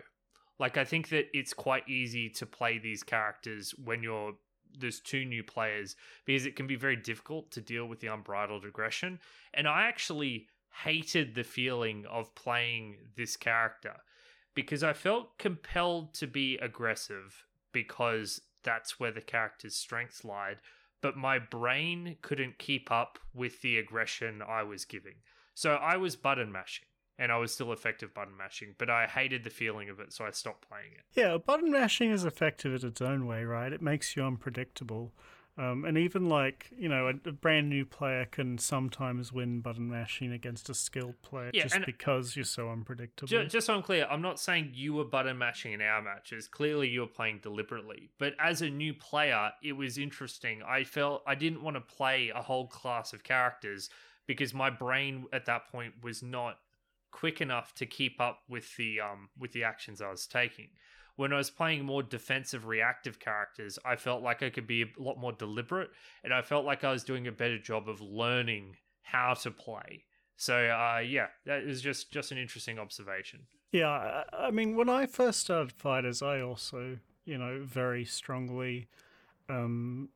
Like 0.61 0.77
I 0.77 0.85
think 0.85 1.09
that 1.09 1.25
it's 1.33 1.55
quite 1.55 1.89
easy 1.89 2.29
to 2.29 2.45
play 2.45 2.77
these 2.77 3.01
characters 3.01 3.73
when 3.83 4.03
you're 4.03 4.33
there's 4.77 5.01
two 5.01 5.25
new 5.25 5.43
players 5.43 5.95
because 6.23 6.45
it 6.45 6.55
can 6.55 6.67
be 6.67 6.75
very 6.75 6.95
difficult 6.95 7.51
to 7.51 7.61
deal 7.61 7.87
with 7.87 7.99
the 7.99 8.07
unbridled 8.07 8.63
aggression. 8.63 9.19
And 9.55 9.67
I 9.67 9.87
actually 9.87 10.47
hated 10.83 11.33
the 11.33 11.43
feeling 11.43 12.05
of 12.09 12.33
playing 12.35 12.97
this 13.17 13.35
character 13.35 13.95
because 14.53 14.83
I 14.83 14.93
felt 14.93 15.39
compelled 15.39 16.13
to 16.13 16.27
be 16.27 16.57
aggressive 16.59 17.43
because 17.73 18.39
that's 18.63 18.99
where 18.99 19.11
the 19.11 19.19
character's 19.19 19.75
strengths 19.75 20.23
lied, 20.23 20.57
but 21.01 21.17
my 21.17 21.39
brain 21.39 22.17
couldn't 22.21 22.59
keep 22.59 22.91
up 22.91 23.17
with 23.33 23.61
the 23.61 23.79
aggression 23.79 24.43
I 24.47 24.61
was 24.61 24.85
giving. 24.85 25.15
So 25.55 25.73
I 25.73 25.97
was 25.97 26.15
button 26.15 26.51
mashing 26.51 26.85
and 27.17 27.31
I 27.31 27.37
was 27.37 27.53
still 27.53 27.71
effective 27.71 28.13
button 28.13 28.35
mashing, 28.37 28.75
but 28.77 28.89
I 28.89 29.05
hated 29.05 29.43
the 29.43 29.49
feeling 29.49 29.89
of 29.89 29.99
it, 29.99 30.13
so 30.13 30.25
I 30.25 30.31
stopped 30.31 30.67
playing 30.67 30.93
it. 30.93 31.03
Yeah, 31.13 31.37
button 31.37 31.71
mashing 31.71 32.11
is 32.11 32.25
effective 32.25 32.81
in 32.81 32.89
its 32.89 33.01
own 33.01 33.25
way, 33.25 33.43
right? 33.43 33.71
It 33.71 33.81
makes 33.81 34.15
you 34.15 34.23
unpredictable. 34.23 35.13
Um, 35.57 35.83
and 35.83 35.97
even 35.97 36.29
like 36.29 36.71
you 36.77 36.87
know, 36.87 37.07
a, 37.07 37.29
a, 37.29 37.33
brand 37.33 37.69
new 37.69 37.85
player 37.85 38.25
can 38.25 38.57
sometimes 38.57 39.33
win 39.33 39.59
button 39.59 39.89
mashing 39.89 40.31
against 40.31 40.69
a 40.69 40.73
skilled 40.73 41.21
player 41.21 41.51
yeah, 41.53 41.63
just 41.63 41.85
because 41.85 42.37
you're 42.37 42.45
so 42.45 42.69
unpredictable. 42.69 43.27
Just, 43.27 43.51
just 43.51 43.67
so 43.67 43.75
I'm 43.75 43.81
clear, 43.81 44.07
I'm 44.09 44.21
not 44.21 44.39
saying 44.39 44.71
you 44.73 44.93
were 44.93 45.03
button 45.03 45.37
mashing 45.37 45.73
in 45.73 45.81
our 45.81 46.01
matches. 46.01 46.47
Clearly, 46.47 46.87
you 46.87 47.01
were 47.01 47.07
playing 47.07 47.41
deliberately. 47.43 48.11
But 48.17 48.33
as 48.39 48.61
a 48.61 48.69
new 48.69 48.93
player, 48.93 49.51
it 49.61 49.73
was 49.73 49.97
interesting. 49.97 50.63
I 50.63 50.85
felt 50.85 51.21
I 51.27 51.35
didn't 51.35 51.61
want 51.61 51.75
to 51.75 51.81
play 51.81 52.31
a 52.33 52.41
whole 52.41 52.67
class 52.67 53.11
of 53.11 53.23
characters 53.23 53.89
because 54.27 54.53
my 54.53 54.69
brain 54.69 55.25
at 55.33 55.45
that 55.47 55.67
point 55.69 55.95
was 56.01 56.23
not 56.23 56.59
quick 57.11 57.41
enough 57.41 57.73
to 57.75 57.85
keep 57.85 58.19
up 58.19 58.39
with 58.49 58.75
the 58.77 58.99
um 58.99 59.29
with 59.37 59.51
the 59.51 59.63
actions 59.63 60.01
I 60.01 60.09
was 60.09 60.25
taking 60.25 60.69
when 61.15 61.33
I 61.33 61.37
was 61.37 61.51
playing 61.51 61.85
more 61.85 62.01
defensive 62.01 62.65
reactive 62.65 63.19
characters, 63.19 63.77
I 63.85 63.95
felt 63.95 64.23
like 64.23 64.41
I 64.41 64.49
could 64.49 64.65
be 64.65 64.83
a 64.83 64.87
lot 64.97 65.19
more 65.19 65.31
deliberate 65.31 65.91
and 66.23 66.33
I 66.33 66.41
felt 66.41 66.65
like 66.65 66.83
I 66.83 66.91
was 66.91 67.03
doing 67.03 67.27
a 67.27 67.31
better 67.31 67.59
job 67.59 67.87
of 67.89 68.01
learning 68.01 68.77
how 69.03 69.33
to 69.35 69.51
play. 69.51 70.05
So 70.37 70.55
uh, 70.55 70.99
yeah, 70.99 71.27
that 71.45 71.61
is 71.63 71.81
just 71.81 72.11
just 72.11 72.31
an 72.31 72.37
interesting 72.39 72.79
observation. 72.79 73.41
Yeah, 73.71 74.23
I 74.33 74.51
mean, 74.51 74.75
when 74.75 74.89
I 74.89 75.05
first 75.05 75.41
started 75.41 75.71
fighters, 75.71 76.21
I 76.21 76.41
also, 76.41 76.97
you 77.23 77.37
know, 77.37 77.61
very 77.63 78.03
strongly 78.03 78.87
um, 79.47 80.09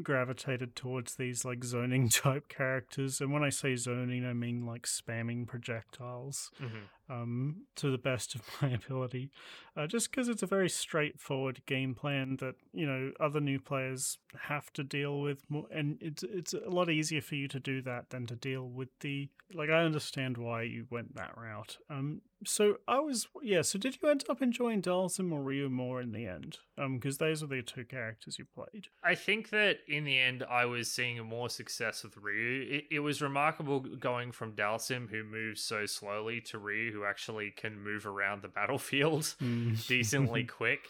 gravitated 0.00 0.74
towards 0.76 1.14
these 1.14 1.44
like 1.44 1.64
zoning 1.64 2.08
type 2.10 2.48
characters. 2.48 3.20
And 3.20 3.32
when 3.32 3.44
I 3.44 3.50
say 3.50 3.76
zoning, 3.76 4.24
I 4.24 4.32
mean 4.32 4.66
like 4.66 4.82
spamming 4.82 5.46
projectiles. 5.46 6.50
Mm-hmm 6.60 6.78
um, 7.10 7.66
to 7.76 7.90
the 7.90 7.98
best 7.98 8.34
of 8.34 8.42
my 8.62 8.70
ability, 8.86 9.30
uh, 9.76 9.86
just 9.86 10.10
because 10.10 10.28
it's 10.28 10.42
a 10.42 10.46
very 10.46 10.68
straightforward 10.68 11.60
game 11.66 11.94
plan 11.94 12.36
that 12.40 12.54
you 12.72 12.86
know 12.86 13.12
other 13.18 13.40
new 13.40 13.58
players 13.58 14.18
have 14.38 14.72
to 14.74 14.84
deal 14.84 15.20
with, 15.20 15.42
more, 15.50 15.66
and 15.72 15.98
it's 16.00 16.22
it's 16.22 16.54
a 16.54 16.70
lot 16.70 16.88
easier 16.88 17.20
for 17.20 17.34
you 17.34 17.48
to 17.48 17.58
do 17.58 17.82
that 17.82 18.10
than 18.10 18.26
to 18.26 18.36
deal 18.36 18.68
with 18.68 18.88
the 19.00 19.28
like. 19.52 19.70
I 19.70 19.82
understand 19.82 20.38
why 20.38 20.62
you 20.62 20.86
went 20.90 21.16
that 21.16 21.36
route. 21.36 21.78
Um, 21.88 22.22
so 22.46 22.76
I 22.88 23.00
was 23.00 23.28
yeah. 23.42 23.62
So 23.62 23.78
did 23.78 23.98
you 24.00 24.08
end 24.08 24.24
up 24.28 24.40
enjoying 24.40 24.82
Dhalsim 24.82 25.32
or 25.32 25.42
Ryu 25.42 25.68
more 25.68 26.00
in 26.00 26.12
the 26.12 26.26
end? 26.26 26.58
Um, 26.78 26.98
because 26.98 27.18
those 27.18 27.42
are 27.42 27.46
the 27.46 27.62
two 27.62 27.84
characters 27.84 28.38
you 28.38 28.46
played. 28.54 28.86
I 29.04 29.14
think 29.14 29.50
that 29.50 29.78
in 29.86 30.04
the 30.04 30.18
end, 30.18 30.44
I 30.48 30.64
was 30.64 30.90
seeing 30.90 31.22
more 31.26 31.50
success 31.50 32.02
with 32.02 32.16
Ryu. 32.16 32.66
It, 32.70 32.84
it 32.90 33.00
was 33.00 33.20
remarkable 33.20 33.80
going 33.80 34.32
from 34.32 34.52
Dhalsim, 34.52 35.10
who 35.10 35.22
moves 35.22 35.62
so 35.62 35.84
slowly, 35.84 36.40
to 36.42 36.58
Ryu, 36.58 36.92
who 36.92 36.99
actually 37.04 37.50
can 37.50 37.82
move 37.82 38.06
around 38.06 38.42
the 38.42 38.48
battlefield 38.48 39.22
mm. 39.42 39.86
decently 39.86 40.44
quick. 40.58 40.80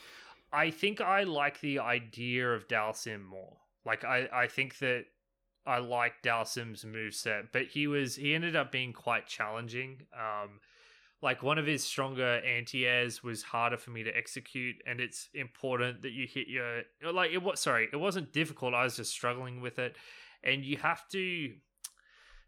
I 0.53 0.71
think 0.71 1.01
I 1.01 1.23
like 1.23 1.61
the 1.61 1.79
idea 1.79 2.53
of 2.53 2.67
Dhalsim 2.67 3.25
more. 3.25 3.57
Like 3.85 4.05
I, 4.05 4.29
I 4.33 4.47
think 4.49 4.79
that 4.79 5.05
I 5.67 5.79
like 5.79 6.23
Dhalsim's 6.23 6.85
moveset, 6.85 7.49
but 7.53 7.67
he 7.67 7.87
was 7.87 8.17
he 8.17 8.35
ended 8.35 8.57
up 8.57 8.73
being 8.73 8.93
quite 8.93 9.27
challenging. 9.27 10.03
Um, 10.13 10.61
like 11.23 11.43
one 11.43 11.59
of 11.59 11.67
his 11.67 11.85
stronger 11.85 12.41
anti-airs 12.45 13.23
was 13.23 13.43
harder 13.43 13.77
for 13.77 13.91
me 13.91 14.03
to 14.03 14.17
execute 14.17 14.77
and 14.87 15.01
it's 15.01 15.29
important 15.35 16.03
that 16.03 16.13
you 16.13 16.27
hit 16.27 16.49
your 16.49 16.83
like 17.13 17.31
it 17.31 17.43
was 17.43 17.61
sorry 17.61 17.89
it 17.93 17.97
wasn't 17.97 18.33
difficult 18.33 18.75
i 18.75 18.85
was 18.85 18.97
just 18.97 19.13
struggling 19.13 19.61
with 19.61 19.79
it 19.79 19.97
and 20.43 20.65
you 20.65 20.77
have 20.79 21.07
to 21.09 21.53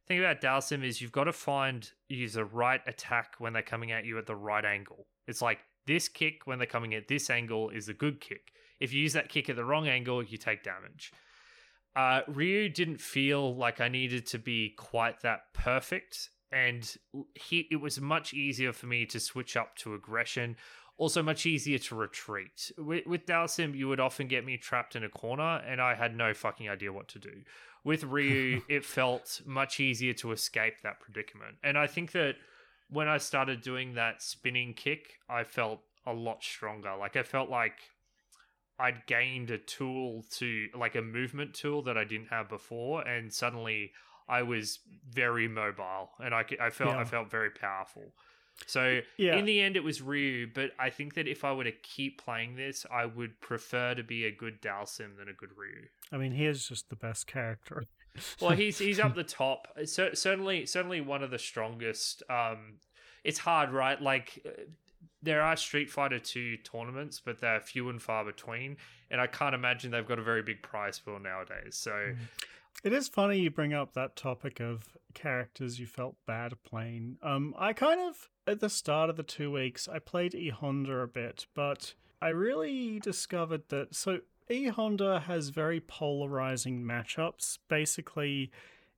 thing 0.07 0.19
about 0.19 0.41
Dhalsim 0.41 0.85
is 0.85 1.01
you've 1.01 1.13
got 1.13 1.25
to 1.25 1.33
find 1.33 1.91
use 2.09 2.35
the 2.35 2.45
right 2.45 2.81
attack 2.87 3.35
when 3.39 3.53
they're 3.53 3.63
coming 3.63 3.93
at 3.93 4.05
you 4.05 4.19
at 4.19 4.27
the 4.27 4.37
right 4.37 4.65
angle. 4.65 5.07
It's 5.27 5.43
like 5.43 5.61
this 5.87 6.09
kick 6.09 6.43
when 6.45 6.59
they're 6.59 6.67
coming 6.67 6.95
at 6.95 7.09
this 7.09 7.31
angle 7.31 7.71
is 7.71 7.89
a 7.89 7.95
good 7.95 8.21
kick. 8.21 8.53
If 8.81 8.93
you 8.93 9.03
use 9.03 9.13
that 9.13 9.29
kick 9.29 9.49
at 9.49 9.57
the 9.57 9.65
wrong 9.65 9.89
angle, 9.89 10.23
you 10.23 10.39
take 10.39 10.65
damage. 10.65 11.13
Uh, 11.95 12.23
Ryu 12.27 12.69
didn't 12.69 13.01
feel 13.01 13.55
like 13.55 13.81
I 13.81 13.89
needed 13.89 14.27
to 14.29 14.39
be 14.39 14.71
quite 14.77 15.21
that 15.23 15.53
perfect, 15.53 16.31
and 16.51 16.97
he 17.35 17.69
it 17.71 17.77
was 17.77 18.01
much 18.01 18.33
easier 18.33 18.73
for 18.73 18.87
me 18.87 19.05
to 19.07 19.21
switch 19.21 19.57
up 19.57 19.77
to 19.77 19.95
aggression. 19.95 20.57
Also, 20.99 21.23
much 21.23 21.47
easier 21.47 21.79
to 21.79 21.95
retreat. 21.95 22.71
With, 22.79 23.07
with 23.07 23.27
Dhalsim, 23.27 23.77
you 23.77 23.89
would 23.89 24.01
often 24.01 24.29
get 24.29 24.45
me 24.45 24.57
trapped 24.57 24.95
in 24.95 25.03
a 25.03 25.09
corner, 25.09 25.63
and 25.67 25.81
I 25.81 25.95
had 25.95 26.15
no 26.15 26.35
fucking 26.35 26.69
idea 26.69 26.93
what 26.93 27.09
to 27.09 27.19
do. 27.19 27.43
With 27.83 28.05
Ryu, 28.05 28.63
it 28.69 28.85
felt 28.85 29.41
much 29.45 29.81
easier 29.81 30.13
to 30.15 30.33
escape 30.33 30.83
that 30.83 31.01
predicament. 31.01 31.57
And 31.65 31.77
I 31.77 31.87
think 31.87 32.13
that 32.13 32.37
when 32.89 33.09
I 33.09 33.19
started 33.19 33.63
doing 33.63 33.95
that 33.95 34.23
spinning 34.23 34.75
kick, 34.75 35.19
I 35.29 35.45
felt 35.45 35.81
a 36.07 36.13
lot 36.13 36.43
stronger. 36.43 36.95
Like 36.99 37.17
I 37.17 37.23
felt 37.23 37.49
like 37.49 37.79
I'd 38.79 39.07
gained 39.07 39.51
a 39.51 39.59
tool 39.59 40.25
to 40.33 40.69
like 40.75 40.95
a 40.95 41.03
movement 41.03 41.55
tool 41.55 41.83
that 41.83 41.97
I 41.97 42.05
didn't 42.05 42.29
have 42.29 42.49
before, 42.49 43.07
and 43.07 43.33
suddenly 43.33 43.93
I 44.29 44.43
was 44.43 44.81
very 45.11 45.49
mobile, 45.49 46.11
and 46.23 46.35
I, 46.35 46.45
I 46.61 46.71
felt 46.71 46.91
yeah. 46.91 46.99
I 46.99 47.05
felt 47.05 47.31
very 47.31 47.51
powerful. 47.51 48.13
So 48.67 49.01
yeah. 49.17 49.37
in 49.37 49.45
the 49.45 49.61
end, 49.61 49.77
it 49.77 49.85
was 49.85 50.03
Ryu, 50.03 50.49
but 50.53 50.73
I 50.79 50.91
think 50.91 51.15
that 51.15 51.27
if 51.27 51.45
I 51.45 51.53
were 51.53 51.65
to 51.65 51.73
keep 51.73 52.23
playing 52.23 52.57
this, 52.57 52.87
I 52.91 53.07
would 53.07 53.41
prefer 53.41 53.95
to 53.95 54.03
be 54.03 54.25
a 54.25 54.31
good 54.31 54.61
Dhalsim 54.61 55.17
than 55.19 55.29
a 55.29 55.33
good 55.33 55.51
Ryu. 55.57 55.87
I 56.11 56.17
mean, 56.17 56.33
he 56.33 56.47
is 56.47 56.69
just 56.69 56.91
the 56.91 56.97
best 56.97 57.27
character. 57.27 57.85
well, 58.41 58.51
he's 58.53 58.79
he's 58.79 59.01
up 59.01 59.15
the 59.15 59.25
top. 59.25 59.69
So, 59.85 60.11
certainly, 60.15 60.67
certainly 60.67 61.01
one 61.01 61.23
of 61.23 61.31
the 61.31 61.39
strongest. 61.39 62.23
Um, 62.29 62.79
it's 63.25 63.39
hard, 63.39 63.71
right? 63.71 64.01
Like 64.01 64.41
uh, 64.47 64.63
there 65.23 65.43
are 65.43 65.57
Street 65.57 65.91
Fighter 65.91 66.19
Two 66.19 66.57
tournaments, 66.59 67.21
but 67.25 67.41
they're 67.41 67.61
few 67.61 67.89
and 67.89 68.01
far 68.01 68.25
between, 68.25 68.77
and 69.11 69.21
I 69.21 69.27
can't 69.27 69.55
imagine 69.55 69.91
they've 69.91 70.07
got 70.07 70.19
a 70.19 70.25
very 70.25 70.43
big 70.43 70.63
prize 70.63 70.99
pool 70.99 71.19
nowadays. 71.19 71.77
So. 71.77 72.15
It 72.85 72.93
is 72.93 73.09
funny 73.09 73.39
you 73.39 73.51
bring 73.51 73.73
up 73.73 73.93
that 73.95 74.17
topic 74.17 74.59
of 74.61 74.97
characters 75.15 75.79
you 75.79 75.87
felt 75.87 76.17
bad 76.27 76.55
playing. 76.65 77.19
Um, 77.23 77.55
I 77.57 77.73
kind 77.73 78.01
of 78.01 78.29
at 78.47 78.61
the 78.61 78.69
start 78.69 79.09
of 79.09 79.17
the 79.17 79.23
two 79.23 79.53
weeks 79.53 79.89
I 79.89 79.99
played 79.99 80.35
E 80.35 80.49
Honda 80.49 80.99
a 80.99 81.07
bit, 81.07 81.47
but 81.55 81.95
I 82.21 82.29
really 82.29 82.99
discovered 82.99 83.69
that 83.69 83.95
so 83.95 84.21
E 84.51 84.67
Honda 84.67 85.21
has 85.21 85.51
very 85.51 85.81
polarizing 85.81 86.83
matchups. 86.83 87.59
Basically, 87.69 88.51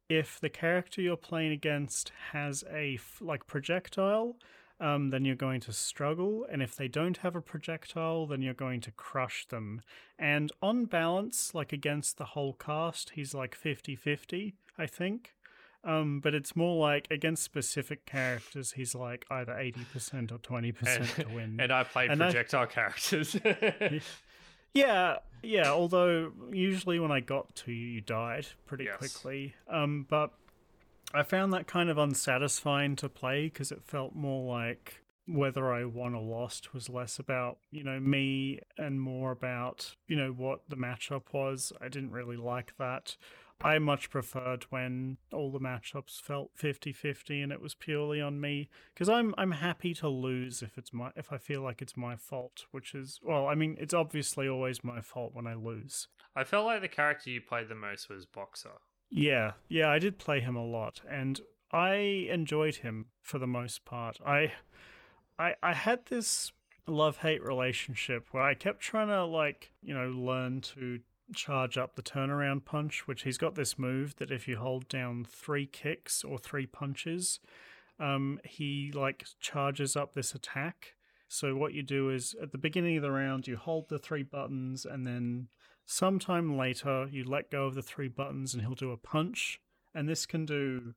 if 0.09 0.40
the 0.40 0.51
character 0.51 1.01
you're 1.01 1.16
playing 1.16 1.52
against 1.52 2.12
has 2.32 2.64
a 2.70 2.98
like 3.20 3.46
projectile, 3.46 4.36
um, 4.80 5.10
then 5.10 5.24
you're 5.24 5.36
going 5.36 5.60
to 5.60 5.72
struggle. 5.72 6.46
And 6.51 6.62
if 6.62 6.76
they 6.76 6.88
don't 6.88 7.18
have 7.18 7.36
a 7.36 7.40
projectile, 7.40 8.26
then 8.26 8.42
you're 8.42 8.55
going 8.55 8.80
to 8.82 8.90
crush 8.90 9.46
them. 9.46 9.82
And 10.18 10.52
on 10.60 10.86
balance, 10.86 11.55
like 11.55 11.72
against 11.72 12.18
the 12.18 12.24
whole 12.24 12.55
cast, 12.55 13.10
he's 13.10 13.34
like 13.34 13.55
50 13.55 13.96
50, 13.96 14.55
I 14.78 14.86
think. 14.86 15.34
Um, 15.84 16.20
but 16.20 16.34
it's 16.34 16.56
more 16.56 16.80
like 16.80 17.06
against 17.10 17.42
specific 17.42 18.06
characters, 18.06 18.72
he's 18.72 18.94
like 18.94 19.26
either 19.30 19.52
80% 19.52 20.32
or 20.32 20.38
20% 20.38 21.28
to 21.28 21.34
win. 21.34 21.59
And 21.60 21.70
I 21.70 21.84
play 21.84 22.09
projectile 22.09 22.62
I, 22.62 22.66
characters. 22.66 23.36
yeah, 24.74 25.18
yeah. 25.42 25.70
Although 25.70 26.32
usually 26.51 26.98
when 26.98 27.12
I 27.12 27.20
got 27.20 27.55
to 27.56 27.72
you, 27.72 27.86
you 27.86 28.01
died 28.01 28.46
pretty 28.64 28.84
yes. 28.84 28.96
quickly. 28.96 29.55
Um, 29.68 30.06
but 30.09 30.32
I 31.14 31.22
found 31.22 31.52
that 31.52 31.66
kind 31.66 31.88
of 31.88 31.98
unsatisfying 31.98 32.96
to 32.96 33.08
play 33.08 33.44
because 33.44 33.70
it 33.70 33.84
felt 33.84 34.14
more 34.14 34.52
like 34.52 35.02
whether 35.26 35.72
I 35.72 35.84
won 35.84 36.14
or 36.14 36.22
lost 36.22 36.74
was 36.74 36.90
less 36.90 37.18
about, 37.18 37.58
you 37.70 37.82
know, 37.82 37.98
me 37.98 38.60
and 38.76 39.00
more 39.00 39.30
about, 39.30 39.96
you 40.06 40.16
know, 40.16 40.32
what 40.32 40.60
the 40.68 40.76
matchup 40.76 41.32
was. 41.32 41.72
I 41.80 41.88
didn't 41.88 42.10
really 42.10 42.36
like 42.36 42.74
that. 42.78 43.16
I 43.62 43.78
much 43.78 44.10
preferred 44.10 44.64
when 44.64 45.16
all 45.32 45.50
the 45.50 45.60
matchups 45.60 46.20
felt 46.20 46.50
50-50 46.56 47.42
and 47.42 47.50
it 47.50 47.62
was 47.62 47.74
purely 47.74 48.20
on 48.20 48.38
me 48.40 48.68
because 48.92 49.08
I'm 49.08 49.34
I'm 49.38 49.52
happy 49.52 49.94
to 49.94 50.08
lose 50.08 50.60
if 50.60 50.76
it's 50.76 50.92
my 50.92 51.12
if 51.16 51.32
I 51.32 51.38
feel 51.38 51.62
like 51.62 51.80
it's 51.80 51.96
my 51.96 52.16
fault, 52.16 52.66
which 52.72 52.94
is 52.94 53.20
well, 53.22 53.46
I 53.46 53.54
mean, 53.54 53.76
it's 53.80 53.94
obviously 53.94 54.48
always 54.48 54.84
my 54.84 55.00
fault 55.00 55.30
when 55.32 55.46
I 55.46 55.54
lose. 55.54 56.08
I 56.36 56.44
felt 56.44 56.66
like 56.66 56.82
the 56.82 56.88
character 56.88 57.30
you 57.30 57.40
played 57.40 57.68
the 57.68 57.74
most 57.74 58.10
was 58.10 58.26
Boxer. 58.26 58.80
Yeah, 59.10 59.52
yeah, 59.68 59.89
I 59.90 59.98
did 59.98 60.18
play 60.18 60.40
him 60.40 60.56
a 60.56 60.64
lot, 60.64 61.01
and 61.09 61.40
I 61.70 62.28
enjoyed 62.31 62.76
him 62.76 63.06
for 63.22 63.39
the 63.39 63.47
most 63.47 63.85
part. 63.85 64.18
I, 64.24 64.52
I, 65.39 65.55
I 65.62 65.74
had 65.74 66.06
this 66.06 66.52
love 66.86 67.18
hate 67.18 67.43
relationship 67.43 68.26
where 68.32 68.43
I 68.43 68.55
kept 68.55 68.81
trying 68.81 69.09
to 69.09 69.24
like 69.24 69.72
you 69.82 69.94
know 69.94 70.09
learn 70.09 70.60
to 70.60 71.01
charge 71.35 71.78
up 71.78 71.94
the 71.94 72.02
turnaround 72.02 72.64
punch, 72.64 73.06
which 73.06 73.22
he's 73.22 73.39
got 73.39 73.55
this 73.55 73.78
move 73.78 74.16
that 74.16 74.31
if 74.31 74.47
you 74.47 74.56
hold 74.56 74.89
down 74.89 75.26
three 75.28 75.66
kicks 75.66 76.22
or 76.22 76.39
three 76.39 76.66
punches, 76.66 77.40
um, 77.98 78.39
he 78.44 78.93
like 78.93 79.24
charges 79.40 79.97
up 79.97 80.14
this 80.14 80.35
attack. 80.35 80.94
So 81.28 81.56
what 81.56 81.72
you 81.72 81.82
do 81.82 82.10
is 82.10 82.35
at 82.40 82.52
the 82.52 82.59
beginning 82.59 82.97
of 82.97 83.02
the 83.02 83.10
round 83.10 83.47
you 83.47 83.56
hold 83.56 83.89
the 83.89 83.98
three 83.98 84.22
buttons 84.22 84.85
and 84.85 85.06
then 85.06 85.48
Sometime 85.86 86.56
later, 86.56 87.06
you 87.11 87.24
let 87.24 87.51
go 87.51 87.66
of 87.66 87.74
the 87.74 87.82
three 87.82 88.09
buttons 88.09 88.55
and 88.55 88.62
he'll 88.62 88.74
do 88.74 88.93
a 88.93 88.97
punch. 88.97 89.61
And 89.94 90.09
this 90.09 90.27
can 90.27 90.44
do 90.44 90.94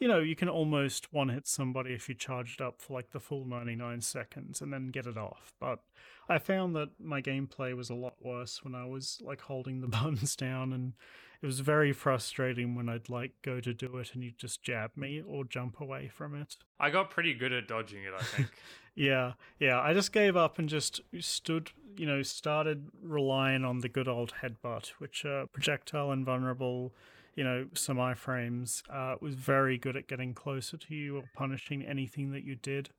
you 0.00 0.08
know, 0.08 0.18
you 0.18 0.34
can 0.34 0.48
almost 0.48 1.12
one 1.12 1.28
hit 1.28 1.46
somebody 1.46 1.92
if 1.92 2.08
you 2.08 2.14
charge 2.14 2.56
it 2.58 2.64
up 2.64 2.80
for 2.80 2.94
like 2.94 3.10
the 3.10 3.20
full 3.20 3.44
99 3.44 4.00
seconds 4.00 4.62
and 4.62 4.72
then 4.72 4.88
get 4.88 5.06
it 5.06 5.18
off. 5.18 5.52
But 5.60 5.80
I 6.26 6.38
found 6.38 6.74
that 6.74 6.88
my 6.98 7.20
gameplay 7.20 7.76
was 7.76 7.90
a 7.90 7.94
lot 7.94 8.14
worse 8.22 8.64
when 8.64 8.74
I 8.74 8.86
was 8.86 9.20
like 9.22 9.42
holding 9.42 9.82
the 9.82 9.86
buttons 9.88 10.34
down 10.34 10.72
and 10.72 10.94
it 11.42 11.46
was 11.46 11.60
very 11.60 11.92
frustrating 11.92 12.74
when 12.74 12.88
I'd 12.88 13.10
like 13.10 13.32
go 13.42 13.60
to 13.60 13.74
do 13.74 13.98
it 13.98 14.14
and 14.14 14.24
you'd 14.24 14.38
just 14.38 14.62
jab 14.62 14.92
me 14.96 15.22
or 15.26 15.44
jump 15.44 15.80
away 15.80 16.10
from 16.12 16.34
it. 16.34 16.56
I 16.78 16.88
got 16.88 17.10
pretty 17.10 17.34
good 17.34 17.52
at 17.52 17.68
dodging 17.68 18.02
it, 18.02 18.14
I 18.18 18.22
think. 18.22 18.48
yeah, 18.94 19.34
yeah. 19.58 19.80
I 19.80 19.92
just 19.92 20.12
gave 20.12 20.34
up 20.34 20.58
and 20.58 20.66
just 20.66 21.02
stood, 21.20 21.72
you 21.96 22.06
know, 22.06 22.22
started 22.22 22.88
relying 23.02 23.66
on 23.66 23.80
the 23.80 23.88
good 23.88 24.08
old 24.08 24.32
headbutt, 24.42 24.88
which 24.98 25.26
uh, 25.26 25.44
projectile 25.52 26.10
invulnerable 26.10 26.94
you 27.40 27.44
know, 27.44 27.64
some 27.72 27.96
iframes, 27.96 28.82
uh, 28.92 29.16
was 29.22 29.34
very 29.34 29.78
good 29.78 29.96
at 29.96 30.06
getting 30.06 30.34
closer 30.34 30.76
to 30.76 30.94
you 30.94 31.16
or 31.16 31.24
punishing 31.34 31.82
anything 31.82 32.32
that 32.32 32.44
you 32.44 32.54
did. 32.54 32.90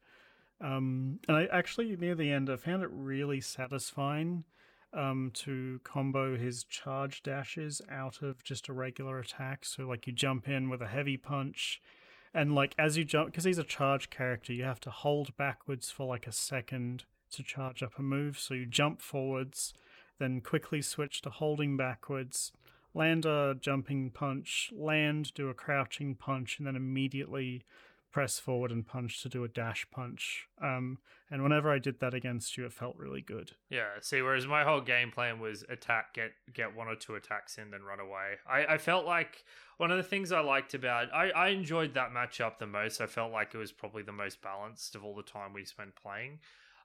Um, 0.59 1.19
and 1.27 1.37
I 1.37 1.45
actually, 1.51 1.95
near 1.95 2.15
the 2.15 2.31
end, 2.31 2.49
I 2.49 2.55
found 2.55 2.81
it 2.81 2.89
really 2.91 3.39
satisfying 3.39 4.45
um, 4.93 5.29
to 5.35 5.79
combo 5.83 6.35
his 6.37 6.63
charge 6.63 7.21
dashes 7.21 7.83
out 7.87 8.23
of 8.23 8.43
just 8.43 8.67
a 8.67 8.73
regular 8.73 9.19
attack. 9.19 9.63
So, 9.63 9.83
like, 9.83 10.07
you 10.07 10.13
jump 10.13 10.49
in 10.49 10.71
with 10.71 10.81
a 10.81 10.87
heavy 10.87 11.17
punch, 11.17 11.79
and, 12.33 12.55
like, 12.55 12.73
as 12.79 12.97
you 12.97 13.03
jump, 13.03 13.27
because 13.27 13.43
he's 13.43 13.59
a 13.59 13.63
charge 13.63 14.09
character, 14.09 14.53
you 14.53 14.63
have 14.63 14.79
to 14.79 14.89
hold 14.89 15.37
backwards 15.37 15.91
for 15.91 16.07
like 16.07 16.25
a 16.25 16.31
second 16.31 17.03
to 17.33 17.43
charge 17.43 17.83
up 17.83 17.99
a 17.99 18.01
move. 18.01 18.39
So, 18.39 18.55
you 18.55 18.65
jump 18.65 19.03
forwards, 19.03 19.75
then 20.17 20.41
quickly 20.41 20.81
switch 20.81 21.21
to 21.21 21.29
holding 21.29 21.77
backwards 21.77 22.51
land 22.93 23.25
a 23.25 23.55
jumping 23.59 24.09
punch, 24.09 24.71
land, 24.75 25.33
do 25.33 25.49
a 25.49 25.53
crouching 25.53 26.15
punch, 26.15 26.57
and 26.57 26.67
then 26.67 26.75
immediately 26.75 27.63
press 28.11 28.39
forward 28.39 28.71
and 28.71 28.85
punch 28.85 29.21
to 29.21 29.29
do 29.29 29.43
a 29.43 29.47
dash 29.47 29.87
punch. 29.89 30.47
Um, 30.61 30.97
and 31.29 31.41
whenever 31.41 31.71
I 31.71 31.79
did 31.79 32.01
that 32.01 32.13
against 32.13 32.57
you, 32.57 32.65
it 32.65 32.73
felt 32.73 32.97
really 32.97 33.21
good. 33.21 33.53
Yeah. 33.69 33.87
See, 34.01 34.21
whereas 34.21 34.45
my 34.45 34.65
whole 34.65 34.81
game 34.81 35.11
plan 35.11 35.39
was 35.39 35.63
attack, 35.69 36.13
get 36.13 36.31
get 36.53 36.75
one 36.75 36.87
or 36.87 36.95
two 36.95 37.15
attacks 37.15 37.57
in, 37.57 37.71
then 37.71 37.83
run 37.83 38.01
away. 38.01 38.35
I, 38.45 38.73
I 38.73 38.77
felt 38.77 39.05
like 39.05 39.45
one 39.77 39.91
of 39.91 39.97
the 39.97 40.03
things 40.03 40.31
I 40.33 40.41
liked 40.41 40.73
about 40.73 41.13
I, 41.13 41.29
I 41.29 41.47
enjoyed 41.49 41.93
that 41.93 42.11
matchup 42.11 42.59
the 42.59 42.67
most. 42.67 42.99
I 42.99 43.07
felt 43.07 43.31
like 43.31 43.53
it 43.53 43.57
was 43.57 43.71
probably 43.71 44.03
the 44.03 44.11
most 44.11 44.41
balanced 44.41 44.93
of 44.95 45.05
all 45.05 45.15
the 45.15 45.23
time 45.23 45.53
we 45.53 45.63
spent 45.63 45.95
playing 45.95 46.39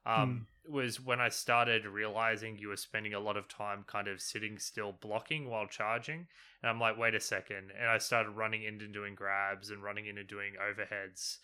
um, 0.07 0.47
mm. 0.67 0.73
was 0.73 1.01
when 1.01 1.21
I 1.21 1.29
started 1.29 1.85
realizing 1.85 2.59
you 2.59 2.69
were 2.69 2.77
spending 2.77 3.15
a 3.15 3.21
lot 3.21 3.37
of 3.37 3.49
time 3.49 3.85
kind 3.87 4.09
of 4.09 4.21
sitting 4.21 4.59
still 4.59 4.95
blocking 5.01 5.51
while 5.51 5.67
charging. 5.67 6.27
And 6.63 6.71
I'm 6.71 6.81
like, 6.81 6.97
wait 6.97 7.15
a 7.15 7.21
second. 7.21 7.73
And 7.79 7.91
I 7.91 7.99
started 7.99 8.31
running 8.31 8.63
into 8.63 8.87
doing 8.87 9.15
grabs 9.15 9.71
and 9.71 9.83
running 9.83 10.07
into 10.07 10.25
doing 10.25 10.55
overheads. 10.63 11.39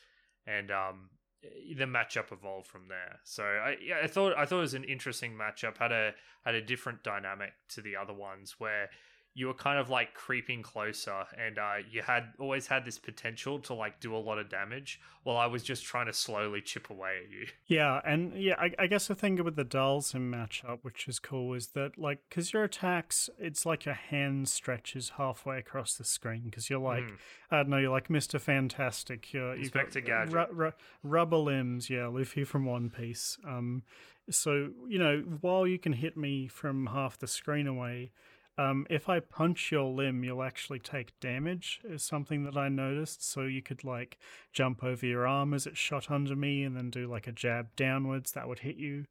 And 0.46 0.70
um, 0.70 1.10
the 1.42 1.84
matchup 1.84 2.32
evolved 2.32 2.68
from 2.68 2.88
there. 2.88 3.20
So 3.24 3.42
I 3.42 3.76
yeah, 3.84 3.96
I 4.02 4.06
thought 4.06 4.34
I 4.36 4.46
thought 4.46 4.58
it 4.58 4.60
was 4.60 4.74
an 4.74 4.84
interesting 4.84 5.32
matchup. 5.32 5.78
Had 5.78 5.92
a 5.92 6.12
had 6.44 6.54
a 6.54 6.62
different 6.62 7.02
dynamic 7.02 7.52
to 7.70 7.82
the 7.82 7.96
other 7.96 8.14
ones 8.14 8.56
where 8.58 8.90
you 9.34 9.46
were 9.46 9.54
kind 9.54 9.78
of 9.78 9.88
like 9.88 10.12
creeping 10.12 10.62
closer 10.62 11.24
and 11.38 11.58
uh, 11.58 11.76
you 11.90 12.02
had 12.02 12.24
always 12.38 12.66
had 12.66 12.84
this 12.84 12.98
potential 12.98 13.58
to 13.58 13.72
like 13.72 13.98
do 13.98 14.14
a 14.14 14.18
lot 14.18 14.38
of 14.38 14.50
damage 14.50 15.00
while 15.22 15.38
I 15.38 15.46
was 15.46 15.62
just 15.62 15.84
trying 15.84 16.06
to 16.06 16.12
slowly 16.12 16.60
chip 16.60 16.90
away 16.90 17.20
at 17.24 17.30
you. 17.30 17.46
Yeah, 17.66 18.00
and 18.04 18.34
yeah, 18.34 18.56
I, 18.58 18.72
I 18.78 18.86
guess 18.86 19.06
the 19.06 19.14
thing 19.14 19.42
with 19.42 19.56
the 19.56 19.64
Dhalsim 19.64 20.30
matchup, 20.30 20.80
which 20.82 21.08
is 21.08 21.18
cool, 21.18 21.54
is 21.54 21.68
that 21.68 21.96
like 21.96 22.18
because 22.28 22.52
your 22.52 22.64
attacks, 22.64 23.30
it's 23.38 23.64
like 23.64 23.86
your 23.86 23.94
hand 23.94 24.48
stretches 24.48 25.12
halfway 25.16 25.58
across 25.58 25.94
the 25.94 26.04
screen 26.04 26.42
because 26.46 26.68
you're 26.68 26.78
like, 26.78 27.04
mm. 27.04 27.16
I 27.50 27.58
don't 27.58 27.70
know, 27.70 27.78
you're 27.78 27.90
like 27.90 28.10
Mister 28.10 28.38
Fantastic, 28.38 29.32
you're 29.32 29.54
Inspector 29.54 30.00
you've 30.00 30.06
got 30.06 30.28
Gadget, 30.28 30.50
ru- 30.50 30.64
ru- 30.64 30.72
rubber 31.02 31.38
limbs, 31.38 31.88
yeah, 31.88 32.08
Luffy 32.08 32.44
from 32.44 32.66
One 32.66 32.90
Piece. 32.90 33.38
Um, 33.46 33.84
so 34.28 34.70
you 34.86 34.98
know, 34.98 35.20
while 35.40 35.66
you 35.66 35.78
can 35.78 35.94
hit 35.94 36.14
me 36.16 36.48
from 36.48 36.86
half 36.86 37.18
the 37.18 37.26
screen 37.26 37.66
away 37.66 38.10
um, 38.58 38.86
if 38.90 39.08
I 39.08 39.20
punch 39.20 39.72
your 39.72 39.90
limb, 39.90 40.24
you'll 40.24 40.42
actually 40.42 40.78
take 40.78 41.18
damage, 41.20 41.80
is 41.84 42.02
something 42.02 42.44
that 42.44 42.56
I 42.56 42.68
noticed. 42.68 43.26
So 43.26 43.42
you 43.42 43.62
could 43.62 43.82
like 43.82 44.18
jump 44.52 44.84
over 44.84 45.06
your 45.06 45.26
arm 45.26 45.54
as 45.54 45.66
it 45.66 45.76
shot 45.76 46.10
under 46.10 46.36
me 46.36 46.62
and 46.62 46.76
then 46.76 46.90
do 46.90 47.06
like 47.06 47.26
a 47.26 47.32
jab 47.32 47.74
downwards 47.76 48.32
that 48.32 48.48
would 48.48 48.60
hit 48.60 48.76
you, 48.76 49.06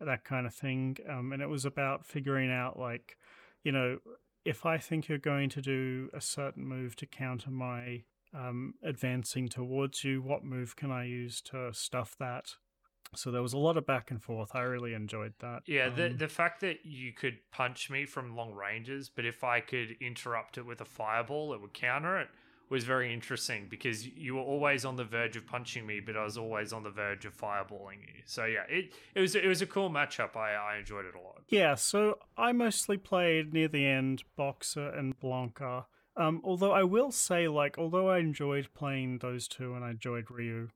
that 0.00 0.24
kind 0.24 0.46
of 0.46 0.54
thing. 0.54 0.96
Um, 1.08 1.32
and 1.32 1.42
it 1.42 1.48
was 1.48 1.64
about 1.64 2.06
figuring 2.06 2.50
out 2.50 2.78
like, 2.78 3.18
you 3.62 3.72
know, 3.72 3.98
if 4.44 4.64
I 4.64 4.78
think 4.78 5.08
you're 5.08 5.18
going 5.18 5.50
to 5.50 5.60
do 5.60 6.08
a 6.14 6.20
certain 6.20 6.64
move 6.64 6.96
to 6.96 7.06
counter 7.06 7.50
my 7.50 8.04
um, 8.32 8.74
advancing 8.82 9.48
towards 9.48 10.04
you, 10.04 10.22
what 10.22 10.44
move 10.44 10.76
can 10.76 10.90
I 10.90 11.04
use 11.04 11.40
to 11.42 11.72
stuff 11.74 12.16
that? 12.18 12.54
So 13.14 13.30
there 13.30 13.42
was 13.42 13.52
a 13.52 13.58
lot 13.58 13.76
of 13.76 13.86
back 13.86 14.10
and 14.10 14.22
forth. 14.22 14.54
I 14.54 14.62
really 14.62 14.94
enjoyed 14.94 15.34
that. 15.40 15.62
Yeah, 15.66 15.88
the 15.88 16.06
um, 16.06 16.16
the 16.18 16.28
fact 16.28 16.60
that 16.60 16.84
you 16.84 17.12
could 17.12 17.38
punch 17.50 17.88
me 17.90 18.04
from 18.04 18.36
long 18.36 18.52
ranges, 18.52 19.08
but 19.08 19.24
if 19.24 19.44
I 19.44 19.60
could 19.60 19.96
interrupt 20.00 20.58
it 20.58 20.66
with 20.66 20.80
a 20.80 20.84
fireball, 20.84 21.54
it 21.54 21.60
would 21.60 21.72
counter 21.72 22.18
it 22.18 22.28
was 22.68 22.84
very 22.84 23.12
interesting 23.12 23.66
because 23.68 24.06
you 24.06 24.34
were 24.34 24.42
always 24.42 24.84
on 24.84 24.96
the 24.96 25.04
verge 25.04 25.36
of 25.36 25.46
punching 25.46 25.86
me, 25.86 26.00
but 26.00 26.16
I 26.16 26.24
was 26.24 26.36
always 26.36 26.72
on 26.72 26.82
the 26.82 26.90
verge 26.90 27.24
of 27.24 27.36
fireballing 27.36 28.00
you. 28.00 28.22
So 28.26 28.44
yeah, 28.44 28.64
it 28.68 28.92
it 29.14 29.20
was 29.20 29.34
it 29.34 29.46
was 29.46 29.62
a 29.62 29.66
cool 29.66 29.90
matchup. 29.90 30.36
I 30.36 30.54
I 30.54 30.78
enjoyed 30.78 31.06
it 31.06 31.14
a 31.14 31.20
lot. 31.20 31.42
Yeah, 31.48 31.74
so 31.76 32.18
I 32.36 32.52
mostly 32.52 32.96
played 32.96 33.52
near 33.52 33.68
the 33.68 33.86
end 33.86 34.24
Boxer 34.36 34.88
and 34.88 35.18
Blanka. 35.18 35.84
Um, 36.16 36.40
although 36.44 36.72
I 36.72 36.82
will 36.82 37.12
say, 37.12 37.46
like, 37.46 37.76
although 37.78 38.08
I 38.08 38.18
enjoyed 38.18 38.68
playing 38.74 39.18
those 39.18 39.46
two 39.46 39.74
and 39.74 39.84
I 39.84 39.90
enjoyed 39.90 40.30
Ryu, 40.30 40.70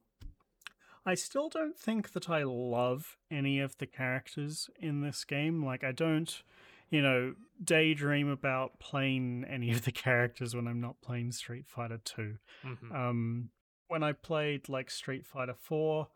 I 1.11 1.15
still 1.15 1.49
don't 1.49 1.77
think 1.77 2.13
that 2.13 2.31
I 2.31 2.45
love 2.45 3.17
any 3.33 3.59
of 3.59 3.77
the 3.79 3.87
characters 3.87 4.71
in 4.79 5.01
this 5.01 5.25
game. 5.25 5.65
Like, 5.65 5.83
I 5.83 5.91
don't, 5.91 6.41
you 6.89 7.03
know, 7.03 7.35
daydream 7.65 8.29
about 8.29 8.79
playing 8.79 9.45
any 9.51 9.73
of 9.73 9.85
the 9.85 9.91
characters 10.07 10.55
when 10.55 10.69
I'm 10.69 10.81
not 10.81 11.01
playing 11.01 11.33
Street 11.33 11.65
Fighter 11.67 12.01
2. 12.05 12.37
Mm-hmm. 12.65 12.95
Um, 12.95 13.49
when 13.89 14.05
I 14.05 14.13
played, 14.13 14.69
like, 14.69 14.89
Street 14.89 15.27
Fighter 15.27 15.57
4, 15.59 16.07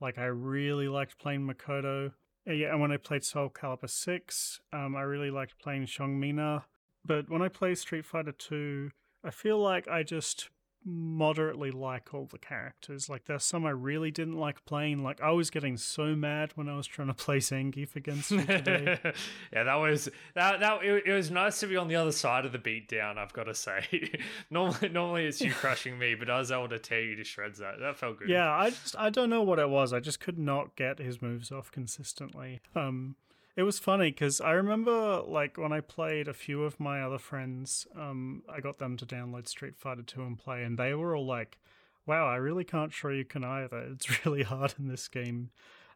like, 0.00 0.18
I 0.18 0.24
really 0.24 0.88
liked 0.88 1.16
playing 1.16 1.46
Makoto. 1.46 2.10
Uh, 2.44 2.52
yeah, 2.52 2.72
and 2.72 2.80
when 2.80 2.90
I 2.90 2.96
played 2.96 3.22
Soul 3.22 3.50
Calibur 3.50 3.88
6, 3.88 4.60
um, 4.72 4.96
I 4.96 5.02
really 5.02 5.30
liked 5.30 5.60
playing 5.62 5.86
Seong 5.86 6.18
Mi-Na. 6.18 6.62
But 7.04 7.30
when 7.30 7.40
I 7.40 7.46
play 7.46 7.76
Street 7.76 8.04
Fighter 8.04 8.32
2, 8.32 8.90
I 9.22 9.30
feel 9.30 9.60
like 9.60 9.86
I 9.86 10.02
just 10.02 10.50
moderately 10.84 11.70
like 11.70 12.14
all 12.14 12.26
the 12.26 12.38
characters. 12.38 13.08
Like 13.08 13.26
there's 13.26 13.44
some 13.44 13.66
I 13.66 13.70
really 13.70 14.10
didn't 14.10 14.38
like 14.38 14.64
playing. 14.64 15.02
Like 15.02 15.20
I 15.20 15.30
was 15.30 15.50
getting 15.50 15.76
so 15.76 16.14
mad 16.16 16.52
when 16.54 16.68
I 16.68 16.76
was 16.76 16.86
trying 16.86 17.08
to 17.08 17.14
play 17.14 17.38
Zangief 17.38 17.96
against 17.96 18.30
you 18.30 18.44
today. 18.44 18.98
yeah, 19.52 19.64
that 19.64 19.74
was 19.74 20.08
that 20.34 20.60
that 20.60 20.82
it, 20.82 21.04
it, 21.06 21.12
was 21.12 21.30
nice 21.30 21.60
to 21.60 21.66
be 21.66 21.76
on 21.76 21.88
the 21.88 21.96
other 21.96 22.12
side 22.12 22.44
of 22.46 22.52
the 22.52 22.58
beatdown. 22.58 23.18
I've 23.18 23.32
got 23.32 23.44
to 23.44 23.54
say. 23.54 24.10
normally, 24.50 24.88
normally 24.88 25.26
it's 25.26 25.40
you 25.40 25.52
crushing 25.52 25.98
me, 25.98 26.14
but 26.14 26.30
I 26.30 26.38
was 26.38 26.50
able 26.50 26.68
to 26.68 26.78
tear 26.78 27.02
you 27.02 27.16
to 27.16 27.24
shreds. 27.24 27.58
That 27.58 27.80
that 27.80 27.96
felt 27.96 28.18
good. 28.18 28.28
Yeah, 28.28 28.50
I 28.50 28.70
just 28.70 28.96
I 28.98 29.10
don't 29.10 29.30
know 29.30 29.42
what 29.42 29.58
it 29.58 29.68
was. 29.68 29.92
I 29.92 30.00
just 30.00 30.20
could 30.20 30.38
not 30.38 30.76
get 30.76 30.98
his 30.98 31.20
moves 31.20 31.52
off 31.52 31.70
consistently. 31.70 32.60
Um, 32.74 33.16
it 33.56 33.62
was 33.62 33.78
funny 33.78 34.10
because 34.10 34.40
I 34.40 34.52
remember 34.52 35.22
like 35.26 35.56
when 35.56 35.72
I 35.72 35.80
played 35.80 36.28
a 36.28 36.34
few 36.34 36.64
of 36.64 36.78
my 36.80 37.02
other 37.02 37.18
friends, 37.18 37.86
um, 37.96 38.42
I 38.48 38.60
got 38.60 38.78
them 38.78 38.96
to 38.98 39.06
download 39.06 39.48
Street 39.48 39.76
Fighter 39.76 40.02
2 40.02 40.22
and 40.22 40.38
play, 40.38 40.62
and 40.62 40.78
they 40.78 40.94
were 40.94 41.16
all 41.16 41.26
like, 41.26 41.58
wow, 42.06 42.26
I 42.26 42.36
really 42.36 42.64
can't 42.64 42.92
show 42.92 43.08
you 43.08 43.24
can 43.24 43.44
either. 43.44 43.78
It's 43.92 44.24
really 44.26 44.42
hard 44.42 44.74
in 44.78 44.88
this 44.88 45.08
game. 45.08 45.50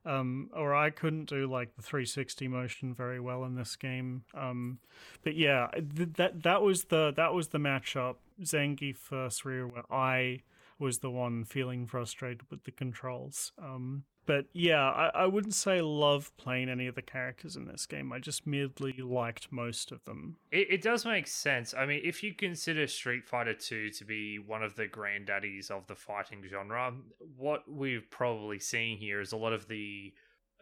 Um, 0.07 0.51
or 0.55 0.75
I 0.75 0.91
couldn't 0.91 1.31
do 1.31 1.47
like 1.47 1.77
the 1.77 1.83
360 1.83 2.47
motion 2.49 2.93
very 2.93 3.21
well 3.21 3.45
in 3.45 3.55
this 3.55 3.75
game. 3.75 4.25
Um, 4.35 4.79
but 5.23 5.35
yeah, 5.35 5.69
th- 5.73 6.11
that 6.17 6.43
that 6.43 6.61
was 6.61 6.85
the 6.85 7.13
that 7.17 7.33
was 7.33 7.49
the 7.49 7.59
matchup 7.59 8.17
Zangief 8.43 8.99
versus 9.09 9.45
Ryu 9.47 9.69
where 9.69 9.91
I 9.91 10.43
was 10.79 10.99
the 10.99 11.11
one 11.11 11.45
feeling 11.45 11.87
frustrated 11.87 12.43
with 12.51 12.65
the 12.65 12.71
controls. 12.71 13.53
Um, 13.59 14.05
but 14.27 14.47
yeah, 14.53 14.83
I, 14.83 15.11
I 15.15 15.27
wouldn't 15.27 15.55
say 15.55 15.81
love 15.81 16.37
playing 16.37 16.69
any 16.69 16.87
of 16.87 16.95
the 16.95 17.03
characters 17.03 17.57
in 17.57 17.67
this 17.67 17.87
game. 17.87 18.13
I 18.13 18.19
just 18.19 18.47
merely 18.47 18.99
liked 18.99 19.53
most 19.53 19.93
of 19.93 20.05
them. 20.05 20.37
It, 20.51 20.69
it 20.71 20.83
does 20.83 21.05
make 21.05 21.27
sense. 21.27 21.75
I 21.75 21.87
mean, 21.87 22.01
if 22.05 22.23
you 22.23 22.35
consider 22.35 22.87
Street 22.87 23.27
Fighter 23.27 23.55
2 23.55 23.91
to 23.91 24.05
be 24.05 24.39
one 24.39 24.63
of 24.63 24.77
the 24.77 24.87
granddaddies 24.87 25.71
of 25.71 25.87
the 25.87 25.95
fighting 25.95 26.43
genre, 26.49 26.95
what 27.37 27.71
we've 27.71 28.11
probably 28.11 28.59
seen 28.59 28.99
here 28.99 29.21
is 29.21 29.33
a 29.33 29.37
lot 29.37 29.53
of 29.53 29.69
the 29.69 30.13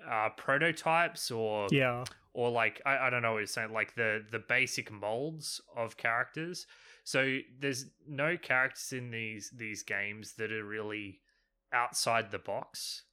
uh, 0.08 0.30
prototypes 0.36 1.30
or 1.30 1.68
yeah 1.70 2.04
or 2.34 2.50
like 2.50 2.80
I, 2.84 2.98
I 2.98 3.10
don't 3.10 3.22
know 3.22 3.32
what 3.32 3.38
you're 3.38 3.46
saying 3.46 3.72
like 3.72 3.94
the 3.94 4.24
the 4.30 4.38
basic 4.38 4.90
molds 4.90 5.60
of 5.76 5.96
characters 5.96 6.66
so 7.04 7.38
there's 7.60 7.86
no 8.08 8.36
characters 8.36 8.92
in 8.92 9.10
these 9.10 9.50
these 9.50 9.82
games 9.82 10.32
that 10.34 10.52
are 10.52 10.64
really 10.64 11.20
outside 11.72 12.30
the 12.30 12.38
box 12.38 13.04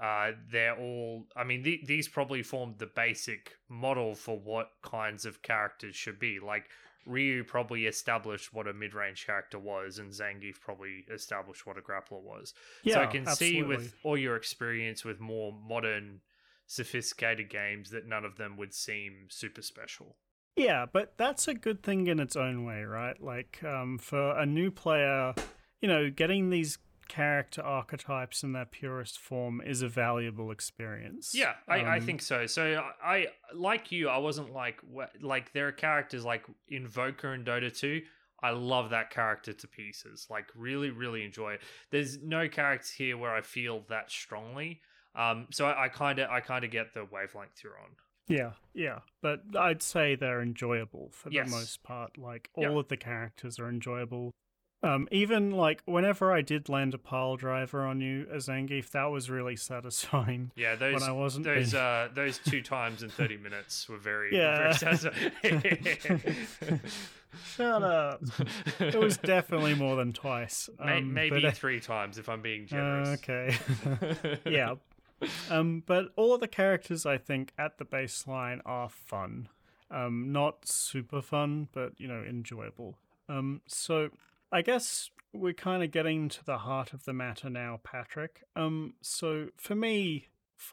uh, 0.00 0.32
they're 0.50 0.76
all. 0.78 1.26
I 1.34 1.44
mean, 1.44 1.62
th- 1.64 1.86
these 1.86 2.08
probably 2.08 2.42
formed 2.42 2.78
the 2.78 2.86
basic 2.86 3.56
model 3.68 4.14
for 4.14 4.38
what 4.38 4.70
kinds 4.82 5.24
of 5.24 5.42
characters 5.42 5.96
should 5.96 6.18
be. 6.18 6.38
Like 6.38 6.68
Ryu 7.06 7.44
probably 7.44 7.86
established 7.86 8.52
what 8.52 8.66
a 8.66 8.74
mid-range 8.74 9.26
character 9.26 9.58
was, 9.58 9.98
and 9.98 10.10
Zangief 10.10 10.60
probably 10.60 11.04
established 11.10 11.66
what 11.66 11.78
a 11.78 11.80
grappler 11.80 12.20
was. 12.20 12.52
Yeah, 12.82 12.94
so 12.94 13.00
I 13.02 13.06
can 13.06 13.26
see 13.26 13.62
with 13.62 13.94
all 14.02 14.18
your 14.18 14.36
experience 14.36 15.04
with 15.04 15.20
more 15.20 15.52
modern, 15.52 16.20
sophisticated 16.66 17.48
games 17.48 17.90
that 17.90 18.06
none 18.06 18.24
of 18.24 18.36
them 18.36 18.56
would 18.56 18.74
seem 18.74 19.28
super 19.28 19.62
special. 19.62 20.16
Yeah, 20.56 20.86
but 20.90 21.12
that's 21.16 21.48
a 21.48 21.54
good 21.54 21.82
thing 21.82 22.06
in 22.06 22.18
its 22.18 22.34
own 22.34 22.64
way, 22.64 22.82
right? 22.82 23.22
Like, 23.22 23.62
um, 23.62 23.98
for 23.98 24.38
a 24.38 24.46
new 24.46 24.70
player, 24.70 25.34
you 25.80 25.88
know, 25.88 26.10
getting 26.10 26.50
these 26.50 26.78
character 27.08 27.62
archetypes 27.62 28.42
in 28.42 28.52
their 28.52 28.64
purest 28.64 29.18
form 29.18 29.60
is 29.60 29.82
a 29.82 29.88
valuable 29.88 30.50
experience. 30.50 31.32
Yeah, 31.34 31.54
I, 31.68 31.80
I 31.80 31.96
Um, 31.98 32.02
think 32.06 32.22
so. 32.22 32.46
So 32.46 32.84
I, 33.02 33.14
I 33.16 33.26
like 33.54 33.92
you. 33.92 34.08
I 34.08 34.18
wasn't 34.18 34.52
like 34.52 34.80
like 35.20 35.52
there 35.52 35.68
are 35.68 35.72
characters 35.72 36.24
like 36.24 36.44
Invoker 36.68 37.32
and 37.32 37.46
Dota 37.46 37.76
2. 37.76 38.02
I 38.42 38.50
love 38.50 38.90
that 38.90 39.10
character 39.10 39.52
to 39.52 39.66
pieces. 39.68 40.26
Like 40.30 40.48
really, 40.54 40.90
really 40.90 41.24
enjoy 41.24 41.54
it. 41.54 41.62
There's 41.90 42.18
no 42.22 42.48
character 42.48 42.88
here 42.96 43.16
where 43.16 43.34
I 43.34 43.40
feel 43.40 43.84
that 43.88 44.10
strongly. 44.10 44.80
Um, 45.14 45.46
so 45.50 45.66
I 45.66 45.88
kind 45.88 46.18
of 46.18 46.28
I 46.30 46.40
kind 46.40 46.64
of 46.64 46.70
get 46.70 46.92
the 46.92 47.04
wavelength 47.04 47.62
you're 47.64 47.78
on. 47.78 47.90
Yeah, 48.28 48.52
yeah, 48.74 48.98
but 49.22 49.42
I'd 49.56 49.82
say 49.82 50.16
they're 50.16 50.42
enjoyable 50.42 51.10
for 51.12 51.30
Yes. 51.30 51.48
the 51.48 51.56
most 51.56 51.82
part. 51.84 52.18
Like 52.18 52.50
Yeah. 52.56 52.68
all 52.68 52.78
of 52.80 52.88
the 52.88 52.96
characters 52.96 53.58
are 53.60 53.68
enjoyable. 53.68 54.34
Um, 54.86 55.08
even 55.10 55.50
like 55.50 55.82
whenever 55.84 56.32
I 56.32 56.42
did 56.42 56.68
land 56.68 56.94
a 56.94 56.98
pile 56.98 57.36
driver 57.36 57.84
on 57.84 58.00
you 58.00 58.26
as 58.32 58.46
Zangief, 58.48 58.90
that 58.90 59.06
was 59.06 59.28
really 59.28 59.56
satisfying. 59.56 60.52
Yeah, 60.56 60.76
those 60.76 61.02
I 61.02 61.10
wasn't 61.12 61.44
those 61.44 61.72
being- 61.72 61.82
uh 61.82 62.08
those 62.14 62.38
two 62.38 62.62
times 62.62 63.02
in 63.02 63.10
30 63.10 63.36
minutes 63.38 63.88
were 63.88 63.98
very 63.98 64.34
Yeah. 64.36 64.72
very 64.72 64.74
satisfying. 64.74 65.32
Shut 67.54 67.82
up. 67.82 68.22
It 68.80 68.94
was 68.94 69.16
definitely 69.18 69.74
more 69.74 69.96
than 69.96 70.12
twice. 70.12 70.68
Um, 70.78 71.12
maybe 71.12 71.40
but, 71.40 71.44
uh, 71.44 71.50
three 71.50 71.80
times 71.80 72.18
if 72.18 72.28
I'm 72.28 72.40
being 72.40 72.64
uh, 72.64 72.66
generous. 72.66 73.08
okay. 73.18 74.38
yeah. 74.46 74.74
Um, 75.50 75.82
but 75.86 76.06
all 76.16 76.34
of 76.34 76.40
the 76.40 76.48
characters 76.48 77.04
I 77.06 77.18
think 77.18 77.52
at 77.58 77.78
the 77.78 77.84
baseline 77.84 78.60
are 78.64 78.88
fun. 78.88 79.48
Um, 79.90 80.32
not 80.32 80.66
super 80.66 81.22
fun, 81.22 81.68
but 81.72 81.92
you 81.98 82.08
know, 82.08 82.22
enjoyable. 82.26 82.96
Um, 83.28 83.60
so 83.66 84.10
I 84.52 84.62
guess 84.62 85.10
we're 85.32 85.52
kind 85.52 85.82
of 85.82 85.90
getting 85.90 86.28
to 86.30 86.44
the 86.44 86.58
heart 86.58 86.92
of 86.92 87.04
the 87.04 87.12
matter 87.12 87.50
now, 87.50 87.80
Patrick. 87.82 88.42
Um, 88.54 88.94
so 89.02 89.48
for 89.56 89.74
me, 89.74 90.28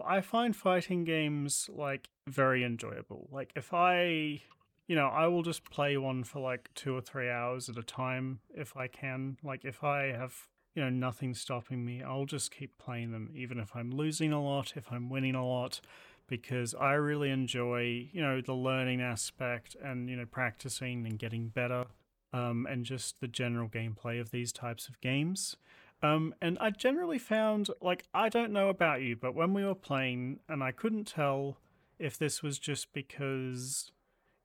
I 0.06 0.22
find 0.22 0.56
fighting 0.56 1.04
games 1.04 1.70
like 1.74 2.08
very 2.28 2.64
enjoyable. 2.64 3.28
Like 3.32 3.52
if 3.56 3.74
I, 3.74 4.42
you 4.88 4.96
know, 4.96 5.08
I 5.08 5.28
will 5.28 5.44
just 5.44 5.70
play 5.70 5.98
one 5.98 6.24
for 6.24 6.40
like 6.40 6.70
two 6.76 6.96
or 6.96 7.02
three 7.02 7.30
hours 7.30 7.68
at 7.68 7.78
a 7.78 7.84
time 7.84 8.40
if 8.56 8.78
I 8.78 8.88
can. 8.88 9.38
Like 9.44 9.66
if 9.66 9.84
I 9.84 10.14
have 10.14 10.48
you 10.76 10.84
know, 10.84 10.90
nothing 10.90 11.34
stopping 11.36 11.86
me. 11.86 12.02
I'll 12.02 12.26
just 12.26 12.52
keep 12.52 12.78
playing 12.78 13.12
them, 13.12 13.30
even 13.36 13.60
if 13.60 13.76
I'm 13.76 13.92
losing 13.92 14.32
a 14.32 14.44
lot, 14.44 14.74
if 14.76 14.92
I'm 14.92 15.10
winning 15.10 15.36
a 15.36 15.46
lot, 15.46 15.82
because 16.28 16.74
I 16.74 16.94
really 16.94 17.30
enjoy, 17.30 18.10
you 18.12 18.22
know, 18.22 18.42
the 18.42 18.54
learning 18.54 19.02
aspect 19.02 19.76
and, 19.84 20.10
you 20.10 20.16
know, 20.16 20.26
practicing 20.26 21.06
and 21.06 21.20
getting 21.20 21.50
better, 21.50 21.86
um, 22.34 22.68
and 22.70 22.86
just 22.86 23.22
the 23.22 23.28
general 23.28 23.70
gameplay 23.70 24.20
of 24.20 24.32
these 24.32 24.52
types 24.52 24.88
of 24.88 25.00
games. 25.00 25.56
Um, 26.02 26.36
and 26.42 26.58
I 26.60 26.72
generally 26.72 27.20
found, 27.20 27.70
like, 27.80 28.04
I 28.14 28.28
don't 28.28 28.52
know 28.52 28.68
about 28.68 29.02
you, 29.02 29.16
but 29.16 29.36
when 29.36 29.54
we 29.54 29.64
were 29.64 29.76
playing, 29.76 30.40
and 30.50 30.62
I 30.62 30.72
couldn't 30.72 31.06
tell 31.06 31.58
if 31.98 32.18
this 32.18 32.44
was 32.44 32.60
just 32.60 32.92
because 32.92 33.92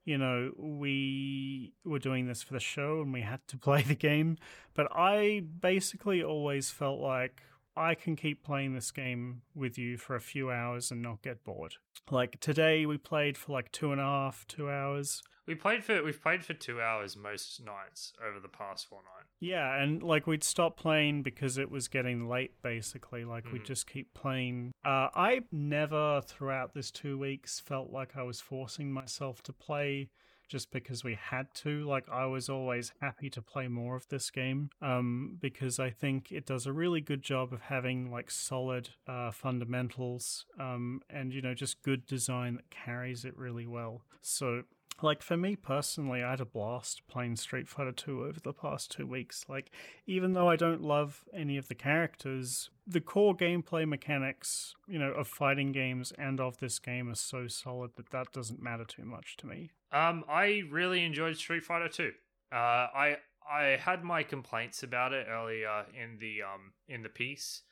you 0.09 0.17
know, 0.17 0.53
we 0.57 1.75
were 1.85 1.99
doing 1.99 2.27
this 2.27 2.43
for 2.43 2.55
the 2.55 2.61
show 2.61 3.03
and 3.03 3.13
we 3.13 3.21
had 3.21 3.47
to 3.47 3.59
play 3.69 3.83
the 3.83 3.95
game, 3.95 4.39
but 4.73 4.89
I 4.91 5.43
basically 5.61 6.23
always 6.23 6.71
felt 6.71 6.99
like 6.99 7.43
I 7.79 7.95
can 7.95 8.17
keep 8.17 8.43
playing 8.43 8.75
this 8.75 8.91
game 8.91 9.43
with 9.55 9.79
you 9.79 9.97
for 9.97 10.17
a 10.17 10.21
few 10.21 10.51
hours 10.51 10.91
and 10.91 11.01
not 11.01 11.23
get 11.23 11.45
bored. 11.45 11.75
Like 12.11 12.41
today, 12.41 12.85
we 12.87 12.99
played 12.99 13.39
for 13.39 13.53
like 13.53 13.71
two 13.73 13.93
and 13.93 14.01
a 14.01 14.05
half, 14.05 14.47
two 14.49 14.69
hours. 14.71 15.23
We 15.47 15.55
played 15.55 15.83
for 15.83 16.03
we've 16.03 16.21
played 16.21 16.45
for 16.45 16.53
two 16.53 16.81
hours 16.81 17.17
most 17.17 17.63
nights 17.65 18.13
over 18.27 18.39
the 18.39 18.49
past 18.49 18.87
fortnight. 18.87 19.25
Yeah, 19.41 19.81
and 19.83 20.03
like 20.03 20.27
we'd 20.27 20.45
stop 20.45 20.77
playing 20.77 21.23
because 21.23 21.57
it 21.57 21.71
was 21.71 21.89
getting 21.89 22.29
late, 22.29 22.61
basically. 22.63 23.25
Like 23.25 23.51
we'd 23.51 23.63
Mhm. 23.63 23.67
just 23.67 23.87
keep 23.87 24.13
playing. 24.13 24.73
Uh, 24.85 25.09
I 25.15 25.41
never, 25.51 26.21
throughout 26.27 26.75
this 26.75 26.91
two 26.91 27.17
weeks, 27.19 27.61
felt 27.61 27.91
like 27.91 28.15
I 28.17 28.25
was 28.25 28.41
forcing 28.43 28.93
myself 28.93 29.43
to 29.45 29.53
play 29.55 30.11
just 30.49 30.71
because 30.71 31.05
we 31.05 31.15
had 31.15 31.53
to. 31.55 31.85
Like 31.85 32.09
I 32.11 32.27
was 32.27 32.49
always 32.49 32.93
happy 33.01 33.31
to 33.31 33.43
play 33.43 33.69
more 33.69 33.97
of 33.97 34.09
this 34.09 34.31
game 34.31 34.71
um, 34.81 35.37
because 35.41 35.79
I 35.79 35.91
think 35.91 36.33
it 36.33 36.47
does 36.47 36.67
a 36.67 36.73
really 36.73 37.01
good 37.01 37.23
job 37.23 37.53
of 37.53 37.63
having 37.63 38.11
like 38.11 38.31
solid 38.31 38.91
uh, 39.07 39.31
fundamentals 39.31 40.45
um, 40.59 41.03
and 41.11 41.33
you 41.33 41.43
know 41.43 41.55
just 41.55 41.83
good 41.83 42.07
design 42.07 42.55
that 42.55 42.71
carries 42.71 43.25
it 43.25 43.37
really 43.37 43.67
well. 43.67 44.03
So 44.23 44.65
like 45.03 45.23
for 45.23 45.37
me 45.37 45.55
personally, 45.55 46.23
I 46.23 46.31
had 46.31 46.41
a 46.41 46.45
blast 46.45 47.03
playing 47.07 47.37
Street 47.37 47.69
Fighter 47.69 47.93
2 47.93 48.25
over 48.25 48.41
the 48.41 48.53
past 48.53 48.91
two 48.91 49.07
weeks. 49.07 49.45
Like, 49.49 49.71
even 50.07 50.33
though 50.33 50.49
I 50.49 50.57
don't 50.57 50.83
love 50.83 51.25
any 51.33 51.57
of 51.57 51.69
the 51.69 51.75
characters, 51.75 52.71
the 52.87 53.01
core 53.01 53.37
gameplay 53.37 53.87
mechanics, 53.87 54.75
you 54.89 54.99
know, 54.99 55.13
of 55.13 55.29
fighting 55.29 55.73
games 55.73 56.13
and 56.19 56.41
of 56.41 56.59
this 56.59 56.79
game 56.79 57.09
are 57.09 57.15
so 57.15 57.47
solid 57.47 57.93
that 57.97 58.11
that 58.11 58.33
doesn't 58.33 58.63
matter 58.63 58.85
too 58.85 59.05
much 59.05 59.37
to 59.39 59.47
me. 59.47 59.71
Um, 59.93 60.25
I 60.29 60.63
really 60.71 61.05
enjoyed 61.05 61.37
Street 61.37 61.65
Fighter 61.65 61.89
2. 61.89 62.13
Uh, 62.53 62.57
I 62.57 63.17
I 63.51 63.79
had 63.81 64.05
my 64.05 64.23
complaints 64.23 64.83
about 64.83 65.13
it 65.13 65.27
earlier 65.29 65.87
in 65.95 66.19
the 66.19 66.43
um 66.43 66.73
in 66.89 67.03
the 67.03 67.09
piece, 67.09 67.63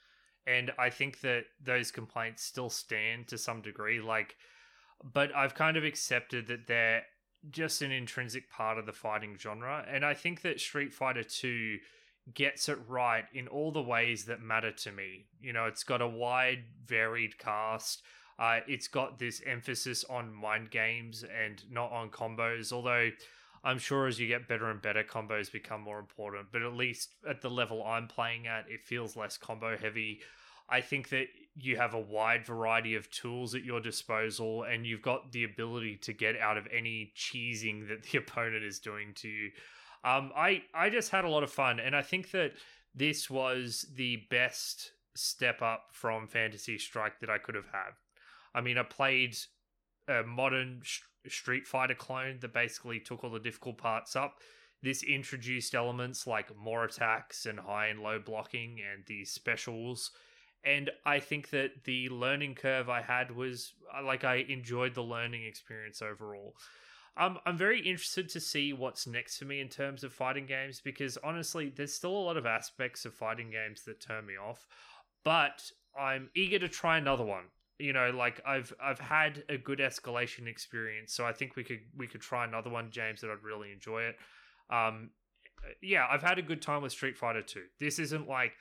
and 0.46 0.72
I 0.78 0.90
think 0.90 1.20
that 1.20 1.44
those 1.62 1.90
complaints 1.90 2.42
still 2.42 2.70
stand 2.70 3.28
to 3.28 3.38
some 3.38 3.60
degree. 3.62 4.00
Like, 4.00 4.36
but 5.02 5.34
I've 5.34 5.54
kind 5.54 5.76
of 5.76 5.84
accepted 5.84 6.46
that 6.48 6.66
they're 6.66 7.02
just 7.50 7.82
an 7.82 7.92
intrinsic 7.92 8.50
part 8.50 8.78
of 8.78 8.86
the 8.86 8.92
fighting 8.92 9.36
genre, 9.38 9.84
and 9.88 10.04
I 10.04 10.14
think 10.14 10.42
that 10.42 10.60
Street 10.60 10.92
Fighter 10.92 11.22
2 11.22 11.78
gets 12.34 12.68
it 12.68 12.78
right 12.88 13.24
in 13.32 13.46
all 13.48 13.70
the 13.70 13.82
ways 13.82 14.24
that 14.24 14.40
matter 14.40 14.72
to 14.72 14.90
me. 14.90 15.26
You 15.40 15.52
know, 15.52 15.66
it's 15.66 15.84
got 15.84 16.02
a 16.02 16.08
wide, 16.08 16.64
varied 16.84 17.38
cast. 17.38 18.02
Uh, 18.38 18.60
it's 18.66 18.88
got 18.88 19.18
this 19.18 19.40
emphasis 19.46 20.04
on 20.10 20.32
mind 20.32 20.70
games 20.70 21.24
and 21.24 21.62
not 21.70 21.90
on 21.90 22.10
combos, 22.10 22.72
although 22.72 23.10
I'm 23.64 23.78
sure 23.78 24.06
as 24.06 24.20
you 24.20 24.28
get 24.28 24.46
better 24.46 24.70
and 24.70 24.80
better, 24.80 25.02
combos 25.02 25.50
become 25.50 25.80
more 25.80 25.98
important. 25.98 26.46
But 26.52 26.62
at 26.62 26.74
least 26.74 27.10
at 27.28 27.40
the 27.40 27.50
level 27.50 27.84
I'm 27.84 28.06
playing 28.06 28.46
at, 28.46 28.66
it 28.68 28.84
feels 28.84 29.16
less 29.16 29.36
combo 29.36 29.76
heavy. 29.76 30.20
I 30.68 30.80
think 30.80 31.08
that 31.10 31.26
you 31.56 31.76
have 31.76 31.94
a 31.94 32.00
wide 32.00 32.44
variety 32.44 32.94
of 32.94 33.10
tools 33.10 33.54
at 33.54 33.64
your 33.64 33.80
disposal, 33.80 34.64
and 34.64 34.86
you've 34.86 35.02
got 35.02 35.32
the 35.32 35.44
ability 35.44 35.96
to 36.02 36.12
get 36.12 36.38
out 36.38 36.58
of 36.58 36.68
any 36.72 37.12
cheesing 37.16 37.88
that 37.88 38.02
the 38.02 38.18
opponent 38.18 38.64
is 38.64 38.78
doing 38.78 39.14
to 39.16 39.28
you. 39.28 39.50
Um, 40.04 40.30
I 40.36 40.62
I 40.74 40.90
just 40.90 41.10
had 41.10 41.24
a 41.24 41.28
lot 41.28 41.42
of 41.42 41.50
fun, 41.50 41.80
and 41.80 41.96
I 41.96 42.02
think 42.02 42.30
that 42.32 42.52
this 42.94 43.28
was 43.28 43.86
the 43.94 44.22
best 44.30 44.92
step 45.14 45.62
up 45.62 45.86
from 45.92 46.28
Fantasy 46.28 46.78
Strike 46.78 47.20
that 47.20 47.30
I 47.30 47.38
could 47.38 47.54
have 47.54 47.70
had. 47.72 47.92
I 48.56 48.62
mean, 48.62 48.78
I 48.78 48.82
played 48.82 49.36
a 50.08 50.22
modern 50.22 50.80
sh- 50.82 51.02
Street 51.28 51.66
Fighter 51.66 51.94
clone 51.94 52.38
that 52.40 52.54
basically 52.54 52.98
took 52.98 53.22
all 53.22 53.30
the 53.30 53.38
difficult 53.38 53.76
parts 53.76 54.16
up. 54.16 54.38
This 54.82 55.02
introduced 55.02 55.74
elements 55.74 56.26
like 56.26 56.56
more 56.56 56.84
attacks 56.84 57.44
and 57.44 57.60
high 57.60 57.88
and 57.88 58.00
low 58.00 58.18
blocking 58.18 58.78
and 58.80 59.04
these 59.06 59.30
specials. 59.30 60.10
And 60.64 60.90
I 61.04 61.20
think 61.20 61.50
that 61.50 61.84
the 61.84 62.08
learning 62.08 62.54
curve 62.54 62.88
I 62.88 63.02
had 63.02 63.30
was 63.30 63.74
uh, 63.96 64.02
like 64.02 64.24
I 64.24 64.36
enjoyed 64.48 64.94
the 64.94 65.02
learning 65.02 65.44
experience 65.44 66.00
overall. 66.00 66.54
Um, 67.18 67.38
I'm 67.46 67.56
very 67.56 67.80
interested 67.80 68.28
to 68.30 68.40
see 68.40 68.72
what's 68.72 69.06
next 69.06 69.38
for 69.38 69.44
me 69.44 69.60
in 69.60 69.68
terms 69.68 70.02
of 70.02 70.12
fighting 70.12 70.46
games 70.46 70.80
because 70.82 71.16
honestly, 71.22 71.72
there's 71.74 71.94
still 71.94 72.10
a 72.10 72.26
lot 72.26 72.36
of 72.36 72.46
aspects 72.46 73.04
of 73.04 73.14
fighting 73.14 73.50
games 73.50 73.84
that 73.84 74.00
turn 74.00 74.26
me 74.26 74.34
off. 74.36 74.66
But 75.24 75.62
I'm 75.98 76.30
eager 76.34 76.58
to 76.58 76.68
try 76.68 76.98
another 76.98 77.24
one. 77.24 77.44
You 77.78 77.92
know, 77.92 78.10
like 78.10 78.40
I've 78.46 78.72
I've 78.82 78.98
had 78.98 79.44
a 79.48 79.58
good 79.58 79.80
escalation 79.80 80.46
experience, 80.46 81.12
so 81.12 81.26
I 81.26 81.32
think 81.32 81.56
we 81.56 81.64
could 81.64 81.80
we 81.96 82.06
could 82.06 82.22
try 82.22 82.44
another 82.44 82.70
one, 82.70 82.90
James, 82.90 83.20
that 83.20 83.30
I'd 83.30 83.42
really 83.42 83.72
enjoy 83.72 84.02
it. 84.02 84.16
Um, 84.70 85.10
yeah, 85.82 86.06
I've 86.10 86.22
had 86.22 86.38
a 86.38 86.42
good 86.42 86.62
time 86.62 86.82
with 86.82 86.92
Street 86.92 87.16
Fighter 87.16 87.42
2. 87.42 87.60
This 87.80 87.98
isn't 87.98 88.28
like, 88.28 88.52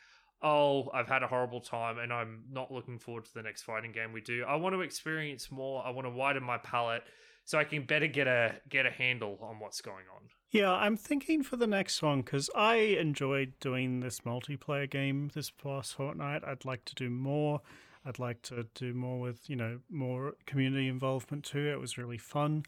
oh, 0.41 0.89
I've 0.93 1.07
had 1.07 1.23
a 1.23 1.27
horrible 1.27 1.61
time 1.61 1.99
and 1.99 2.11
I'm 2.11 2.43
not 2.51 2.71
looking 2.71 2.99
forward 2.99 3.25
to 3.25 3.33
the 3.33 3.41
next 3.41 3.63
fighting 3.63 3.91
game 3.91 4.11
we 4.11 4.21
do. 4.21 4.43
I 4.47 4.55
want 4.55 4.75
to 4.75 4.81
experience 4.81 5.51
more. 5.51 5.83
I 5.85 5.89
want 5.91 6.05
to 6.05 6.11
widen 6.11 6.43
my 6.43 6.57
palette 6.57 7.03
so 7.45 7.59
I 7.59 7.63
can 7.63 7.83
better 7.83 8.07
get 8.07 8.27
a 8.27 8.55
get 8.69 8.85
a 8.85 8.91
handle 8.91 9.37
on 9.41 9.59
what's 9.59 9.81
going 9.81 10.05
on. 10.15 10.23
Yeah, 10.49 10.71
I'm 10.71 10.97
thinking 10.97 11.43
for 11.43 11.57
the 11.57 11.67
next 11.67 12.01
one 12.01 12.21
because 12.21 12.49
I 12.55 12.75
enjoyed 12.75 13.53
doing 13.59 13.99
this 13.99 14.21
multiplayer 14.21 14.89
game 14.89 15.31
this 15.33 15.51
past 15.51 15.95
fortnight. 15.95 16.43
I'd 16.45 16.65
like 16.65 16.85
to 16.85 16.95
do 16.95 17.09
more. 17.09 17.61
I'd 18.05 18.19
like 18.19 18.41
to 18.43 18.67
do 18.75 18.93
more 18.93 19.19
with, 19.19 19.49
you 19.49 19.55
know, 19.55 19.79
more 19.89 20.35
community 20.45 20.87
involvement 20.87 21.43
too. 21.43 21.67
It 21.69 21.79
was 21.79 21.97
really 21.97 22.17
fun. 22.17 22.65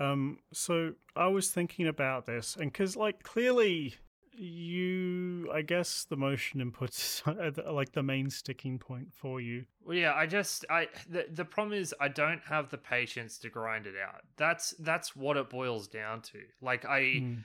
Um, 0.00 0.38
so 0.52 0.92
I 1.16 1.26
was 1.26 1.50
thinking 1.50 1.88
about 1.88 2.26
this, 2.26 2.56
and 2.56 2.72
because 2.72 2.96
like 2.96 3.22
clearly 3.22 3.96
you, 4.32 5.50
I 5.52 5.62
guess 5.62 6.04
the 6.04 6.16
motion 6.16 6.60
inputs 6.60 7.26
are 7.66 7.72
like 7.72 7.92
the 7.92 8.02
main 8.02 8.30
sticking 8.30 8.78
point 8.78 9.12
for 9.12 9.40
you. 9.40 9.64
Well, 9.84 9.96
yeah, 9.96 10.14
I 10.14 10.26
just 10.26 10.64
I 10.70 10.88
the, 11.08 11.26
the 11.32 11.44
problem 11.44 11.78
is 11.78 11.94
I 12.00 12.08
don't 12.08 12.42
have 12.48 12.70
the 12.70 12.78
patience 12.78 13.38
to 13.38 13.50
grind 13.50 13.86
it 13.86 13.94
out. 14.02 14.22
That's 14.36 14.70
that's 14.78 15.16
what 15.16 15.36
it 15.36 15.50
boils 15.50 15.88
down 15.88 16.22
to. 16.22 16.38
Like 16.60 16.84
I. 16.84 17.00
Mm. 17.00 17.44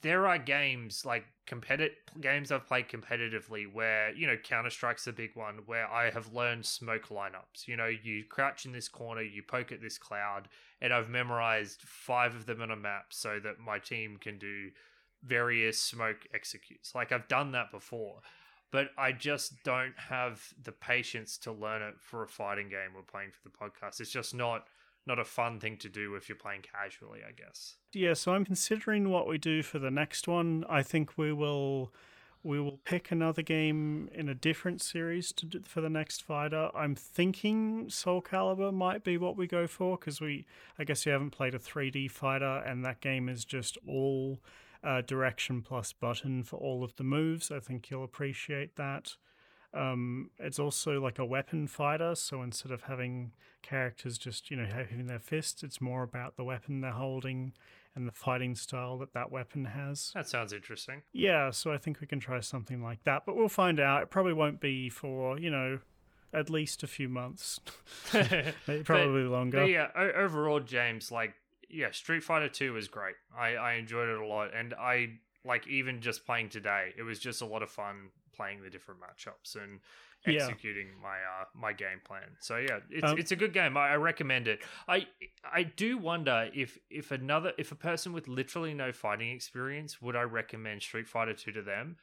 There 0.00 0.26
are 0.26 0.38
games 0.38 1.04
like 1.04 1.24
competitive 1.46 1.96
games 2.20 2.52
I've 2.52 2.66
played 2.66 2.88
competitively 2.88 3.70
where 3.70 4.14
you 4.14 4.26
know 4.26 4.36
Counter 4.36 4.70
Strike's 4.70 5.06
a 5.06 5.12
big 5.12 5.34
one 5.34 5.60
where 5.66 5.86
I 5.86 6.10
have 6.10 6.32
learned 6.32 6.64
smoke 6.64 7.08
lineups. 7.08 7.66
You 7.66 7.76
know, 7.76 7.88
you 7.88 8.24
crouch 8.24 8.64
in 8.64 8.72
this 8.72 8.88
corner, 8.88 9.22
you 9.22 9.42
poke 9.42 9.72
at 9.72 9.82
this 9.82 9.98
cloud, 9.98 10.48
and 10.80 10.92
I've 10.92 11.10
memorized 11.10 11.82
five 11.82 12.34
of 12.34 12.46
them 12.46 12.62
on 12.62 12.70
a 12.70 12.76
map 12.76 13.06
so 13.10 13.38
that 13.42 13.58
my 13.58 13.78
team 13.78 14.16
can 14.18 14.38
do 14.38 14.70
various 15.22 15.80
smoke 15.80 16.26
executes. 16.32 16.94
Like 16.94 17.12
I've 17.12 17.28
done 17.28 17.52
that 17.52 17.70
before, 17.70 18.20
but 18.70 18.90
I 18.96 19.12
just 19.12 19.62
don't 19.64 19.94
have 19.96 20.42
the 20.62 20.72
patience 20.72 21.36
to 21.38 21.52
learn 21.52 21.82
it 21.82 21.94
for 22.00 22.22
a 22.22 22.28
fighting 22.28 22.68
game 22.68 22.90
we're 22.94 23.02
playing 23.02 23.30
for 23.30 23.48
the 23.48 23.54
podcast. 23.54 24.00
It's 24.00 24.10
just 24.10 24.34
not 24.34 24.66
not 25.06 25.18
a 25.18 25.24
fun 25.24 25.58
thing 25.58 25.76
to 25.78 25.88
do 25.88 26.14
if 26.14 26.28
you're 26.28 26.36
playing 26.36 26.62
casually, 26.62 27.20
I 27.26 27.32
guess. 27.32 27.76
Yeah, 27.92 28.14
so 28.14 28.34
I'm 28.34 28.44
considering 28.44 29.10
what 29.10 29.26
we 29.26 29.38
do 29.38 29.62
for 29.62 29.78
the 29.78 29.90
next 29.90 30.28
one. 30.28 30.64
I 30.68 30.82
think 30.82 31.18
we 31.18 31.32
will 31.32 31.92
we 32.44 32.58
will 32.58 32.78
pick 32.84 33.12
another 33.12 33.42
game 33.42 34.08
in 34.12 34.28
a 34.28 34.34
different 34.34 34.82
series 34.82 35.32
to 35.32 35.46
do, 35.46 35.60
for 35.64 35.80
the 35.80 35.88
next 35.88 36.22
fighter. 36.22 36.70
I'm 36.74 36.96
thinking 36.96 37.88
Soul 37.88 38.20
Calibur 38.20 38.72
might 38.72 39.04
be 39.04 39.16
what 39.16 39.36
we 39.36 39.46
go 39.46 39.68
for 39.68 39.96
because 39.96 40.20
we, 40.20 40.46
I 40.78 40.84
guess, 40.84 41.06
you 41.06 41.12
haven't 41.12 41.30
played 41.30 41.54
a 41.54 41.58
3D 41.58 42.10
fighter, 42.10 42.62
and 42.66 42.84
that 42.84 43.00
game 43.00 43.28
is 43.28 43.44
just 43.44 43.78
all 43.86 44.40
uh, 44.82 45.02
direction 45.02 45.62
plus 45.62 45.92
button 45.92 46.42
for 46.42 46.56
all 46.56 46.82
of 46.82 46.96
the 46.96 47.04
moves. 47.04 47.50
I 47.52 47.60
think 47.60 47.90
you'll 47.90 48.04
appreciate 48.04 48.74
that. 48.76 49.16
Um, 49.74 50.30
it's 50.38 50.58
also 50.58 51.00
like 51.00 51.18
a 51.18 51.24
weapon 51.24 51.66
fighter, 51.66 52.14
so 52.14 52.42
instead 52.42 52.72
of 52.72 52.82
having 52.82 53.32
characters 53.62 54.18
just 54.18 54.50
you 54.50 54.56
know 54.56 54.66
having 54.66 55.06
their 55.06 55.18
fists, 55.18 55.62
it's 55.62 55.80
more 55.80 56.02
about 56.02 56.36
the 56.36 56.44
weapon 56.44 56.80
they're 56.80 56.90
holding 56.90 57.52
and 57.94 58.06
the 58.06 58.12
fighting 58.12 58.54
style 58.54 58.98
that 58.98 59.12
that 59.14 59.30
weapon 59.30 59.66
has. 59.66 60.12
That 60.14 60.28
sounds 60.28 60.52
interesting. 60.52 61.02
Yeah, 61.12 61.50
so 61.50 61.72
I 61.72 61.78
think 61.78 62.00
we 62.00 62.06
can 62.06 62.20
try 62.20 62.40
something 62.40 62.82
like 62.82 63.04
that, 63.04 63.24
but 63.26 63.36
we'll 63.36 63.48
find 63.48 63.80
out. 63.80 64.02
It 64.02 64.10
probably 64.10 64.34
won't 64.34 64.60
be 64.60 64.90
for 64.90 65.38
you 65.38 65.50
know 65.50 65.78
at 66.34 66.50
least 66.50 66.82
a 66.82 66.86
few 66.86 67.08
months, 67.08 67.60
probably 68.10 68.44
but, 68.84 69.30
longer. 69.30 69.60
But 69.60 69.70
yeah, 69.70 69.88
overall, 69.96 70.60
James, 70.60 71.10
like 71.10 71.34
yeah, 71.70 71.90
Street 71.92 72.22
Fighter 72.22 72.48
Two 72.48 72.74
was 72.74 72.88
great. 72.88 73.14
I 73.36 73.54
I 73.54 73.72
enjoyed 73.74 74.08
it 74.08 74.18
a 74.18 74.26
lot, 74.26 74.50
and 74.54 74.74
I 74.74 75.18
like 75.44 75.66
even 75.66 76.00
just 76.00 76.26
playing 76.26 76.48
today, 76.50 76.92
it 76.96 77.02
was 77.02 77.18
just 77.18 77.42
a 77.42 77.46
lot 77.46 77.62
of 77.62 77.70
fun 77.70 78.10
playing 78.32 78.62
the 78.62 78.70
different 78.70 79.00
matchups 79.00 79.56
and 79.56 79.80
executing 80.26 80.86
yeah. 80.86 81.02
my 81.02 81.16
uh 81.16 81.44
my 81.54 81.72
game 81.72 82.00
plan. 82.04 82.36
So 82.40 82.56
yeah, 82.56 82.78
it's 82.90 83.04
um, 83.04 83.18
it's 83.18 83.32
a 83.32 83.36
good 83.36 83.52
game. 83.52 83.76
I, 83.76 83.90
I, 83.90 83.96
recommend 83.96 84.48
it. 84.48 84.60
I 84.88 85.06
I 85.44 85.64
do 85.64 85.98
wonder 85.98 86.48
if 86.54 86.78
if 86.90 87.10
another 87.10 87.52
if 87.58 87.72
a 87.72 87.76
person 87.76 88.12
with 88.12 88.28
literally 88.28 88.74
no 88.74 88.92
fighting 88.92 89.30
experience 89.30 90.00
would 90.00 90.16
I 90.16 90.22
recommend 90.22 90.82
Street 90.82 91.08
Fighter 91.08 91.34
2 91.34 91.52
to 91.52 91.62
them? 91.62 91.96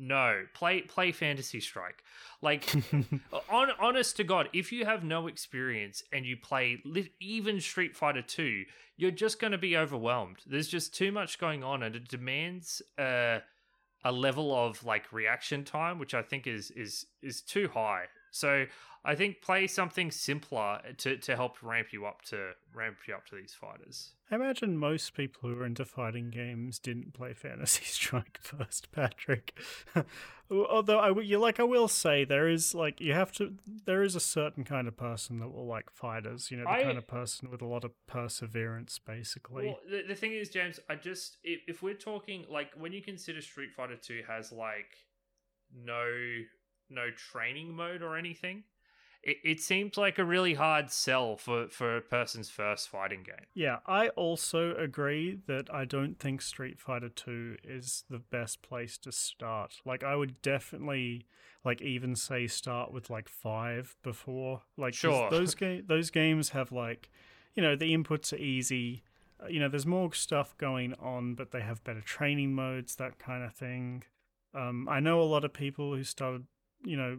No, 0.00 0.44
play 0.54 0.82
play 0.82 1.10
Fantasy 1.10 1.58
Strike. 1.58 2.04
Like, 2.40 2.72
on 3.50 3.70
honest 3.80 4.16
to 4.18 4.24
God, 4.24 4.48
if 4.52 4.70
you 4.70 4.84
have 4.84 5.02
no 5.02 5.26
experience 5.26 6.04
and 6.12 6.24
you 6.24 6.36
play 6.36 6.80
li- 6.84 7.10
even 7.20 7.60
Street 7.60 7.96
Fighter 7.96 8.22
Two, 8.22 8.64
you're 8.96 9.10
just 9.10 9.40
going 9.40 9.50
to 9.50 9.58
be 9.58 9.76
overwhelmed. 9.76 10.36
There's 10.46 10.68
just 10.68 10.94
too 10.94 11.10
much 11.10 11.40
going 11.40 11.64
on, 11.64 11.82
and 11.82 11.96
it 11.96 12.06
demands 12.06 12.80
uh, 12.96 13.40
a 14.04 14.12
level 14.12 14.54
of 14.54 14.84
like 14.84 15.12
reaction 15.12 15.64
time, 15.64 15.98
which 15.98 16.14
I 16.14 16.22
think 16.22 16.46
is 16.46 16.70
is 16.70 17.06
is 17.22 17.40
too 17.40 17.68
high. 17.68 18.06
So 18.30 18.66
I 19.04 19.14
think 19.14 19.40
play 19.40 19.66
something 19.66 20.10
simpler 20.10 20.80
to, 20.98 21.16
to 21.16 21.36
help 21.36 21.62
ramp 21.62 21.92
you 21.92 22.04
up 22.04 22.22
to 22.26 22.50
ramp 22.74 22.96
you 23.06 23.14
up 23.14 23.26
to 23.26 23.36
these 23.36 23.54
fighters. 23.54 24.12
I 24.30 24.34
imagine 24.34 24.76
most 24.76 25.14
people 25.14 25.48
who 25.48 25.58
are 25.58 25.64
into 25.64 25.84
fighting 25.84 26.30
games 26.30 26.78
didn't 26.78 27.14
play 27.14 27.32
Fantasy 27.32 27.84
Strike 27.86 28.38
first, 28.42 28.92
Patrick. 28.92 29.58
Although 30.50 30.98
I 30.98 31.20
you 31.20 31.38
like 31.38 31.60
I 31.60 31.64
will 31.64 31.88
say 31.88 32.24
there 32.24 32.48
is 32.48 32.74
like 32.74 33.00
you 33.00 33.12
have 33.14 33.32
to 33.32 33.54
there 33.86 34.02
is 34.02 34.14
a 34.14 34.20
certain 34.20 34.64
kind 34.64 34.88
of 34.88 34.96
person 34.96 35.38
that 35.40 35.48
will 35.48 35.66
like 35.66 35.90
fighters, 35.90 36.50
you 36.50 36.56
know, 36.56 36.64
the 36.64 36.70
I, 36.70 36.82
kind 36.82 36.98
of 36.98 37.06
person 37.06 37.50
with 37.50 37.62
a 37.62 37.66
lot 37.66 37.84
of 37.84 37.92
perseverance 38.06 38.98
basically. 38.98 39.66
Well, 39.68 39.78
the, 39.88 40.02
the 40.08 40.14
thing 40.14 40.32
is 40.32 40.48
James, 40.48 40.80
I 40.88 40.96
just 40.96 41.38
if, 41.44 41.60
if 41.68 41.82
we're 41.82 41.94
talking 41.94 42.44
like 42.50 42.72
when 42.76 42.92
you 42.92 43.02
consider 43.02 43.40
Street 43.40 43.72
Fighter 43.74 43.96
2 43.96 44.22
has 44.26 44.50
like 44.50 44.96
no 45.74 46.04
no 46.90 47.10
training 47.10 47.74
mode 47.74 48.02
or 48.02 48.16
anything, 48.16 48.64
it, 49.22 49.38
it 49.44 49.60
seems 49.60 49.96
like 49.96 50.18
a 50.18 50.24
really 50.24 50.54
hard 50.54 50.90
sell 50.90 51.36
for, 51.36 51.68
for 51.68 51.96
a 51.96 52.00
person's 52.00 52.50
first 52.50 52.88
fighting 52.88 53.22
game. 53.22 53.46
Yeah, 53.54 53.78
I 53.86 54.08
also 54.10 54.74
agree 54.76 55.40
that 55.46 55.72
I 55.72 55.84
don't 55.84 56.18
think 56.18 56.40
Street 56.40 56.80
Fighter 56.80 57.08
2 57.08 57.56
is 57.64 58.04
the 58.08 58.18
best 58.18 58.62
place 58.62 58.96
to 58.98 59.12
start. 59.12 59.80
Like, 59.84 60.04
I 60.04 60.14
would 60.14 60.40
definitely, 60.40 61.26
like, 61.64 61.82
even 61.82 62.14
say 62.14 62.46
start 62.46 62.92
with, 62.92 63.10
like, 63.10 63.28
5 63.28 63.96
before. 64.02 64.62
Like, 64.76 64.94
sure. 64.94 65.30
those, 65.30 65.54
ga- 65.54 65.82
those 65.82 66.10
games 66.10 66.50
have, 66.50 66.70
like, 66.70 67.10
you 67.54 67.62
know, 67.62 67.74
the 67.74 67.92
inputs 67.92 68.32
are 68.32 68.36
easy. 68.36 69.02
Uh, 69.42 69.48
you 69.48 69.58
know, 69.58 69.68
there's 69.68 69.86
more 69.86 70.12
stuff 70.14 70.56
going 70.58 70.94
on, 70.94 71.34
but 71.34 71.50
they 71.50 71.60
have 71.60 71.82
better 71.82 72.00
training 72.00 72.54
modes, 72.54 72.94
that 72.96 73.18
kind 73.18 73.42
of 73.42 73.52
thing. 73.52 74.04
Um, 74.54 74.88
I 74.88 75.00
know 75.00 75.20
a 75.20 75.24
lot 75.24 75.44
of 75.44 75.52
people 75.52 75.94
who 75.94 76.04
started 76.04 76.46
you 76.84 76.96
know, 76.96 77.18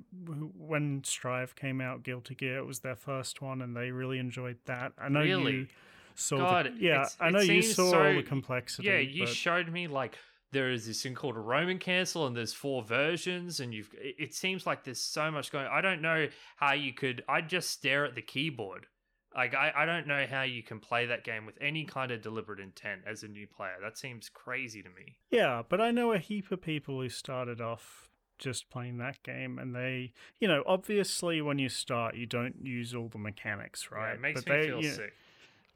when 0.57 1.03
Strive 1.03 1.55
came 1.55 1.81
out, 1.81 2.03
Guilty 2.03 2.35
Gear, 2.35 2.57
it 2.57 2.65
was 2.65 2.79
their 2.79 2.95
first 2.95 3.41
one, 3.41 3.61
and 3.61 3.75
they 3.75 3.91
really 3.91 4.19
enjoyed 4.19 4.57
that. 4.65 4.93
I 4.97 5.09
know 5.09 5.21
really? 5.21 5.53
you 5.53 5.67
saw, 6.15 6.37
God, 6.37 6.65
the, 6.77 6.83
yeah, 6.83 7.07
I 7.19 7.29
know 7.29 7.39
you 7.39 7.61
saw 7.61 7.91
so, 7.91 8.03
all 8.03 8.15
the 8.15 8.23
complexity. 8.23 8.87
Yeah, 8.87 8.99
you 8.99 9.25
but... 9.25 9.33
showed 9.33 9.71
me 9.71 9.87
like 9.87 10.17
there 10.51 10.71
is 10.71 10.87
this 10.87 11.03
thing 11.03 11.13
called 11.13 11.35
a 11.35 11.41
Roman 11.41 11.77
cancel, 11.77 12.25
and 12.25 12.35
there's 12.35 12.53
four 12.53 12.83
versions, 12.83 13.59
and 13.59 13.73
you've. 13.73 13.93
It 13.99 14.33
seems 14.33 14.65
like 14.65 14.83
there's 14.83 15.01
so 15.01 15.29
much 15.31 15.51
going. 15.51 15.67
I 15.67 15.81
don't 15.81 16.01
know 16.01 16.27
how 16.57 16.73
you 16.73 16.93
could. 16.93 17.23
I'd 17.27 17.49
just 17.49 17.69
stare 17.69 18.05
at 18.05 18.15
the 18.15 18.21
keyboard. 18.21 18.87
Like 19.35 19.53
I, 19.53 19.71
I 19.75 19.85
don't 19.85 20.07
know 20.07 20.25
how 20.29 20.41
you 20.41 20.63
can 20.63 20.79
play 20.79 21.05
that 21.05 21.23
game 21.23 21.45
with 21.45 21.55
any 21.61 21.85
kind 21.85 22.11
of 22.11 22.21
deliberate 22.21 22.59
intent 22.59 23.01
as 23.05 23.23
a 23.23 23.27
new 23.27 23.45
player. 23.45 23.75
That 23.81 23.97
seems 23.97 24.27
crazy 24.27 24.81
to 24.81 24.89
me. 24.89 25.17
Yeah, 25.29 25.61
but 25.67 25.79
I 25.79 25.91
know 25.91 26.13
a 26.13 26.17
heap 26.17 26.51
of 26.51 26.61
people 26.61 26.99
who 26.99 27.09
started 27.09 27.61
off 27.61 28.09
just 28.39 28.69
playing 28.69 28.97
that 28.97 29.21
game 29.23 29.59
and 29.59 29.75
they 29.75 30.11
you 30.39 30.47
know 30.47 30.63
obviously 30.65 31.41
when 31.41 31.59
you 31.59 31.69
start 31.69 32.15
you 32.15 32.25
don't 32.25 32.55
use 32.65 32.95
all 32.95 33.09
the 33.09 33.17
mechanics 33.17 33.91
right 33.91 34.09
yeah, 34.09 34.13
it 34.13 34.21
makes 34.21 34.41
but 34.41 34.51
me 34.51 34.59
they, 34.59 34.67
feel 34.67 34.81
you 34.81 34.91
sick. 34.91 35.13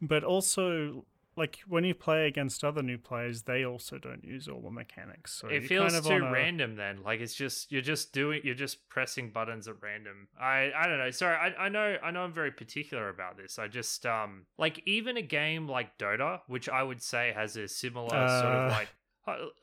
but 0.01 0.23
also 0.23 1.05
like 1.35 1.59
when 1.67 1.83
you 1.83 1.93
play 1.93 2.27
against 2.27 2.63
other 2.63 2.81
new 2.81 2.97
players 2.97 3.43
they 3.43 3.65
also 3.65 3.97
don't 3.97 4.23
use 4.23 4.47
all 4.47 4.61
the 4.61 4.69
mechanics 4.69 5.33
so 5.33 5.47
it 5.47 5.65
feels 5.65 5.91
kind 5.91 5.95
of 5.95 6.05
too 6.05 6.25
a... 6.25 6.31
random 6.31 6.75
then 6.75 7.01
like 7.03 7.19
it's 7.19 7.33
just 7.33 7.71
you're 7.71 7.81
just 7.81 8.13
doing 8.13 8.39
you're 8.43 8.55
just 8.55 8.87
pressing 8.89 9.29
buttons 9.29 9.67
at 9.67 9.75
random. 9.81 10.27
I 10.39 10.71
i 10.75 10.87
don't 10.87 10.99
know 10.99 11.11
sorry 11.11 11.35
i, 11.35 11.65
I 11.65 11.69
know 11.69 11.97
i 12.03 12.11
know 12.11 12.21
i'm 12.21 12.33
very 12.33 12.51
particular 12.51 13.09
about 13.09 13.37
this 13.37 13.59
i 13.59 13.67
just 13.67 14.05
um 14.05 14.45
like 14.57 14.81
even 14.85 15.17
a 15.17 15.21
game 15.21 15.67
like 15.67 15.97
dota 15.97 16.41
which 16.47 16.69
i 16.69 16.83
would 16.83 17.01
say 17.01 17.33
has 17.35 17.57
a 17.57 17.67
similar 17.67 18.15
uh... 18.15 18.41
sort 18.41 18.53
of 18.53 18.71
uh. 18.71 18.75
like 18.75 18.89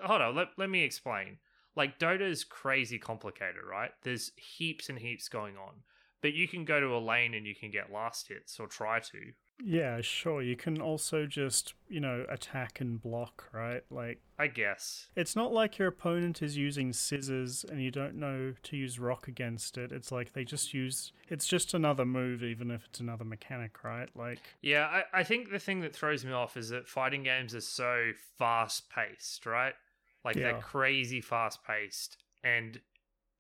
hold 0.03 0.21
on 0.23 0.35
let, 0.35 0.49
let 0.57 0.71
me 0.71 0.83
explain 0.83 1.39
like 1.77 1.99
Dota 1.99 2.29
is 2.29 2.45
crazy 2.45 2.99
complicated, 2.99 3.63
right? 3.69 3.91
There's 4.03 4.33
heaps 4.37 4.89
and 4.89 4.99
heaps 4.99 5.29
going 5.29 5.57
on. 5.57 5.83
But 6.23 6.35
you 6.35 6.47
can 6.47 6.65
go 6.65 6.81
to 6.81 6.95
a 6.95 6.99
lane 6.99 7.33
and 7.35 7.47
you 7.47 7.55
can 7.55 7.71
get 7.71 7.93
last 7.93 8.29
hits 8.29 8.61
or 8.61 8.67
try 8.67 9.01
to. 9.01 9.33
Yeah, 9.63 10.01
sure. 10.01 10.43
You 10.43 10.57
can 10.57 10.81
also 10.81 11.27
just, 11.27 11.75
you 11.89 12.01
know, 12.01 12.25
attack 12.29 12.81
and 12.81 13.01
block, 13.01 13.49
right? 13.53 13.83
Like 13.91 14.21
I 14.39 14.47
guess. 14.47 15.09
It's 15.17 15.37
not 15.37 15.53
like 15.53 15.79
your 15.79 15.89
opponent 15.89 16.43
is 16.43 16.57
using 16.57 16.93
scissors 16.93 17.65
and 17.69 17.83
you 17.83 17.91
don't 17.91 18.15
know 18.15 18.55
to 18.63 18.77
use 18.77 18.99
rock 18.99 19.29
against 19.29 19.77
it. 19.77 19.93
It's 19.93 20.11
like 20.11 20.33
they 20.33 20.45
just 20.45 20.73
use 20.73 21.13
it's 21.29 21.47
just 21.47 21.75
another 21.75 22.05
move 22.05 22.43
even 22.43 22.71
if 22.71 22.87
it's 22.87 23.01
another 23.01 23.25
mechanic, 23.25 23.85
right? 23.85 24.09
Like 24.15 24.41
Yeah, 24.63 24.87
I, 24.87 25.21
I 25.21 25.23
think 25.25 25.51
the 25.51 25.59
thing 25.59 25.81
that 25.81 25.95
throws 25.95 26.25
me 26.25 26.33
off 26.33 26.57
is 26.57 26.71
that 26.71 26.89
fighting 26.89 27.23
games 27.23 27.55
are 27.55 27.61
so 27.61 28.13
fast 28.39 28.89
paced, 28.91 29.47
right? 29.47 29.75
Like 30.25 30.37
yeah. 30.37 30.53
they're 30.53 30.61
crazy 30.61 31.21
fast 31.21 31.61
paced, 31.65 32.17
and 32.45 32.81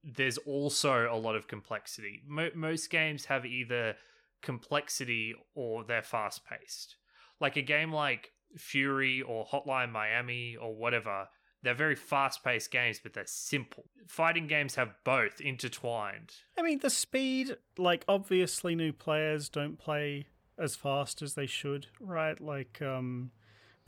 there's 0.02 0.38
also 0.38 1.08
a 1.10 1.16
lot 1.16 1.36
of 1.36 1.48
complexity. 1.48 2.22
Mo- 2.26 2.50
most 2.54 2.90
games 2.90 3.26
have 3.26 3.44
either 3.44 3.96
complexity 4.42 5.34
or 5.54 5.84
they're 5.84 6.02
fast 6.02 6.42
paced. 6.44 6.96
Like 7.40 7.56
a 7.56 7.62
game 7.62 7.92
like 7.92 8.30
Furi 8.58 9.22
or 9.26 9.46
Hotline 9.46 9.90
Miami 9.90 10.56
or 10.56 10.74
whatever, 10.74 11.28
they're 11.62 11.74
very 11.74 11.94
fast 11.94 12.42
paced 12.42 12.70
games, 12.70 13.00
but 13.02 13.12
they're 13.12 13.24
simple. 13.26 13.84
Fighting 14.06 14.46
games 14.46 14.76
have 14.76 14.94
both 15.04 15.40
intertwined. 15.40 16.32
I 16.58 16.62
mean, 16.62 16.78
the 16.78 16.90
speed, 16.90 17.56
like, 17.76 18.04
obviously, 18.08 18.74
new 18.74 18.92
players 18.92 19.48
don't 19.48 19.78
play 19.78 20.26
as 20.58 20.74
fast 20.74 21.20
as 21.22 21.34
they 21.34 21.46
should, 21.46 21.86
right? 22.00 22.40
Like, 22.40 22.80
um, 22.80 23.32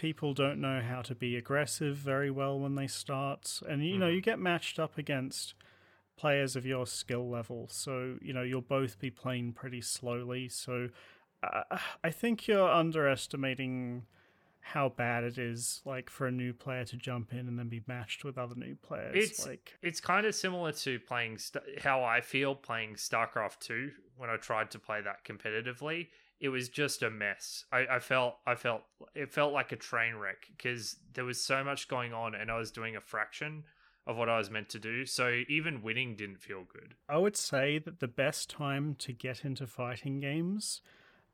people 0.02 0.34
don't 0.34 0.60
know 0.60 0.80
how 0.80 1.00
to 1.00 1.14
be 1.14 1.36
aggressive 1.36 1.96
very 1.96 2.28
well 2.30 2.58
when 2.58 2.74
they 2.74 2.88
start, 2.88 3.60
and 3.68 3.86
you 3.86 3.96
know, 3.96 4.08
Mhm. 4.10 4.14
you 4.16 4.20
get 4.20 4.40
matched 4.40 4.80
up 4.80 4.98
against 4.98 5.54
players 6.16 6.56
of 6.56 6.66
your 6.66 6.86
skill 6.86 7.30
level, 7.30 7.68
so 7.68 8.18
you 8.20 8.32
know 8.32 8.42
you'll 8.42 8.60
both 8.78 8.98
be 8.98 9.10
playing 9.10 9.52
pretty 9.52 9.80
slowly. 9.80 10.48
So, 10.48 10.88
uh, 11.44 11.78
I 12.02 12.10
think 12.10 12.48
you're 12.48 12.68
underestimating 12.68 14.06
how 14.60 14.88
bad 14.88 15.22
it 15.24 15.38
is 15.38 15.82
like 15.84 16.10
for 16.10 16.26
a 16.26 16.30
new 16.32 16.52
player 16.52 16.84
to 16.84 16.96
jump 16.96 17.32
in 17.32 17.46
and 17.48 17.56
then 17.58 17.68
be 17.68 17.82
matched 17.86 18.24
with 18.24 18.38
other 18.38 18.54
new 18.56 18.74
players 18.76 19.14
It's- 19.16 19.46
like 19.46 19.76
It's 19.82 20.00
kind 20.00 20.24
of 20.26 20.34
similar 20.34 20.72
to 20.72 20.98
playing 21.00 21.38
St- 21.38 21.80
how 21.80 22.02
I 22.04 22.20
feel 22.20 22.54
playing 22.54 22.94
StarCraft 22.96 23.58
2 23.60 23.92
when 24.16 24.30
I 24.30 24.36
tried 24.36 24.70
to 24.72 24.78
play 24.78 25.00
that 25.00 25.24
competitively. 25.24 26.10
It 26.42 26.48
was 26.48 26.68
just 26.68 27.02
a 27.02 27.08
mess. 27.08 27.64
I, 27.72 27.86
I 27.92 27.98
felt 28.00 28.34
I 28.46 28.56
felt 28.56 28.82
it 29.14 29.32
felt 29.32 29.52
like 29.52 29.72
a 29.72 29.76
train 29.76 30.16
wreck 30.16 30.48
because 30.54 30.96
there 31.14 31.24
was 31.24 31.42
so 31.42 31.62
much 31.62 31.88
going 31.88 32.12
on 32.12 32.34
and 32.34 32.50
I 32.50 32.58
was 32.58 32.72
doing 32.72 32.96
a 32.96 33.00
fraction 33.00 33.62
of 34.08 34.16
what 34.16 34.28
I 34.28 34.38
was 34.38 34.50
meant 34.50 34.68
to 34.70 34.80
do. 34.80 35.06
So 35.06 35.42
even 35.48 35.82
winning 35.82 36.16
didn't 36.16 36.42
feel 36.42 36.64
good. 36.70 36.94
I 37.08 37.18
would 37.18 37.36
say 37.36 37.78
that 37.78 38.00
the 38.00 38.08
best 38.08 38.50
time 38.50 38.96
to 38.98 39.12
get 39.12 39.44
into 39.44 39.68
fighting 39.68 40.18
games, 40.18 40.82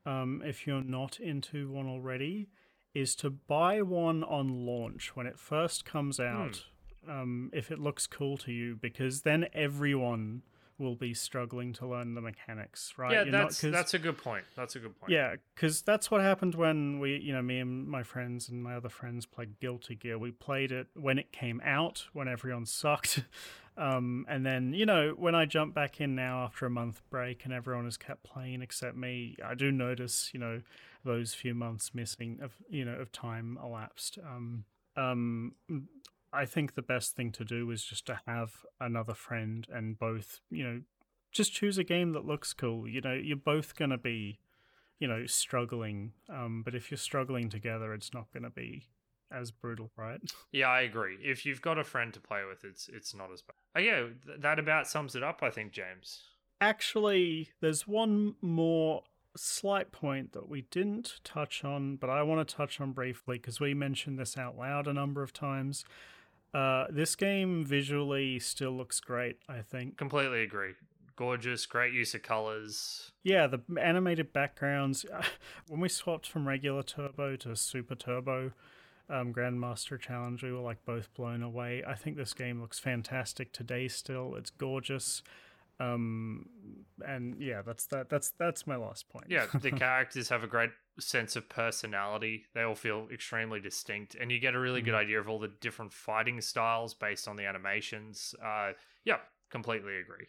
um, 0.05 0.43
if 0.45 0.67
you're 0.67 0.85
not 0.85 1.19
into 1.19 1.71
one 1.71 1.87
already, 1.87 2.51
is 2.95 3.15
to 3.17 3.31
buy 3.31 3.81
one 3.81 4.23
on 4.23 4.67
launch 4.67 5.17
when 5.17 5.27
it 5.27 5.39
first 5.39 5.85
comes 5.85 6.21
out. 6.21 6.65
Um, 7.09 7.51
if 7.55 7.71
it 7.71 7.79
looks 7.79 8.07
cool 8.07 8.37
to 8.39 8.53
you, 8.53 8.77
because 8.77 9.23
then 9.23 9.47
everyone 9.55 10.43
will 10.79 10.95
be 10.95 11.13
struggling 11.13 11.73
to 11.75 11.87
learn 11.87 12.15
the 12.15 12.21
mechanics, 12.21 12.95
right? 12.97 13.13
yeah, 13.13 13.23
You're 13.25 13.33
not- 13.33 13.51
that's 13.53 13.95
a 13.95 13.99
good 13.99 14.17
point. 14.17 14.45
That's 14.57 14.77
a 14.77 14.79
good 14.79 14.99
point. 14.99 15.11
yeah, 15.13 15.35
because 15.55 15.83
that's 15.83 16.11
what 16.11 16.21
happened 16.21 16.55
when 16.55 16.99
we, 17.01 17.17
you 17.19 17.33
know, 17.33 17.43
me 17.43 17.59
and 17.59 17.87
my 17.89 18.03
friends 18.03 18.49
and 18.49 18.63
my 18.63 18.75
other 18.77 18.89
friends 18.89 19.27
played 19.27 19.59
Guilty 19.61 19.97
Gear. 19.97 20.19
We 20.19 20.31
played 20.31 20.71
it 20.73 20.87
when 20.95 21.19
it 21.19 21.33
came 21.33 21.61
out, 21.65 22.07
when 22.13 22.29
everyone 22.29 22.65
sucked. 22.83 23.25
Um, 23.77 24.27
and 24.29 24.45
then, 24.45 24.73
you 24.73 24.87
know, 24.87 25.15
when 25.17 25.35
I 25.37 25.45
jump 25.47 25.73
back 25.75 26.01
in 26.01 26.15
now 26.17 26.43
after 26.45 26.67
a 26.67 26.71
month 26.71 27.01
break 27.11 27.45
and 27.45 27.53
everyone 27.53 27.85
has 27.85 27.97
kept 27.97 28.25
playing 28.25 28.61
except 28.63 28.97
me, 28.97 29.37
I 29.45 29.55
do 29.55 29.71
notice, 29.71 30.31
you 30.33 30.41
know, 30.41 30.63
those 31.05 31.33
few 31.33 31.55
months 31.55 31.95
missing 31.95 32.41
of, 32.43 32.55
you 32.69 32.85
know, 32.85 32.95
of 32.95 33.13
time 33.13 33.57
elapsed. 33.63 34.19
Um, 34.19 34.65
um, 34.97 35.55
I 36.33 36.45
think 36.45 36.75
the 36.75 36.83
best 36.83 37.17
thing 37.17 37.33
to 37.33 37.45
do 37.45 37.71
is 37.71 37.85
just 37.85 38.07
to 38.07 38.21
have 38.27 38.67
another 38.81 39.15
friend 39.15 39.67
and 39.73 39.99
both, 39.99 40.41
you 40.51 40.63
know, 40.63 40.81
just 41.33 41.53
choose 41.53 41.79
a 41.79 41.85
game 41.85 42.13
that 42.13 42.27
looks 42.27 42.53
cool. 42.53 42.87
You 42.89 43.01
know, 43.01 43.13
you're 43.15 43.37
both 43.37 43.77
going 43.77 43.91
to 43.91 43.99
be, 43.99 44.39
you 44.99 45.09
know, 45.09 45.27
struggling. 45.27 46.13
Um, 46.29 46.63
but 46.65 46.75
if 46.75 46.91
you're 46.91 46.99
struggling 46.99 47.49
together, 47.49 47.95
it's 47.95 48.13
not 48.13 48.33
going 48.33 48.43
to 48.43 48.51
be 48.51 48.87
as 49.31 49.51
brutal, 49.51 49.91
right? 49.97 50.21
Yeah, 50.53 50.69
I 50.69 50.81
agree. 50.83 51.19
If 51.23 51.45
you've 51.45 51.63
got 51.63 51.79
a 51.79 51.85
friend 51.85 52.13
to 52.15 52.21
play 52.21 52.41
with, 52.49 52.65
it's 52.65 52.89
it's 52.89 53.15
not 53.15 53.31
as 53.33 53.43
bad. 53.43 53.57
Oh 53.77 53.81
yeah, 53.81 54.07
th- 54.27 54.41
that 54.41 54.59
about 54.59 54.87
sums 54.87 55.15
it 55.15 55.23
up, 55.23 55.43
I 55.43 55.51
think, 55.51 55.73
James. 55.73 56.23
Actually, 56.61 57.51
there's 57.61 57.87
one 57.87 58.35
more 58.41 59.03
slight 59.37 59.93
point 59.93 60.33
that 60.33 60.49
we 60.49 60.63
didn't 60.63 61.21
touch 61.23 61.65
on, 61.65 61.97
but 61.97 62.11
I 62.11 62.23
want 62.23 62.47
to 62.47 62.57
touch 62.57 62.81
on 62.81 62.93
briefly 62.93 63.37
because 63.37 63.61
we 63.61 63.75
mentioned 63.75 64.19
this 64.19 64.37
out 64.37 64.57
loud 64.57 64.87
a 64.87 64.93
number 64.93 65.23
of 65.23 65.33
times. 65.33 65.85
Uh, 66.55 66.87
this 66.91 67.15
game 67.15 67.65
visually 67.65 68.39
still 68.39 68.73
looks 68.73 69.01
great, 69.01 69.39
I 69.49 69.61
think. 69.61 69.97
Completely 69.97 70.43
agree. 70.43 70.73
Gorgeous, 71.17 71.67
great 71.67 71.93
use 71.93 72.15
of 72.15 72.23
colors. 72.23 73.11
Yeah, 73.23 73.47
the 73.49 73.61
animated 73.81 74.33
backgrounds. 74.33 75.05
When 75.69 75.81
we 75.81 75.89
swapped 75.89 76.27
from 76.27 76.49
regular 76.49 76.83
turbo 76.83 77.37
to 77.37 77.55
super 77.57 77.95
turbo, 77.95 78.53
um, 79.11 79.35
Grandmaster 79.35 80.01
Challenge, 80.01 80.43
we 80.43 80.53
were 80.53 80.61
like 80.61 80.85
both 80.85 81.13
blown 81.15 81.43
away. 81.43 81.83
I 81.87 81.95
think 81.95 82.17
this 82.17 82.33
game 82.33 82.61
looks 82.61 82.79
fantastic 82.79 83.53
today. 83.53 83.89
Still, 83.89 84.35
it's 84.37 84.51
gorgeous. 84.51 85.23
Um, 85.81 86.47
and 87.07 87.37
yeah, 87.41 87.63
that's 87.63 87.87
that. 87.87 88.09
That's 88.09 88.33
that's 88.39 88.67
my 88.67 88.77
last 88.77 89.09
point. 89.09 89.27
Yeah, 89.29 89.47
the 89.55 89.71
characters 89.87 90.29
have 90.29 90.43
a 90.43 90.49
great 90.49 90.71
sense 90.99 91.37
of 91.37 91.49
personality. 91.49 92.47
They 92.55 92.63
all 92.63 92.75
feel 92.75 93.09
extremely 93.13 93.61
distinct, 93.61 94.17
and 94.17 94.33
you 94.33 94.41
get 94.41 94.55
a 94.55 94.59
really 94.59 94.83
good 94.83 94.95
idea 94.95 95.21
of 95.21 95.29
all 95.29 95.39
the 95.39 95.53
different 95.61 95.93
fighting 95.93 96.41
styles 96.41 96.95
based 96.95 97.29
on 97.29 97.37
the 97.37 97.47
animations. 97.47 98.35
Uh, 98.45 98.73
yeah, 99.05 99.19
completely 99.51 99.99
agree. 99.99 100.27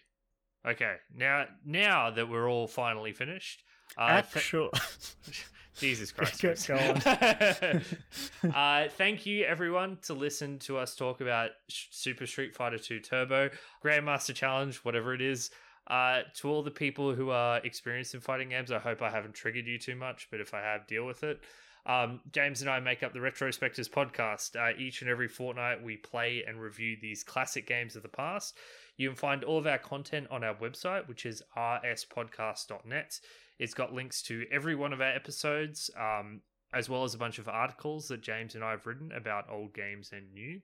Okay, 0.68 0.96
now 1.16 1.46
now 1.66 2.12
that 2.12 2.30
we're 2.30 2.50
all 2.50 2.68
finally 2.68 3.14
finished, 3.14 3.64
uh, 3.98 4.22
th- 4.22 4.36
Actual. 4.36 4.70
Jesus 5.80 6.12
Christ. 6.14 6.42
Go- 6.42 6.50
Chris. 6.50 6.68
go 6.68 8.50
uh, 8.56 8.88
thank 8.98 9.26
you, 9.26 9.46
everyone, 9.46 9.98
to 10.04 10.14
listen 10.14 10.60
to 10.60 10.78
us 10.78 10.96
talk 10.96 11.22
about 11.22 11.52
Super 11.68 12.26
Street 12.26 12.56
Fighter 12.56 12.78
2 12.78 13.00
Turbo, 13.00 13.50
Grandmaster 13.84 14.34
Challenge, 14.36 14.76
whatever 14.78 15.14
it 15.14 15.22
is. 15.22 15.50
Uh, 15.88 16.22
to 16.36 16.50
all 16.50 16.62
the 16.62 16.70
people 16.70 17.16
who 17.16 17.32
are 17.32 17.58
experienced 17.64 18.14
in 18.14 18.20
fighting 18.20 18.50
games, 18.50 18.72
I 18.72 18.78
hope 18.78 19.02
I 19.02 19.10
haven't 19.10 19.34
triggered 19.34 19.66
you 19.66 19.80
too 19.80 19.96
much, 19.96 20.28
but 20.30 20.40
if 20.40 20.54
I 20.54 20.60
have, 20.62 20.86
deal 20.86 21.06
with 21.06 21.24
it. 21.24 21.42
Um, 21.86 22.20
James 22.32 22.62
and 22.62 22.70
I 22.70 22.80
make 22.80 23.02
up 23.02 23.14
the 23.14 23.20
Retrospectors 23.20 23.90
podcast. 23.90 24.56
Uh, 24.56 24.78
each 24.78 25.02
and 25.02 25.10
every 25.10 25.28
fortnight, 25.28 25.82
we 25.84 25.98
play 25.98 26.44
and 26.48 26.62
review 26.62 26.98
these 27.02 27.24
classic 27.24 27.66
games 27.66 27.96
of 27.96 28.04
the 28.04 28.10
past. 28.10 28.56
You 28.98 29.10
can 29.10 29.16
find 29.16 29.44
all 29.44 29.58
of 29.58 29.66
our 29.66 29.80
content 29.80 30.28
on 30.30 30.44
our 30.44 30.54
website, 30.54 31.08
which 31.08 31.26
is 31.26 31.42
rspodcast.net. 31.58 33.20
It's 33.60 33.74
got 33.74 33.94
links 33.94 34.22
to 34.24 34.46
every 34.52 34.76
one 34.76 34.94
of 34.94 35.02
our 35.02 35.12
episodes, 35.12 35.92
um, 35.98 36.42
as 36.74 36.90
well 36.90 37.04
as 37.04 37.14
a 37.14 37.18
bunch 37.18 37.40
of 37.40 37.48
articles 37.48 38.08
that 38.08 38.22
James 38.22 38.56
and 38.56 38.64
I 38.64 38.72
have 38.72 38.86
written 38.86 39.12
about 39.12 39.50
old 39.50 39.74
games 39.74 40.12
and 40.14 40.34
new. 40.34 40.62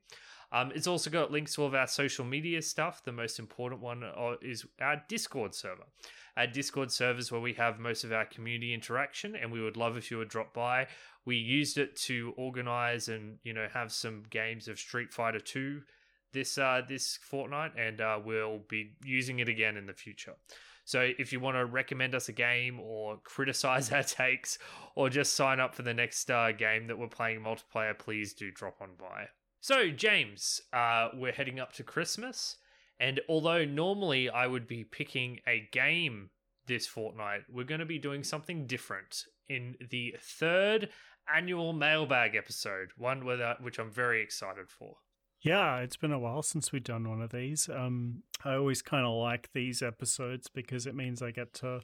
Um, 0.52 0.72
it's 0.74 0.88
also 0.88 1.10
got 1.10 1.32
links 1.32 1.56
to 1.56 1.62
all 1.62 1.68
of 1.68 1.76
our 1.76 1.88
social 1.88 2.24
media 2.24 2.62
stuff. 2.62 3.04
The 3.04 3.12
most 3.12 3.40
important 3.40 3.82
one 3.82 4.04
uh, 4.04 4.36
is 4.42 4.66
our 4.80 5.02
Discord 5.10 5.54
server. 5.54 5.86
Our 6.38 6.48
Discord 6.48 6.92
server 6.92 7.20
is 7.20 7.32
where 7.32 7.42
we 7.42 7.54
have 7.54 7.80
most 7.80 8.04
of 8.04 8.14
our 8.14 8.26
community 8.26 8.74
interaction, 8.74 9.36
and 9.36 9.52
we 9.52 9.62
would 9.62 9.78
love 9.78 9.98
if 9.98 10.12
you 10.12 10.18
would 10.18 10.30
drop 10.30 10.54
by. 10.54 10.88
We 11.26 11.38
used 11.38 11.78
it 11.78 11.96
to 12.02 12.34
organize 12.38 13.10
and 13.10 13.40
you 13.44 13.54
know 13.54 13.68
have 13.74 13.92
some 13.92 14.24
games 14.30 14.68
of 14.68 14.80
Street 14.80 15.12
Fighter 15.12 15.40
Two 15.40 15.82
this 16.36 16.60
uh, 16.60 16.82
this 16.88 17.18
fortnight, 17.18 17.72
and 17.76 18.00
uh, 18.00 18.20
we'll 18.24 18.60
be 18.70 18.92
using 19.04 19.40
it 19.40 19.50
again 19.50 19.76
in 19.78 19.88
the 19.88 19.94
future. 19.94 20.36
So 20.86 21.12
if 21.18 21.34
you 21.34 21.40
want 21.40 21.58
to 21.58 21.66
recommend 21.66 22.16
us 22.16 22.30
a 22.30 22.32
game 22.32 22.80
or 22.80 23.18
criticize 23.24 23.92
our 23.92 24.04
takes 24.04 24.58
or 24.96 25.10
just 25.10 25.34
sign 25.34 25.60
up 25.60 25.76
for 25.76 25.82
the 25.82 25.94
next 25.94 26.32
uh, 26.32 26.52
game 26.52 26.88
that 26.88 26.98
we're 26.98 27.08
playing 27.08 27.42
multiplayer, 27.42 27.98
please 27.98 28.34
do 28.34 28.52
drop 28.52 28.78
on 28.82 28.92
by. 28.98 29.26
So, 29.62 29.90
James, 29.90 30.62
uh, 30.74 31.10
we're 31.16 31.32
heading 31.32 31.60
up 31.60 31.74
to 31.74 31.84
Christmas. 31.84 32.58
And 33.00 33.20
although 33.28 33.66
normally 33.66 34.30
I 34.30 34.48
would 34.48 34.68
be 34.68 34.84
picking 34.84 35.40
a 35.48 35.68
game 35.72 36.30
this 36.68 36.88
fortnight, 36.88 37.42
we're 37.52 37.66
going 37.66 37.80
to 37.80 37.86
be 37.86 38.00
doing 38.00 38.24
something 38.24 38.68
different 38.68 39.26
in 39.50 39.76
the 39.90 40.16
third 40.22 40.90
annual 41.34 41.74
mailbag 41.74 42.36
episode, 42.36 42.90
one 42.96 43.26
which 43.62 43.80
I'm 43.80 43.92
very 43.92 44.22
excited 44.22 44.70
for. 44.70 44.96
Yeah, 45.46 45.78
it's 45.78 45.96
been 45.96 46.12
a 46.12 46.18
while 46.18 46.42
since 46.42 46.72
we've 46.72 46.84
done 46.84 47.08
one 47.08 47.22
of 47.22 47.32
these. 47.32 47.70
Um, 47.70 48.24
I 48.44 48.56
always 48.56 48.82
kind 48.82 49.06
of 49.06 49.14
like 49.14 49.52
these 49.54 49.84
episodes 49.84 50.48
because 50.48 50.88
it 50.88 50.96
means 50.96 51.22
I 51.22 51.30
get 51.30 51.54
to 51.56 51.82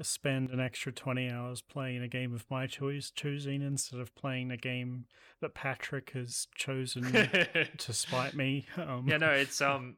spend 0.00 0.48
an 0.48 0.58
extra 0.58 0.90
20 0.90 1.28
hours 1.28 1.60
playing 1.60 2.02
a 2.02 2.08
game 2.08 2.34
of 2.34 2.46
my 2.50 2.66
choice 2.66 3.10
choosing 3.14 3.60
instead 3.60 4.00
of 4.00 4.14
playing 4.14 4.50
a 4.50 4.56
game 4.56 5.04
that 5.42 5.52
Patrick 5.52 6.12
has 6.14 6.48
chosen 6.54 7.02
to 7.78 7.92
spite 7.92 8.34
me. 8.34 8.64
Um, 8.78 9.04
yeah, 9.06 9.18
no, 9.18 9.32
it's 9.32 9.60
um, 9.60 9.96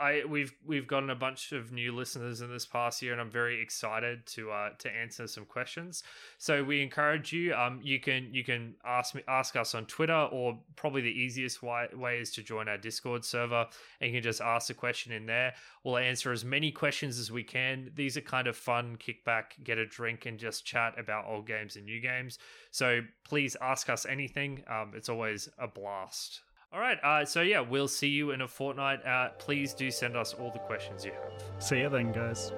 I 0.00 0.22
we've 0.28 0.52
we've 0.64 0.86
gotten 0.86 1.10
a 1.10 1.16
bunch 1.16 1.52
of 1.52 1.72
new 1.72 1.92
listeners 1.92 2.40
in 2.40 2.50
this 2.52 2.64
past 2.66 3.02
year, 3.02 3.12
and 3.12 3.20
I'm 3.20 3.30
very 3.30 3.60
excited 3.60 4.26
to 4.26 4.50
uh 4.50 4.70
to 4.78 4.90
answer 4.90 5.26
some 5.26 5.44
questions. 5.44 6.04
So 6.38 6.62
we 6.62 6.82
encourage 6.82 7.32
you. 7.32 7.54
Um, 7.54 7.80
you 7.82 7.98
can 7.98 8.32
you 8.32 8.44
can 8.44 8.74
ask 8.84 9.14
me 9.14 9.22
ask 9.26 9.56
us 9.56 9.74
on 9.74 9.86
Twitter, 9.86 10.28
or 10.30 10.58
probably 10.76 11.02
the 11.02 11.10
easiest 11.10 11.62
way, 11.62 11.88
way 11.94 12.18
is 12.18 12.30
to 12.32 12.42
join 12.42 12.68
our 12.68 12.78
Discord 12.78 13.24
server, 13.24 13.66
and 14.00 14.10
you 14.10 14.16
can 14.16 14.22
just 14.22 14.40
ask 14.40 14.70
a 14.70 14.74
question 14.74 15.12
in 15.12 15.26
there. 15.26 15.54
We'll 15.82 15.98
answer 15.98 16.32
as 16.32 16.44
many 16.44 16.70
questions 16.70 17.18
as 17.18 17.32
we 17.32 17.42
can. 17.42 17.90
These 17.94 18.16
are 18.16 18.20
kind 18.20 18.46
of 18.46 18.56
fun, 18.56 18.98
kickback, 18.98 19.62
get 19.64 19.78
a 19.78 19.86
drink, 19.86 20.26
and 20.26 20.38
just 20.38 20.64
chat 20.64 20.98
about 20.98 21.26
old 21.26 21.46
games 21.46 21.76
and 21.76 21.84
new 21.84 22.00
games. 22.00 22.38
So 22.70 23.00
please 23.24 23.56
ask 23.60 23.90
us 23.90 24.06
anything. 24.06 24.62
Um, 24.68 24.92
it's 24.94 25.08
always 25.08 25.48
a 25.58 25.66
blast. 25.66 26.42
All 26.72 26.80
right. 26.80 26.98
Uh, 27.02 27.24
so 27.24 27.40
yeah, 27.40 27.60
we'll 27.60 27.88
see 27.88 28.08
you 28.08 28.32
in 28.32 28.42
a 28.42 28.48
fortnight. 28.48 29.04
Uh, 29.04 29.30
please 29.38 29.72
do 29.72 29.90
send 29.90 30.16
us 30.16 30.34
all 30.34 30.50
the 30.50 30.58
questions 30.58 31.04
you 31.04 31.12
have. 31.12 31.62
See 31.62 31.80
you 31.80 31.88
then, 31.88 32.12
guys. 32.12 32.52